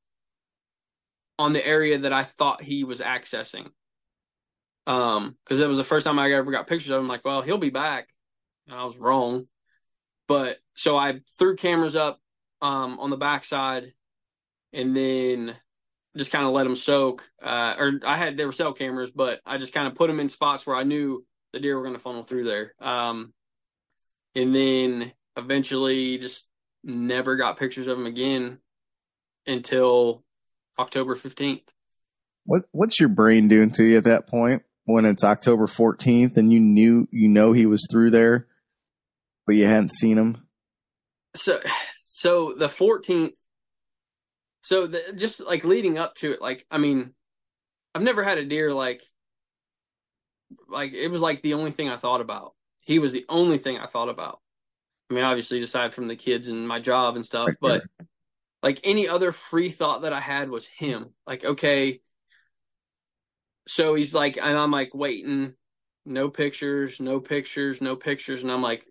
on 1.38 1.54
the 1.54 1.66
area 1.66 2.00
that 2.00 2.12
I 2.12 2.24
thought 2.24 2.62
he 2.62 2.84
was 2.84 3.00
accessing. 3.00 3.70
Um, 4.86 5.38
because 5.42 5.60
it 5.60 5.68
was 5.70 5.78
the 5.78 5.84
first 5.84 6.04
time 6.04 6.18
I 6.18 6.30
ever 6.32 6.52
got 6.52 6.66
pictures 6.66 6.90
of 6.90 7.00
him. 7.00 7.08
Like, 7.08 7.24
well, 7.24 7.40
he'll 7.40 7.56
be 7.56 7.70
back. 7.70 8.08
And 8.66 8.76
I 8.76 8.84
was 8.84 8.98
wrong, 8.98 9.46
but 10.28 10.58
so 10.74 10.96
I 10.96 11.20
threw 11.38 11.56
cameras 11.56 11.96
up 11.96 12.20
um 12.62 12.98
on 13.00 13.10
the 13.10 13.16
backside, 13.16 13.92
and 14.72 14.96
then 14.96 15.56
just 16.16 16.32
kind 16.32 16.44
of 16.44 16.52
let 16.52 16.64
them 16.64 16.76
soak. 16.76 17.28
Uh, 17.42 17.74
or 17.78 18.00
I 18.04 18.16
had 18.16 18.36
they 18.36 18.46
were 18.46 18.52
cell 18.52 18.72
cameras, 18.72 19.10
but 19.10 19.40
I 19.44 19.58
just 19.58 19.72
kind 19.72 19.86
of 19.86 19.94
put 19.94 20.08
them 20.08 20.20
in 20.20 20.28
spots 20.28 20.66
where 20.66 20.76
I 20.76 20.82
knew 20.82 21.24
the 21.52 21.60
deer 21.60 21.76
were 21.76 21.82
going 21.82 21.94
to 21.94 22.00
funnel 22.00 22.24
through 22.24 22.44
there. 22.44 22.74
Um, 22.80 23.32
and 24.34 24.54
then 24.54 25.12
eventually 25.36 26.18
just 26.18 26.44
never 26.82 27.36
got 27.36 27.58
pictures 27.58 27.86
of 27.86 27.96
them 27.96 28.06
again 28.06 28.58
until 29.46 30.24
October 30.78 31.16
fifteenth. 31.16 31.72
What 32.44 32.64
What's 32.72 33.00
your 33.00 33.08
brain 33.08 33.48
doing 33.48 33.70
to 33.72 33.84
you 33.84 33.98
at 33.98 34.04
that 34.04 34.28
point 34.28 34.62
when 34.86 35.04
it's 35.04 35.24
October 35.24 35.66
14th 35.66 36.36
and 36.36 36.50
you 36.50 36.60
knew 36.60 37.08
you 37.10 37.28
know 37.28 37.52
he 37.52 37.66
was 37.66 37.84
through 37.90 38.10
there, 38.10 38.46
but 39.46 39.54
you 39.54 39.66
hadn't 39.66 39.92
seen 39.92 40.18
him? 40.18 40.46
So, 41.34 41.60
so 42.04 42.54
the 42.54 42.68
fourteenth. 42.68 43.34
So 44.62 44.88
the, 44.88 45.12
just 45.14 45.40
like 45.40 45.64
leading 45.64 45.96
up 45.96 46.16
to 46.16 46.32
it, 46.32 46.42
like 46.42 46.66
I 46.70 46.78
mean, 46.78 47.14
I've 47.94 48.02
never 48.02 48.24
had 48.24 48.38
a 48.38 48.44
deer 48.44 48.72
like 48.72 49.02
like 50.68 50.92
it 50.92 51.08
was 51.08 51.20
like 51.20 51.42
the 51.42 51.54
only 51.54 51.70
thing 51.70 51.88
I 51.88 51.96
thought 51.96 52.20
about. 52.20 52.54
He 52.80 52.98
was 52.98 53.12
the 53.12 53.26
only 53.28 53.58
thing 53.58 53.78
I 53.78 53.86
thought 53.86 54.08
about. 54.08 54.40
I 55.10 55.14
mean, 55.14 55.24
obviously, 55.24 55.62
aside 55.62 55.94
from 55.94 56.08
the 56.08 56.16
kids 56.16 56.48
and 56.48 56.66
my 56.66 56.80
job 56.80 57.16
and 57.16 57.24
stuff, 57.24 57.48
but 57.60 57.84
like 58.62 58.80
any 58.82 59.08
other 59.08 59.32
free 59.32 59.70
thought 59.70 60.02
that 60.02 60.12
I 60.12 60.20
had 60.20 60.50
was 60.50 60.66
him. 60.66 61.10
Like, 61.26 61.44
okay, 61.44 62.00
so 63.68 63.94
he's 63.94 64.14
like, 64.14 64.36
and 64.36 64.56
I'm 64.56 64.70
like 64.70 64.94
waiting, 64.94 65.54
no 66.04 66.28
pictures, 66.28 67.00
no 67.00 67.20
pictures, 67.20 67.80
no 67.80 67.96
pictures, 67.96 68.42
and 68.42 68.50
I'm 68.50 68.62
like, 68.62 68.84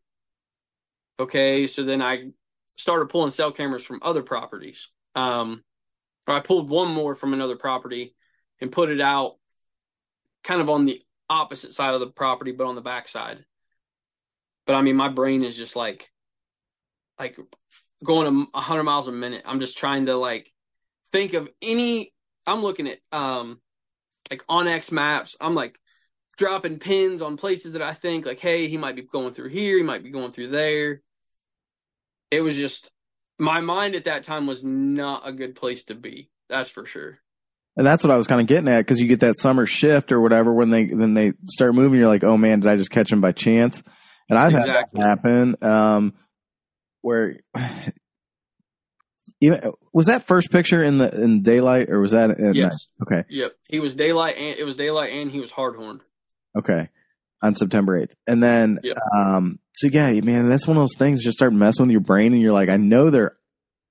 okay. 1.20 1.68
So 1.68 1.84
then 1.84 2.02
I 2.02 2.32
started 2.78 3.10
pulling 3.10 3.32
cell 3.32 3.52
cameras 3.52 3.84
from 3.84 4.00
other 4.02 4.24
properties. 4.24 4.90
Um, 5.16 5.64
I 6.28 6.40
pulled 6.40 6.70
one 6.70 6.92
more 6.92 7.16
from 7.16 7.34
another 7.34 7.56
property 7.56 8.16
and 8.60 8.72
put 8.72 8.90
it 8.90 9.02
out, 9.02 9.36
kind 10.44 10.62
of 10.62 10.70
on 10.70 10.86
the 10.86 11.02
opposite 11.30 11.74
side 11.74 11.94
of 11.94 12.00
the 12.00 12.08
property, 12.08 12.52
but 12.52 12.68
on 12.68 12.76
the 12.76 12.82
back 12.82 13.08
side. 13.08 13.46
But 14.66 14.76
I 14.76 14.82
mean, 14.82 14.96
my 14.96 15.10
brain 15.10 15.44
is 15.44 15.56
just 15.56 15.76
like, 15.76 16.10
like 17.20 17.38
going 18.04 18.48
a 18.54 18.62
hundred 18.62 18.84
miles 18.84 19.08
a 19.08 19.12
minute. 19.12 19.44
I'm 19.46 19.60
just 19.60 19.78
trying 19.78 20.08
to 20.08 20.16
like 20.16 20.52
think 21.12 21.34
of 21.34 21.50
any. 21.62 22.14
I'm 22.48 22.62
looking 22.62 22.88
at 22.88 23.00
um 23.12 23.62
like 24.30 24.46
onX 24.48 24.92
maps. 24.92 25.36
I'm 25.40 25.56
like 25.56 25.80
dropping 26.38 26.80
pins 26.80 27.22
on 27.22 27.38
places 27.38 27.74
that 27.74 27.82
I 27.82 27.94
think 27.94 28.26
like, 28.26 28.40
hey, 28.40 28.68
he 28.68 28.78
might 28.78 28.96
be 28.96 29.02
going 29.04 29.34
through 29.34 29.50
here. 29.50 29.78
He 29.78 29.84
might 29.84 30.04
be 30.04 30.10
going 30.10 30.32
through 30.32 30.50
there. 30.50 31.02
It 32.32 32.42
was 32.42 32.56
just 32.56 32.92
my 33.40 33.62
mind 33.62 33.96
at 33.96 34.06
that 34.06 34.24
time 34.24 34.48
was 34.48 34.64
not 34.64 35.28
a 35.28 35.32
good 35.32 35.56
place 35.56 35.86
to 35.86 35.96
be. 35.96 36.30
That's 36.50 36.70
for 36.70 36.86
sure. 36.86 37.20
And 37.78 37.86
that's 37.86 38.04
what 38.04 38.12
I 38.12 38.18
was 38.18 38.28
kind 38.28 38.40
of 38.40 38.48
getting 38.48 38.70
at 38.70 38.80
because 38.80 39.02
you 39.02 39.08
get 39.08 39.20
that 39.20 39.38
summer 39.38 39.66
shift 39.66 40.12
or 40.12 40.22
whatever 40.22 40.54
when 40.54 40.70
they 40.70 40.86
then 40.86 41.14
they 41.14 41.34
start 41.46 41.76
moving. 41.76 42.00
You're 42.00 42.08
like, 42.08 42.24
oh 42.24 42.38
man, 42.38 42.62
did 42.62 42.70
I 42.70 42.78
just 42.78 42.92
catch 42.92 43.12
him 43.12 43.20
by 43.22 43.32
chance? 43.34 43.84
And 44.30 44.40
I've 44.40 44.54
Exactly. 44.54 45.02
had 45.02 45.20
that 45.22 45.26
happen 45.26 45.56
um, 45.62 46.14
where 47.02 47.40
even 49.42 49.74
was 49.94 50.08
that 50.08 50.24
first 50.24 50.52
picture 50.52 50.84
in 50.84 50.98
the 50.98 51.22
in 51.22 51.42
daylight 51.42 51.90
or 51.90 52.00
was 52.00 52.12
that 52.12 52.32
at 52.32 52.40
night? 52.40 52.56
Yes. 52.56 52.88
Okay, 53.02 53.24
Yep. 53.30 53.54
He 53.66 53.80
was 53.80 53.94
daylight 53.96 54.38
and 54.38 54.58
it 54.58 54.66
was 54.66 54.76
daylight 54.76 55.12
and 55.12 55.30
he 55.32 55.40
was 55.40 55.52
hard 55.52 55.76
horned. 55.76 56.02
Okay, 56.58 56.90
on 57.42 57.54
September 57.56 57.98
eighth, 57.98 58.16
and 58.28 58.42
then 58.42 58.80
Yep. 58.84 58.98
um, 59.16 59.60
so 59.74 59.88
yeah, 59.88 60.12
man, 60.22 60.50
that's 60.50 60.68
one 60.68 60.78
of 60.78 60.82
those 60.82 60.96
things. 60.98 61.24
Just 61.24 61.38
start 61.38 61.54
messing 61.54 61.86
with 61.86 61.92
your 61.92 62.02
brain, 62.02 62.34
and 62.34 62.42
you're 62.42 62.54
like, 62.54 62.70
I 62.70 62.78
know 62.78 63.10
they're 63.10 63.36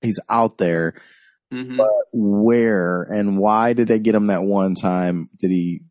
he's 0.01 0.21
out 0.29 0.59
there, 0.59 0.95
hmm 1.53 1.77
but 1.77 1.89
where 2.13 3.03
and 3.03 3.39
why 3.39 3.73
did 3.73 3.89
they 3.89 3.99
get 3.99 4.15
him 4.15 4.27
that 4.27 4.43
one 4.43 4.75
time? 4.75 5.29
Did 5.39 5.51
he, 5.51 5.83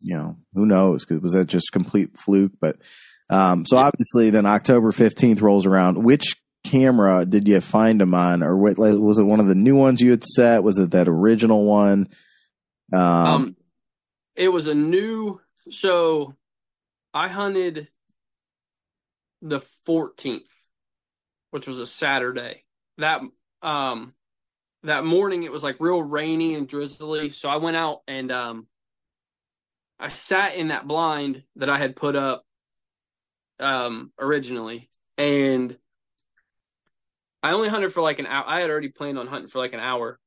you 0.00 0.16
know, 0.16 0.36
who 0.54 0.66
knows? 0.66 1.04
Because 1.04 1.22
was 1.22 1.32
that 1.32 1.46
just 1.46 1.72
complete 1.72 2.18
fluke? 2.18 2.52
But 2.60 2.76
um, 3.30 3.64
so 3.66 3.76
obviously, 3.76 4.30
then 4.30 4.46
October 4.46 4.92
fifteenth 4.92 5.40
rolls 5.42 5.66
around. 5.66 6.02
Which 6.02 6.36
camera 6.64 7.24
did 7.24 7.48
you 7.48 7.60
find 7.60 8.00
him 8.02 8.14
on, 8.14 8.42
or 8.42 8.56
what, 8.56 8.78
like, 8.78 8.94
was 8.98 9.18
it 9.18 9.24
one 9.24 9.40
of 9.40 9.46
the 9.46 9.54
new 9.54 9.76
ones 9.76 10.00
you 10.00 10.10
had 10.10 10.24
set? 10.24 10.62
Was 10.62 10.78
it 10.78 10.90
that 10.92 11.08
original 11.08 11.64
one? 11.64 12.08
Um, 12.92 13.00
Um, 13.00 13.56
it 14.36 14.48
was 14.48 14.66
a 14.68 14.74
new. 14.74 15.40
So, 15.70 16.34
I 17.14 17.28
hunted 17.28 17.88
the 19.42 19.60
14th, 19.86 20.42
which 21.50 21.66
was 21.66 21.78
a 21.78 21.86
Saturday. 21.86 22.64
That 22.98 23.22
um, 23.62 24.14
that 24.82 25.04
morning 25.04 25.42
it 25.42 25.52
was 25.52 25.62
like 25.62 25.76
real 25.80 26.02
rainy 26.02 26.54
and 26.54 26.68
drizzly. 26.68 27.30
So 27.30 27.48
I 27.48 27.56
went 27.56 27.76
out 27.76 28.00
and 28.06 28.30
um, 28.30 28.66
I 29.98 30.08
sat 30.08 30.54
in 30.54 30.68
that 30.68 30.86
blind 30.86 31.42
that 31.56 31.70
I 31.70 31.78
had 31.78 31.96
put 31.96 32.16
up 32.16 32.44
um 33.60 34.12
originally, 34.20 34.88
and 35.16 35.76
I 37.42 37.52
only 37.52 37.68
hunted 37.68 37.92
for 37.92 38.02
like 38.02 38.18
an 38.18 38.26
hour. 38.26 38.44
I 38.46 38.60
had 38.60 38.70
already 38.70 38.88
planned 38.88 39.18
on 39.18 39.26
hunting 39.26 39.48
for 39.48 39.58
like 39.58 39.72
an 39.72 39.80
hour. 39.80 40.18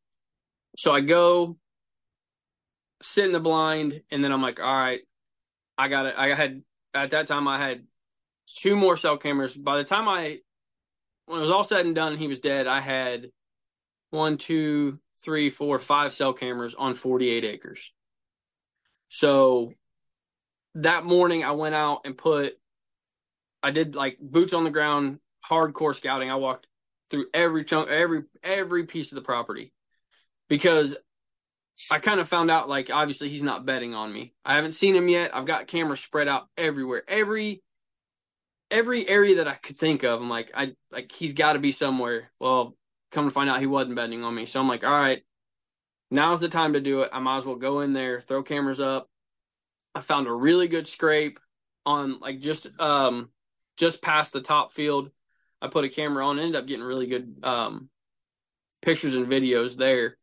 So 0.77 0.93
I 0.93 1.01
go 1.01 1.57
sit 3.01 3.25
in 3.25 3.31
the 3.31 3.39
blind, 3.39 4.01
and 4.11 4.23
then 4.23 4.31
I'm 4.31 4.41
like, 4.41 4.61
all 4.61 4.73
right, 4.73 5.01
I 5.77 5.87
got 5.87 6.05
it. 6.05 6.15
I 6.17 6.33
had 6.33 6.61
at 6.93 7.11
that 7.11 7.27
time 7.27 7.47
I 7.47 7.57
had 7.57 7.83
two 8.47 8.75
more 8.75 8.97
cell 8.97 9.17
cameras. 9.17 9.53
By 9.53 9.77
the 9.77 9.83
time 9.83 10.07
I, 10.07 10.39
when 11.25 11.37
it 11.37 11.41
was 11.41 11.51
all 11.51 11.63
said 11.63 11.85
and 11.85 11.95
done, 11.95 12.13
and 12.13 12.21
he 12.21 12.27
was 12.27 12.39
dead. 12.39 12.67
I 12.67 12.81
had 12.81 13.31
one, 14.09 14.37
two, 14.37 14.99
three, 15.23 15.49
four, 15.49 15.79
five 15.79 16.13
cell 16.13 16.33
cameras 16.33 16.75
on 16.75 16.95
48 16.95 17.43
acres. 17.45 17.91
So 19.09 19.73
that 20.75 21.05
morning, 21.05 21.43
I 21.43 21.51
went 21.51 21.75
out 21.75 22.01
and 22.05 22.17
put. 22.17 22.53
I 23.63 23.71
did 23.71 23.95
like 23.95 24.17
boots 24.19 24.53
on 24.53 24.63
the 24.63 24.69
ground, 24.69 25.19
hardcore 25.47 25.95
scouting. 25.95 26.31
I 26.31 26.35
walked 26.35 26.67
through 27.09 27.27
every 27.33 27.63
chunk, 27.63 27.89
every 27.89 28.23
every 28.41 28.85
piece 28.85 29.11
of 29.11 29.15
the 29.17 29.21
property 29.21 29.73
because 30.47 30.95
I 31.89 31.99
kind 31.99 32.19
of 32.19 32.27
found 32.27 32.51
out 32.51 32.69
like 32.69 32.89
obviously 32.89 33.29
he's 33.29 33.43
not 33.43 33.65
betting 33.65 33.93
on 33.93 34.11
me. 34.13 34.33
I 34.45 34.55
haven't 34.55 34.73
seen 34.73 34.95
him 34.95 35.07
yet. 35.07 35.35
I've 35.35 35.45
got 35.45 35.67
cameras 35.67 35.99
spread 35.99 36.27
out 36.27 36.47
everywhere. 36.57 37.03
Every 37.07 37.61
every 38.69 39.07
area 39.07 39.35
that 39.35 39.47
I 39.47 39.55
could 39.55 39.77
think 39.77 40.03
of. 40.03 40.21
I'm 40.21 40.29
like 40.29 40.51
I 40.53 40.75
like 40.91 41.11
he's 41.11 41.33
got 41.33 41.53
to 41.53 41.59
be 41.59 41.71
somewhere. 41.71 42.31
Well, 42.39 42.75
come 43.11 43.25
to 43.25 43.31
find 43.31 43.49
out 43.49 43.59
he 43.59 43.67
wasn't 43.67 43.95
betting 43.95 44.23
on 44.23 44.33
me. 44.33 44.45
So 44.45 44.59
I'm 44.59 44.67
like, 44.67 44.83
all 44.83 44.91
right, 44.91 45.23
now's 46.09 46.39
the 46.39 46.49
time 46.49 46.73
to 46.73 46.79
do 46.79 47.01
it. 47.01 47.09
I 47.11 47.19
might 47.19 47.37
as 47.37 47.45
well 47.45 47.55
go 47.55 47.81
in 47.81 47.93
there, 47.93 48.21
throw 48.21 48.43
cameras 48.43 48.79
up. 48.79 49.09
I 49.93 50.01
found 50.01 50.27
a 50.27 50.31
really 50.31 50.67
good 50.67 50.87
scrape 50.87 51.39
on 51.85 52.19
like 52.19 52.39
just 52.39 52.67
um 52.79 53.29
just 53.77 54.01
past 54.01 54.33
the 54.33 54.41
top 54.41 54.71
field. 54.71 55.11
I 55.61 55.67
put 55.67 55.85
a 55.85 55.89
camera 55.89 56.25
on, 56.25 56.39
ended 56.39 56.55
up 56.55 56.67
getting 56.67 56.85
really 56.85 57.07
good 57.07 57.37
um 57.43 57.89
pictures 58.81 59.13
and 59.13 59.27
videos 59.27 59.75
there. 59.75 60.17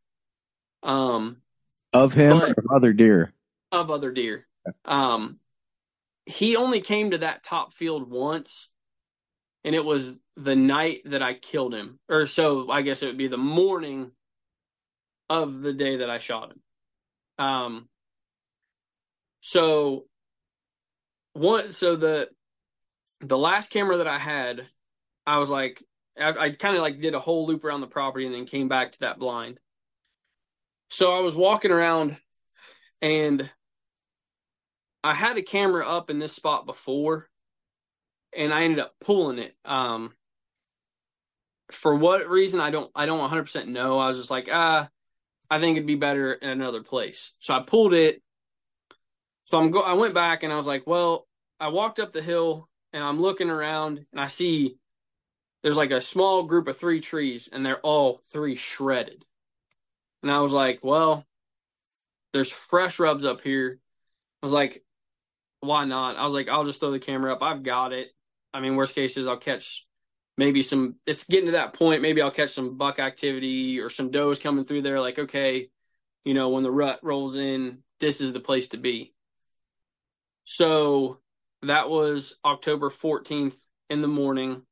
Um 0.83 1.39
of 1.93 2.13
him 2.13 2.39
but- 2.39 2.51
or 2.51 2.53
of 2.53 2.67
other 2.75 2.93
deer? 2.93 3.33
of 3.71 3.91
other 3.91 4.11
deer. 4.11 4.47
Um, 4.85 5.39
he 6.25 6.57
only 6.57 6.81
came 6.81 7.11
to 7.11 7.19
that 7.19 7.43
top 7.43 7.73
field 7.75 8.11
once, 8.11 8.69
and 9.65 9.75
it 9.75 9.85
was 9.85 10.19
the 10.37 10.57
night 10.57 11.03
that 11.07 11.23
I 11.23 11.35
killed 11.35 11.75
him, 11.75 11.99
or 12.09 12.27
so 12.27 12.71
I 12.71 12.83
guess 12.83 13.03
it 13.03 13.07
would 13.07 13.19
be 13.19 13.29
the 13.29 13.37
morning 13.37 14.13
of 15.29 15.61
the 15.61 15.73
day 15.73 15.97
that 15.97 16.11
I 16.11 16.19
shot 16.19 16.51
him. 16.51 16.61
Um, 17.39 17.89
so 19.41 20.07
one, 21.33 21.73
so 21.73 21.97
the 21.97 22.29
the 23.21 23.39
last 23.39 23.71
camera 23.71 23.99
that 23.99 24.07
I 24.07 24.19
had, 24.19 24.67
I 25.27 25.39
was 25.39 25.51
like, 25.51 25.83
I, 26.19 26.31
I 26.31 26.51
kind 26.51 26.77
of 26.77 26.83
like 26.83 27.01
did 27.01 27.15
a 27.15 27.21
whole 27.21 27.47
loop 27.47 27.65
around 27.65 27.81
the 27.81 27.87
property 27.87 28.27
and 28.27 28.35
then 28.35 28.47
came 28.47 28.69
back 28.69 28.93
to 28.93 29.01
that 29.01 29.19
blind. 29.19 29.59
So 30.91 31.17
I 31.17 31.21
was 31.21 31.35
walking 31.35 31.71
around 31.71 32.17
and 33.03 33.51
I 35.05 35.15
had 35.15 35.37
a 35.39 35.43
camera 35.43 35.87
up 35.87 36.11
in 36.11 36.19
this 36.19 36.33
spot 36.35 36.67
before 36.67 37.29
and 38.37 38.53
I 38.53 38.65
ended 38.65 38.81
up 38.81 38.95
pulling 39.01 39.39
it. 39.39 39.55
Um 39.65 40.13
for 41.71 41.95
what 41.95 42.29
reason 42.29 42.61
I 42.61 42.71
don't 42.71 42.91
I 42.95 43.07
don't 43.07 43.21
100% 43.31 43.69
know. 43.69 43.99
I 43.99 44.09
was 44.09 44.19
just 44.19 44.31
like, 44.31 44.49
ah, 44.51 44.89
I 45.51 45.61
think 45.61 45.77
it'd 45.77 45.87
be 45.87 45.97
better 45.97 46.33
in 46.35 46.51
another 46.51 46.83
place. 46.83 47.33
So 47.41 47.55
I 47.55 47.61
pulled 47.61 47.95
it 47.95 48.23
So 49.47 49.59
I'm 49.59 49.71
go. 49.71 49.81
I 49.83 49.95
went 49.95 50.15
back 50.15 50.43
and 50.43 50.53
I 50.53 50.57
was 50.57 50.67
like, 50.67 50.87
well, 50.87 51.27
I 51.61 51.69
walked 51.69 51.99
up 51.99 52.13
the 52.13 52.23
hill 52.23 52.69
and 52.93 53.03
I'm 53.03 53.21
looking 53.21 53.51
around 53.51 54.07
and 54.13 54.21
I 54.21 54.27
see 54.27 54.77
there's 55.63 55.77
like 55.77 55.91
a 55.93 56.01
small 56.01 56.45
group 56.45 56.69
of 56.69 56.77
three 56.79 57.01
trees 57.01 57.49
and 57.53 57.65
they're 57.65 57.81
all 57.81 58.23
three 58.31 58.57
shredded. 58.57 59.25
And 60.23 60.31
I 60.31 60.41
was 60.41 60.53
like, 60.53 60.81
well, 60.83 61.25
there's 62.33 62.51
fresh 62.51 62.99
rubs 62.99 63.25
up 63.25 63.41
here. 63.41 63.79
I 64.43 64.47
was 64.47 64.53
like, 64.53 64.85
why 65.61 65.85
not? 65.85 66.17
I 66.17 66.25
was 66.25 66.35
like, 66.35 66.49
I'll 66.49 66.65
just 66.65 66.81
throw 66.81 66.91
the 66.91 66.99
camera 66.99 67.33
up. 67.33 67.43
I've 67.43 67.63
got 67.63 67.93
it. 67.93 68.09
I 68.53 68.61
mean, 68.61 68.77
worst 68.77 68.95
case 68.95 69.17
is 69.17 69.27
I'll 69.27 69.37
catch 69.37 69.87
maybe 70.37 70.63
some. 70.63 70.97
It's 71.07 71.25
getting 71.25 71.47
to 71.47 71.53
that 71.53 71.75
point. 71.75 72.03
Maybe 72.03 72.23
I'll 72.23 72.31
catch 72.31 72.53
some 72.53 72.77
buck 72.77 72.99
activity 72.99 73.81
or 73.81 73.91
some 73.91 74.11
does 74.11 74.39
coming 74.39 74.65
through 74.65 74.83
there. 74.83 75.01
Like, 75.01 75.19
okay, 75.19 75.69
you 76.25 76.35
know, 76.35 76.51
when 76.51 76.63
the 76.63 76.71
rut 76.71 77.01
rolls 77.03 77.37
in, 77.37 77.79
this 78.01 78.21
is 78.21 78.33
the 78.33 78.41
place 78.41 78.69
to 78.69 78.77
be. 78.77 79.13
So 80.45 81.19
that 81.63 81.91
was 81.91 82.37
October 82.45 82.91
14th 82.91 83.57
in 83.91 84.01
the 84.01 84.09
morning. 84.09 84.63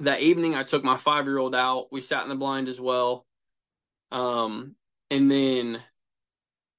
That 0.00 0.20
evening, 0.20 0.54
I 0.54 0.62
took 0.62 0.82
my 0.82 0.96
five 0.96 1.26
year 1.26 1.38
old 1.38 1.54
out. 1.54 1.88
We 1.92 2.00
sat 2.00 2.22
in 2.22 2.28
the 2.28 2.34
blind 2.34 2.68
as 2.68 2.80
well. 2.80 3.26
Um, 4.12 4.74
and 5.10 5.30
then 5.30 5.82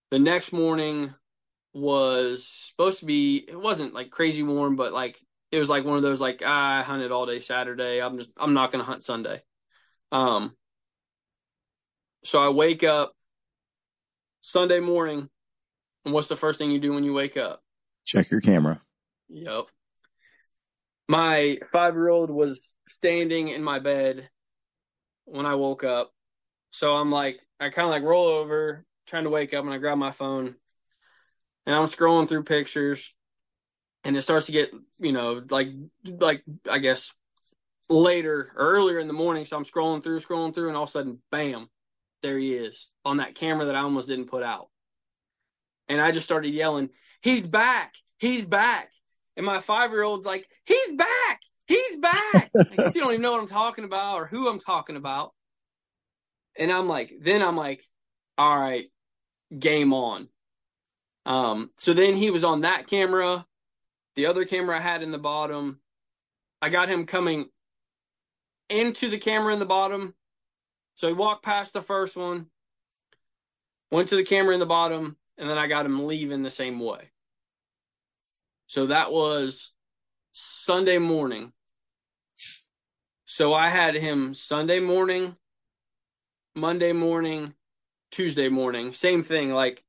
the 0.09 0.19
next 0.19 0.51
morning 0.51 1.13
was 1.73 2.47
supposed 2.47 2.99
to 2.99 3.05
be, 3.05 3.45
it 3.47 3.59
wasn't 3.59 3.93
like 3.93 4.09
crazy 4.09 4.43
warm, 4.43 4.75
but 4.75 4.93
like 4.93 5.19
it 5.51 5.59
was 5.59 5.69
like 5.69 5.85
one 5.85 5.97
of 5.97 6.03
those 6.03 6.21
like 6.21 6.41
ah, 6.45 6.79
I 6.79 6.83
hunted 6.83 7.11
all 7.11 7.25
day 7.25 7.39
Saturday. 7.39 8.01
I'm 8.01 8.17
just 8.17 8.29
I'm 8.37 8.53
not 8.53 8.71
gonna 8.71 8.83
hunt 8.83 9.03
Sunday. 9.03 9.41
Um 10.11 10.55
so 12.23 12.43
I 12.43 12.49
wake 12.49 12.83
up 12.83 13.13
Sunday 14.41 14.79
morning, 14.79 15.29
and 16.05 16.13
what's 16.13 16.27
the 16.27 16.35
first 16.35 16.59
thing 16.59 16.71
you 16.71 16.79
do 16.79 16.93
when 16.93 17.03
you 17.03 17.13
wake 17.13 17.37
up? 17.37 17.61
Check 18.05 18.31
your 18.31 18.41
camera. 18.41 18.81
Yep. 19.29 19.65
My 21.07 21.59
five 21.71 21.95
year 21.95 22.09
old 22.09 22.29
was 22.29 22.59
standing 22.87 23.49
in 23.49 23.63
my 23.63 23.79
bed 23.79 24.29
when 25.25 25.45
I 25.45 25.55
woke 25.55 25.83
up. 25.83 26.11
So 26.71 26.95
I'm 26.95 27.11
like, 27.11 27.39
I 27.59 27.69
kind 27.69 27.85
of 27.85 27.91
like 27.91 28.03
roll 28.03 28.27
over, 28.27 28.85
trying 29.05 29.25
to 29.25 29.29
wake 29.29 29.53
up, 29.53 29.63
and 29.63 29.73
I 29.73 29.77
grab 29.77 29.97
my 29.97 30.11
phone 30.11 30.55
and 31.65 31.75
I'm 31.75 31.87
scrolling 31.87 32.27
through 32.27 32.43
pictures 32.43 33.13
and 34.03 34.17
it 34.17 34.21
starts 34.23 34.47
to 34.47 34.51
get, 34.51 34.71
you 34.99 35.11
know, 35.11 35.43
like, 35.49 35.69
like, 36.05 36.43
I 36.69 36.79
guess 36.79 37.13
later 37.89 38.51
or 38.55 38.65
earlier 38.73 38.99
in 38.99 39.07
the 39.07 39.13
morning. 39.13 39.45
So 39.45 39.57
I'm 39.57 39.65
scrolling 39.65 40.01
through, 40.01 40.19
scrolling 40.21 40.55
through, 40.55 40.69
and 40.69 40.77
all 40.77 40.83
of 40.83 40.89
a 40.89 40.91
sudden, 40.91 41.21
bam, 41.29 41.69
there 42.23 42.37
he 42.37 42.53
is 42.53 42.87
on 43.05 43.17
that 43.17 43.35
camera 43.35 43.65
that 43.65 43.75
I 43.75 43.81
almost 43.81 44.07
didn't 44.07 44.25
put 44.25 44.43
out. 44.43 44.69
And 45.87 46.01
I 46.01 46.11
just 46.11 46.25
started 46.25 46.49
yelling, 46.49 46.89
he's 47.21 47.43
back, 47.43 47.93
he's 48.17 48.45
back. 48.45 48.89
And 49.37 49.45
my 49.45 49.59
five 49.59 49.91
year 49.91 50.03
old's 50.03 50.25
like, 50.25 50.47
he's 50.65 50.93
back, 50.93 51.41
he's 51.67 51.97
back. 51.97 52.49
Guess 52.75 52.95
you 52.95 53.01
don't 53.01 53.11
even 53.11 53.21
know 53.21 53.33
what 53.33 53.41
I'm 53.41 53.47
talking 53.47 53.83
about 53.83 54.15
or 54.15 54.25
who 54.25 54.47
I'm 54.47 54.59
talking 54.59 54.95
about. 54.95 55.33
And 56.57 56.71
I'm 56.71 56.87
like, 56.87 57.13
then 57.21 57.41
I'm 57.41 57.55
like, 57.55 57.85
all 58.37 58.59
right, 58.59 58.85
game 59.57 59.93
on. 59.93 60.27
Um, 61.25 61.71
so 61.77 61.93
then 61.93 62.15
he 62.15 62.31
was 62.31 62.43
on 62.43 62.61
that 62.61 62.87
camera, 62.87 63.45
the 64.15 64.25
other 64.25 64.45
camera 64.45 64.77
I 64.77 64.81
had 64.81 65.03
in 65.03 65.11
the 65.11 65.17
bottom. 65.17 65.79
I 66.61 66.69
got 66.69 66.89
him 66.89 67.05
coming 67.05 67.45
into 68.69 69.09
the 69.09 69.17
camera 69.17 69.53
in 69.53 69.59
the 69.59 69.65
bottom. 69.65 70.15
So 70.95 71.07
he 71.07 71.13
walked 71.13 71.43
past 71.43 71.73
the 71.73 71.81
first 71.81 72.15
one, 72.15 72.47
went 73.91 74.09
to 74.09 74.15
the 74.15 74.23
camera 74.23 74.53
in 74.53 74.59
the 74.59 74.65
bottom, 74.65 75.17
and 75.37 75.49
then 75.49 75.57
I 75.57 75.67
got 75.67 75.85
him 75.85 76.05
leaving 76.05 76.43
the 76.43 76.49
same 76.49 76.79
way. 76.79 77.11
So 78.67 78.87
that 78.87 79.11
was 79.11 79.71
Sunday 80.33 80.97
morning. 80.97 81.53
So 83.25 83.53
I 83.53 83.69
had 83.69 83.95
him 83.95 84.33
Sunday 84.33 84.79
morning, 84.79 85.35
Monday 86.55 86.93
morning, 86.93 87.53
Tuesday 88.11 88.49
morning. 88.49 88.93
Same 88.93 89.23
thing. 89.23 89.51
Like 89.53 89.83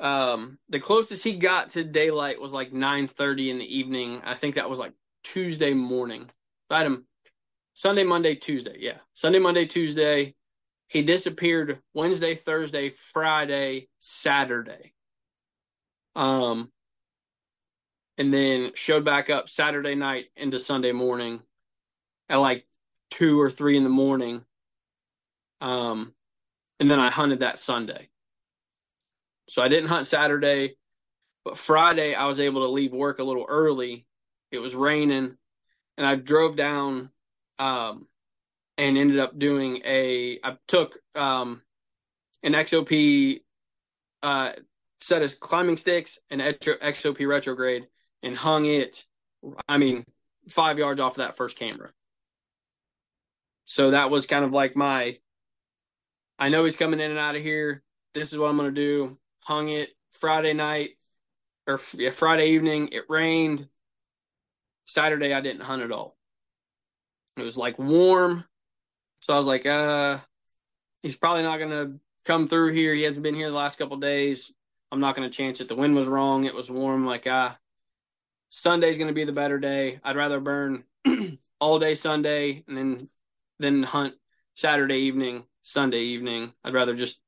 um, 0.00 0.58
the 0.68 0.80
closest 0.80 1.24
he 1.24 1.34
got 1.34 1.70
to 1.70 1.84
daylight 1.84 2.40
was 2.40 2.52
like 2.52 2.72
9:30 2.72 3.50
in 3.50 3.58
the 3.58 3.78
evening. 3.78 4.22
I 4.24 4.34
think 4.34 4.54
that 4.56 4.70
was 4.70 4.78
like 4.78 4.92
Tuesday 5.24 5.74
morning. 5.74 6.30
I 6.70 6.84
him 6.84 7.06
Sunday, 7.74 8.04
Monday, 8.04 8.34
Tuesday. 8.34 8.76
Yeah, 8.78 8.98
Sunday, 9.14 9.38
Monday, 9.38 9.66
Tuesday. 9.66 10.34
He 10.88 11.02
disappeared 11.02 11.80
Wednesday, 11.94 12.34
Thursday, 12.34 12.90
Friday, 12.90 13.88
Saturday. 14.00 14.94
Um, 16.16 16.72
and 18.16 18.32
then 18.34 18.72
showed 18.74 19.04
back 19.04 19.30
up 19.30 19.48
Saturday 19.48 19.94
night 19.94 20.26
into 20.36 20.58
Sunday 20.58 20.92
morning 20.92 21.42
at 22.28 22.36
like 22.36 22.66
two 23.10 23.40
or 23.40 23.50
three 23.50 23.76
in 23.76 23.84
the 23.84 23.90
morning. 23.90 24.44
Um, 25.60 26.12
and 26.80 26.90
then 26.90 27.00
I 27.00 27.10
hunted 27.10 27.40
that 27.40 27.58
Sunday. 27.58 28.08
So 29.48 29.62
I 29.62 29.68
didn't 29.68 29.88
hunt 29.88 30.06
Saturday, 30.06 30.76
but 31.44 31.58
Friday 31.58 32.14
I 32.14 32.26
was 32.26 32.40
able 32.40 32.62
to 32.62 32.68
leave 32.68 32.92
work 32.92 33.18
a 33.18 33.24
little 33.24 33.46
early. 33.48 34.06
It 34.50 34.58
was 34.58 34.74
raining, 34.74 35.36
and 35.96 36.06
I 36.06 36.14
drove 36.14 36.56
down 36.56 37.10
um, 37.58 38.06
and 38.76 38.96
ended 38.96 39.18
up 39.18 39.38
doing 39.38 39.82
a. 39.84 40.38
I 40.44 40.56
took 40.68 40.98
um, 41.14 41.62
an 42.42 42.52
XOP 42.52 43.40
uh, 44.22 44.52
set 45.00 45.22
of 45.22 45.40
climbing 45.40 45.76
sticks 45.76 46.18
and 46.30 46.40
XOP 46.40 47.26
retrograde 47.26 47.86
and 48.22 48.36
hung 48.36 48.66
it. 48.66 49.04
I 49.68 49.78
mean, 49.78 50.04
five 50.48 50.78
yards 50.78 51.00
off 51.00 51.12
of 51.12 51.18
that 51.18 51.36
first 51.36 51.58
camera. 51.58 51.90
So 53.64 53.90
that 53.90 54.10
was 54.10 54.26
kind 54.26 54.44
of 54.44 54.52
like 54.52 54.76
my. 54.76 55.18
I 56.38 56.48
know 56.48 56.64
he's 56.64 56.76
coming 56.76 57.00
in 57.00 57.10
and 57.10 57.18
out 57.18 57.36
of 57.36 57.42
here. 57.42 57.82
This 58.14 58.32
is 58.32 58.38
what 58.38 58.50
I'm 58.50 58.56
going 58.56 58.74
to 58.74 58.80
do 58.80 59.18
hung 59.40 59.70
it 59.70 59.88
Friday 60.10 60.52
night 60.52 60.90
or 61.66 61.80
yeah, 61.94 62.10
Friday 62.10 62.50
evening. 62.50 62.90
It 62.92 63.04
rained. 63.08 63.68
Saturday 64.84 65.32
I 65.32 65.40
didn't 65.40 65.62
hunt 65.62 65.82
at 65.82 65.92
all. 65.92 66.16
It 67.36 67.42
was 67.42 67.56
like 67.56 67.78
warm. 67.78 68.44
So 69.20 69.34
I 69.34 69.38
was 69.38 69.46
like, 69.46 69.66
uh, 69.66 70.18
he's 71.02 71.16
probably 71.16 71.42
not 71.42 71.58
going 71.58 71.70
to 71.70 72.00
come 72.24 72.46
through 72.46 72.72
here. 72.72 72.94
He 72.94 73.02
hasn't 73.02 73.22
been 73.22 73.34
here 73.34 73.50
the 73.50 73.56
last 73.56 73.78
couple 73.78 73.96
days. 73.96 74.52
I'm 74.92 75.00
not 75.00 75.16
going 75.16 75.28
to 75.28 75.36
chance 75.36 75.60
it. 75.60 75.68
The 75.68 75.76
wind 75.76 75.94
was 75.94 76.06
wrong. 76.06 76.44
It 76.44 76.54
was 76.54 76.70
warm. 76.70 77.04
Like, 77.04 77.26
ah, 77.26 77.52
uh, 77.52 77.54
Sunday's 78.50 78.96
going 78.96 79.08
to 79.08 79.14
be 79.14 79.24
the 79.24 79.32
better 79.32 79.58
day. 79.58 80.00
I'd 80.02 80.16
rather 80.16 80.40
burn 80.40 80.84
all 81.60 81.78
day 81.78 81.94
Sunday 81.94 82.64
and 82.66 82.76
then 82.76 83.08
then 83.58 83.82
hunt 83.82 84.14
Saturday 84.54 85.00
evening, 85.00 85.44
Sunday 85.68 86.00
evening. 86.00 86.54
I'd 86.64 86.72
rather 86.72 86.94
just 86.94 87.18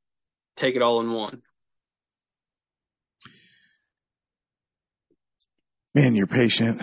take 0.57 0.75
it 0.75 0.83
all 0.83 1.01
in 1.01 1.13
one. 1.13 1.43
Man, 5.95 6.15
you're 6.15 6.27
patient. 6.27 6.81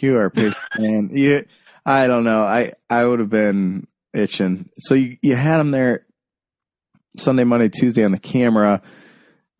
You 0.00 0.16
are 0.16 0.30
patient, 0.30 0.56
man. 0.78 1.10
You, 1.12 1.44
I 1.84 2.06
don't 2.06 2.24
know. 2.24 2.40
I, 2.40 2.72
I 2.88 3.04
would 3.04 3.18
have 3.18 3.28
been 3.28 3.86
itching. 4.14 4.70
So 4.78 4.94
you, 4.94 5.18
you 5.20 5.36
had 5.36 5.60
him 5.60 5.72
there 5.72 6.06
Sunday, 7.18 7.44
Monday, 7.44 7.68
Tuesday 7.68 8.04
on 8.04 8.12
the 8.12 8.18
camera, 8.18 8.80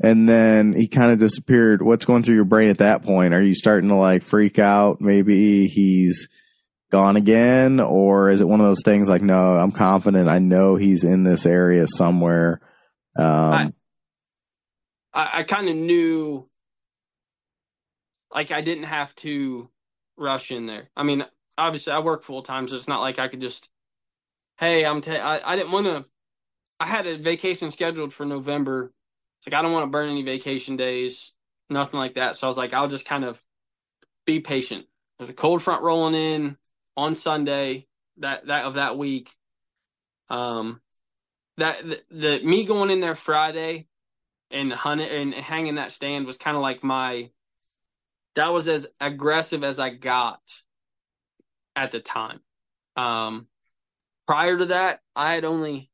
and 0.03 0.27
then 0.27 0.73
he 0.73 0.89
kind 0.89 1.13
of 1.13 1.19
disappeared. 1.19 1.83
What's 1.83 2.07
going 2.07 2.23
through 2.23 2.37
your 2.37 2.45
brain 2.45 2.71
at 2.71 2.79
that 2.79 3.03
point? 3.03 3.35
Are 3.35 3.43
you 3.43 3.55
starting 3.55 3.91
to 3.91 3.97
like 3.97 4.23
freak 4.23 4.59
out? 4.59 5.01
Maybe 5.01 5.67
he's 5.67 6.27
gone 6.95 7.17
again, 7.17 7.81
or 7.81 8.31
is 8.31 8.41
it 8.41 8.47
one 8.47 8.61
of 8.61 8.67
those 8.67 8.83
things 8.85 9.09
like, 9.09 9.21
no, 9.21 9.57
I'm 9.57 9.73
confident. 9.73 10.29
I 10.29 10.39
know 10.39 10.77
he's 10.77 11.03
in 11.03 11.25
this 11.25 11.45
area 11.45 11.89
somewhere. 11.89 12.61
Um, 13.19 13.75
I, 15.13 15.41
I 15.41 15.43
kind 15.43 15.69
of 15.69 15.75
knew 15.75 16.49
like 18.33 18.53
I 18.53 18.61
didn't 18.61 18.85
have 18.85 19.13
to 19.17 19.69
rush 20.17 20.53
in 20.53 20.67
there. 20.67 20.89
I 20.97 21.03
mean, 21.03 21.27
obviously 21.59 21.93
I 21.93 21.99
work 21.99 22.23
full 22.23 22.43
time, 22.43 22.69
so 22.69 22.77
it's 22.77 22.87
not 22.87 23.01
like 23.01 23.19
I 23.19 23.27
could 23.27 23.41
just, 23.41 23.69
hey, 24.59 24.87
I'm. 24.87 25.03
I 25.05 25.41
I 25.45 25.57
didn't 25.57 25.73
want 25.73 25.87
to. 25.87 26.05
I 26.79 26.87
had 26.87 27.09
a 27.09 27.19
vacation 27.19 27.73
scheduled 27.73 28.13
for 28.13 28.25
November. 28.25 28.93
It's 29.41 29.49
like 29.49 29.59
I 29.59 29.63
don't 29.63 29.73
want 29.73 29.83
to 29.83 29.91
burn 29.91 30.11
any 30.11 30.23
vacation 30.23 30.77
days, 30.77 31.33
nothing 31.69 31.99
like 31.99 32.15
that. 32.15 32.37
So 32.37 32.47
I 32.47 32.49
was 32.49 32.57
like, 32.57 32.73
I'll 32.73 32.87
just 32.87 33.05
kind 33.05 33.25
of 33.25 33.43
be 34.27 34.39
patient. 34.39 34.87
There's 35.19 35.31
a 35.31 35.35
cold 35.35 35.61
front 35.61 35.83
rolling 35.83 36.15
in 36.15 36.57
on 36.97 37.15
Sunday 37.15 37.87
that 38.19 38.47
that 38.47 38.65
of 38.65 38.75
that 38.75 38.97
week. 38.97 39.31
Um, 40.29 40.81
that 41.59 41.87
the, 41.87 42.03
the 42.11 42.41
me 42.43 42.65
going 42.65 42.91
in 42.91 43.01
there 43.01 43.15
Friday 43.15 43.87
and 44.51 44.73
hunting 44.73 45.09
and 45.09 45.35
hanging 45.35 45.77
that 45.77 45.93
stand 45.93 46.27
was 46.27 46.37
kind 46.37 46.57
of 46.57 46.63
like 46.63 46.83
my 46.83 47.31
that 48.35 48.53
was 48.53 48.67
as 48.69 48.87
aggressive 49.01 49.63
as 49.63 49.79
I 49.79 49.91
got 49.91 50.41
at 51.77 51.93
the 51.93 52.01
time. 52.01 52.41
Um, 52.97 53.47
prior 54.27 54.57
to 54.59 54.67
that, 54.67 55.01
I 55.15 55.35
had 55.35 55.45
only 55.45 55.91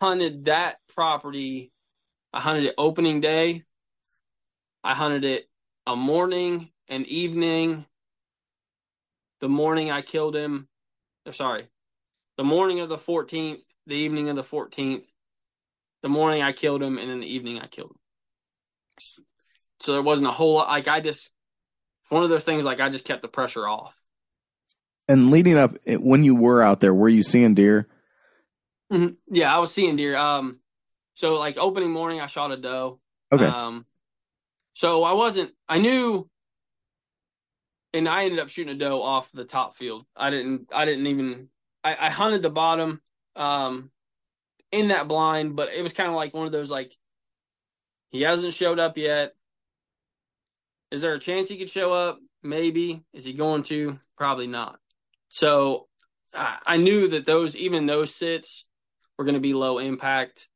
hunted 0.00 0.46
that 0.46 0.76
property. 0.94 1.72
I 2.32 2.40
hunted 2.40 2.64
it 2.64 2.74
opening 2.76 3.20
day, 3.20 3.64
I 4.84 4.94
hunted 4.94 5.24
it 5.24 5.48
a 5.86 5.96
morning, 5.96 6.70
an 6.88 7.04
evening. 7.06 7.86
The 9.40 9.48
morning 9.48 9.90
I 9.90 10.02
killed 10.02 10.34
him, 10.34 10.68
or 11.26 11.32
sorry, 11.32 11.68
the 12.36 12.44
morning 12.44 12.80
of 12.80 12.88
the 12.88 12.98
14th, 12.98 13.60
the 13.86 13.94
evening 13.94 14.28
of 14.28 14.36
the 14.36 14.42
14th, 14.42 15.04
the 16.02 16.08
morning 16.08 16.42
I 16.42 16.52
killed 16.52 16.82
him, 16.82 16.98
and 16.98 17.10
then 17.10 17.20
the 17.20 17.26
evening 17.26 17.60
I 17.60 17.66
killed 17.66 17.90
him. 17.90 19.24
So 19.80 19.92
there 19.92 20.02
wasn't 20.02 20.28
a 20.28 20.32
whole 20.32 20.54
lot. 20.54 20.68
Like 20.68 20.88
I 20.88 21.00
just, 21.00 21.30
one 22.08 22.22
of 22.22 22.30
those 22.30 22.44
things. 22.44 22.64
Like 22.64 22.80
I 22.80 22.88
just 22.88 23.04
kept 23.04 23.22
the 23.22 23.28
pressure 23.28 23.68
off. 23.68 23.94
And 25.08 25.30
leading 25.30 25.56
up, 25.56 25.76
when 25.86 26.24
you 26.24 26.34
were 26.34 26.62
out 26.62 26.80
there, 26.80 26.94
were 26.94 27.08
you 27.08 27.22
seeing 27.22 27.54
deer? 27.54 27.86
Mm-hmm. 28.92 29.14
Yeah, 29.28 29.54
I 29.54 29.58
was 29.58 29.72
seeing 29.72 29.96
deer. 29.96 30.16
Um, 30.16 30.60
so 31.14 31.38
like 31.38 31.58
opening 31.58 31.90
morning, 31.90 32.20
I 32.20 32.26
shot 32.26 32.52
a 32.52 32.56
doe. 32.56 33.00
Okay. 33.32 33.44
Um, 33.44 33.86
so 34.74 35.02
I 35.02 35.12
wasn't. 35.12 35.52
I 35.68 35.78
knew, 35.78 36.28
and 37.96 38.08
I 38.08 38.24
ended 38.24 38.40
up 38.40 38.48
shooting 38.48 38.74
a 38.74 38.78
doe 38.78 39.02
off 39.02 39.30
the 39.32 39.44
top 39.44 39.76
field. 39.76 40.06
I 40.16 40.30
didn't. 40.30 40.68
I 40.72 40.84
didn't 40.84 41.06
even. 41.06 41.48
I, 41.82 41.96
I 42.06 42.10
hunted 42.10 42.42
the 42.42 42.50
bottom, 42.50 43.00
um, 43.36 43.90
in 44.72 44.88
that 44.88 45.08
blind, 45.08 45.56
but 45.56 45.68
it 45.72 45.82
was 45.82 45.92
kind 45.92 46.08
of 46.08 46.16
like 46.16 46.34
one 46.34 46.46
of 46.46 46.52
those 46.52 46.70
like, 46.70 46.92
he 48.10 48.22
hasn't 48.22 48.54
showed 48.54 48.78
up 48.78 48.98
yet. 48.98 49.34
Is 50.90 51.00
there 51.00 51.14
a 51.14 51.20
chance 51.20 51.48
he 51.48 51.58
could 51.58 51.70
show 51.70 51.92
up? 51.92 52.18
Maybe. 52.42 53.02
Is 53.12 53.24
he 53.24 53.32
going 53.32 53.62
to? 53.64 53.98
Probably 54.16 54.46
not. 54.46 54.78
So 55.28 55.86
I, 56.34 56.58
I 56.66 56.76
knew 56.76 57.08
that 57.08 57.26
those, 57.26 57.56
even 57.56 57.86
those 57.86 58.14
sits, 58.14 58.64
were 59.16 59.24
going 59.24 59.34
to 59.34 59.40
be 59.40 59.54
low 59.54 59.78
impact. 59.78 60.48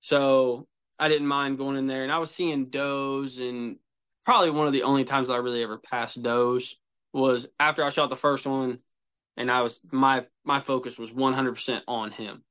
So 0.00 0.66
I 0.98 1.08
didn't 1.08 1.28
mind 1.28 1.58
going 1.58 1.76
in 1.76 1.86
there. 1.86 2.02
And 2.02 2.12
I 2.12 2.18
was 2.18 2.30
seeing 2.30 2.66
does, 2.66 3.38
and 3.38 3.76
probably 4.24 4.50
one 4.50 4.66
of 4.66 4.72
the 4.72 4.82
only 4.84 5.04
times 5.04 5.30
I 5.30 5.36
really 5.36 5.62
ever 5.62 5.78
passed 5.78 6.22
does 6.22 6.76
was 7.12 7.46
after 7.60 7.82
I 7.84 7.90
shot 7.90 8.10
the 8.10 8.16
first 8.16 8.46
one, 8.46 8.78
and 9.36 9.50
I 9.50 9.62
was 9.62 9.80
my 9.90 10.26
my 10.44 10.60
focus 10.60 10.98
was 10.98 11.10
100% 11.10 11.82
on 11.88 12.10
him. 12.12 12.42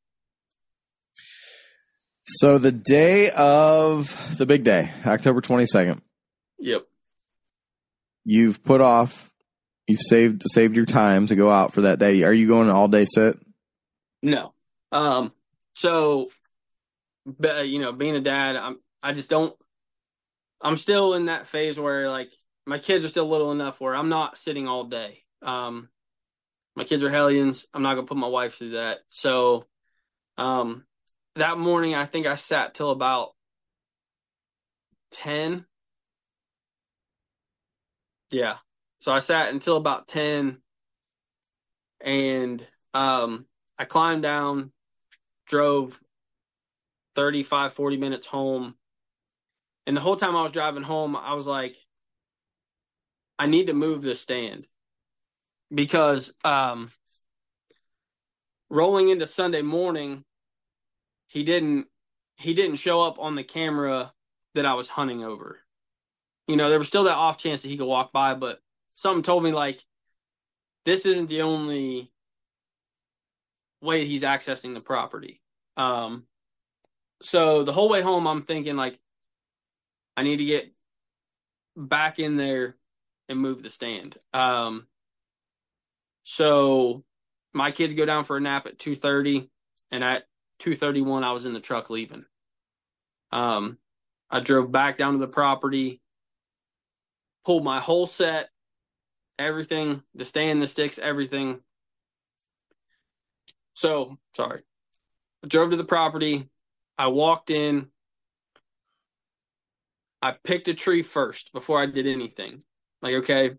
So 2.26 2.58
the 2.58 2.72
day 2.72 3.30
of 3.32 4.38
the 4.38 4.46
big 4.46 4.64
day, 4.64 4.92
October 5.06 5.42
22nd, 5.42 6.02
Yep. 6.60 6.86
you've 8.24 8.64
put 8.64 8.80
off, 8.80 9.34
you've 9.88 10.00
saved 10.02 10.44
saved 10.46 10.76
your 10.76 10.86
time 10.86 11.28
to 11.28 11.36
go 11.36 11.50
out 11.50 11.74
for 11.74 11.82
that 11.82 12.00
day. 12.00 12.24
Are 12.24 12.34
you 12.34 12.48
going 12.48 12.70
an 12.70 12.76
all 12.76 12.88
day 12.88 13.06
set? 13.06 13.36
No. 14.22 14.54
Um. 14.92 15.32
So, 15.74 16.30
but, 17.26 17.68
you 17.68 17.80
know, 17.80 17.92
being 17.92 18.16
a 18.16 18.22
dad, 18.22 18.56
I'm. 18.56 18.80
I 19.02 19.14
just 19.14 19.30
don't. 19.30 19.56
I'm 20.62 20.78
still 20.78 21.14
in 21.14 21.26
that 21.26 21.48
phase 21.48 21.80
where 21.80 22.10
like 22.10 22.32
my 22.66 22.78
kids 22.78 23.04
are 23.04 23.10
still 23.10 23.28
little 23.28 23.52
enough 23.52 23.80
where 23.80 23.96
I'm 23.96 24.10
not 24.10 24.38
sitting 24.38 24.68
all 24.68 24.84
day. 24.84 25.24
Um, 25.42 25.90
my 26.76 26.84
kids 26.84 27.04
are 27.04 27.10
hellions. 27.10 27.68
I'm 27.74 27.82
not 27.82 27.96
gonna 27.96 28.08
put 28.08 28.18
my 28.18 28.28
wife 28.28 28.56
through 28.56 28.72
that. 28.72 29.00
So, 29.10 29.66
um, 30.38 30.86
that 31.36 31.58
morning 31.58 31.96
I 31.96 32.06
think 32.06 32.28
I 32.28 32.36
sat 32.36 32.74
till 32.74 32.92
about 32.92 33.32
ten. 35.12 35.66
Yeah. 38.30 38.58
So 39.00 39.12
I 39.12 39.20
sat 39.20 39.52
until 39.52 39.78
about 39.78 40.08
ten, 40.08 40.62
and 42.00 42.66
um, 42.94 43.46
I 43.78 43.86
climbed 43.86 44.22
down, 44.24 44.72
drove 45.48 46.00
35, 47.16 47.74
40 47.74 47.98
minutes 47.98 48.26
home. 48.26 48.76
And 49.88 49.98
the 49.98 50.02
whole 50.02 50.16
time 50.16 50.36
I 50.36 50.44
was 50.44 50.52
driving 50.52 50.84
home, 50.84 51.16
I 51.16 51.34
was 51.34 51.48
like, 51.48 51.76
I 53.40 53.48
need 53.48 53.68
to 53.68 53.74
move 53.74 54.02
this 54.02 54.22
stand 54.22 54.68
because 55.74 56.34
um, 56.44 56.90
rolling 58.70 59.10
into 59.10 59.26
Sunday 59.26 59.62
morning, 59.62 60.24
he 61.28 61.44
didn't 61.44 61.88
he 62.36 62.54
didn't 62.54 62.78
show 62.78 63.02
up 63.02 63.20
on 63.20 63.36
the 63.36 63.44
camera 63.44 64.14
that 64.56 64.66
I 64.66 64.74
was 64.74 64.88
hunting 64.88 65.24
over. 65.24 65.60
You 66.48 66.58
know, 66.58 66.70
there 66.70 66.80
was 66.80 66.88
still 66.88 67.06
that 67.06 67.16
off 67.16 67.38
chance 67.38 67.62
that 67.62 67.68
he 67.68 67.78
could 67.78 67.86
walk 67.86 68.12
by, 68.12 68.34
but 68.34 68.60
something 68.96 69.24
told 69.24 69.44
me 69.44 69.52
like 69.52 69.84
this 70.86 71.06
isn't 71.06 71.30
the 71.30 71.44
only 71.44 72.12
way 73.82 74.06
he's 74.06 74.24
accessing 74.24 74.74
the 74.74 74.82
property. 74.82 75.42
Um, 75.78 76.24
so 77.22 77.64
the 77.64 77.74
whole 77.74 77.90
way 77.90 78.02
home, 78.02 78.28
I'm 78.28 78.44
thinking 78.44 78.76
like, 78.76 79.00
I 80.22 80.24
need 80.24 80.38
to 80.38 80.46
get 80.46 80.72
back 81.76 82.20
in 82.20 82.38
there 82.38 82.76
and 83.28 83.40
move 83.40 83.64
the 83.64 83.72
stand. 83.72 84.20
Um, 84.34 84.86
so 86.24 87.04
my 87.54 87.72
kids 87.72 87.96
go 87.96 88.06
down 88.06 88.24
for 88.24 88.38
a 88.38 88.40
nap 88.40 88.68
at 88.68 88.78
two 88.78 88.96
thirty, 88.96 89.50
and 89.90 90.04
at 90.04 90.26
two 90.60 90.76
thirty 90.76 91.02
one, 91.02 91.24
I 91.24 91.32
was 91.32 91.48
in 91.48 91.54
the 91.54 91.60
truck 91.60 91.90
leaving. 91.90 92.26
Um, 93.32 93.80
I 94.30 94.42
drove 94.42 94.72
back 94.72 95.00
down 95.00 95.14
to 95.14 95.18
the 95.18 95.28
property, 95.28 96.02
pulled 97.44 97.64
my 97.64 97.80
whole 97.80 98.06
set, 98.06 98.52
everything, 99.40 100.04
the 100.14 100.24
stand, 100.24 100.62
the 100.62 100.68
sticks, 100.68 101.00
everything. 101.00 101.62
So 103.74 104.20
sorry. 104.38 104.62
I 105.44 105.48
drove 105.48 105.72
to 105.72 105.78
the 105.78 105.84
property. 105.84 106.48
I 106.96 107.08
walked 107.08 107.50
in. 107.50 107.88
I 110.22 110.36
picked 110.44 110.68
a 110.68 110.74
tree 110.74 111.02
first 111.02 111.52
before 111.54 111.82
I 111.82 111.86
did 111.88 112.08
anything. 112.08 112.64
Like, 113.02 113.16
okay, 113.16 113.52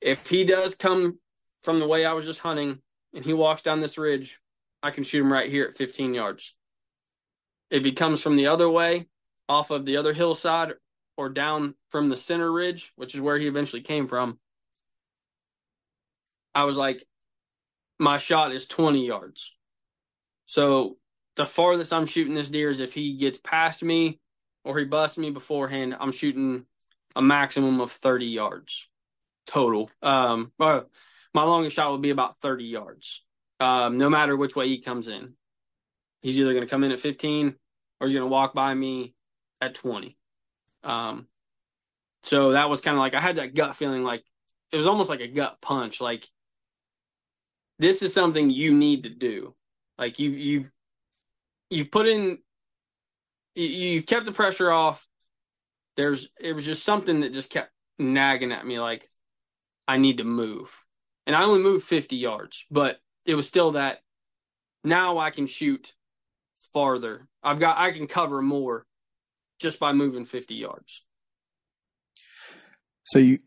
if 0.00 0.26
he 0.26 0.44
does 0.44 0.74
come 0.74 1.18
from 1.62 1.80
the 1.80 1.88
way 1.88 2.04
I 2.04 2.12
was 2.12 2.26
just 2.26 2.40
hunting 2.40 2.78
and 3.14 3.24
he 3.24 3.32
walks 3.32 3.62
down 3.62 3.80
this 3.80 3.98
ridge, 3.98 4.38
I 4.82 4.90
can 4.90 5.04
shoot 5.04 5.20
him 5.20 5.32
right 5.32 5.50
here 5.50 5.64
at 5.64 5.76
15 5.76 6.14
yards. 6.14 6.54
If 7.70 7.84
he 7.84 7.92
comes 7.92 8.20
from 8.20 8.36
the 8.36 8.48
other 8.48 8.68
way, 8.68 9.08
off 9.48 9.70
of 9.70 9.84
the 9.84 9.96
other 9.96 10.12
hillside, 10.12 10.72
or 11.16 11.28
down 11.28 11.74
from 11.90 12.08
the 12.08 12.16
center 12.16 12.50
ridge, 12.50 12.92
which 12.96 13.14
is 13.14 13.20
where 13.20 13.38
he 13.38 13.46
eventually 13.46 13.82
came 13.82 14.08
from, 14.08 14.38
I 16.54 16.64
was 16.64 16.76
like, 16.76 17.04
my 17.98 18.18
shot 18.18 18.52
is 18.52 18.66
20 18.66 19.06
yards. 19.06 19.52
So 20.46 20.96
the 21.36 21.46
farthest 21.46 21.92
I'm 21.92 22.06
shooting 22.06 22.34
this 22.34 22.50
deer 22.50 22.68
is 22.68 22.80
if 22.80 22.92
he 22.92 23.16
gets 23.16 23.38
past 23.38 23.82
me 23.82 24.20
or 24.64 24.78
he 24.78 24.84
busts 24.84 25.18
me 25.18 25.30
beforehand, 25.30 25.96
I'm 25.98 26.12
shooting 26.12 26.66
a 27.16 27.22
maximum 27.22 27.80
of 27.80 27.90
30 27.90 28.26
yards 28.26 28.88
total. 29.46 29.90
Um, 30.02 30.52
my 30.58 30.84
longest 31.34 31.76
shot 31.76 31.92
would 31.92 32.02
be 32.02 32.10
about 32.10 32.38
30 32.38 32.64
yards, 32.64 33.22
um, 33.60 33.98
no 33.98 34.08
matter 34.08 34.36
which 34.36 34.56
way 34.56 34.68
he 34.68 34.80
comes 34.80 35.08
in. 35.08 35.34
He's 36.20 36.38
either 36.38 36.52
going 36.52 36.64
to 36.64 36.70
come 36.70 36.84
in 36.84 36.92
at 36.92 37.00
15 37.00 37.54
or 38.00 38.06
he's 38.06 38.14
going 38.14 38.24
to 38.24 38.32
walk 38.32 38.54
by 38.54 38.72
me 38.72 39.14
at 39.60 39.74
20. 39.74 40.16
Um, 40.84 41.26
so 42.22 42.52
that 42.52 42.70
was 42.70 42.80
kind 42.80 42.96
of 42.96 43.00
like 43.00 43.14
I 43.14 43.20
had 43.20 43.36
that 43.36 43.54
gut 43.54 43.76
feeling 43.76 44.04
like 44.04 44.24
it 44.70 44.76
was 44.76 44.86
almost 44.86 45.10
like 45.10 45.20
a 45.20 45.28
gut 45.28 45.60
punch. 45.60 46.00
Like 46.00 46.28
this 47.78 48.02
is 48.02 48.14
something 48.14 48.50
you 48.50 48.72
need 48.72 49.04
to 49.04 49.10
do. 49.10 49.54
Like 49.98 50.18
you 50.18 50.30
you've 50.30 50.72
you've 51.70 51.90
put 51.90 52.06
in 52.06 52.38
you've 53.54 54.06
kept 54.06 54.26
the 54.26 54.32
pressure 54.32 54.70
off. 54.70 55.06
There's 55.96 56.28
it 56.40 56.52
was 56.54 56.64
just 56.64 56.84
something 56.84 57.20
that 57.20 57.32
just 57.32 57.50
kept 57.50 57.70
nagging 57.98 58.52
at 58.52 58.66
me 58.66 58.80
like 58.80 59.06
I 59.86 59.98
need 59.98 60.18
to 60.18 60.24
move. 60.24 60.70
And 61.26 61.36
I 61.36 61.44
only 61.44 61.62
moved 61.62 61.86
50 61.86 62.16
yards, 62.16 62.64
but 62.70 62.98
it 63.24 63.34
was 63.34 63.46
still 63.46 63.72
that 63.72 64.00
now 64.82 65.18
I 65.18 65.30
can 65.30 65.46
shoot 65.46 65.92
farther. 66.72 67.28
I've 67.42 67.60
got 67.60 67.78
I 67.78 67.92
can 67.92 68.06
cover 68.06 68.42
more 68.42 68.86
just 69.58 69.78
by 69.78 69.92
moving 69.92 70.24
50 70.24 70.54
yards. 70.54 71.04
So 73.04 73.18
you 73.18 73.38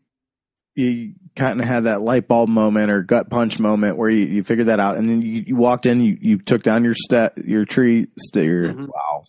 you 0.74 1.14
kind 1.34 1.58
of 1.60 1.66
had 1.66 1.84
that 1.84 2.02
light 2.02 2.28
bulb 2.28 2.50
moment 2.50 2.90
or 2.90 3.02
gut 3.02 3.30
punch 3.30 3.58
moment 3.58 3.96
where 3.96 4.10
you, 4.10 4.26
you 4.26 4.42
figured 4.42 4.68
that 4.68 4.78
out, 4.78 4.96
and 4.96 5.08
then 5.08 5.22
you, 5.22 5.42
you 5.46 5.56
walked 5.56 5.86
in, 5.86 6.02
you, 6.02 6.18
you 6.20 6.38
took 6.38 6.62
down 6.62 6.84
your 6.84 6.94
step, 6.94 7.38
your 7.42 7.64
tree, 7.64 8.08
st- 8.18 8.44
your 8.46 8.74
Mhm. 8.74 8.88
wow, 8.88 9.24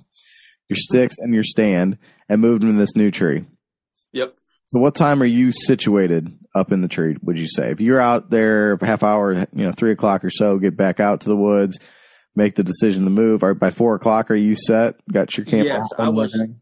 your 0.70 0.78
sticks 0.78 1.16
and 1.18 1.34
your 1.34 1.44
stand, 1.44 1.98
and 2.30 2.42
moved 2.42 2.64
them 2.64 2.74
to 2.74 2.78
this 2.78 2.96
new 2.96 3.12
tree. 3.12 3.46
Yep. 4.14 4.36
So, 4.66 4.80
what 4.80 4.96
time 4.96 5.22
are 5.22 5.26
you 5.26 5.52
situated 5.52 6.38
up 6.54 6.72
in 6.72 6.82
the 6.82 6.88
tree? 6.88 7.16
Would 7.22 7.40
you 7.40 7.48
say 7.48 7.72
if 7.72 7.80
you're 7.80 8.02
out 8.02 8.30
there 8.30 8.78
half 8.82 9.04
hour, 9.04 9.34
you 9.34 9.66
know, 9.66 9.72
three 9.72 9.92
o'clock 9.92 10.26
or 10.26 10.30
so, 10.30 10.58
get 10.58 10.76
back 10.76 11.00
out 11.00 11.22
to 11.22 11.30
the 11.30 11.38
woods, 11.38 11.80
make 12.36 12.56
the 12.56 12.64
decision 12.64 13.06
to 13.06 13.10
move? 13.10 13.44
Or 13.44 13.54
by 13.54 13.70
four 13.70 13.96
o'clock, 13.96 14.30
are 14.30 14.36
you 14.36 14.56
set? 14.56 14.96
Got 15.12 15.38
your 15.38 15.46
camp? 15.46 15.66
Yes, 15.66 15.88
I 15.98 16.10
was. 16.10 16.34
everything? 16.36 16.60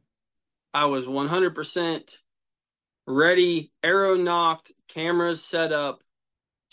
I 0.74 0.86
was 0.86 1.06
100% 1.06 2.16
ready, 3.08 3.72
arrow 3.82 4.16
nocked, 4.16 4.74
cameras 4.90 5.42
set 5.42 5.72
up 5.72 6.04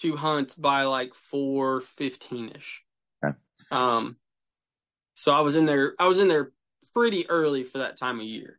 to 0.00 0.16
hunt 0.16 0.60
by 0.60 0.82
like 0.82 1.12
4:15ish. 1.32 2.80
Okay. 3.24 3.36
Um 3.70 4.16
so 5.14 5.32
I 5.32 5.40
was 5.40 5.54
in 5.54 5.66
there 5.66 5.94
I 6.00 6.08
was 6.08 6.18
in 6.18 6.28
there 6.28 6.50
pretty 6.94 7.28
early 7.28 7.64
for 7.64 7.78
that 7.78 7.96
time 7.96 8.20
of 8.20 8.26
year. 8.26 8.58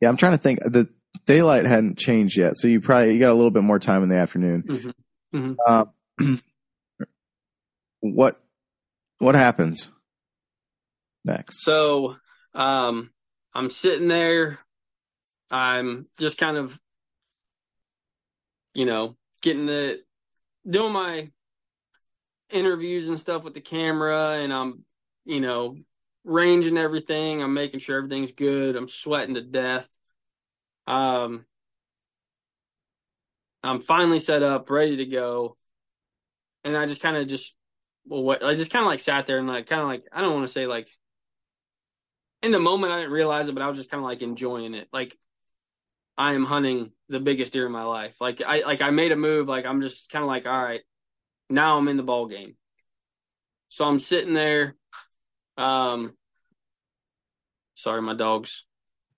Yeah, 0.00 0.08
I'm 0.08 0.16
trying 0.16 0.32
to 0.32 0.38
think. 0.38 0.60
The 0.60 0.88
daylight 1.26 1.64
hadn't 1.66 1.98
changed 1.98 2.36
yet, 2.36 2.54
so 2.56 2.68
you 2.68 2.80
probably 2.80 3.14
you 3.14 3.20
got 3.20 3.32
a 3.32 3.34
little 3.34 3.50
bit 3.50 3.62
more 3.62 3.78
time 3.78 4.02
in 4.02 4.08
the 4.08 4.16
afternoon. 4.16 4.62
Mhm. 4.62 4.94
Mhm. 5.34 5.56
Uh, 5.66 6.36
what 8.00 8.40
what 9.18 9.34
happens 9.34 9.90
next? 11.24 11.62
So, 11.62 12.16
um, 12.54 13.10
I'm 13.54 13.70
sitting 13.70 14.08
there. 14.08 14.58
I'm 15.50 16.06
just 16.18 16.38
kind 16.38 16.56
of, 16.56 16.80
you 18.74 18.86
know, 18.86 19.16
getting 19.42 19.66
the, 19.66 20.00
doing 20.68 20.92
my 20.92 21.30
interviews 22.50 23.08
and 23.08 23.18
stuff 23.20 23.42
with 23.42 23.54
the 23.54 23.60
camera, 23.60 24.38
and 24.40 24.52
I'm, 24.52 24.84
you 25.24 25.40
know, 25.40 25.76
ranging 26.24 26.78
everything. 26.78 27.42
I'm 27.42 27.54
making 27.54 27.80
sure 27.80 27.96
everything's 27.96 28.32
good. 28.32 28.76
I'm 28.76 28.88
sweating 28.88 29.34
to 29.34 29.42
death. 29.42 29.88
Um, 30.86 31.46
I'm 33.62 33.80
finally 33.80 34.18
set 34.18 34.42
up, 34.42 34.70
ready 34.70 34.96
to 34.96 35.06
go, 35.06 35.56
and 36.64 36.76
I 36.76 36.86
just 36.86 37.02
kind 37.02 37.16
of 37.16 37.28
just, 37.28 37.54
well, 38.06 38.22
what 38.22 38.44
I 38.44 38.54
just 38.54 38.70
kind 38.70 38.82
of 38.82 38.88
like 38.88 39.00
sat 39.00 39.26
there 39.26 39.38
and 39.38 39.46
like 39.46 39.66
kind 39.66 39.82
of 39.82 39.88
like 39.88 40.04
I 40.12 40.20
don't 40.20 40.34
want 40.34 40.46
to 40.46 40.52
say 40.52 40.66
like 40.66 40.88
in 42.42 42.52
the 42.52 42.58
moment 42.58 42.92
I 42.92 42.96
didn't 42.96 43.12
realize 43.12 43.48
it, 43.48 43.54
but 43.54 43.62
I 43.62 43.68
was 43.68 43.78
just 43.78 43.90
kind 43.90 44.00
of 44.00 44.08
like 44.08 44.22
enjoying 44.22 44.74
it. 44.74 44.88
Like 44.92 45.16
I 46.16 46.32
am 46.32 46.44
hunting 46.44 46.92
the 47.08 47.20
biggest 47.20 47.52
deer 47.52 47.66
in 47.66 47.72
my 47.72 47.84
life. 47.84 48.14
Like 48.20 48.42
I 48.42 48.62
like 48.62 48.82
I 48.82 48.90
made 48.90 49.12
a 49.12 49.16
move. 49.16 49.48
Like 49.48 49.66
I'm 49.66 49.82
just 49.82 50.10
kind 50.10 50.22
of 50.22 50.28
like, 50.28 50.46
all 50.46 50.62
right, 50.62 50.82
now 51.48 51.76
I'm 51.78 51.88
in 51.88 51.96
the 51.96 52.02
ball 52.02 52.26
game. 52.26 52.56
So 53.68 53.84
I'm 53.84 53.98
sitting 53.98 54.34
there. 54.34 54.74
Um, 55.60 56.14
sorry, 57.74 58.00
my 58.00 58.14
dog's 58.14 58.64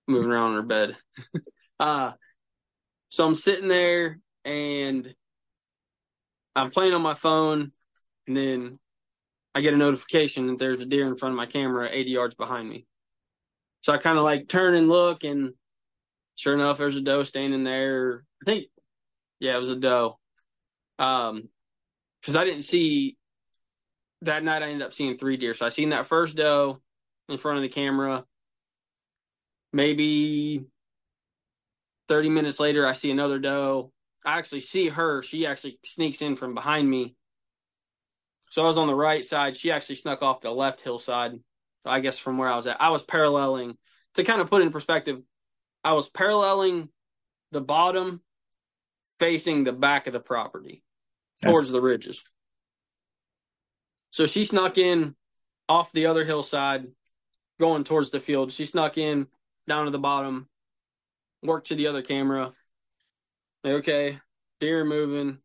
moving 0.08 0.30
around 0.30 0.50
in 0.50 0.56
her 0.56 0.62
bed. 0.62 0.96
uh, 1.80 2.12
so 3.08 3.24
I'm 3.24 3.36
sitting 3.36 3.68
there 3.68 4.18
and 4.44 5.14
I'm 6.56 6.70
playing 6.70 6.94
on 6.94 7.02
my 7.02 7.14
phone, 7.14 7.72
and 8.26 8.36
then 8.36 8.78
I 9.54 9.60
get 9.60 9.72
a 9.72 9.76
notification 9.76 10.48
that 10.48 10.58
there's 10.58 10.80
a 10.80 10.86
deer 10.86 11.06
in 11.06 11.16
front 11.16 11.32
of 11.32 11.36
my 11.36 11.46
camera 11.46 11.88
80 11.90 12.10
yards 12.10 12.34
behind 12.34 12.68
me. 12.68 12.86
So 13.82 13.92
I 13.92 13.98
kind 13.98 14.18
of 14.18 14.24
like 14.24 14.48
turn 14.48 14.74
and 14.74 14.88
look, 14.88 15.24
and 15.24 15.54
sure 16.34 16.54
enough, 16.54 16.78
there's 16.78 16.96
a 16.96 17.00
doe 17.00 17.22
standing 17.22 17.64
there. 17.64 18.24
I 18.42 18.44
think, 18.44 18.66
yeah, 19.38 19.54
it 19.54 19.60
was 19.60 19.70
a 19.70 19.76
doe. 19.76 20.18
Um, 20.98 21.48
because 22.20 22.36
I 22.36 22.44
didn't 22.44 22.62
see 22.62 23.16
that 24.22 24.44
night. 24.44 24.62
I 24.62 24.66
ended 24.66 24.82
up 24.82 24.92
seeing 24.92 25.16
three 25.16 25.36
deer. 25.36 25.54
So 25.54 25.66
I 25.66 25.68
seen 25.68 25.90
that 25.90 26.06
first 26.06 26.36
doe 26.36 26.80
in 27.28 27.38
front 27.38 27.58
of 27.58 27.62
the 27.62 27.68
camera. 27.68 28.24
Maybe 29.72 30.64
30 32.08 32.30
minutes 32.30 32.60
later, 32.60 32.86
I 32.86 32.92
see 32.92 33.10
another 33.10 33.38
doe. 33.38 33.92
I 34.24 34.38
actually 34.38 34.60
see 34.60 34.88
her. 34.88 35.22
She 35.22 35.46
actually 35.46 35.78
sneaks 35.84 36.22
in 36.22 36.36
from 36.36 36.54
behind 36.54 36.88
me. 36.88 37.14
So 38.50 38.62
I 38.62 38.66
was 38.66 38.78
on 38.78 38.86
the 38.86 38.94
right 38.94 39.24
side. 39.24 39.56
She 39.56 39.70
actually 39.70 39.96
snuck 39.96 40.22
off 40.22 40.42
the 40.42 40.50
left 40.50 40.80
hillside. 40.80 41.32
So 41.32 41.90
I 41.90 42.00
guess 42.00 42.18
from 42.18 42.38
where 42.38 42.48
I 42.48 42.56
was 42.56 42.66
at, 42.66 42.80
I 42.80 42.90
was 42.90 43.02
paralleling 43.02 43.76
to 44.14 44.24
kind 44.24 44.40
of 44.40 44.50
put 44.50 44.62
in 44.62 44.70
perspective. 44.70 45.22
I 45.82 45.94
was 45.94 46.08
paralleling 46.08 46.88
the 47.50 47.60
bottom, 47.60 48.20
facing 49.18 49.64
the 49.64 49.72
back 49.72 50.06
of 50.06 50.12
the 50.12 50.20
property 50.20 50.84
towards 51.42 51.70
the 51.70 51.80
ridges. 51.80 52.22
So 54.12 54.26
she 54.26 54.44
snuck 54.44 54.78
in 54.78 55.16
off 55.68 55.90
the 55.92 56.06
other 56.06 56.24
hillside, 56.24 56.86
going 57.58 57.82
towards 57.82 58.10
the 58.10 58.20
field. 58.20 58.52
She 58.52 58.66
snuck 58.66 58.98
in 58.98 59.26
down 59.66 59.86
to 59.86 59.90
the 59.90 59.98
bottom, 59.98 60.48
worked 61.42 61.68
to 61.68 61.74
the 61.74 61.86
other 61.86 62.02
camera. 62.02 62.52
Okay, 63.64 64.20
deer 64.60 64.84
moving. 64.84 65.38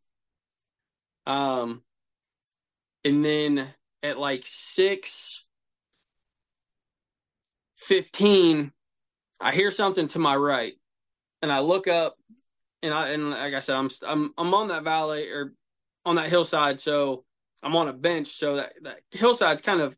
Um, 1.26 1.82
and 3.06 3.24
then 3.24 3.70
at 4.04 4.20
like 4.20 4.44
six 4.46 5.46
fifteen, 7.76 8.74
I 9.40 9.54
hear 9.54 9.72
something 9.72 10.10
to 10.10 10.20
my 10.20 10.36
right, 10.36 10.74
and 11.42 11.54
I 11.54 11.60
look 11.60 11.88
up, 11.88 12.18
and 12.84 12.94
I 12.94 13.10
and 13.10 13.30
like 13.30 13.54
I 13.54 13.60
said, 13.60 13.78
I'm 13.78 13.90
I'm 14.06 14.34
I'm 14.38 14.54
on 14.54 14.68
that 14.70 14.84
valley 14.84 15.30
or 15.30 15.54
on 16.06 16.16
that 16.16 16.30
hillside, 16.30 16.82
so 16.82 17.24
I'm 17.64 17.76
on 17.76 17.88
a 17.88 17.94
bench, 17.94 18.38
so 18.38 18.58
that 18.58 18.74
that 18.84 19.00
hillside's 19.12 19.62
kind 19.62 19.82
of 19.82 19.98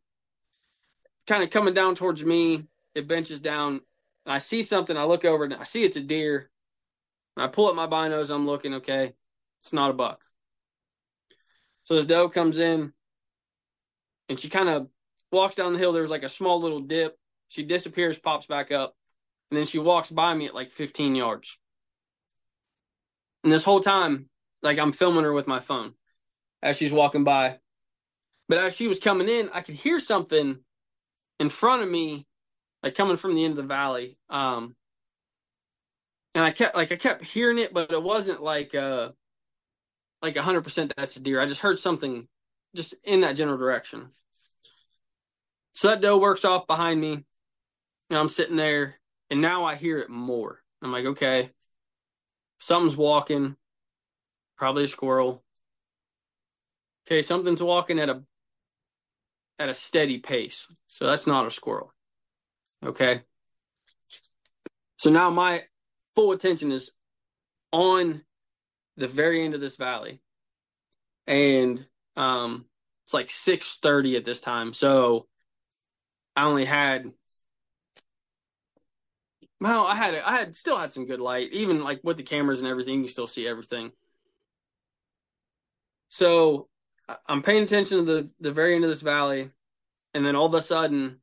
kind 1.27 1.43
of 1.43 1.49
coming 1.49 1.73
down 1.73 1.95
towards 1.95 2.23
me. 2.23 2.65
It 2.95 3.07
benches 3.07 3.39
down, 3.39 3.81
and 4.25 4.33
I 4.33 4.39
see 4.39 4.63
something. 4.63 4.97
I 4.97 5.03
look 5.03 5.25
over, 5.25 5.43
and 5.43 5.53
I 5.53 5.63
see 5.63 5.83
it's 5.83 5.97
a 5.97 6.01
deer. 6.01 6.49
And 7.35 7.43
I 7.43 7.47
pull 7.47 7.67
up 7.67 7.75
my 7.75 7.87
binos. 7.87 8.33
I'm 8.33 8.45
looking. 8.45 8.75
Okay, 8.75 9.13
it's 9.61 9.73
not 9.73 9.91
a 9.91 9.93
buck. 9.93 10.21
So 11.83 11.95
this 11.95 12.05
doe 12.05 12.29
comes 12.29 12.57
in, 12.57 12.93
and 14.29 14.39
she 14.39 14.49
kind 14.49 14.69
of 14.69 14.87
walks 15.31 15.55
down 15.55 15.73
the 15.73 15.79
hill. 15.79 15.91
There's 15.91 16.09
like 16.09 16.23
a 16.23 16.29
small 16.29 16.59
little 16.59 16.81
dip. 16.81 17.17
She 17.49 17.63
disappears, 17.63 18.17
pops 18.17 18.45
back 18.45 18.71
up, 18.71 18.95
and 19.49 19.57
then 19.57 19.65
she 19.65 19.79
walks 19.79 20.11
by 20.11 20.33
me 20.33 20.45
at 20.45 20.55
like 20.55 20.71
15 20.71 21.15
yards. 21.15 21.57
And 23.43 23.51
this 23.51 23.63
whole 23.63 23.79
time, 23.79 24.29
like 24.61 24.77
I'm 24.77 24.91
filming 24.91 25.23
her 25.23 25.33
with 25.33 25.47
my 25.47 25.59
phone 25.59 25.93
as 26.61 26.77
she's 26.77 26.91
walking 26.91 27.23
by. 27.23 27.59
But 28.47 28.59
as 28.59 28.75
she 28.75 28.87
was 28.87 28.99
coming 28.99 29.29
in, 29.29 29.49
I 29.53 29.61
could 29.61 29.75
hear 29.75 29.99
something 29.99 30.59
in 31.39 31.49
front 31.49 31.83
of 31.83 31.89
me, 31.89 32.25
like 32.83 32.95
coming 32.95 33.17
from 33.17 33.35
the 33.35 33.45
end 33.45 33.51
of 33.51 33.57
the 33.57 33.63
valley. 33.63 34.17
Um, 34.29 34.75
and 36.35 36.43
I 36.43 36.51
kept 36.51 36.75
like 36.75 36.91
I 36.91 36.95
kept 36.95 37.23
hearing 37.23 37.59
it, 37.59 37.73
but 37.73 37.91
it 37.91 38.01
wasn't 38.01 38.41
like 38.41 38.75
uh 38.75 39.09
like 40.21 40.37
hundred 40.37 40.63
percent 40.63 40.93
that's 40.95 41.15
a 41.15 41.19
deer. 41.19 41.41
I 41.41 41.45
just 41.45 41.61
heard 41.61 41.79
something 41.79 42.27
just 42.75 42.95
in 43.03 43.21
that 43.21 43.35
general 43.35 43.57
direction. 43.57 44.09
So 45.73 45.87
that 45.87 46.01
doe 46.01 46.17
works 46.17 46.45
off 46.45 46.67
behind 46.67 46.99
me. 46.99 47.25
And 48.09 48.17
I'm 48.17 48.29
sitting 48.29 48.55
there, 48.55 48.95
and 49.29 49.41
now 49.41 49.65
I 49.65 49.75
hear 49.75 49.99
it 49.99 50.09
more. 50.09 50.59
I'm 50.81 50.91
like, 50.91 51.05
okay, 51.05 51.51
something's 52.59 52.97
walking, 52.97 53.55
probably 54.57 54.85
a 54.85 54.87
squirrel. 54.87 55.43
Okay, 57.09 57.23
something's 57.23 57.63
walking 57.63 57.99
at 57.99 58.07
a 58.07 58.21
at 59.57 59.67
a 59.67 59.73
steady 59.73 60.19
pace. 60.19 60.67
So 60.85 61.07
that's 61.07 61.25
not 61.25 61.47
a 61.47 61.51
squirrel. 61.51 61.91
Okay. 62.85 63.23
So 64.97 65.09
now 65.09 65.31
my 65.31 65.63
full 66.13 66.33
attention 66.33 66.71
is 66.71 66.91
on 67.71 68.21
the 68.95 69.07
very 69.07 69.43
end 69.43 69.55
of 69.55 69.61
this 69.61 69.75
valley. 69.75 70.21
And 71.25 71.83
um 72.15 72.65
it's 73.05 73.13
like 73.13 73.29
6:30 73.29 74.17
at 74.17 74.25
this 74.25 74.39
time. 74.39 74.75
So 74.75 75.27
I 76.35 76.43
only 76.43 76.65
had 76.65 77.11
well, 79.59 79.87
I 79.87 79.95
had 79.95 80.13
I 80.13 80.37
had 80.37 80.55
still 80.55 80.77
had 80.77 80.93
some 80.93 81.07
good 81.07 81.19
light, 81.19 81.53
even 81.53 81.83
like 81.83 82.01
with 82.03 82.17
the 82.17 82.23
cameras 82.23 82.59
and 82.59 82.67
everything. 82.67 83.01
You 83.01 83.07
still 83.07 83.25
see 83.25 83.47
everything. 83.47 83.93
So 86.09 86.69
I'm 87.27 87.41
paying 87.41 87.63
attention 87.63 87.97
to 87.97 88.03
the 88.03 88.29
the 88.39 88.51
very 88.51 88.75
end 88.75 88.83
of 88.83 88.89
this 88.89 89.01
valley, 89.01 89.51
and 90.13 90.25
then 90.25 90.35
all 90.35 90.47
of 90.47 90.53
a 90.53 90.61
sudden, 90.61 91.21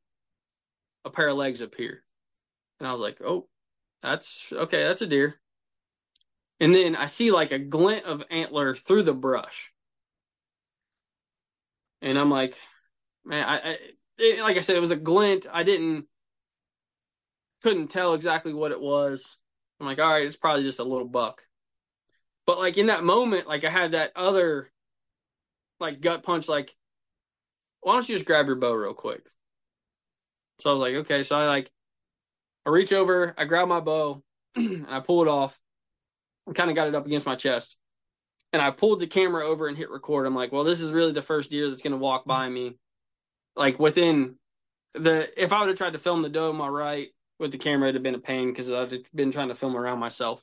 a 1.05 1.09
pair 1.09 1.29
of 1.29 1.37
legs 1.37 1.61
appear, 1.61 2.03
and 2.79 2.87
I 2.87 2.91
was 2.91 3.01
like, 3.01 3.21
"Oh, 3.21 3.47
that's 4.01 4.45
okay. 4.51 4.83
That's 4.83 5.01
a 5.01 5.07
deer." 5.07 5.39
And 6.59 6.73
then 6.73 6.95
I 6.95 7.05
see 7.05 7.31
like 7.31 7.51
a 7.51 7.59
glint 7.59 8.05
of 8.05 8.23
antler 8.29 8.75
through 8.75 9.03
the 9.03 9.13
brush, 9.13 9.71
and 12.01 12.17
I'm 12.17 12.31
like, 12.31 12.57
"Man, 13.25 13.47
I, 13.47 13.71
I 13.71 13.77
it, 14.17 14.41
like 14.41 14.57
I 14.57 14.61
said, 14.61 14.75
it 14.75 14.81
was 14.81 14.91
a 14.91 14.95
glint. 14.95 15.47
I 15.51 15.63
didn't." 15.63 16.07
couldn't 17.63 17.87
tell 17.87 18.13
exactly 18.13 18.53
what 18.53 18.71
it 18.71 18.79
was. 18.79 19.37
I'm 19.79 19.85
like, 19.85 19.99
all 19.99 20.11
right, 20.11 20.25
it's 20.25 20.35
probably 20.35 20.63
just 20.63 20.79
a 20.79 20.83
little 20.83 21.07
buck. 21.07 21.43
But 22.45 22.59
like 22.59 22.77
in 22.77 22.87
that 22.87 23.03
moment, 23.03 23.47
like 23.47 23.63
I 23.63 23.69
had 23.69 23.91
that 23.91 24.11
other 24.15 24.71
like 25.79 26.01
gut 26.01 26.23
punch, 26.23 26.47
like, 26.47 26.75
why 27.81 27.93
don't 27.93 28.09
you 28.09 28.15
just 28.15 28.25
grab 28.25 28.47
your 28.47 28.55
bow 28.55 28.73
real 28.73 28.93
quick? 28.93 29.27
So 30.59 30.69
I 30.69 30.73
was 30.73 30.81
like, 30.81 30.95
okay. 31.05 31.23
So 31.23 31.35
I 31.35 31.47
like 31.47 31.71
I 32.65 32.69
reach 32.69 32.91
over, 32.91 33.33
I 33.37 33.45
grab 33.45 33.67
my 33.67 33.79
bow, 33.79 34.23
and 34.55 34.87
I 34.89 34.99
pull 34.99 35.21
it 35.21 35.27
off. 35.27 35.57
I 36.49 36.53
kind 36.53 36.69
of 36.69 36.75
got 36.75 36.87
it 36.87 36.95
up 36.95 37.05
against 37.05 37.25
my 37.25 37.35
chest. 37.35 37.77
And 38.53 38.61
I 38.61 38.71
pulled 38.71 38.99
the 38.99 39.07
camera 39.07 39.45
over 39.45 39.67
and 39.67 39.77
hit 39.77 39.89
record. 39.89 40.25
I'm 40.25 40.35
like, 40.35 40.51
well, 40.51 40.63
this 40.63 40.79
is 40.79 40.91
really 40.91 41.11
the 41.11 41.21
first 41.21 41.51
deer 41.51 41.69
that's 41.69 41.81
gonna 41.81 41.97
walk 41.97 42.25
by 42.25 42.47
me. 42.49 42.77
Like 43.55 43.79
within 43.79 44.35
the 44.93 45.29
if 45.41 45.53
I 45.53 45.59
would 45.59 45.69
have 45.69 45.77
tried 45.77 45.93
to 45.93 45.99
film 45.99 46.21
the 46.21 46.29
doe 46.29 46.49
on 46.49 46.55
my 46.55 46.67
right 46.67 47.09
with 47.39 47.51
the 47.51 47.57
camera, 47.57 47.89
it'd 47.89 47.95
have 47.95 48.03
been 48.03 48.15
a 48.15 48.19
pain 48.19 48.49
because 48.49 48.71
I've 48.71 48.93
been 49.13 49.31
trying 49.31 49.49
to 49.49 49.55
film 49.55 49.75
around 49.75 49.99
myself. 49.99 50.41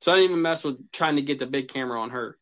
So 0.00 0.12
I 0.12 0.16
didn't 0.16 0.30
even 0.30 0.42
mess 0.42 0.64
with 0.64 0.90
trying 0.92 1.16
to 1.16 1.22
get 1.22 1.38
the 1.38 1.46
big 1.46 1.68
camera 1.68 2.00
on 2.00 2.10
her. 2.10 2.36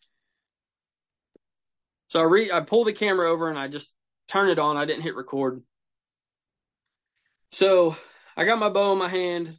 So 2.13 2.21
I 2.21 2.25
re 2.25 2.53
I 2.53 2.61
pull 2.61 2.85
the 2.85 2.93
camera 2.93 3.31
over 3.31 3.49
and 3.49 3.59
I 3.59 3.69
just 3.69 3.91
turn 4.29 4.51
it 4.51 4.59
on. 4.59 4.77
I 4.77 4.85
didn't 4.85 5.01
hit 5.01 5.17
record. 5.17 5.63
So 7.53 7.97
I 8.37 8.45
got 8.45 8.59
my 8.59 8.69
bow 8.69 8.93
in 8.93 8.99
my 8.99 9.09
hand. 9.09 9.57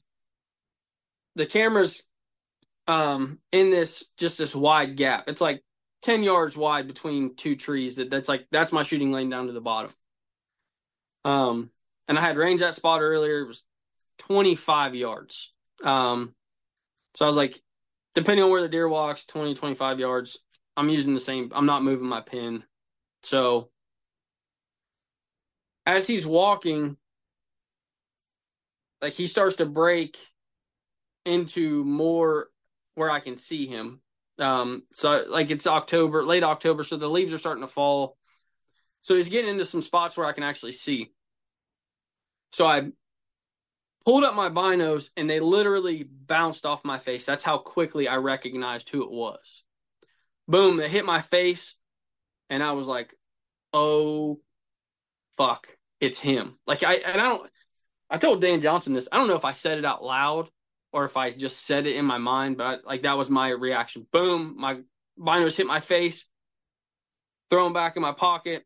the 1.35 1.47
camera's 1.47 2.03
um 2.87 3.39
in 3.51 3.71
this 3.71 4.03
just 4.17 4.37
this 4.37 4.53
wide 4.53 4.97
gap. 4.97 5.23
It's 5.29 5.41
like 5.41 5.63
10 6.03 6.21
yards 6.21 6.55
wide 6.55 6.85
between 6.85 7.35
two 7.35 7.55
trees. 7.55 7.95
That 7.95 8.11
that's 8.11 8.29
like 8.29 8.45
that's 8.51 8.71
my 8.71 8.83
shooting 8.83 9.11
lane 9.11 9.31
down 9.31 9.47
to 9.47 9.53
the 9.53 9.59
bottom. 9.59 9.89
Um 11.25 11.71
and 12.07 12.19
I 12.19 12.21
had 12.21 12.37
range 12.37 12.59
that 12.59 12.75
spot 12.75 13.01
earlier. 13.01 13.39
It 13.39 13.47
was 13.47 13.63
25 14.19 14.93
yards. 14.93 15.51
Um 15.83 16.35
so 17.15 17.25
I 17.25 17.27
was 17.27 17.37
like 17.37 17.59
depending 18.13 18.43
on 18.43 18.51
where 18.51 18.61
the 18.61 18.69
deer 18.69 18.87
walks, 18.87 19.25
20 19.25 19.55
25 19.55 19.99
yards. 19.99 20.37
I'm 20.75 20.89
using 20.89 21.13
the 21.13 21.19
same 21.19 21.51
I'm 21.53 21.65
not 21.65 21.83
moving 21.83 22.07
my 22.07 22.21
pen. 22.21 22.63
So 23.21 23.69
as 25.85 26.07
he's 26.07 26.25
walking 26.25 26.97
like 29.01 29.13
he 29.13 29.27
starts 29.27 29.57
to 29.57 29.65
break 29.65 30.17
into 31.25 31.83
more 31.83 32.47
where 32.95 33.11
I 33.11 33.19
can 33.19 33.37
see 33.37 33.67
him. 33.67 34.01
Um, 34.39 34.83
so 34.93 35.25
like 35.29 35.51
it's 35.51 35.67
October, 35.67 36.23
late 36.23 36.43
October, 36.43 36.83
so 36.83 36.97
the 36.97 37.09
leaves 37.09 37.33
are 37.33 37.37
starting 37.37 37.63
to 37.63 37.67
fall. 37.67 38.17
So 39.01 39.15
he's 39.15 39.29
getting 39.29 39.51
into 39.51 39.65
some 39.65 39.81
spots 39.81 40.15
where 40.15 40.25
I 40.25 40.31
can 40.31 40.43
actually 40.43 40.71
see. 40.71 41.11
So 42.51 42.65
I 42.65 42.91
pulled 44.05 44.23
up 44.23 44.35
my 44.35 44.49
binos 44.49 45.09
and 45.17 45.29
they 45.29 45.39
literally 45.39 46.03
bounced 46.03 46.65
off 46.65 46.85
my 46.85 46.99
face. 46.99 47.25
That's 47.25 47.43
how 47.43 47.57
quickly 47.57 48.07
I 48.07 48.15
recognized 48.15 48.89
who 48.89 49.03
it 49.03 49.11
was. 49.11 49.63
Boom, 50.47 50.77
they 50.77 50.89
hit 50.89 51.05
my 51.05 51.21
face 51.21 51.75
and 52.49 52.61
I 52.61 52.73
was 52.73 52.87
like, 52.87 53.15
"Oh 53.71 54.39
fuck, 55.37 55.77
it's 55.99 56.19
him." 56.19 56.57
Like 56.67 56.83
I 56.83 56.95
and 56.95 57.21
I 57.21 57.29
don't 57.29 57.49
I 58.09 58.17
told 58.17 58.41
Dan 58.41 58.61
Johnson 58.61 58.93
this. 58.93 59.07
I 59.11 59.17
don't 59.17 59.27
know 59.27 59.35
if 59.35 59.45
I 59.45 59.53
said 59.53 59.77
it 59.77 59.85
out 59.85 60.03
loud 60.03 60.49
or 60.91 61.05
if 61.05 61.17
I 61.17 61.31
just 61.31 61.65
said 61.65 61.87
it 61.87 61.95
in 61.95 62.05
my 62.05 62.19
mind, 62.19 62.57
but 62.57 62.65
I, 62.65 62.77
like 62.87 63.01
that 63.03 63.17
was 63.17 63.29
my 63.29 63.49
reaction. 63.49 64.05
Boom, 64.11 64.55
my 64.57 64.79
binos 65.19 65.55
hit 65.55 65.65
my 65.65 65.79
face, 65.79 66.25
throw 67.49 67.69
back 67.71 67.95
in 67.95 68.01
my 68.01 68.11
pocket, 68.11 68.65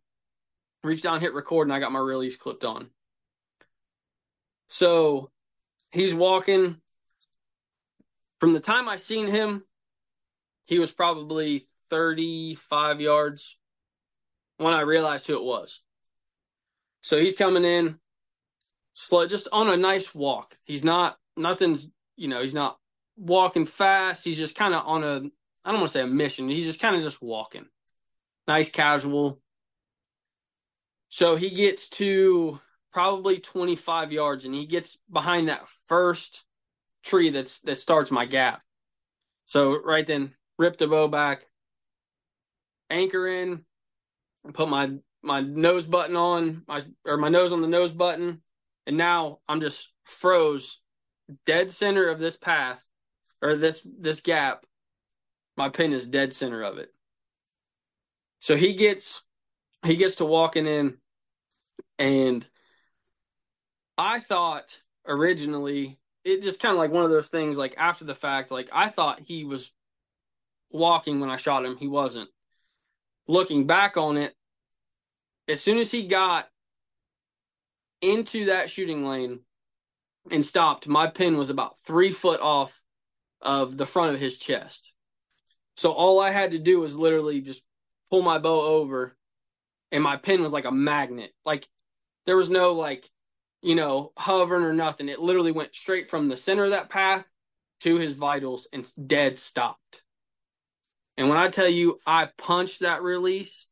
reach 0.84 1.02
down, 1.02 1.22
hit 1.22 1.34
record, 1.34 1.68
and 1.68 1.74
I 1.74 1.80
got 1.80 1.92
my 1.92 2.00
release 2.00 2.36
clipped 2.36 2.66
on. 2.66 2.90
So 4.68 5.32
he's 5.92 6.14
walking. 6.14 6.78
From 8.40 8.54
the 8.54 8.60
time 8.60 8.88
I 8.88 8.98
seen 8.98 9.28
him, 9.28 9.64
he 10.68 10.80
was 10.80 10.92
probably 10.92 11.64
35 11.90 13.02
yards 13.02 13.58
when 14.58 14.74
I 14.74 14.82
realized 14.82 15.26
who 15.26 15.36
it 15.36 15.44
was. 15.44 15.82
So 17.02 17.18
he's 17.18 17.36
coming 17.36 17.64
in 17.64 18.00
slow, 18.94 19.26
just 19.28 19.48
on 19.52 19.70
a 19.70 19.78
nice 19.78 20.14
walk. 20.14 20.58
He's 20.64 20.84
not, 20.84 21.18
nothing's, 21.36 21.88
you 22.16 22.28
know, 22.28 22.42
he's 22.42 22.54
not 22.54 22.78
walking 23.16 23.66
fast. 23.66 24.26
He's 24.26 24.38
just 24.38 24.56
kind 24.56 24.74
of 24.74 24.86
on 24.86 25.04
a, 25.04 25.22
I 25.64 25.72
don't 25.72 25.80
want 25.80 25.92
to 25.92 25.98
say 25.98 26.02
a 26.02 26.08
mission. 26.08 26.50
He's 26.50 26.66
just 26.66 26.82
kind 26.82 26.96
of 26.96 27.04
just 27.04 27.22
walking. 27.22 27.66
Nice 28.48 28.70
casual. 28.70 29.40
So 31.10 31.38
he 31.38 31.50
gets 31.50 31.90
to 31.90 32.60
probably 32.92 33.40
25 33.40 34.12
yards 34.12 34.46
and 34.46 34.54
he 34.54 34.66
gets 34.66 34.98
behind 35.12 35.48
that 35.48 35.68
first 35.88 36.44
tree 37.04 37.30
that's 37.30 37.60
that 37.60 37.78
starts 37.78 38.12
my 38.12 38.26
gap. 38.26 38.62
So 39.46 39.82
right 39.82 40.06
then, 40.06 40.34
rip 40.58 40.78
the 40.78 40.88
bow 40.88 41.08
back, 41.08 41.44
anchor 42.90 43.28
in, 43.28 43.64
and 44.44 44.54
put 44.54 44.70
my 44.70 44.92
my 45.24 45.42
nose 45.42 45.86
button 45.86 46.16
on 46.16 46.64
my 46.68 46.84
or 47.06 47.18
my 47.18 47.30
nose 47.30 47.52
on 47.52 47.62
the 47.62 47.68
nose 47.68 47.92
button, 47.92 48.42
and 48.86 48.98
now 48.98 49.40
I'm 49.48 49.62
just 49.62 49.90
froze 50.04 50.80
dead 51.46 51.72
center 51.72 52.10
of 52.10 52.20
this 52.20 52.38
path 52.38 52.80
or 53.42 53.56
this 53.56 53.82
this 53.86 54.22
gap. 54.22 54.66
My 55.56 55.70
pin 55.70 55.94
is 55.94 56.06
dead 56.06 56.34
center 56.34 56.64
of 56.64 56.78
it. 56.78 56.94
So 58.40 58.56
he 58.56 58.74
gets 58.74 59.24
he 59.86 59.96
gets 59.96 60.16
to 60.16 60.26
walking 60.26 60.68
in 60.68 60.98
and 62.00 62.46
I 63.98 64.20
thought 64.20 64.82
originally 65.08 66.00
it 66.24 66.44
just 66.44 66.60
kind 66.60 66.74
of 66.74 66.78
like 66.78 66.92
one 66.92 67.04
of 67.04 67.10
those 67.10 67.28
things 67.28 67.58
like 67.58 67.76
after 67.78 68.06
the 68.06 68.16
fact 68.16 68.52
like 68.52 68.70
I 68.72 68.90
thought 68.90 69.22
he 69.22 69.44
was 69.44 69.72
walking 70.70 71.20
when 71.20 71.30
I 71.30 71.38
shot 71.38 71.66
him 71.66 71.78
he 71.78 71.88
wasn't 71.88 72.30
looking 73.28 73.68
back 73.68 73.98
on 73.98 74.18
it 74.18 74.36
as 75.48 75.62
soon 75.62 75.78
as 75.78 75.92
he 75.92 76.04
got 76.04 76.48
into 78.02 78.46
that 78.46 78.70
shooting 78.70 79.06
lane 79.06 79.40
and 80.30 80.46
stopped 80.46 80.88
my 80.88 81.08
pin 81.08 81.38
was 81.38 81.50
about 81.50 81.80
3 81.86 82.12
foot 82.12 82.42
off 82.42 82.84
of 83.42 83.78
the 83.78 83.86
front 83.86 84.14
of 84.14 84.22
his 84.22 84.38
chest 84.38 84.94
so 85.76 85.92
all 85.92 86.20
I 86.20 86.32
had 86.32 86.52
to 86.52 86.60
do 86.60 86.80
was 86.80 86.98
literally 86.98 87.42
just 87.42 87.64
pull 88.10 88.22
my 88.22 88.38
bow 88.38 88.62
over 88.62 89.16
and 89.92 90.04
my 90.04 90.18
pin 90.18 90.42
was 90.42 90.54
like 90.54 90.66
a 90.66 90.72
magnet 90.72 91.32
like 91.46 91.68
there 92.26 92.38
was 92.38 92.50
no 92.50 92.74
like 92.74 93.10
you 93.62 93.76
know, 93.76 94.12
hovering 94.18 94.64
or 94.64 94.74
nothing. 94.74 95.10
It 95.10 95.20
literally 95.20 95.52
went 95.52 95.76
straight 95.76 96.10
from 96.10 96.30
the 96.30 96.38
center 96.38 96.66
of 96.66 96.72
that 96.72 96.90
path 96.90 97.26
to 97.82 97.98
his 97.98 98.14
vitals 98.14 98.68
and 98.72 98.90
dead 99.08 99.38
stopped. 99.38 100.04
And 101.18 101.30
when 101.30 101.38
I 101.38 101.50
tell 101.50 101.68
you 101.68 102.00
I 102.06 102.30
punched 102.38 102.82
that 102.82 103.02
release, 103.02 103.68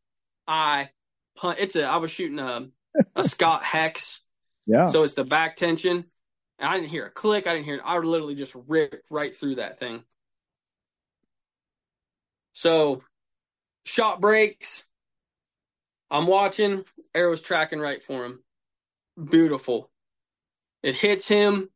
I 0.48 0.90
punch 1.36 1.60
it's 1.60 1.76
a 1.76 1.84
I 1.84 1.98
was 1.98 2.12
shooting 2.12 2.40
a 2.40 2.70
a 3.16 3.24
Scott 3.28 3.64
Hex. 3.64 4.22
Yeah. 4.66 4.88
So 4.88 5.04
it's 5.04 5.14
the 5.14 5.24
back 5.24 5.58
tension. 5.58 6.06
And 6.58 6.70
I 6.70 6.76
didn't 6.76 6.90
hear 6.90 7.06
a 7.06 7.12
click. 7.12 7.48
I 7.48 7.54
didn't 7.54 7.66
hear 7.66 7.82
I 7.84 7.98
literally 7.98 8.36
just 8.36 8.56
ripped 8.68 9.06
right 9.10 9.36
through 9.36 9.56
that 9.56 9.80
thing. 9.80 10.04
So 12.54 13.04
shot 13.86 14.22
breaks. 14.22 14.86
I'm 16.10 16.28
watching. 16.28 16.86
Arrow's 17.14 17.42
tracking 17.42 17.80
right 17.80 18.02
for 18.02 18.26
him 18.26 18.40
beautiful. 19.24 19.90
It 20.84 20.96
hits 20.96 21.28
him, 21.28 21.70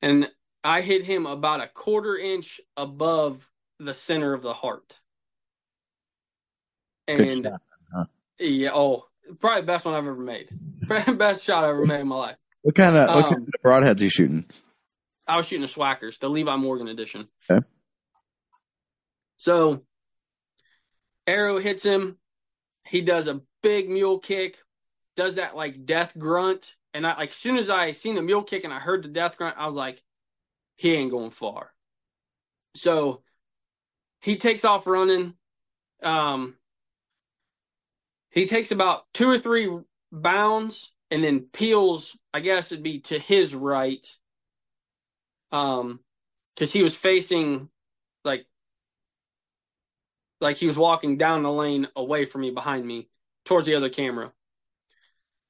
and 0.00 0.30
I 0.62 0.80
hit 0.80 1.04
him 1.04 1.26
about 1.26 1.62
a 1.62 1.68
quarter 1.68 2.16
inch 2.16 2.60
above 2.76 3.48
the 3.84 3.94
center 3.94 4.32
of 4.34 4.42
the 4.42 4.52
heart. 4.54 4.98
And 7.06 7.44
shot, 7.44 7.60
huh? 7.94 8.04
yeah, 8.38 8.70
oh, 8.72 9.06
probably 9.40 9.60
the 9.60 9.66
best 9.66 9.84
one 9.84 9.94
I've 9.94 10.06
ever 10.06 10.14
made. 10.16 10.48
best 11.18 11.44
shot 11.44 11.64
I 11.64 11.68
ever 11.68 11.84
made 11.86 12.00
in 12.00 12.08
my 12.08 12.16
life. 12.16 12.36
What 12.62 12.74
kind 12.74 12.96
of 12.96 13.08
what 13.08 13.24
Um, 13.26 13.30
kind 13.30 13.48
of 13.48 13.62
broadheads 13.62 14.00
you 14.00 14.08
shooting? 14.08 14.46
I 15.26 15.36
was 15.36 15.46
shooting 15.46 15.64
a 15.64 15.68
Swhackers, 15.68 16.18
the 16.18 16.30
Levi 16.30 16.56
Morgan 16.56 16.88
edition. 16.88 17.28
Okay. 17.50 17.64
So, 19.36 19.82
arrow 21.26 21.58
hits 21.58 21.82
him. 21.82 22.16
He 22.86 23.00
does 23.02 23.28
a 23.28 23.40
big 23.62 23.88
mule 23.88 24.18
kick, 24.18 24.56
does 25.16 25.36
that 25.36 25.56
like 25.56 25.84
death 25.86 26.16
grunt, 26.18 26.74
and 26.92 27.06
I 27.06 27.16
like 27.18 27.30
as 27.30 27.36
soon 27.36 27.56
as 27.56 27.68
I 27.70 27.92
seen 27.92 28.14
the 28.14 28.22
mule 28.22 28.42
kick 28.42 28.64
and 28.64 28.72
I 28.72 28.78
heard 28.78 29.02
the 29.02 29.08
death 29.08 29.36
grunt, 29.36 29.56
I 29.58 29.66
was 29.66 29.74
like, 29.76 30.02
he 30.76 30.94
ain't 30.94 31.10
going 31.10 31.30
far. 31.30 31.70
So, 32.76 33.22
he 34.24 34.36
takes 34.36 34.64
off 34.64 34.86
running. 34.86 35.34
Um, 36.02 36.54
he 38.30 38.46
takes 38.46 38.70
about 38.70 39.04
two 39.12 39.28
or 39.28 39.38
three 39.38 39.68
bounds 40.10 40.90
and 41.10 41.22
then 41.22 41.46
peels. 41.52 42.16
I 42.32 42.40
guess 42.40 42.72
it'd 42.72 42.82
be 42.82 43.00
to 43.00 43.18
his 43.18 43.54
right 43.54 44.06
um 45.52 46.00
because 46.54 46.72
he 46.72 46.82
was 46.82 46.96
facing 46.96 47.68
like 48.24 48.44
like 50.40 50.56
he 50.56 50.66
was 50.66 50.76
walking 50.76 51.16
down 51.16 51.42
the 51.42 51.52
lane 51.52 51.86
away 51.94 52.24
from 52.24 52.40
me 52.40 52.50
behind 52.50 52.84
me 52.84 53.08
towards 53.44 53.66
the 53.66 53.76
other 53.76 53.88
camera 53.88 54.32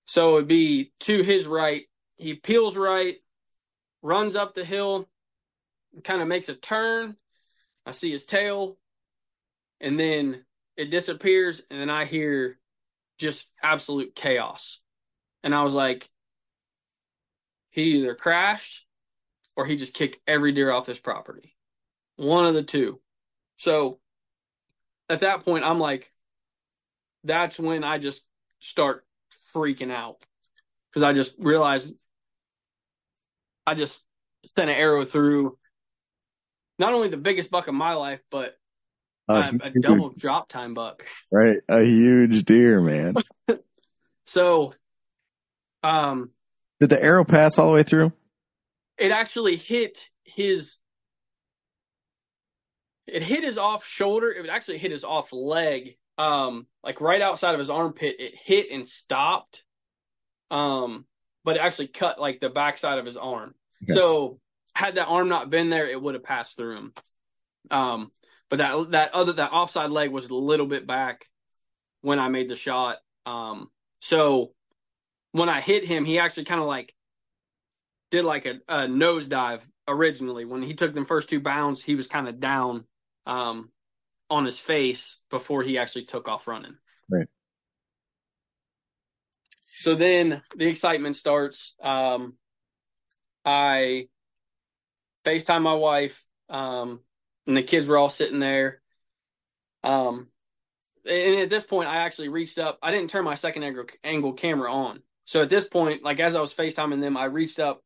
so 0.04 0.36
it'd 0.36 0.48
be 0.48 0.92
to 1.00 1.22
his 1.22 1.46
right 1.46 1.84
he 2.16 2.34
peels 2.34 2.76
right 2.76 3.16
runs 4.02 4.36
up 4.36 4.54
the 4.54 4.64
hill 4.64 5.08
kind 6.02 6.20
of 6.20 6.28
makes 6.28 6.50
a 6.50 6.54
turn 6.54 7.16
i 7.86 7.92
see 7.92 8.10
his 8.10 8.24
tail 8.24 8.76
and 9.80 9.98
then 9.98 10.44
it 10.76 10.90
disappears 10.90 11.62
and 11.70 11.80
then 11.80 11.90
i 11.90 12.04
hear 12.04 12.58
just 13.18 13.48
absolute 13.62 14.14
chaos 14.14 14.78
and 15.42 15.54
i 15.54 15.62
was 15.62 15.74
like 15.74 16.08
he 17.74 17.96
either 17.96 18.14
crashed 18.14 18.84
or 19.56 19.66
he 19.66 19.74
just 19.74 19.94
kicked 19.94 20.18
every 20.26 20.52
deer 20.52 20.70
off 20.70 20.86
this 20.86 20.98
property. 20.98 21.56
One 22.16 22.46
of 22.46 22.54
the 22.54 22.62
two. 22.62 23.00
So 23.56 23.98
at 25.08 25.20
that 25.20 25.44
point, 25.44 25.64
I'm 25.64 25.80
like, 25.80 26.12
that's 27.24 27.58
when 27.58 27.82
I 27.82 27.98
just 27.98 28.22
start 28.60 29.04
freaking 29.54 29.90
out 29.90 30.24
because 30.90 31.02
I 31.02 31.12
just 31.12 31.32
realized 31.38 31.92
I 33.66 33.74
just 33.74 34.02
sent 34.44 34.70
an 34.70 34.76
arrow 34.76 35.04
through 35.04 35.58
not 36.78 36.92
only 36.92 37.08
the 37.08 37.16
biggest 37.16 37.50
buck 37.50 37.68
of 37.68 37.74
my 37.74 37.94
life, 37.94 38.20
but 38.30 38.56
A 39.28 39.34
a, 39.34 39.44
huge- 39.70 39.82
double 39.82 40.10
drop 40.10 40.48
tine 40.48 40.74
buck. 40.74 41.04
right, 41.32 41.58
a 41.68 41.82
huge 41.84 42.44
deer, 42.44 42.80
man. 42.80 43.14
So, 44.26 44.72
um, 45.82 46.30
Did 46.80 46.88
the 46.88 47.02
arrow 47.02 47.24
pass 47.24 47.58
all 47.58 47.66
the 47.68 47.74
way 47.74 47.82
through? 47.82 48.12
it 48.96 49.10
actually 49.12 49.56
hit 49.56 50.08
his 50.24 50.76
it 53.06 53.22
hit 53.22 53.44
his 53.44 53.58
off 53.58 53.84
shoulder. 53.84 54.30
It 54.30 54.48
actually 54.48 54.78
hit 54.78 54.90
his 54.90 55.04
off 55.04 55.32
leg. 55.32 55.96
Um, 56.16 56.66
like 56.82 57.00
right 57.00 57.20
outside 57.20 57.52
of 57.52 57.58
his 57.58 57.70
armpit, 57.70 58.16
it 58.18 58.34
hit 58.34 58.70
and 58.70 58.86
stopped. 58.88 59.62
Um, 60.50 61.04
but 61.44 61.56
it 61.56 61.60
actually 61.62 61.88
cut 61.88 62.18
like 62.20 62.40
the 62.40 62.48
backside 62.50 62.98
of 62.98 63.04
his 63.04 63.16
arm. 63.16 63.54
Okay. 63.84 63.92
So 63.94 64.40
had 64.74 64.96
that 64.96 65.06
arm 65.06 65.28
not 65.28 65.50
been 65.50 65.70
there, 65.70 65.88
it 65.88 66.00
would 66.00 66.14
have 66.14 66.24
passed 66.24 66.56
through 66.56 66.76
him. 66.76 66.92
Um, 67.70 68.12
but 68.50 68.58
that 68.58 68.90
that 68.90 69.14
other 69.14 69.32
that 69.34 69.52
offside 69.52 69.90
leg 69.90 70.10
was 70.10 70.28
a 70.28 70.34
little 70.34 70.66
bit 70.66 70.86
back 70.86 71.26
when 72.02 72.18
I 72.18 72.28
made 72.28 72.48
the 72.48 72.56
shot. 72.56 72.98
Um, 73.26 73.70
so 74.00 74.52
when 75.32 75.48
I 75.48 75.60
hit 75.60 75.84
him, 75.84 76.04
he 76.04 76.18
actually 76.18 76.44
kind 76.44 76.60
of 76.60 76.66
like 76.66 76.94
did 78.10 78.24
like 78.24 78.46
a, 78.46 78.60
a 78.68 78.86
nosedive 78.86 79.62
originally. 79.88 80.44
When 80.44 80.62
he 80.62 80.74
took 80.74 80.94
them 80.94 81.06
first 81.06 81.28
two 81.28 81.40
bounds, 81.40 81.82
he 81.82 81.94
was 81.94 82.06
kind 82.06 82.28
of 82.28 82.38
down 82.38 82.84
um, 83.26 83.70
on 84.30 84.44
his 84.44 84.58
face 84.58 85.16
before 85.30 85.62
he 85.62 85.78
actually 85.78 86.04
took 86.04 86.28
off 86.28 86.46
running. 86.46 86.76
Right. 87.08 87.26
So 89.78 89.94
then 89.94 90.42
the 90.56 90.66
excitement 90.66 91.16
starts. 91.16 91.74
Um, 91.82 92.34
I 93.44 94.08
FaceTime 95.24 95.62
my 95.62 95.74
wife, 95.74 96.22
um, 96.48 97.00
and 97.46 97.56
the 97.56 97.62
kids 97.62 97.86
were 97.86 97.98
all 97.98 98.10
sitting 98.10 98.38
there. 98.38 98.80
Um, 99.82 100.28
and 101.06 101.40
at 101.40 101.50
this 101.50 101.64
point, 101.64 101.88
I 101.88 101.98
actually 101.98 102.28
reached 102.28 102.58
up. 102.58 102.78
I 102.82 102.90
didn't 102.90 103.10
turn 103.10 103.24
my 103.24 103.34
second 103.34 103.62
angle, 103.62 103.84
angle 104.02 104.32
camera 104.32 104.72
on. 104.72 105.02
So 105.26 105.42
at 105.42 105.50
this 105.50 105.66
point, 105.66 106.02
like 106.02 106.20
as 106.20 106.36
I 106.36 106.40
was 106.40 106.54
FaceTiming 106.54 107.00
them, 107.00 107.16
I 107.16 107.24
reached 107.24 107.58
up, 107.58 107.82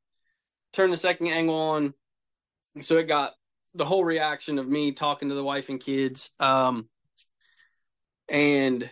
turned 0.72 0.92
the 0.92 0.96
second 0.96 1.28
angle 1.28 1.54
on. 1.54 1.94
So 2.80 2.96
it 2.96 3.08
got 3.08 3.34
the 3.74 3.84
whole 3.84 4.04
reaction 4.04 4.58
of 4.58 4.68
me 4.68 4.92
talking 4.92 5.28
to 5.28 5.34
the 5.34 5.44
wife 5.44 5.68
and 5.68 5.80
kids. 5.80 6.30
Um, 6.38 6.88
and, 8.28 8.88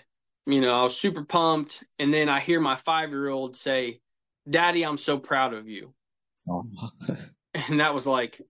you 0.46 0.60
know, 0.60 0.80
I 0.80 0.82
was 0.82 0.96
super 0.96 1.24
pumped. 1.24 1.84
And 1.98 2.12
then 2.12 2.28
I 2.28 2.40
hear 2.40 2.60
my 2.60 2.76
five 2.76 3.10
year 3.10 3.28
old 3.28 3.56
say, 3.56 4.00
Daddy, 4.48 4.84
I'm 4.84 4.98
so 4.98 5.18
proud 5.18 5.54
of 5.54 5.68
you. 5.68 5.94
Oh. 6.48 6.64
And 7.68 7.80
that 7.80 7.94
was 7.94 8.06
like, 8.06 8.40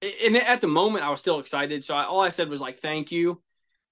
and 0.00 0.36
at 0.36 0.60
the 0.60 0.66
moment, 0.66 1.04
I 1.04 1.10
was 1.10 1.20
still 1.20 1.38
excited. 1.38 1.84
So 1.84 1.94
I, 1.94 2.04
all 2.04 2.20
I 2.20 2.30
said 2.30 2.48
was 2.48 2.60
like, 2.60 2.80
thank 2.80 3.12
you. 3.12 3.42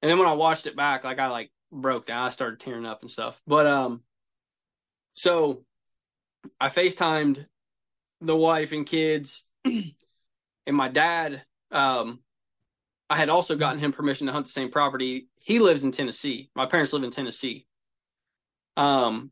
And 0.00 0.10
then 0.10 0.18
when 0.18 0.28
I 0.28 0.32
watched 0.32 0.66
it 0.66 0.76
back, 0.76 1.04
like 1.04 1.18
I 1.18 1.28
like 1.28 1.50
broke 1.70 2.06
down. 2.06 2.26
I 2.26 2.30
started 2.30 2.60
tearing 2.60 2.86
up 2.86 3.02
and 3.02 3.10
stuff. 3.10 3.40
But, 3.46 3.66
um, 3.66 4.02
so 5.12 5.64
I 6.58 6.68
FaceTimed 6.68 7.46
the 8.20 8.36
wife 8.36 8.72
and 8.72 8.86
kids 8.86 9.44
and 9.64 9.92
my 10.66 10.88
dad. 10.88 11.42
Um, 11.70 12.20
I 13.10 13.16
had 13.16 13.28
also 13.28 13.56
gotten 13.56 13.78
him 13.78 13.92
permission 13.92 14.26
to 14.26 14.32
hunt 14.32 14.46
the 14.46 14.52
same 14.52 14.70
property. 14.70 15.28
He 15.38 15.58
lives 15.58 15.84
in 15.84 15.92
Tennessee. 15.92 16.50
My 16.54 16.66
parents 16.66 16.92
live 16.92 17.02
in 17.02 17.10
Tennessee. 17.10 17.66
Um, 18.76 19.30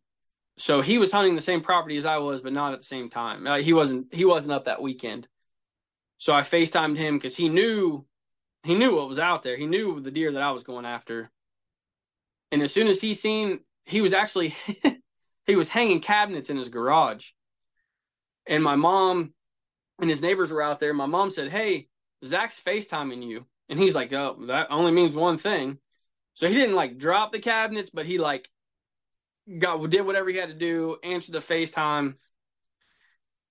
so 0.61 0.82
he 0.82 0.98
was 0.98 1.11
hunting 1.11 1.34
the 1.34 1.40
same 1.40 1.62
property 1.62 1.96
as 1.96 2.04
I 2.04 2.18
was, 2.18 2.42
but 2.42 2.52
not 2.52 2.74
at 2.74 2.80
the 2.80 2.86
same 2.86 3.08
time. 3.08 3.46
Uh, 3.46 3.58
he 3.58 3.72
wasn't. 3.72 4.12
He 4.12 4.26
wasn't 4.26 4.52
up 4.52 4.66
that 4.66 4.82
weekend. 4.82 5.26
So 6.18 6.34
I 6.34 6.42
FaceTimed 6.42 6.98
him 6.98 7.16
because 7.16 7.34
he 7.34 7.48
knew 7.48 8.04
he 8.62 8.74
knew 8.74 8.94
what 8.94 9.08
was 9.08 9.18
out 9.18 9.42
there. 9.42 9.56
He 9.56 9.66
knew 9.66 10.00
the 10.00 10.11
deer 10.11 10.32
that 10.32 10.42
I 10.42 10.50
was 10.50 10.62
going 10.62 10.84
after. 10.84 11.30
And 12.52 12.62
as 12.62 12.74
soon 12.74 12.88
as 12.88 13.00
he 13.00 13.14
seen, 13.14 13.61
he 13.86 14.02
was 14.02 14.12
actually 14.12 14.54
he 15.46 15.56
was 15.56 15.70
hanging 15.70 16.00
cabinets 16.00 16.50
in 16.50 16.58
his 16.58 16.68
garage. 16.68 17.28
And 18.46 18.62
my 18.62 18.76
mom 18.76 19.32
and 19.98 20.11
his 20.11 20.20
neighbors 20.20 20.50
were 20.50 20.62
out 20.62 20.78
there. 20.78 20.92
My 20.92 21.06
mom 21.06 21.30
said, 21.30 21.50
Hey, 21.50 21.88
Zach's 22.22 22.61
FaceTiming 22.61 23.26
you. 23.26 23.46
And 23.70 23.78
he's 23.78 23.94
like, 23.94 24.12
Oh, 24.12 24.36
that 24.48 24.66
only 24.70 24.92
means 24.92 25.14
one 25.14 25.38
thing. 25.38 25.78
So 26.34 26.48
he 26.48 26.54
didn't 26.54 26.76
like 26.76 26.98
drop 26.98 27.32
the 27.32 27.38
cabinets, 27.38 27.88
but 27.88 28.04
he 28.04 28.18
like 28.18 28.46
got 29.59 29.88
did 29.90 30.07
whatever 30.07 30.28
he 30.30 30.36
had 30.36 30.48
to 30.48 30.55
do, 30.55 30.98
answered 31.03 31.32
the 31.32 31.40
FaceTime, 31.40 32.14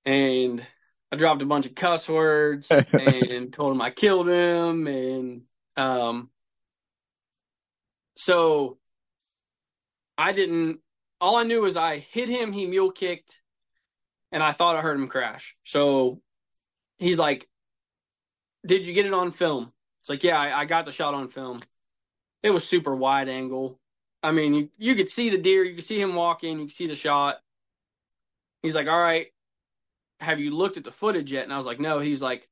and 0.05 0.65
I 1.11 1.15
dropped 1.15 1.41
a 1.41 1.45
bunch 1.45 1.65
of 1.65 1.75
cuss 1.75 2.07
words 2.07 2.71
and 2.93 3.51
told 3.51 3.73
him 3.73 3.81
I 3.81 3.91
killed 3.91 4.29
him 4.29 4.87
and 4.87 5.41
um 5.75 6.29
so 8.15 8.77
I 10.17 10.33
didn't 10.33 10.79
all 11.21 11.35
I 11.35 11.43
knew 11.43 11.61
was 11.61 11.75
I 11.75 11.97
hit 11.97 12.29
him, 12.29 12.51
he 12.51 12.65
mule 12.65 12.91
kicked, 12.91 13.39
and 14.31 14.41
I 14.41 14.51
thought 14.51 14.75
I 14.75 14.81
heard 14.81 14.97
him 14.97 15.07
crash. 15.07 15.55
So 15.63 16.21
he's 16.97 17.17
like, 17.17 17.47
Did 18.65 18.85
you 18.87 18.93
get 18.93 19.05
it 19.05 19.13
on 19.13 19.31
film? 19.31 19.71
It's 20.01 20.09
like, 20.09 20.23
Yeah, 20.23 20.39
I, 20.39 20.61
I 20.61 20.65
got 20.65 20.85
the 20.85 20.91
shot 20.91 21.13
on 21.13 21.27
film. 21.27 21.59
It 22.41 22.51
was 22.51 22.67
super 22.67 22.95
wide 22.95 23.27
angle. 23.27 23.78
I 24.21 24.31
mean, 24.31 24.53
you, 24.53 24.69
you 24.77 24.95
could 24.95 25.09
see 25.09 25.29
the 25.29 25.37
deer, 25.37 25.63
you 25.63 25.75
could 25.75 25.85
see 25.85 25.99
him 25.99 26.15
walking, 26.15 26.59
you 26.59 26.65
could 26.65 26.75
see 26.75 26.87
the 26.87 26.95
shot. 26.95 27.37
He's 28.61 28.75
like, 28.75 28.87
All 28.87 29.01
right, 29.01 29.27
have 30.19 30.39
you 30.39 30.51
looked 30.51 30.77
at 30.77 30.83
the 30.83 30.91
footage 30.91 31.31
yet? 31.31 31.43
And 31.45 31.53
I 31.53 31.57
was 31.57 31.65
like, 31.65 31.79
No. 31.79 31.99
He's 31.99 32.21
like, 32.21 32.47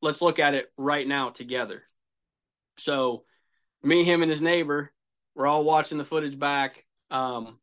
Let's 0.00 0.20
look 0.20 0.38
at 0.38 0.54
it 0.54 0.72
right 0.76 1.06
now 1.06 1.30
together. 1.30 1.84
So 2.76 3.24
me, 3.82 4.04
him, 4.04 4.22
and 4.22 4.30
his 4.30 4.42
neighbor, 4.42 4.92
we're 5.34 5.46
all 5.46 5.64
watching 5.64 5.98
the 5.98 6.04
footage 6.04 6.38
back. 6.38 6.84
Um, 7.10 7.58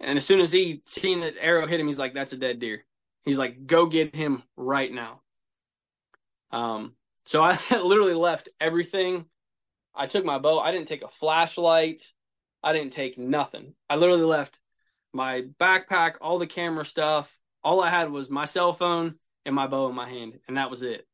and 0.00 0.16
as 0.16 0.24
soon 0.24 0.40
as 0.40 0.52
he 0.52 0.82
seen 0.86 1.20
that 1.20 1.34
arrow 1.40 1.66
hit 1.66 1.80
him, 1.80 1.86
he's 1.86 1.98
like, 1.98 2.14
"That's 2.14 2.32
a 2.32 2.36
dead 2.36 2.60
deer." 2.60 2.84
He's 3.24 3.38
like, 3.38 3.66
"Go 3.66 3.86
get 3.86 4.14
him 4.14 4.42
right 4.56 4.92
now." 4.92 5.22
Um, 6.50 6.94
so 7.24 7.42
I 7.42 7.58
literally 7.70 8.14
left 8.14 8.48
everything. 8.60 9.26
I 9.94 10.06
took 10.06 10.24
my 10.24 10.38
bow. 10.38 10.60
I 10.60 10.72
didn't 10.72 10.88
take 10.88 11.02
a 11.02 11.08
flashlight. 11.08 12.02
I 12.62 12.72
didn't 12.72 12.92
take 12.92 13.18
nothing. 13.18 13.74
I 13.88 13.96
literally 13.96 14.22
left 14.22 14.58
my 15.12 15.44
backpack, 15.60 16.14
all 16.20 16.38
the 16.38 16.46
camera 16.46 16.84
stuff. 16.84 17.32
All 17.62 17.82
I 17.82 17.90
had 17.90 18.10
was 18.10 18.30
my 18.30 18.44
cell 18.44 18.72
phone 18.72 19.16
and 19.44 19.54
my 19.54 19.66
bow 19.66 19.88
in 19.88 19.94
my 19.94 20.08
hand, 20.08 20.38
and 20.46 20.56
that 20.56 20.70
was 20.70 20.82
it. 20.82 21.06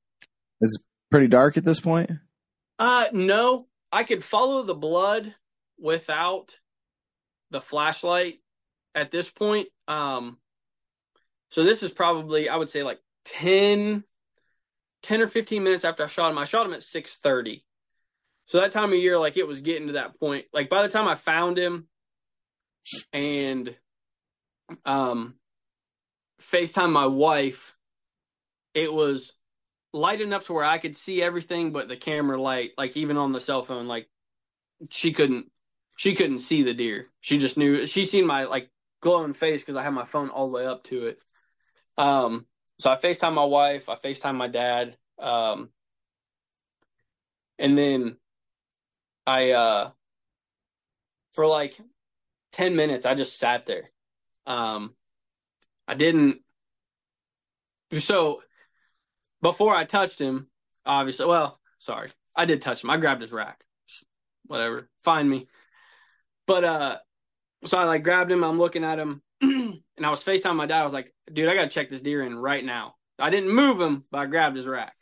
It's 0.60 0.76
pretty 1.10 1.28
dark 1.28 1.56
at 1.56 1.64
this 1.64 1.80
point. 1.80 2.10
Uh, 2.78 3.06
no, 3.12 3.66
I 3.92 4.02
could 4.04 4.24
follow 4.24 4.62
the 4.62 4.74
blood 4.74 5.34
without 5.78 6.58
the 7.50 7.60
flashlight 7.60 8.40
at 8.94 9.10
this 9.10 9.30
point. 9.30 9.68
Um, 9.88 10.38
so 11.50 11.62
this 11.62 11.82
is 11.82 11.90
probably, 11.90 12.48
I 12.48 12.56
would 12.56 12.70
say 12.70 12.82
like 12.82 13.00
10, 13.26 14.04
10 15.02 15.20
or 15.20 15.26
15 15.26 15.62
minutes 15.62 15.84
after 15.84 16.04
I 16.04 16.08
shot 16.08 16.30
him. 16.30 16.38
I 16.38 16.44
shot 16.44 16.66
him 16.66 16.72
at 16.72 16.82
630. 16.82 17.64
So 18.46 18.60
that 18.60 18.72
time 18.72 18.92
of 18.92 18.98
year, 18.98 19.18
like 19.18 19.36
it 19.36 19.48
was 19.48 19.60
getting 19.60 19.88
to 19.88 19.94
that 19.94 20.18
point. 20.18 20.46
Like 20.52 20.68
by 20.68 20.82
the 20.82 20.88
time 20.88 21.08
I 21.08 21.14
found 21.14 21.58
him 21.58 21.88
and, 23.12 23.74
um, 24.84 25.34
FaceTime 26.40 26.92
my 26.92 27.06
wife, 27.06 27.76
it 28.74 28.92
was 28.92 29.32
light 29.92 30.20
enough 30.20 30.46
to 30.46 30.52
where 30.52 30.64
I 30.64 30.78
could 30.78 30.96
see 30.96 31.22
everything 31.22 31.72
but 31.72 31.88
the 31.88 31.96
camera 31.96 32.40
light, 32.40 32.72
like 32.76 32.96
even 32.96 33.16
on 33.16 33.32
the 33.32 33.40
cell 33.40 33.62
phone, 33.62 33.86
like 33.86 34.08
she 34.90 35.12
couldn't 35.12 35.50
she 35.96 36.14
couldn't 36.14 36.40
see 36.40 36.62
the 36.62 36.74
deer. 36.74 37.06
She 37.20 37.38
just 37.38 37.56
knew 37.56 37.86
she 37.86 38.04
seen 38.04 38.26
my 38.26 38.44
like 38.44 38.68
glowing 39.00 39.34
face 39.34 39.62
because 39.62 39.76
I 39.76 39.82
had 39.82 39.90
my 39.90 40.04
phone 40.04 40.28
all 40.28 40.48
the 40.48 40.52
way 40.52 40.66
up 40.66 40.84
to 40.84 41.06
it. 41.06 41.18
Um 41.96 42.46
so 42.80 42.90
I 42.90 42.96
FaceTime 42.96 43.34
my 43.34 43.44
wife, 43.44 43.88
I 43.88 43.94
FaceTime 43.94 44.34
my 44.34 44.48
dad. 44.48 44.96
Um 45.18 45.70
and 47.58 47.78
then 47.78 48.16
I 49.26 49.50
uh 49.52 49.90
for 51.32 51.46
like 51.46 51.78
ten 52.52 52.76
minutes 52.76 53.06
I 53.06 53.14
just 53.14 53.38
sat 53.38 53.66
there. 53.66 53.90
Um 54.46 54.94
I 55.86 55.94
didn't 55.94 56.40
so 57.98 58.42
before 59.42 59.76
I 59.76 59.84
touched 59.84 60.18
him, 60.18 60.48
obviously, 60.86 61.26
well, 61.26 61.60
sorry, 61.78 62.08
I 62.34 62.46
did 62.46 62.62
touch 62.62 62.82
him. 62.82 62.90
I 62.90 62.96
grabbed 62.96 63.22
his 63.22 63.32
rack. 63.32 63.62
Whatever, 64.46 64.88
find 65.02 65.28
me. 65.28 65.46
But 66.46 66.64
uh, 66.64 66.98
so 67.64 67.78
I 67.78 67.84
like 67.84 68.02
grabbed 68.02 68.30
him. 68.30 68.42
I'm 68.42 68.58
looking 68.58 68.84
at 68.84 68.98
him, 68.98 69.22
and 69.40 69.82
I 70.02 70.10
was 70.10 70.24
Facetime 70.24 70.56
my 70.56 70.66
dad. 70.66 70.80
I 70.80 70.84
was 70.84 70.92
like, 70.92 71.12
"Dude, 71.32 71.48
I 71.48 71.54
gotta 71.54 71.68
check 71.68 71.90
this 71.90 72.00
deer 72.00 72.22
in 72.22 72.36
right 72.36 72.64
now." 72.64 72.96
I 73.18 73.30
didn't 73.30 73.54
move 73.54 73.80
him, 73.80 74.04
but 74.10 74.18
I 74.18 74.26
grabbed 74.26 74.56
his 74.56 74.66
rack. 74.66 74.96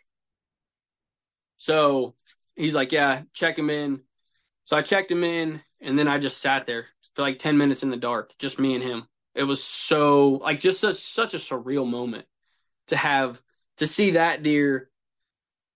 So 1.56 2.14
he's 2.56 2.74
like, 2.74 2.92
"Yeah, 2.92 3.22
check 3.32 3.58
him 3.58 3.70
in." 3.70 4.00
So 4.72 4.78
I 4.78 4.80
checked 4.80 5.10
him 5.10 5.22
in, 5.22 5.60
and 5.82 5.98
then 5.98 6.08
I 6.08 6.16
just 6.16 6.38
sat 6.38 6.64
there 6.64 6.86
for 7.12 7.20
like 7.20 7.38
ten 7.38 7.58
minutes 7.58 7.82
in 7.82 7.90
the 7.90 7.96
dark, 7.98 8.32
just 8.38 8.58
me 8.58 8.74
and 8.74 8.82
him. 8.82 9.06
It 9.34 9.42
was 9.42 9.62
so 9.62 10.40
like 10.42 10.60
just 10.60 10.82
a, 10.82 10.94
such 10.94 11.34
a 11.34 11.36
surreal 11.36 11.86
moment 11.86 12.24
to 12.86 12.96
have 12.96 13.42
to 13.76 13.86
see 13.86 14.12
that 14.12 14.42
deer, 14.42 14.88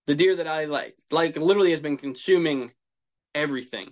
the 0.07 0.15
deer 0.15 0.37
that 0.37 0.47
I 0.47 0.65
like, 0.65 0.97
like 1.11 1.37
literally 1.37 1.69
has 1.69 1.79
been 1.79 1.97
consuming 1.97 2.71
everything, 3.35 3.91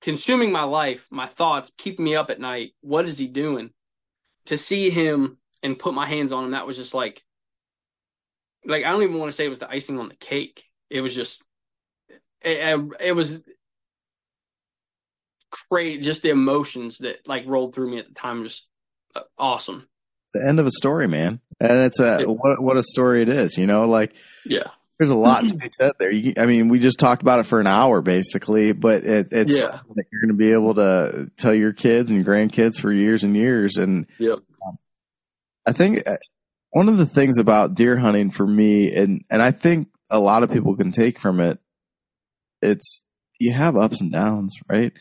consuming 0.00 0.50
my 0.50 0.64
life, 0.64 1.06
my 1.08 1.28
thoughts, 1.28 1.70
keeping 1.78 2.04
me 2.04 2.16
up 2.16 2.28
at 2.28 2.40
night. 2.40 2.72
What 2.80 3.04
is 3.04 3.18
he 3.18 3.28
doing? 3.28 3.70
To 4.46 4.58
see 4.58 4.90
him 4.90 5.38
and 5.62 5.78
put 5.78 5.94
my 5.94 6.06
hands 6.06 6.32
on 6.32 6.46
him, 6.46 6.50
that 6.50 6.66
was 6.66 6.76
just 6.76 6.94
like, 6.94 7.22
like 8.64 8.84
I 8.84 8.90
don't 8.90 9.04
even 9.04 9.20
want 9.20 9.30
to 9.30 9.36
say 9.36 9.46
it 9.46 9.50
was 9.50 9.60
the 9.60 9.70
icing 9.70 10.00
on 10.00 10.08
the 10.08 10.16
cake. 10.16 10.64
It 10.90 11.00
was 11.00 11.14
just 11.14 11.44
it, 12.40 12.90
it 12.98 13.12
was 13.12 13.38
great. 15.70 16.02
Just 16.02 16.22
the 16.22 16.30
emotions 16.30 16.98
that 16.98 17.26
like 17.26 17.44
rolled 17.46 17.74
through 17.74 17.90
me 17.90 17.98
at 17.98 18.08
the 18.08 18.14
time 18.14 18.42
was 18.42 18.66
uh, 19.14 19.20
awesome. 19.38 19.86
the 20.34 20.44
end 20.46 20.58
of 20.60 20.66
a 20.66 20.70
story, 20.70 21.06
man. 21.06 21.40
And 21.60 21.72
it's 21.82 22.00
a 22.00 22.24
what 22.24 22.62
what 22.62 22.76
a 22.76 22.82
story 22.82 23.22
it 23.22 23.28
is, 23.28 23.56
you 23.56 23.66
know, 23.66 23.86
like 23.86 24.12
Yeah, 24.44 24.68
there's 24.98 25.10
a 25.10 25.16
lot 25.16 25.46
to 25.46 25.54
be 25.54 25.68
said 25.72 25.92
there. 25.98 26.10
You, 26.10 26.34
I 26.38 26.46
mean, 26.46 26.68
we 26.68 26.78
just 26.78 26.98
talked 26.98 27.22
about 27.22 27.38
it 27.40 27.46
for 27.46 27.60
an 27.60 27.66
hour 27.66 28.00
basically, 28.02 28.72
but 28.72 29.04
it, 29.04 29.28
it's 29.32 29.54
Yeah. 29.60 29.80
that 29.94 30.04
you're 30.10 30.20
going 30.22 30.28
to 30.28 30.34
be 30.34 30.52
able 30.52 30.74
to 30.74 31.30
tell 31.36 31.54
your 31.54 31.72
kids 31.72 32.10
and 32.10 32.24
grandkids 32.26 32.80
for 32.80 32.92
years 32.92 33.22
and 33.24 33.36
years. 33.36 33.76
And 33.76 34.06
Yep. 34.18 34.38
um, 34.66 34.78
I 35.66 35.72
think 35.72 36.06
uh, 36.08 36.16
one 36.70 36.88
of 36.88 36.96
the 36.96 37.06
things 37.06 37.38
about 37.38 37.74
deer 37.74 37.98
hunting 37.98 38.30
for 38.30 38.46
me, 38.46 38.92
and 38.94 39.22
and 39.30 39.42
I 39.42 39.50
think 39.50 39.88
a 40.10 40.18
lot 40.18 40.42
of 40.42 40.50
people 40.50 40.74
can 40.76 40.90
take 40.90 41.18
from 41.18 41.38
it, 41.40 41.58
it's 42.60 43.02
you 43.38 43.52
have 43.52 43.76
ups 43.76 44.00
and 44.00 44.10
downs, 44.12 44.56
right? 44.68 44.92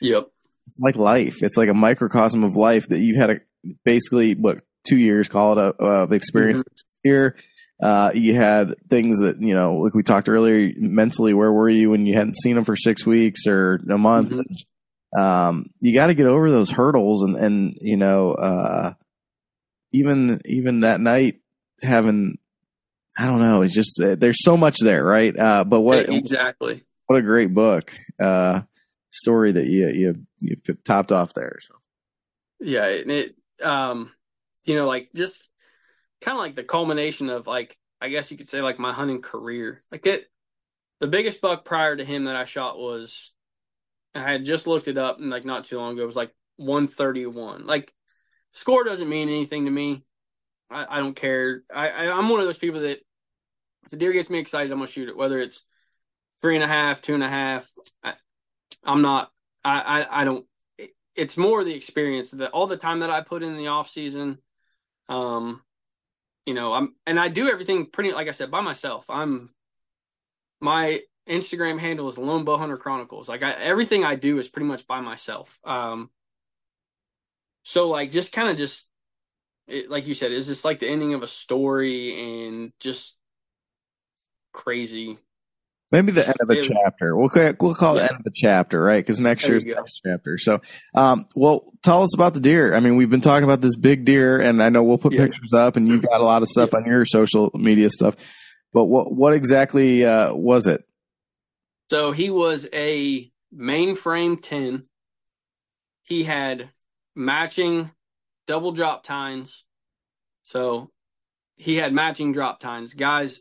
Yep, 0.00 0.28
it's 0.66 0.78
like 0.80 0.96
life. 0.96 1.42
It's 1.42 1.56
like 1.56 1.68
a 1.68 1.74
microcosm 1.74 2.44
of 2.44 2.56
life 2.56 2.88
that 2.88 3.00
you've 3.00 3.16
had 3.16 3.30
a 3.30 3.40
basically 3.84 4.34
what 4.34 4.62
two 4.86 4.96
years 4.96 5.28
call 5.28 5.58
it 5.58 5.58
a, 5.58 5.82
of 5.82 6.12
experience 6.12 6.62
here. 7.02 7.36
Uh, 7.82 8.10
you 8.14 8.34
had 8.34 8.74
things 8.88 9.20
that 9.20 9.40
you 9.40 9.54
know, 9.54 9.76
like 9.76 9.94
we 9.94 10.02
talked 10.02 10.28
earlier, 10.28 10.72
mentally. 10.76 11.34
Where 11.34 11.52
were 11.52 11.68
you 11.68 11.90
when 11.90 12.06
you 12.06 12.14
hadn't 12.14 12.36
seen 12.36 12.54
them 12.54 12.64
for 12.64 12.76
six 12.76 13.06
weeks 13.06 13.46
or 13.46 13.80
a 13.90 13.98
month? 13.98 14.32
Um, 15.18 15.66
you 15.80 15.94
got 15.94 16.08
to 16.08 16.14
get 16.14 16.26
over 16.26 16.50
those 16.50 16.70
hurdles, 16.70 17.22
and 17.22 17.36
and 17.36 17.76
you 17.80 17.96
know, 17.96 18.32
uh, 18.32 18.92
even 19.92 20.40
even 20.44 20.80
that 20.80 21.00
night 21.00 21.40
having, 21.82 22.38
I 23.18 23.26
don't 23.26 23.40
know, 23.40 23.62
it's 23.62 23.74
just 23.74 24.00
uh, 24.00 24.14
there's 24.14 24.44
so 24.44 24.56
much 24.56 24.76
there, 24.82 25.02
right? 25.02 25.36
Uh, 25.36 25.64
but 25.64 25.80
what 25.80 26.08
exactly. 26.10 26.84
what 27.06 27.18
a 27.18 27.22
great 27.22 27.52
book 27.52 27.92
uh 28.20 28.60
story 29.10 29.52
that 29.52 29.66
you 29.66 29.88
you 29.88 30.14
you 30.38 30.56
topped 30.84 31.12
off 31.12 31.34
there 31.34 31.58
so 31.60 31.74
Yeah, 32.60 32.86
and 32.86 33.10
it 33.10 33.36
um 33.62 34.12
you 34.64 34.76
know 34.76 34.86
like 34.86 35.10
just 35.14 35.48
kind 36.20 36.36
of 36.36 36.40
like 36.40 36.54
the 36.54 36.62
culmination 36.62 37.28
of 37.28 37.46
like 37.46 37.76
I 38.00 38.08
guess 38.08 38.30
you 38.30 38.36
could 38.36 38.48
say 38.48 38.62
like 38.62 38.78
my 38.78 38.92
hunting 38.92 39.20
career. 39.20 39.82
Like 39.90 40.06
it 40.06 40.26
the 41.00 41.06
biggest 41.06 41.40
buck 41.40 41.64
prior 41.64 41.96
to 41.96 42.04
him 42.04 42.24
that 42.24 42.36
I 42.36 42.44
shot 42.44 42.78
was 42.78 43.32
I 44.14 44.20
had 44.20 44.44
just 44.44 44.66
looked 44.66 44.88
it 44.88 44.98
up 44.98 45.18
and 45.18 45.30
like 45.30 45.44
not 45.44 45.64
too 45.64 45.78
long 45.78 45.94
ago 45.94 46.02
it 46.02 46.06
was 46.06 46.16
like 46.16 46.34
131. 46.56 47.66
Like 47.66 47.92
score 48.52 48.84
doesn't 48.84 49.08
mean 49.08 49.28
anything 49.28 49.64
to 49.64 49.70
me. 49.70 50.04
I, 50.70 50.98
I 50.98 51.00
don't 51.00 51.16
care. 51.16 51.62
I, 51.74 51.88
I 51.88 52.16
I'm 52.16 52.28
one 52.28 52.40
of 52.40 52.46
those 52.46 52.58
people 52.58 52.80
that 52.80 53.00
if 53.84 53.90
the 53.90 53.96
deer 53.96 54.12
gets 54.12 54.30
me 54.30 54.38
excited, 54.38 54.70
I'm 54.70 54.78
gonna 54.78 54.90
shoot 54.90 55.08
it. 55.08 55.16
Whether 55.16 55.40
it's 55.40 55.62
three 56.40 56.54
and 56.54 56.64
a 56.64 56.68
half, 56.68 57.02
two 57.02 57.14
and 57.14 57.24
a 57.24 57.28
half, 57.28 57.68
I, 58.02 58.14
I'm 58.84 59.02
not. 59.02 59.30
I, 59.64 59.80
I 59.80 60.22
I 60.22 60.24
don't 60.24 60.46
it- 60.78 60.94
it's 61.14 61.36
more 61.36 61.64
the 61.64 61.74
experience 61.74 62.30
that 62.32 62.52
all 62.52 62.66
the 62.66 62.76
time 62.76 63.00
that 63.00 63.10
I 63.10 63.20
put 63.20 63.42
in 63.42 63.56
the 63.56 63.68
off 63.68 63.90
season. 63.90 64.38
Um, 65.08 65.62
you 66.46 66.54
know, 66.54 66.72
I'm 66.72 66.94
and 67.06 67.18
I 67.18 67.28
do 67.28 67.48
everything 67.50 67.86
pretty 67.86 68.12
like 68.12 68.28
I 68.28 68.32
said 68.32 68.50
by 68.50 68.60
myself. 68.60 69.04
I'm 69.08 69.50
my 70.60 71.00
Instagram 71.28 71.78
handle 71.78 72.08
is 72.08 72.18
Lone 72.18 72.44
Bow 72.44 72.56
Hunter 72.56 72.76
Chronicles. 72.76 73.28
Like 73.28 73.42
I, 73.42 73.52
everything 73.52 74.04
I 74.04 74.14
do 74.14 74.38
is 74.38 74.48
pretty 74.48 74.66
much 74.66 74.86
by 74.86 75.00
myself. 75.00 75.58
Um, 75.64 76.10
so 77.62 77.88
like 77.88 78.12
just 78.12 78.32
kind 78.32 78.48
of 78.48 78.56
just 78.56 78.88
it, 79.66 79.90
like 79.90 80.06
you 80.06 80.14
said, 80.14 80.32
is 80.32 80.48
this 80.48 80.64
like 80.64 80.80
the 80.80 80.88
ending 80.88 81.14
of 81.14 81.22
a 81.22 81.28
story 81.28 82.46
and 82.46 82.72
just 82.80 83.16
crazy? 84.52 85.18
Maybe 85.92 86.12
the 86.12 86.26
end 86.26 86.36
of 86.40 86.50
a 86.50 86.62
chapter 86.62 87.16
we'll 87.16 87.28
call, 87.28 87.52
we'll 87.60 87.74
call 87.74 87.96
it 87.96 88.00
Yeah. 88.00 88.06
the 88.08 88.12
end 88.14 88.20
of 88.20 88.26
a 88.26 88.34
chapter 88.34 88.82
right 88.82 89.04
because 89.04 89.20
next 89.20 89.42
There 89.44 89.52
year's 89.52 89.64
the 89.64 89.74
next 89.74 90.00
chapter 90.04 90.38
so 90.38 90.60
um 90.94 91.26
well 91.34 91.72
tell 91.82 92.02
us 92.02 92.14
about 92.14 92.34
the 92.34 92.40
deer 92.40 92.74
i 92.74 92.80
mean 92.80 92.96
we've 92.96 93.10
been 93.10 93.20
talking 93.20 93.44
about 93.44 93.60
this 93.60 93.76
big 93.76 94.04
deer 94.04 94.40
and 94.40 94.62
i 94.62 94.68
know 94.68 94.82
we'll 94.82 94.98
put 94.98 95.12
Yeah. 95.12 95.26
pictures 95.26 95.52
up 95.54 95.76
and 95.76 95.88
you've 95.88 96.02
got 96.02 96.20
a 96.20 96.24
lot 96.24 96.42
of 96.42 96.48
stuff 96.48 96.74
on 96.74 96.84
your 96.86 97.04
social 97.06 97.50
media 97.54 97.90
stuff 97.90 98.16
but 98.72 98.84
what 98.84 99.12
what 99.12 99.32
exactly 99.34 100.04
uh 100.04 100.32
was 100.34 100.66
it 100.66 100.84
So 101.90 102.12
he 102.12 102.30
was 102.30 102.68
a 102.72 103.30
mainframe 103.52 104.40
10. 104.40 104.84
He 106.04 106.22
had 106.22 106.70
matching 107.16 107.90
double 108.46 108.70
drop 108.72 109.02
tines. 109.02 109.64
So 110.44 110.90
he 111.56 111.76
had 111.76 111.92
matching 111.92 112.32
drop 112.32 112.60
tines. 112.60 112.94
Guys, 112.94 113.40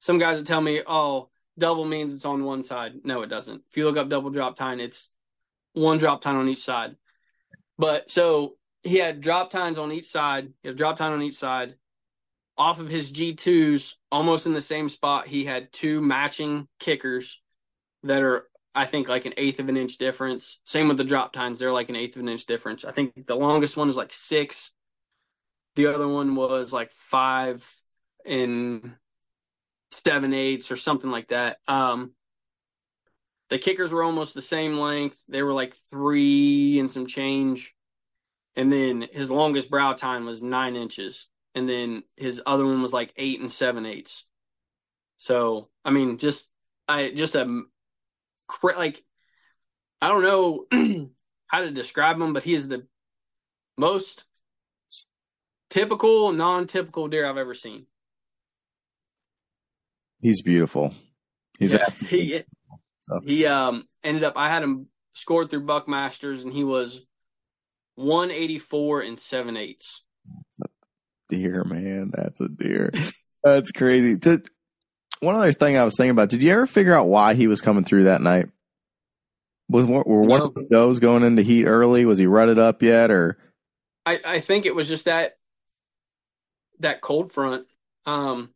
some 0.00 0.18
guys 0.18 0.38
would 0.38 0.46
tell 0.46 0.60
me, 0.62 0.80
oh, 0.86 1.28
double 1.58 1.84
means 1.84 2.14
it's 2.14 2.24
on 2.24 2.44
one 2.44 2.62
side. 2.62 2.94
No, 3.04 3.22
it 3.22 3.28
doesn't. 3.28 3.62
If 3.70 3.76
you 3.76 3.84
look 3.84 3.96
up 3.96 4.08
double 4.08 4.30
drop 4.30 4.56
tine, 4.56 4.80
it's 4.80 5.10
one 5.72 5.98
drop 5.98 6.20
tine 6.20 6.36
on 6.36 6.48
each 6.48 6.62
side. 6.62 6.96
But 7.78 8.10
so 8.10 8.56
he 8.82 8.98
had 8.98 9.20
drop 9.20 9.50
tines 9.50 9.78
on 9.78 9.92
each 9.92 10.10
side. 10.10 10.52
He 10.62 10.68
had 10.68 10.76
drop 10.76 10.96
tine 10.96 11.12
on 11.12 11.22
each 11.22 11.34
side. 11.34 11.76
Off 12.56 12.78
of 12.78 12.88
his 12.88 13.10
G2s, 13.10 13.94
almost 14.12 14.46
in 14.46 14.52
the 14.52 14.60
same 14.60 14.88
spot, 14.88 15.26
he 15.26 15.44
had 15.44 15.72
two 15.72 16.00
matching 16.00 16.68
kickers 16.78 17.40
that 18.04 18.22
are 18.22 18.46
I 18.76 18.86
think 18.86 19.08
like 19.08 19.24
an 19.24 19.34
eighth 19.36 19.60
of 19.60 19.68
an 19.68 19.76
inch 19.76 19.98
difference. 19.98 20.58
Same 20.64 20.88
with 20.88 20.96
the 20.96 21.04
drop 21.04 21.32
tines, 21.32 21.58
they're 21.58 21.72
like 21.72 21.88
an 21.88 21.96
eighth 21.96 22.16
of 22.16 22.22
an 22.22 22.28
inch 22.28 22.44
difference. 22.44 22.84
I 22.84 22.92
think 22.92 23.26
the 23.26 23.36
longest 23.36 23.76
one 23.76 23.88
is 23.88 23.96
like 23.96 24.12
six. 24.12 24.72
The 25.76 25.86
other 25.86 26.06
one 26.08 26.34
was 26.34 26.72
like 26.72 26.92
five 26.92 27.68
and 28.24 28.94
seven 30.04 30.32
eighths 30.34 30.70
or 30.70 30.76
something 30.76 31.10
like 31.10 31.28
that. 31.28 31.58
Um 31.68 32.12
the 33.50 33.58
kickers 33.58 33.92
were 33.92 34.02
almost 34.02 34.34
the 34.34 34.42
same 34.42 34.78
length. 34.78 35.22
They 35.28 35.42
were 35.42 35.52
like 35.52 35.76
three 35.90 36.78
and 36.78 36.90
some 36.90 37.06
change. 37.06 37.74
And 38.56 38.72
then 38.72 39.06
his 39.12 39.30
longest 39.30 39.70
brow 39.70 39.92
tine 39.92 40.24
was 40.24 40.42
nine 40.42 40.76
inches. 40.76 41.28
And 41.54 41.68
then 41.68 42.02
his 42.16 42.42
other 42.46 42.64
one 42.64 42.82
was 42.82 42.92
like 42.92 43.12
eight 43.16 43.40
and 43.40 43.50
seven 43.50 43.86
eighths. 43.86 44.24
So 45.16 45.68
I 45.84 45.90
mean, 45.90 46.18
just 46.18 46.48
I 46.88 47.10
just 47.10 47.34
a 47.34 47.62
like 48.62 49.04
I 50.00 50.08
don't 50.08 50.22
know 50.22 50.66
how 51.46 51.60
to 51.60 51.70
describe 51.70 52.20
him, 52.20 52.32
but 52.32 52.42
he 52.42 52.54
is 52.54 52.68
the 52.68 52.86
most 53.76 54.24
typical, 55.70 56.32
non-typical 56.32 57.08
deer 57.08 57.26
I've 57.26 57.36
ever 57.36 57.54
seen. 57.54 57.86
He's 60.24 60.42
beautiful 60.42 60.92
he's 61.60 61.72
Yeah, 61.72 61.84
absolutely 61.86 62.18
he 62.18 62.42
So- 63.00 63.20
he 63.24 63.46
um 63.46 63.86
ended 64.02 64.24
up 64.24 64.32
I 64.36 64.48
had 64.50 64.62
him 64.64 64.88
scored 65.12 65.50
through 65.50 65.64
Buckmasters 65.66 66.42
and 66.42 66.52
he 66.52 66.64
was 66.64 67.00
184 67.96 69.02
and 69.02 69.18
7 69.18 69.56
eighths. 69.56 70.02
deer, 71.28 71.62
man. 71.64 72.10
That's 72.12 72.40
a 72.40 72.48
deer. 72.48 72.90
That's 73.44 73.70
crazy. 73.70 74.16
Did, 74.16 74.48
one 75.20 75.36
other 75.36 75.52
thing 75.52 75.76
I 75.76 75.84
was 75.84 75.94
thinking 75.96 76.10
about, 76.10 76.28
did 76.30 76.42
you 76.42 76.50
ever 76.52 76.66
figure 76.66 76.92
out 76.94 77.06
why 77.06 77.34
he 77.34 77.46
was 77.46 77.60
coming 77.60 77.84
through 77.84 78.04
that 78.04 78.20
night? 78.22 78.48
Was 79.68 79.84
were 79.86 80.22
one 80.22 80.40
No. 80.40 80.46
of 80.46 80.54
the 80.54 80.66
does 80.70 80.98
going 81.00 81.22
into 81.22 81.42
heat 81.42 81.66
early? 81.66 82.04
Was 82.04 82.18
he 82.18 82.26
rutted 82.26 82.58
up 82.58 82.82
yet, 82.82 83.10
or 83.10 83.38
I, 84.04 84.20
I 84.24 84.40
think 84.40 84.66
it 84.66 84.74
was 84.74 84.88
just 84.88 85.04
that 85.06 85.36
that 86.80 87.00
cold 87.00 87.32
front. 87.32 87.66
Um 88.06 88.50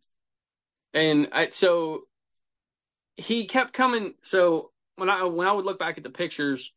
and 0.95 1.29
I 1.33 1.51
so 1.51 2.03
he 3.17 3.47
kept 3.47 3.73
coming 3.73 4.15
so 4.23 4.71
when 4.97 5.11
I 5.11 5.25
when 5.25 5.47
I 5.47 5.53
would 5.53 5.65
look 5.65 5.79
back 5.79 5.99
at 5.99 6.05
the 6.05 6.11
pictures, 6.11 6.73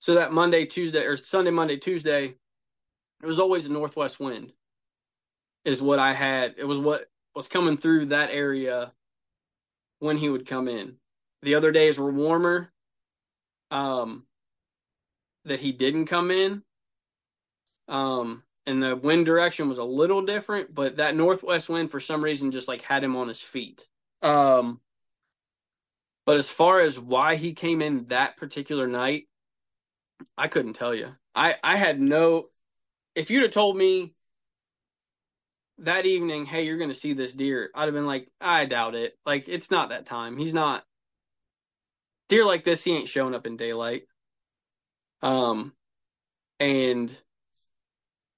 so 0.00 0.14
that 0.14 0.32
Monday, 0.32 0.66
Tuesday 0.66 1.04
or 1.04 1.16
Sunday, 1.16 1.50
Monday, 1.50 1.76
Tuesday, 1.76 2.34
it 3.22 3.26
was 3.26 3.38
always 3.38 3.66
a 3.66 3.72
northwest 3.72 4.20
wind. 4.20 4.52
Is 5.64 5.82
what 5.82 5.98
I 5.98 6.14
had. 6.14 6.54
It 6.56 6.64
was 6.64 6.78
what 6.78 7.10
was 7.34 7.48
coming 7.48 7.76
through 7.76 8.06
that 8.06 8.30
area 8.30 8.92
when 9.98 10.16
he 10.16 10.28
would 10.28 10.46
come 10.46 10.68
in. 10.68 10.96
The 11.42 11.54
other 11.54 11.70
days 11.70 11.98
were 11.98 12.10
warmer. 12.10 12.72
Um 13.70 14.24
that 15.44 15.60
he 15.60 15.72
didn't 15.72 16.06
come 16.06 16.30
in. 16.30 16.62
Um, 17.88 18.42
and 18.70 18.82
the 18.82 18.96
wind 18.96 19.26
direction 19.26 19.68
was 19.68 19.78
a 19.78 19.84
little 19.84 20.22
different, 20.22 20.74
but 20.74 20.96
that 20.96 21.16
northwest 21.16 21.68
wind 21.68 21.90
for 21.90 22.00
some 22.00 22.22
reason 22.22 22.52
just 22.52 22.68
like 22.68 22.82
had 22.82 23.04
him 23.04 23.16
on 23.16 23.28
his 23.28 23.40
feet. 23.40 23.86
Um, 24.22 24.80
but 26.24 26.36
as 26.36 26.48
far 26.48 26.80
as 26.80 26.98
why 26.98 27.34
he 27.34 27.52
came 27.52 27.82
in 27.82 28.06
that 28.06 28.36
particular 28.36 28.86
night, 28.86 29.24
I 30.38 30.48
couldn't 30.48 30.74
tell 30.74 30.94
you. 30.94 31.14
I 31.34 31.56
I 31.62 31.76
had 31.76 32.00
no. 32.00 32.46
If 33.14 33.30
you'd 33.30 33.42
have 33.42 33.50
told 33.50 33.76
me 33.76 34.14
that 35.78 36.06
evening, 36.06 36.46
hey, 36.46 36.62
you're 36.62 36.78
going 36.78 36.90
to 36.90 36.94
see 36.94 37.14
this 37.14 37.32
deer, 37.32 37.70
I'd 37.74 37.86
have 37.86 37.94
been 37.94 38.06
like, 38.06 38.30
I 38.40 38.66
doubt 38.66 38.94
it. 38.94 39.18
Like 39.26 39.48
it's 39.48 39.70
not 39.70 39.88
that 39.88 40.06
time. 40.06 40.36
He's 40.36 40.54
not. 40.54 40.84
Deer 42.28 42.44
like 42.44 42.64
this, 42.64 42.84
he 42.84 42.92
ain't 42.92 43.08
showing 43.08 43.34
up 43.34 43.46
in 43.46 43.56
daylight. 43.56 44.04
Um, 45.22 45.72
and 46.60 47.10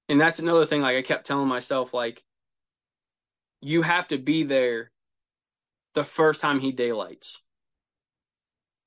and 0.08 0.20
that's 0.20 0.38
another 0.38 0.66
thing 0.66 0.82
like 0.82 0.96
i 0.96 1.02
kept 1.02 1.26
telling 1.26 1.48
myself 1.48 1.94
like 1.94 2.22
you 3.62 3.82
have 3.82 4.08
to 4.08 4.18
be 4.18 4.42
there 4.42 4.90
the 5.94 6.04
first 6.04 6.40
time 6.40 6.60
he 6.60 6.72
daylights. 6.72 7.40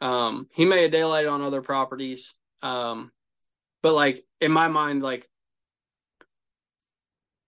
Um, 0.01 0.47
he 0.53 0.65
may 0.65 0.83
have 0.83 0.91
daylighted 0.91 1.31
on 1.31 1.41
other 1.41 1.61
properties, 1.61 2.33
um, 2.61 3.11
but 3.81 3.93
like 3.93 4.25
in 4.41 4.51
my 4.51 4.67
mind, 4.67 5.01
like 5.01 5.29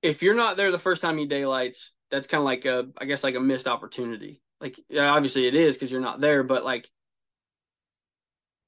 if 0.02 0.24
you're 0.24 0.34
not 0.34 0.56
there 0.56 0.72
the 0.72 0.80
first 0.80 1.02
time 1.02 1.18
he 1.18 1.26
daylights, 1.26 1.92
that's 2.10 2.28
kind 2.28 2.40
of 2.40 2.46
like 2.46 2.66
a, 2.66 2.88
I 2.98 3.06
guess, 3.06 3.24
like 3.24 3.36
a 3.36 3.42
missed 3.42 3.68
opportunity. 3.68 4.42
Like, 4.62 4.80
obviously 4.98 5.46
it 5.46 5.54
is 5.54 5.76
because 5.76 5.92
you're 5.92 6.02
not 6.02 6.22
there, 6.22 6.44
but 6.44 6.64
like 6.64 6.90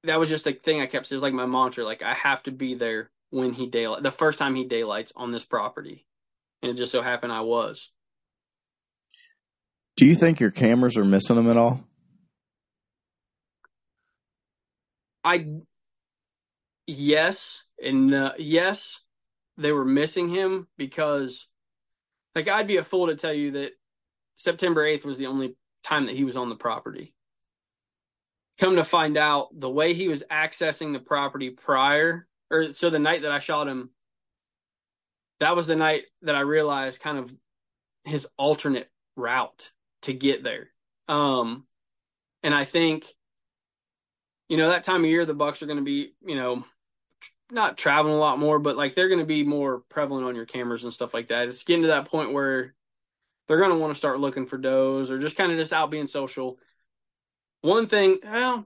that 0.04 0.20
was 0.20 0.30
just 0.30 0.48
a 0.48 0.54
thing 0.54 0.82
I 0.82 0.86
kept 0.86 1.08
saying. 1.08 1.16
It 1.16 1.24
was 1.24 1.24
like 1.24 1.34
my 1.34 1.46
mantra. 1.46 1.86
Like 1.86 2.04
I 2.04 2.14
have 2.14 2.44
to 2.44 2.52
be 2.52 2.76
there 2.76 3.10
when 3.30 3.53
he 3.53 3.68
daylight, 3.68 4.03
the 4.03 4.11
first 4.11 4.39
time 4.39 4.56
he 4.56 4.65
daylights 4.65 5.14
on 5.15 5.31
this 5.31 5.43
property, 5.43 6.06
and 6.61 6.72
it 6.72 6.76
just 6.76 6.91
so 6.91 7.01
happened 7.01 7.31
I 7.31 7.41
was. 7.41 7.89
Do 9.97 10.06
you 10.06 10.15
think 10.15 10.39
your 10.39 10.51
cameras 10.51 10.97
are 10.97 11.06
missing 11.06 11.35
them 11.35 11.49
at 11.49 11.57
all? 11.57 11.84
I 15.23 15.47
yes 16.88 17.64
and 17.81 18.14
uh, 18.14 18.34
yes, 18.38 19.01
they 19.57 19.72
were 19.72 19.85
missing 19.85 20.30
him 20.30 20.68
because, 20.77 21.47
like, 22.35 22.47
I'd 22.47 22.68
be 22.68 22.77
a 22.77 22.84
fool 22.84 23.07
to 23.07 23.15
tell 23.15 23.34
you 23.34 23.51
that 23.51 23.73
September 24.35 24.85
eighth 24.85 25.06
was 25.06 25.18
the 25.18 25.27
only 25.27 25.56
time 25.84 26.06
that 26.06 26.15
he 26.15 26.23
was 26.23 26.38
on 26.38 26.49
the 26.49 26.56
property. 26.56 27.14
Come 28.60 28.76
to 28.76 28.84
find 28.84 29.18
out, 29.18 29.47
the 29.57 29.69
way 29.69 29.93
he 29.93 30.07
was 30.07 30.23
accessing 30.30 30.93
the 30.93 30.99
property 30.99 31.49
prior, 31.49 32.27
or 32.52 32.72
so 32.72 32.90
the 32.90 33.00
night 33.00 33.22
that 33.24 33.32
I 33.32 33.40
shot 33.40 33.68
him, 33.68 33.92
that 35.40 35.56
was 35.56 35.68
the 35.68 35.76
night 35.76 36.04
that 36.22 36.36
I 36.36 36.42
realized 36.42 37.02
kind 37.02 37.18
of 37.18 37.34
his 38.04 38.28
alternate 38.38 38.90
route 39.16 39.72
to 40.04 40.14
get 40.14 40.44
there. 40.44 40.70
Um, 41.08 41.66
and 42.44 42.54
I 42.54 42.66
think, 42.66 43.06
you 44.48 44.58
know, 44.58 44.70
that 44.70 44.84
time 44.84 45.04
of 45.04 45.10
year 45.10 45.26
the 45.26 45.34
Bucks 45.34 45.62
are 45.62 45.66
going 45.66 45.78
to 45.78 45.84
be, 45.84 46.14
you 46.26 46.36
know, 46.36 46.64
not 47.52 47.78
traveling 47.78 48.16
a 48.16 48.20
lot 48.20 48.40
more, 48.40 48.60
but 48.60 48.78
like 48.78 48.96
they're 48.96 49.10
going 49.10 49.20
to 49.20 49.26
be 49.26 49.44
more 49.44 49.80
prevalent 49.90 50.26
on 50.26 50.36
your 50.36 50.46
cameras 50.46 50.84
and 50.84 50.94
stuff 50.94 51.14
like 51.14 51.30
that. 51.30 51.48
It's 51.48 51.64
getting 51.64 51.84
to 51.84 51.90
that 51.90 52.06
point 52.06 52.34
where 52.34 52.76
they're 53.48 53.58
going 53.58 53.72
to 53.72 53.78
want 53.78 53.94
to 53.94 53.98
start 53.98 54.20
looking 54.20 54.46
for 54.46 54.58
does 54.58 55.10
or 55.10 55.18
just 55.18 55.36
kind 55.36 55.52
of 55.52 55.58
just 55.58 55.74
out 55.74 55.90
being 55.90 56.08
social. 56.08 56.60
One 57.62 57.88
thing, 57.88 58.20
well, 58.24 58.66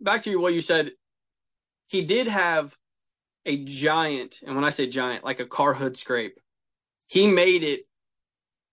back 0.00 0.24
to 0.24 0.36
what 0.36 0.54
you 0.54 0.60
said, 0.60 0.92
he 1.86 2.02
did 2.02 2.28
have 2.28 2.76
a 3.44 3.64
giant, 3.64 4.40
and 4.44 4.54
when 4.54 4.64
I 4.64 4.70
say 4.70 4.86
giant, 4.86 5.24
like 5.24 5.40
a 5.40 5.46
car 5.46 5.72
hood 5.72 5.96
scrape. 5.96 6.40
He 7.06 7.28
made 7.28 7.62
it 7.62 7.86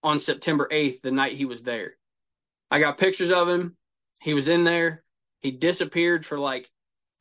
on 0.02 0.20
September 0.20 0.68
8th, 0.72 1.02
the 1.02 1.12
night 1.12 1.38
he 1.38 1.46
was 1.46 1.62
there. 1.62 1.94
I 2.72 2.80
got 2.80 2.98
pictures 2.98 3.32
of 3.32 3.48
him. 3.48 3.78
He 4.20 4.34
was 4.34 4.48
in 4.48 4.64
there. 4.64 5.04
He 5.42 5.52
disappeared 5.52 6.26
for 6.26 6.40
like, 6.40 6.72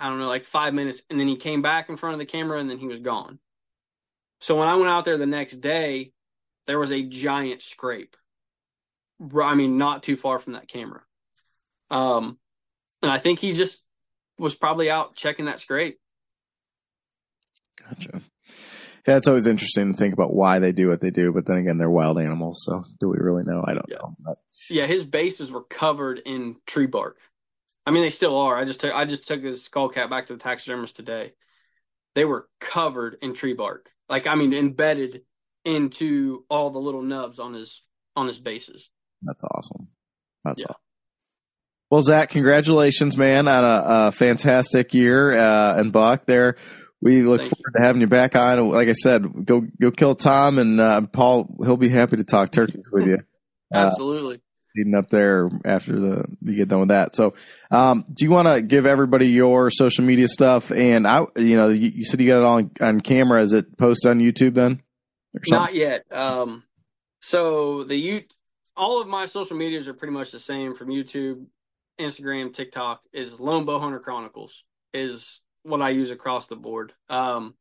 I 0.01 0.09
don't 0.09 0.19
know, 0.19 0.29
like 0.29 0.45
five 0.45 0.73
minutes. 0.73 1.03
And 1.11 1.21
then 1.21 1.29
he 1.29 1.37
came 1.37 1.61
back 1.61 1.91
in 1.91 1.99
front 1.99 2.15
of 2.15 2.19
the 2.19 2.27
camera 2.27 2.59
and 2.59 2.71
then 2.71 2.79
he 2.79 2.87
was 2.87 3.01
gone. 3.01 3.39
So 4.41 4.57
when 4.57 4.69
I 4.69 4.75
went 4.77 4.89
out 4.89 5.05
there 5.05 5.19
the 5.19 5.27
next 5.27 5.57
day, 5.57 6.13
there 6.67 6.79
was 6.79 6.91
a 6.91 7.03
giant 7.03 7.61
scrape. 7.63 8.17
I 9.21 9.55
mean, 9.55 9.79
not 9.79 10.03
too 10.03 10.17
far 10.17 10.39
from 10.39 10.55
that 10.55 10.69
camera. 10.69 11.03
Um, 11.91 12.39
and 13.03 13.13
I 13.13 13.19
think 13.19 13.39
he 13.39 13.53
just 13.53 13.83
was 14.39 14.55
probably 14.55 14.91
out 14.91 15.15
checking 15.15 15.47
that 15.47 15.61
scrape. 15.61 15.99
Gotcha. 17.79 18.23
Yeah, 19.07 19.17
it's 19.17 19.27
always 19.27 19.47
interesting 19.47 19.93
to 19.93 19.99
think 19.99 20.15
about 20.15 20.35
why 20.35 20.59
they 20.61 20.73
do 20.73 20.89
what 20.89 21.01
they 21.01 21.11
do, 21.11 21.33
but 21.33 21.47
then 21.47 21.57
again, 21.57 21.79
they're 21.79 21.91
wild 21.91 22.19
animals. 22.21 22.63
So, 22.65 22.85
do 23.01 23.09
we 23.09 23.17
really 23.19 23.43
know? 23.43 23.63
I 23.67 23.75
don't 23.75 23.89
Yeah. 23.89 23.97
know. 23.97 24.17
But 24.21 24.39
Yeah, 24.69 24.87
his 24.87 25.05
bases 25.05 25.51
were 25.51 25.65
covered 25.65 26.21
in 26.21 26.57
tree 26.67 26.87
bark. 26.87 27.19
I 27.85 27.91
mean, 27.91 28.03
they 28.05 28.11
still 28.11 28.37
are. 28.37 28.57
I 28.57 28.65
just 28.65 28.81
took 28.81 28.95
I 28.95 29.05
just 29.05 29.27
took 29.27 29.43
his 29.43 29.65
skull 29.65 29.89
cap 29.89 30.09
back 30.09 30.29
to 30.29 30.35
the 30.35 30.39
taxidermist 30.39 30.95
today. 30.95 31.35
They 32.15 32.25
were 32.25 32.49
covered 32.61 33.17
in 33.23 33.35
tree 33.35 33.55
bark, 33.55 33.93
like 34.09 34.27
I 34.29 34.37
mean, 34.37 34.53
embedded 34.55 35.25
into 35.65 36.45
all 36.49 36.71
the 36.71 36.79
little 36.81 37.03
nubs 37.03 37.39
on 37.41 37.55
his 37.55 37.83
on 38.15 38.27
his 38.29 38.39
bases. 38.39 38.89
that's 39.23 39.43
awesome. 39.45 39.89
That's 40.45 40.61
Yeah. 40.61 40.67
awesome. 40.69 40.81
Well, 41.93 42.01
Zach, 42.01 42.31
congratulations, 42.31 43.19
man, 43.19 43.47
on 43.49 43.65
a, 43.65 44.07
a 44.07 44.13
fantastic 44.13 44.95
year 44.95 45.37
uh, 45.37 45.79
and 45.79 45.93
Buck. 45.93 46.25
There, 46.25 46.57
we 47.03 47.21
look 47.21 47.43
Thank 47.43 47.55
forward 47.55 47.73
to 47.77 47.85
having 47.85 48.01
you 48.01 48.07
back 48.07 48.35
on. 48.35 48.71
Like 48.71 48.89
I 48.89 48.95
said, 48.95 49.45
go 49.45 49.61
go 49.79 49.91
kill 49.91 50.15
Tom 50.15 50.59
and 50.59 50.81
uh, 50.81 51.03
Paul. 51.03 51.55
He'll 51.63 51.77
be 51.77 51.91
happy 51.91 52.17
to 52.17 52.25
talk 52.25 52.51
turkeys 52.51 52.89
with 52.91 53.07
you. 53.07 53.19
Uh, 53.75 53.87
Absolutely. 53.87 54.39
leading 54.77 54.95
up 54.95 55.09
there 55.09 55.49
after 55.65 55.99
the 55.99 56.27
you 56.43 56.55
get 56.55 56.69
done 56.69 56.81
with 56.81 56.91
that. 56.91 57.17
So, 57.17 57.33
um, 57.71 58.05
do 58.13 58.23
you 58.27 58.31
want 58.31 58.47
to 58.47 58.61
give 58.61 58.85
everybody 58.85 59.29
your 59.29 59.71
social 59.71 60.05
media 60.05 60.29
stuff? 60.29 60.71
And 60.71 61.07
I, 61.07 61.25
you 61.37 61.57
know, 61.57 61.71
you, 61.71 61.89
you 61.89 62.05
said 62.05 62.21
you 62.21 62.27
got 62.27 62.41
it 62.41 62.45
on 62.45 62.71
on 62.83 63.01
camera. 63.01 63.41
Is 63.41 63.55
it 63.55 63.79
posted 63.79 64.11
on 64.11 64.19
YouTube 64.19 64.53
then? 64.53 64.83
Not 65.49 65.75
yet. 65.75 66.05
Um, 66.13 66.65
so 67.23 67.85
the 67.85 67.97
you 67.97 68.23
all 68.77 69.01
of 69.01 69.09
my 69.09 69.27
social 69.27 69.57
medias 69.57 69.89
are 69.89 69.95
pretty 69.95 70.13
much 70.13 70.33
the 70.33 70.39
same 70.39 70.75
from 70.75 70.89
YouTube, 70.89 71.47
Instagram, 72.01 72.53
TikTok. 72.53 73.03
Is 73.13 73.41
Lone 73.41 73.65
Bow 73.65 73.79
Hunter 73.79 74.01
Chronicles 74.01 74.65
is 74.93 75.41
what 75.63 75.83
I 75.83 75.91
use 75.91 76.11
across 76.11 76.47
the 76.47 76.57
board. 76.57 76.93
Um, 77.09 77.55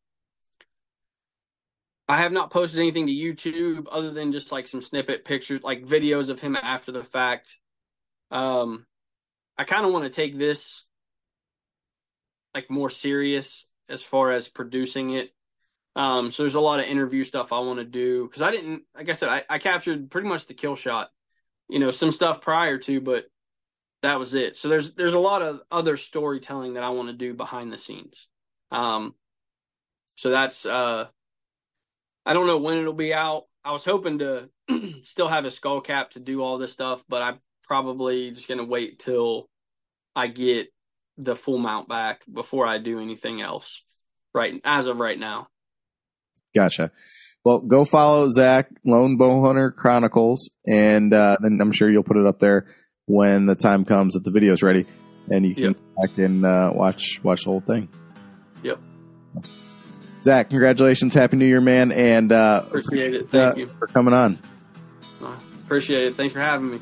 I 2.08 2.18
have 2.18 2.32
not 2.32 2.52
posted 2.52 2.80
anything 2.80 3.08
to 3.08 3.14
YouTube 3.14 3.86
other 3.90 4.12
than 4.12 4.32
just 4.32 4.52
like 4.52 4.68
some 4.68 4.82
snippet 4.82 5.24
pictures, 5.24 5.64
like 5.64 5.86
videos 5.86 6.30
of 6.30 6.40
him 6.40 6.56
after 6.56 6.92
the 6.92 7.04
fact. 7.04 7.58
Um, 8.32 8.86
I 9.58 9.64
kind 9.64 9.86
of 9.86 9.94
want 9.94 10.06
to 10.06 10.10
take 10.10 10.38
this 10.38 10.86
like 12.54 12.70
more 12.70 12.90
serious 12.90 13.66
as 13.88 14.02
far 14.02 14.32
as 14.32 14.48
producing 14.50 15.12
it. 15.12 15.32
Um, 15.96 16.32
so 16.32 16.44
there's 16.44 16.56
a 16.56 16.60
lot 16.60 16.80
of 16.80 16.86
interview 16.86 17.24
stuff 17.24 17.52
I 17.52 17.60
want 17.60 17.80
to 17.80 17.86
do 17.86 18.28
because 18.28 18.42
I 18.42 18.52
didn't, 18.52 18.84
like 18.96 19.10
I 19.10 19.14
said, 19.14 19.30
I, 19.30 19.44
I 19.50 19.58
captured 19.60 20.10
pretty 20.10 20.28
much 20.28 20.48
the 20.48 20.54
kill 20.54 20.76
shot, 20.76 21.12
you 21.70 21.80
know, 21.80 21.92
some 21.92 22.12
stuff 22.12 22.42
prior 22.42 22.78
to, 22.80 23.02
but 23.02 23.26
that 24.02 24.20
was 24.20 24.34
it. 24.34 24.58
So 24.58 24.68
there's 24.68 24.94
there's 24.94 25.14
a 25.14 25.20
lot 25.20 25.42
of 25.42 25.62
other 25.72 25.98
storytelling 25.98 26.74
that 26.74 26.84
I 26.84 26.90
want 26.90 27.10
to 27.10 27.14
do 27.14 27.34
behind 27.34 27.72
the 27.72 27.78
scenes. 27.78 28.28
Um, 28.72 29.16
so 30.16 30.30
that's 30.30 30.66
uh, 30.66 31.08
I 32.26 32.34
don't 32.34 32.48
know 32.48 32.58
when 32.58 32.78
it'll 32.78 32.94
be 32.94 33.14
out. 33.14 33.46
I 33.64 33.72
was 33.72 33.84
hoping 33.84 34.20
to 34.20 34.50
still 35.04 35.28
have 35.28 35.46
a 35.46 35.52
skull 35.52 35.82
cap 35.82 36.12
to 36.12 36.20
do 36.20 36.42
all 36.42 36.58
this 36.58 36.74
stuff, 36.74 37.04
but 37.08 37.22
I'm 37.22 37.40
probably 37.64 38.32
just 38.32 38.48
gonna 38.48 38.66
wait 38.66 39.00
till 39.00 39.48
I 40.16 40.28
get 40.28 40.74
the 41.18 41.36
full 41.36 41.60
mount 41.60 41.88
back 41.88 42.24
before 42.32 42.66
I 42.66 42.80
do 42.80 43.00
anything 43.00 43.42
else. 43.42 43.84
Right 44.34 44.60
as 44.64 44.88
of 44.88 44.98
right 44.98 45.20
now. 45.20 45.48
Gotcha. 46.56 46.92
Well, 47.44 47.60
go 47.60 47.86
follow 47.86 48.30
Zach 48.30 48.70
Lone 48.86 49.18
Bow 49.18 49.44
Hunter 49.44 49.72
Chronicles, 49.72 50.50
and 50.68 51.14
uh, 51.14 51.38
then 51.42 51.60
I'm 51.60 51.72
sure 51.72 51.90
you'll 51.90 52.04
put 52.04 52.18
it 52.18 52.28
up 52.28 52.40
there 52.40 52.68
when 53.12 53.46
the 53.46 53.56
time 53.56 53.86
comes 53.86 54.14
that 54.14 54.24
the 54.24 54.32
video 54.32 54.54
is 54.54 54.64
ready, 54.64 54.86
and 55.30 55.46
you 55.46 55.54
can 55.54 55.64
Yep. 55.64 55.78
back 56.02 56.18
and 56.18 56.46
uh, 56.46 56.72
watch 56.74 57.20
watch 57.24 57.44
the 57.44 57.50
whole 57.50 57.62
thing. 57.62 57.90
Yep. 58.64 58.80
Zach, 60.24 60.50
congratulations, 60.50 61.14
Happy 61.14 61.36
New 61.38 61.46
Year, 61.48 61.62
man, 61.62 61.92
and 61.92 62.32
uh, 62.32 62.64
Appreciate 62.68 63.14
it. 63.16 63.30
Thank 63.32 63.56
uh, 63.56 63.60
you. 63.60 63.68
for 63.80 63.88
coming 63.88 64.14
on. 64.14 64.38
Appreciate 65.66 66.04
it. 66.08 66.16
Thanks 66.16 66.34
for 66.34 66.40
having 66.42 66.70
me. 66.72 66.80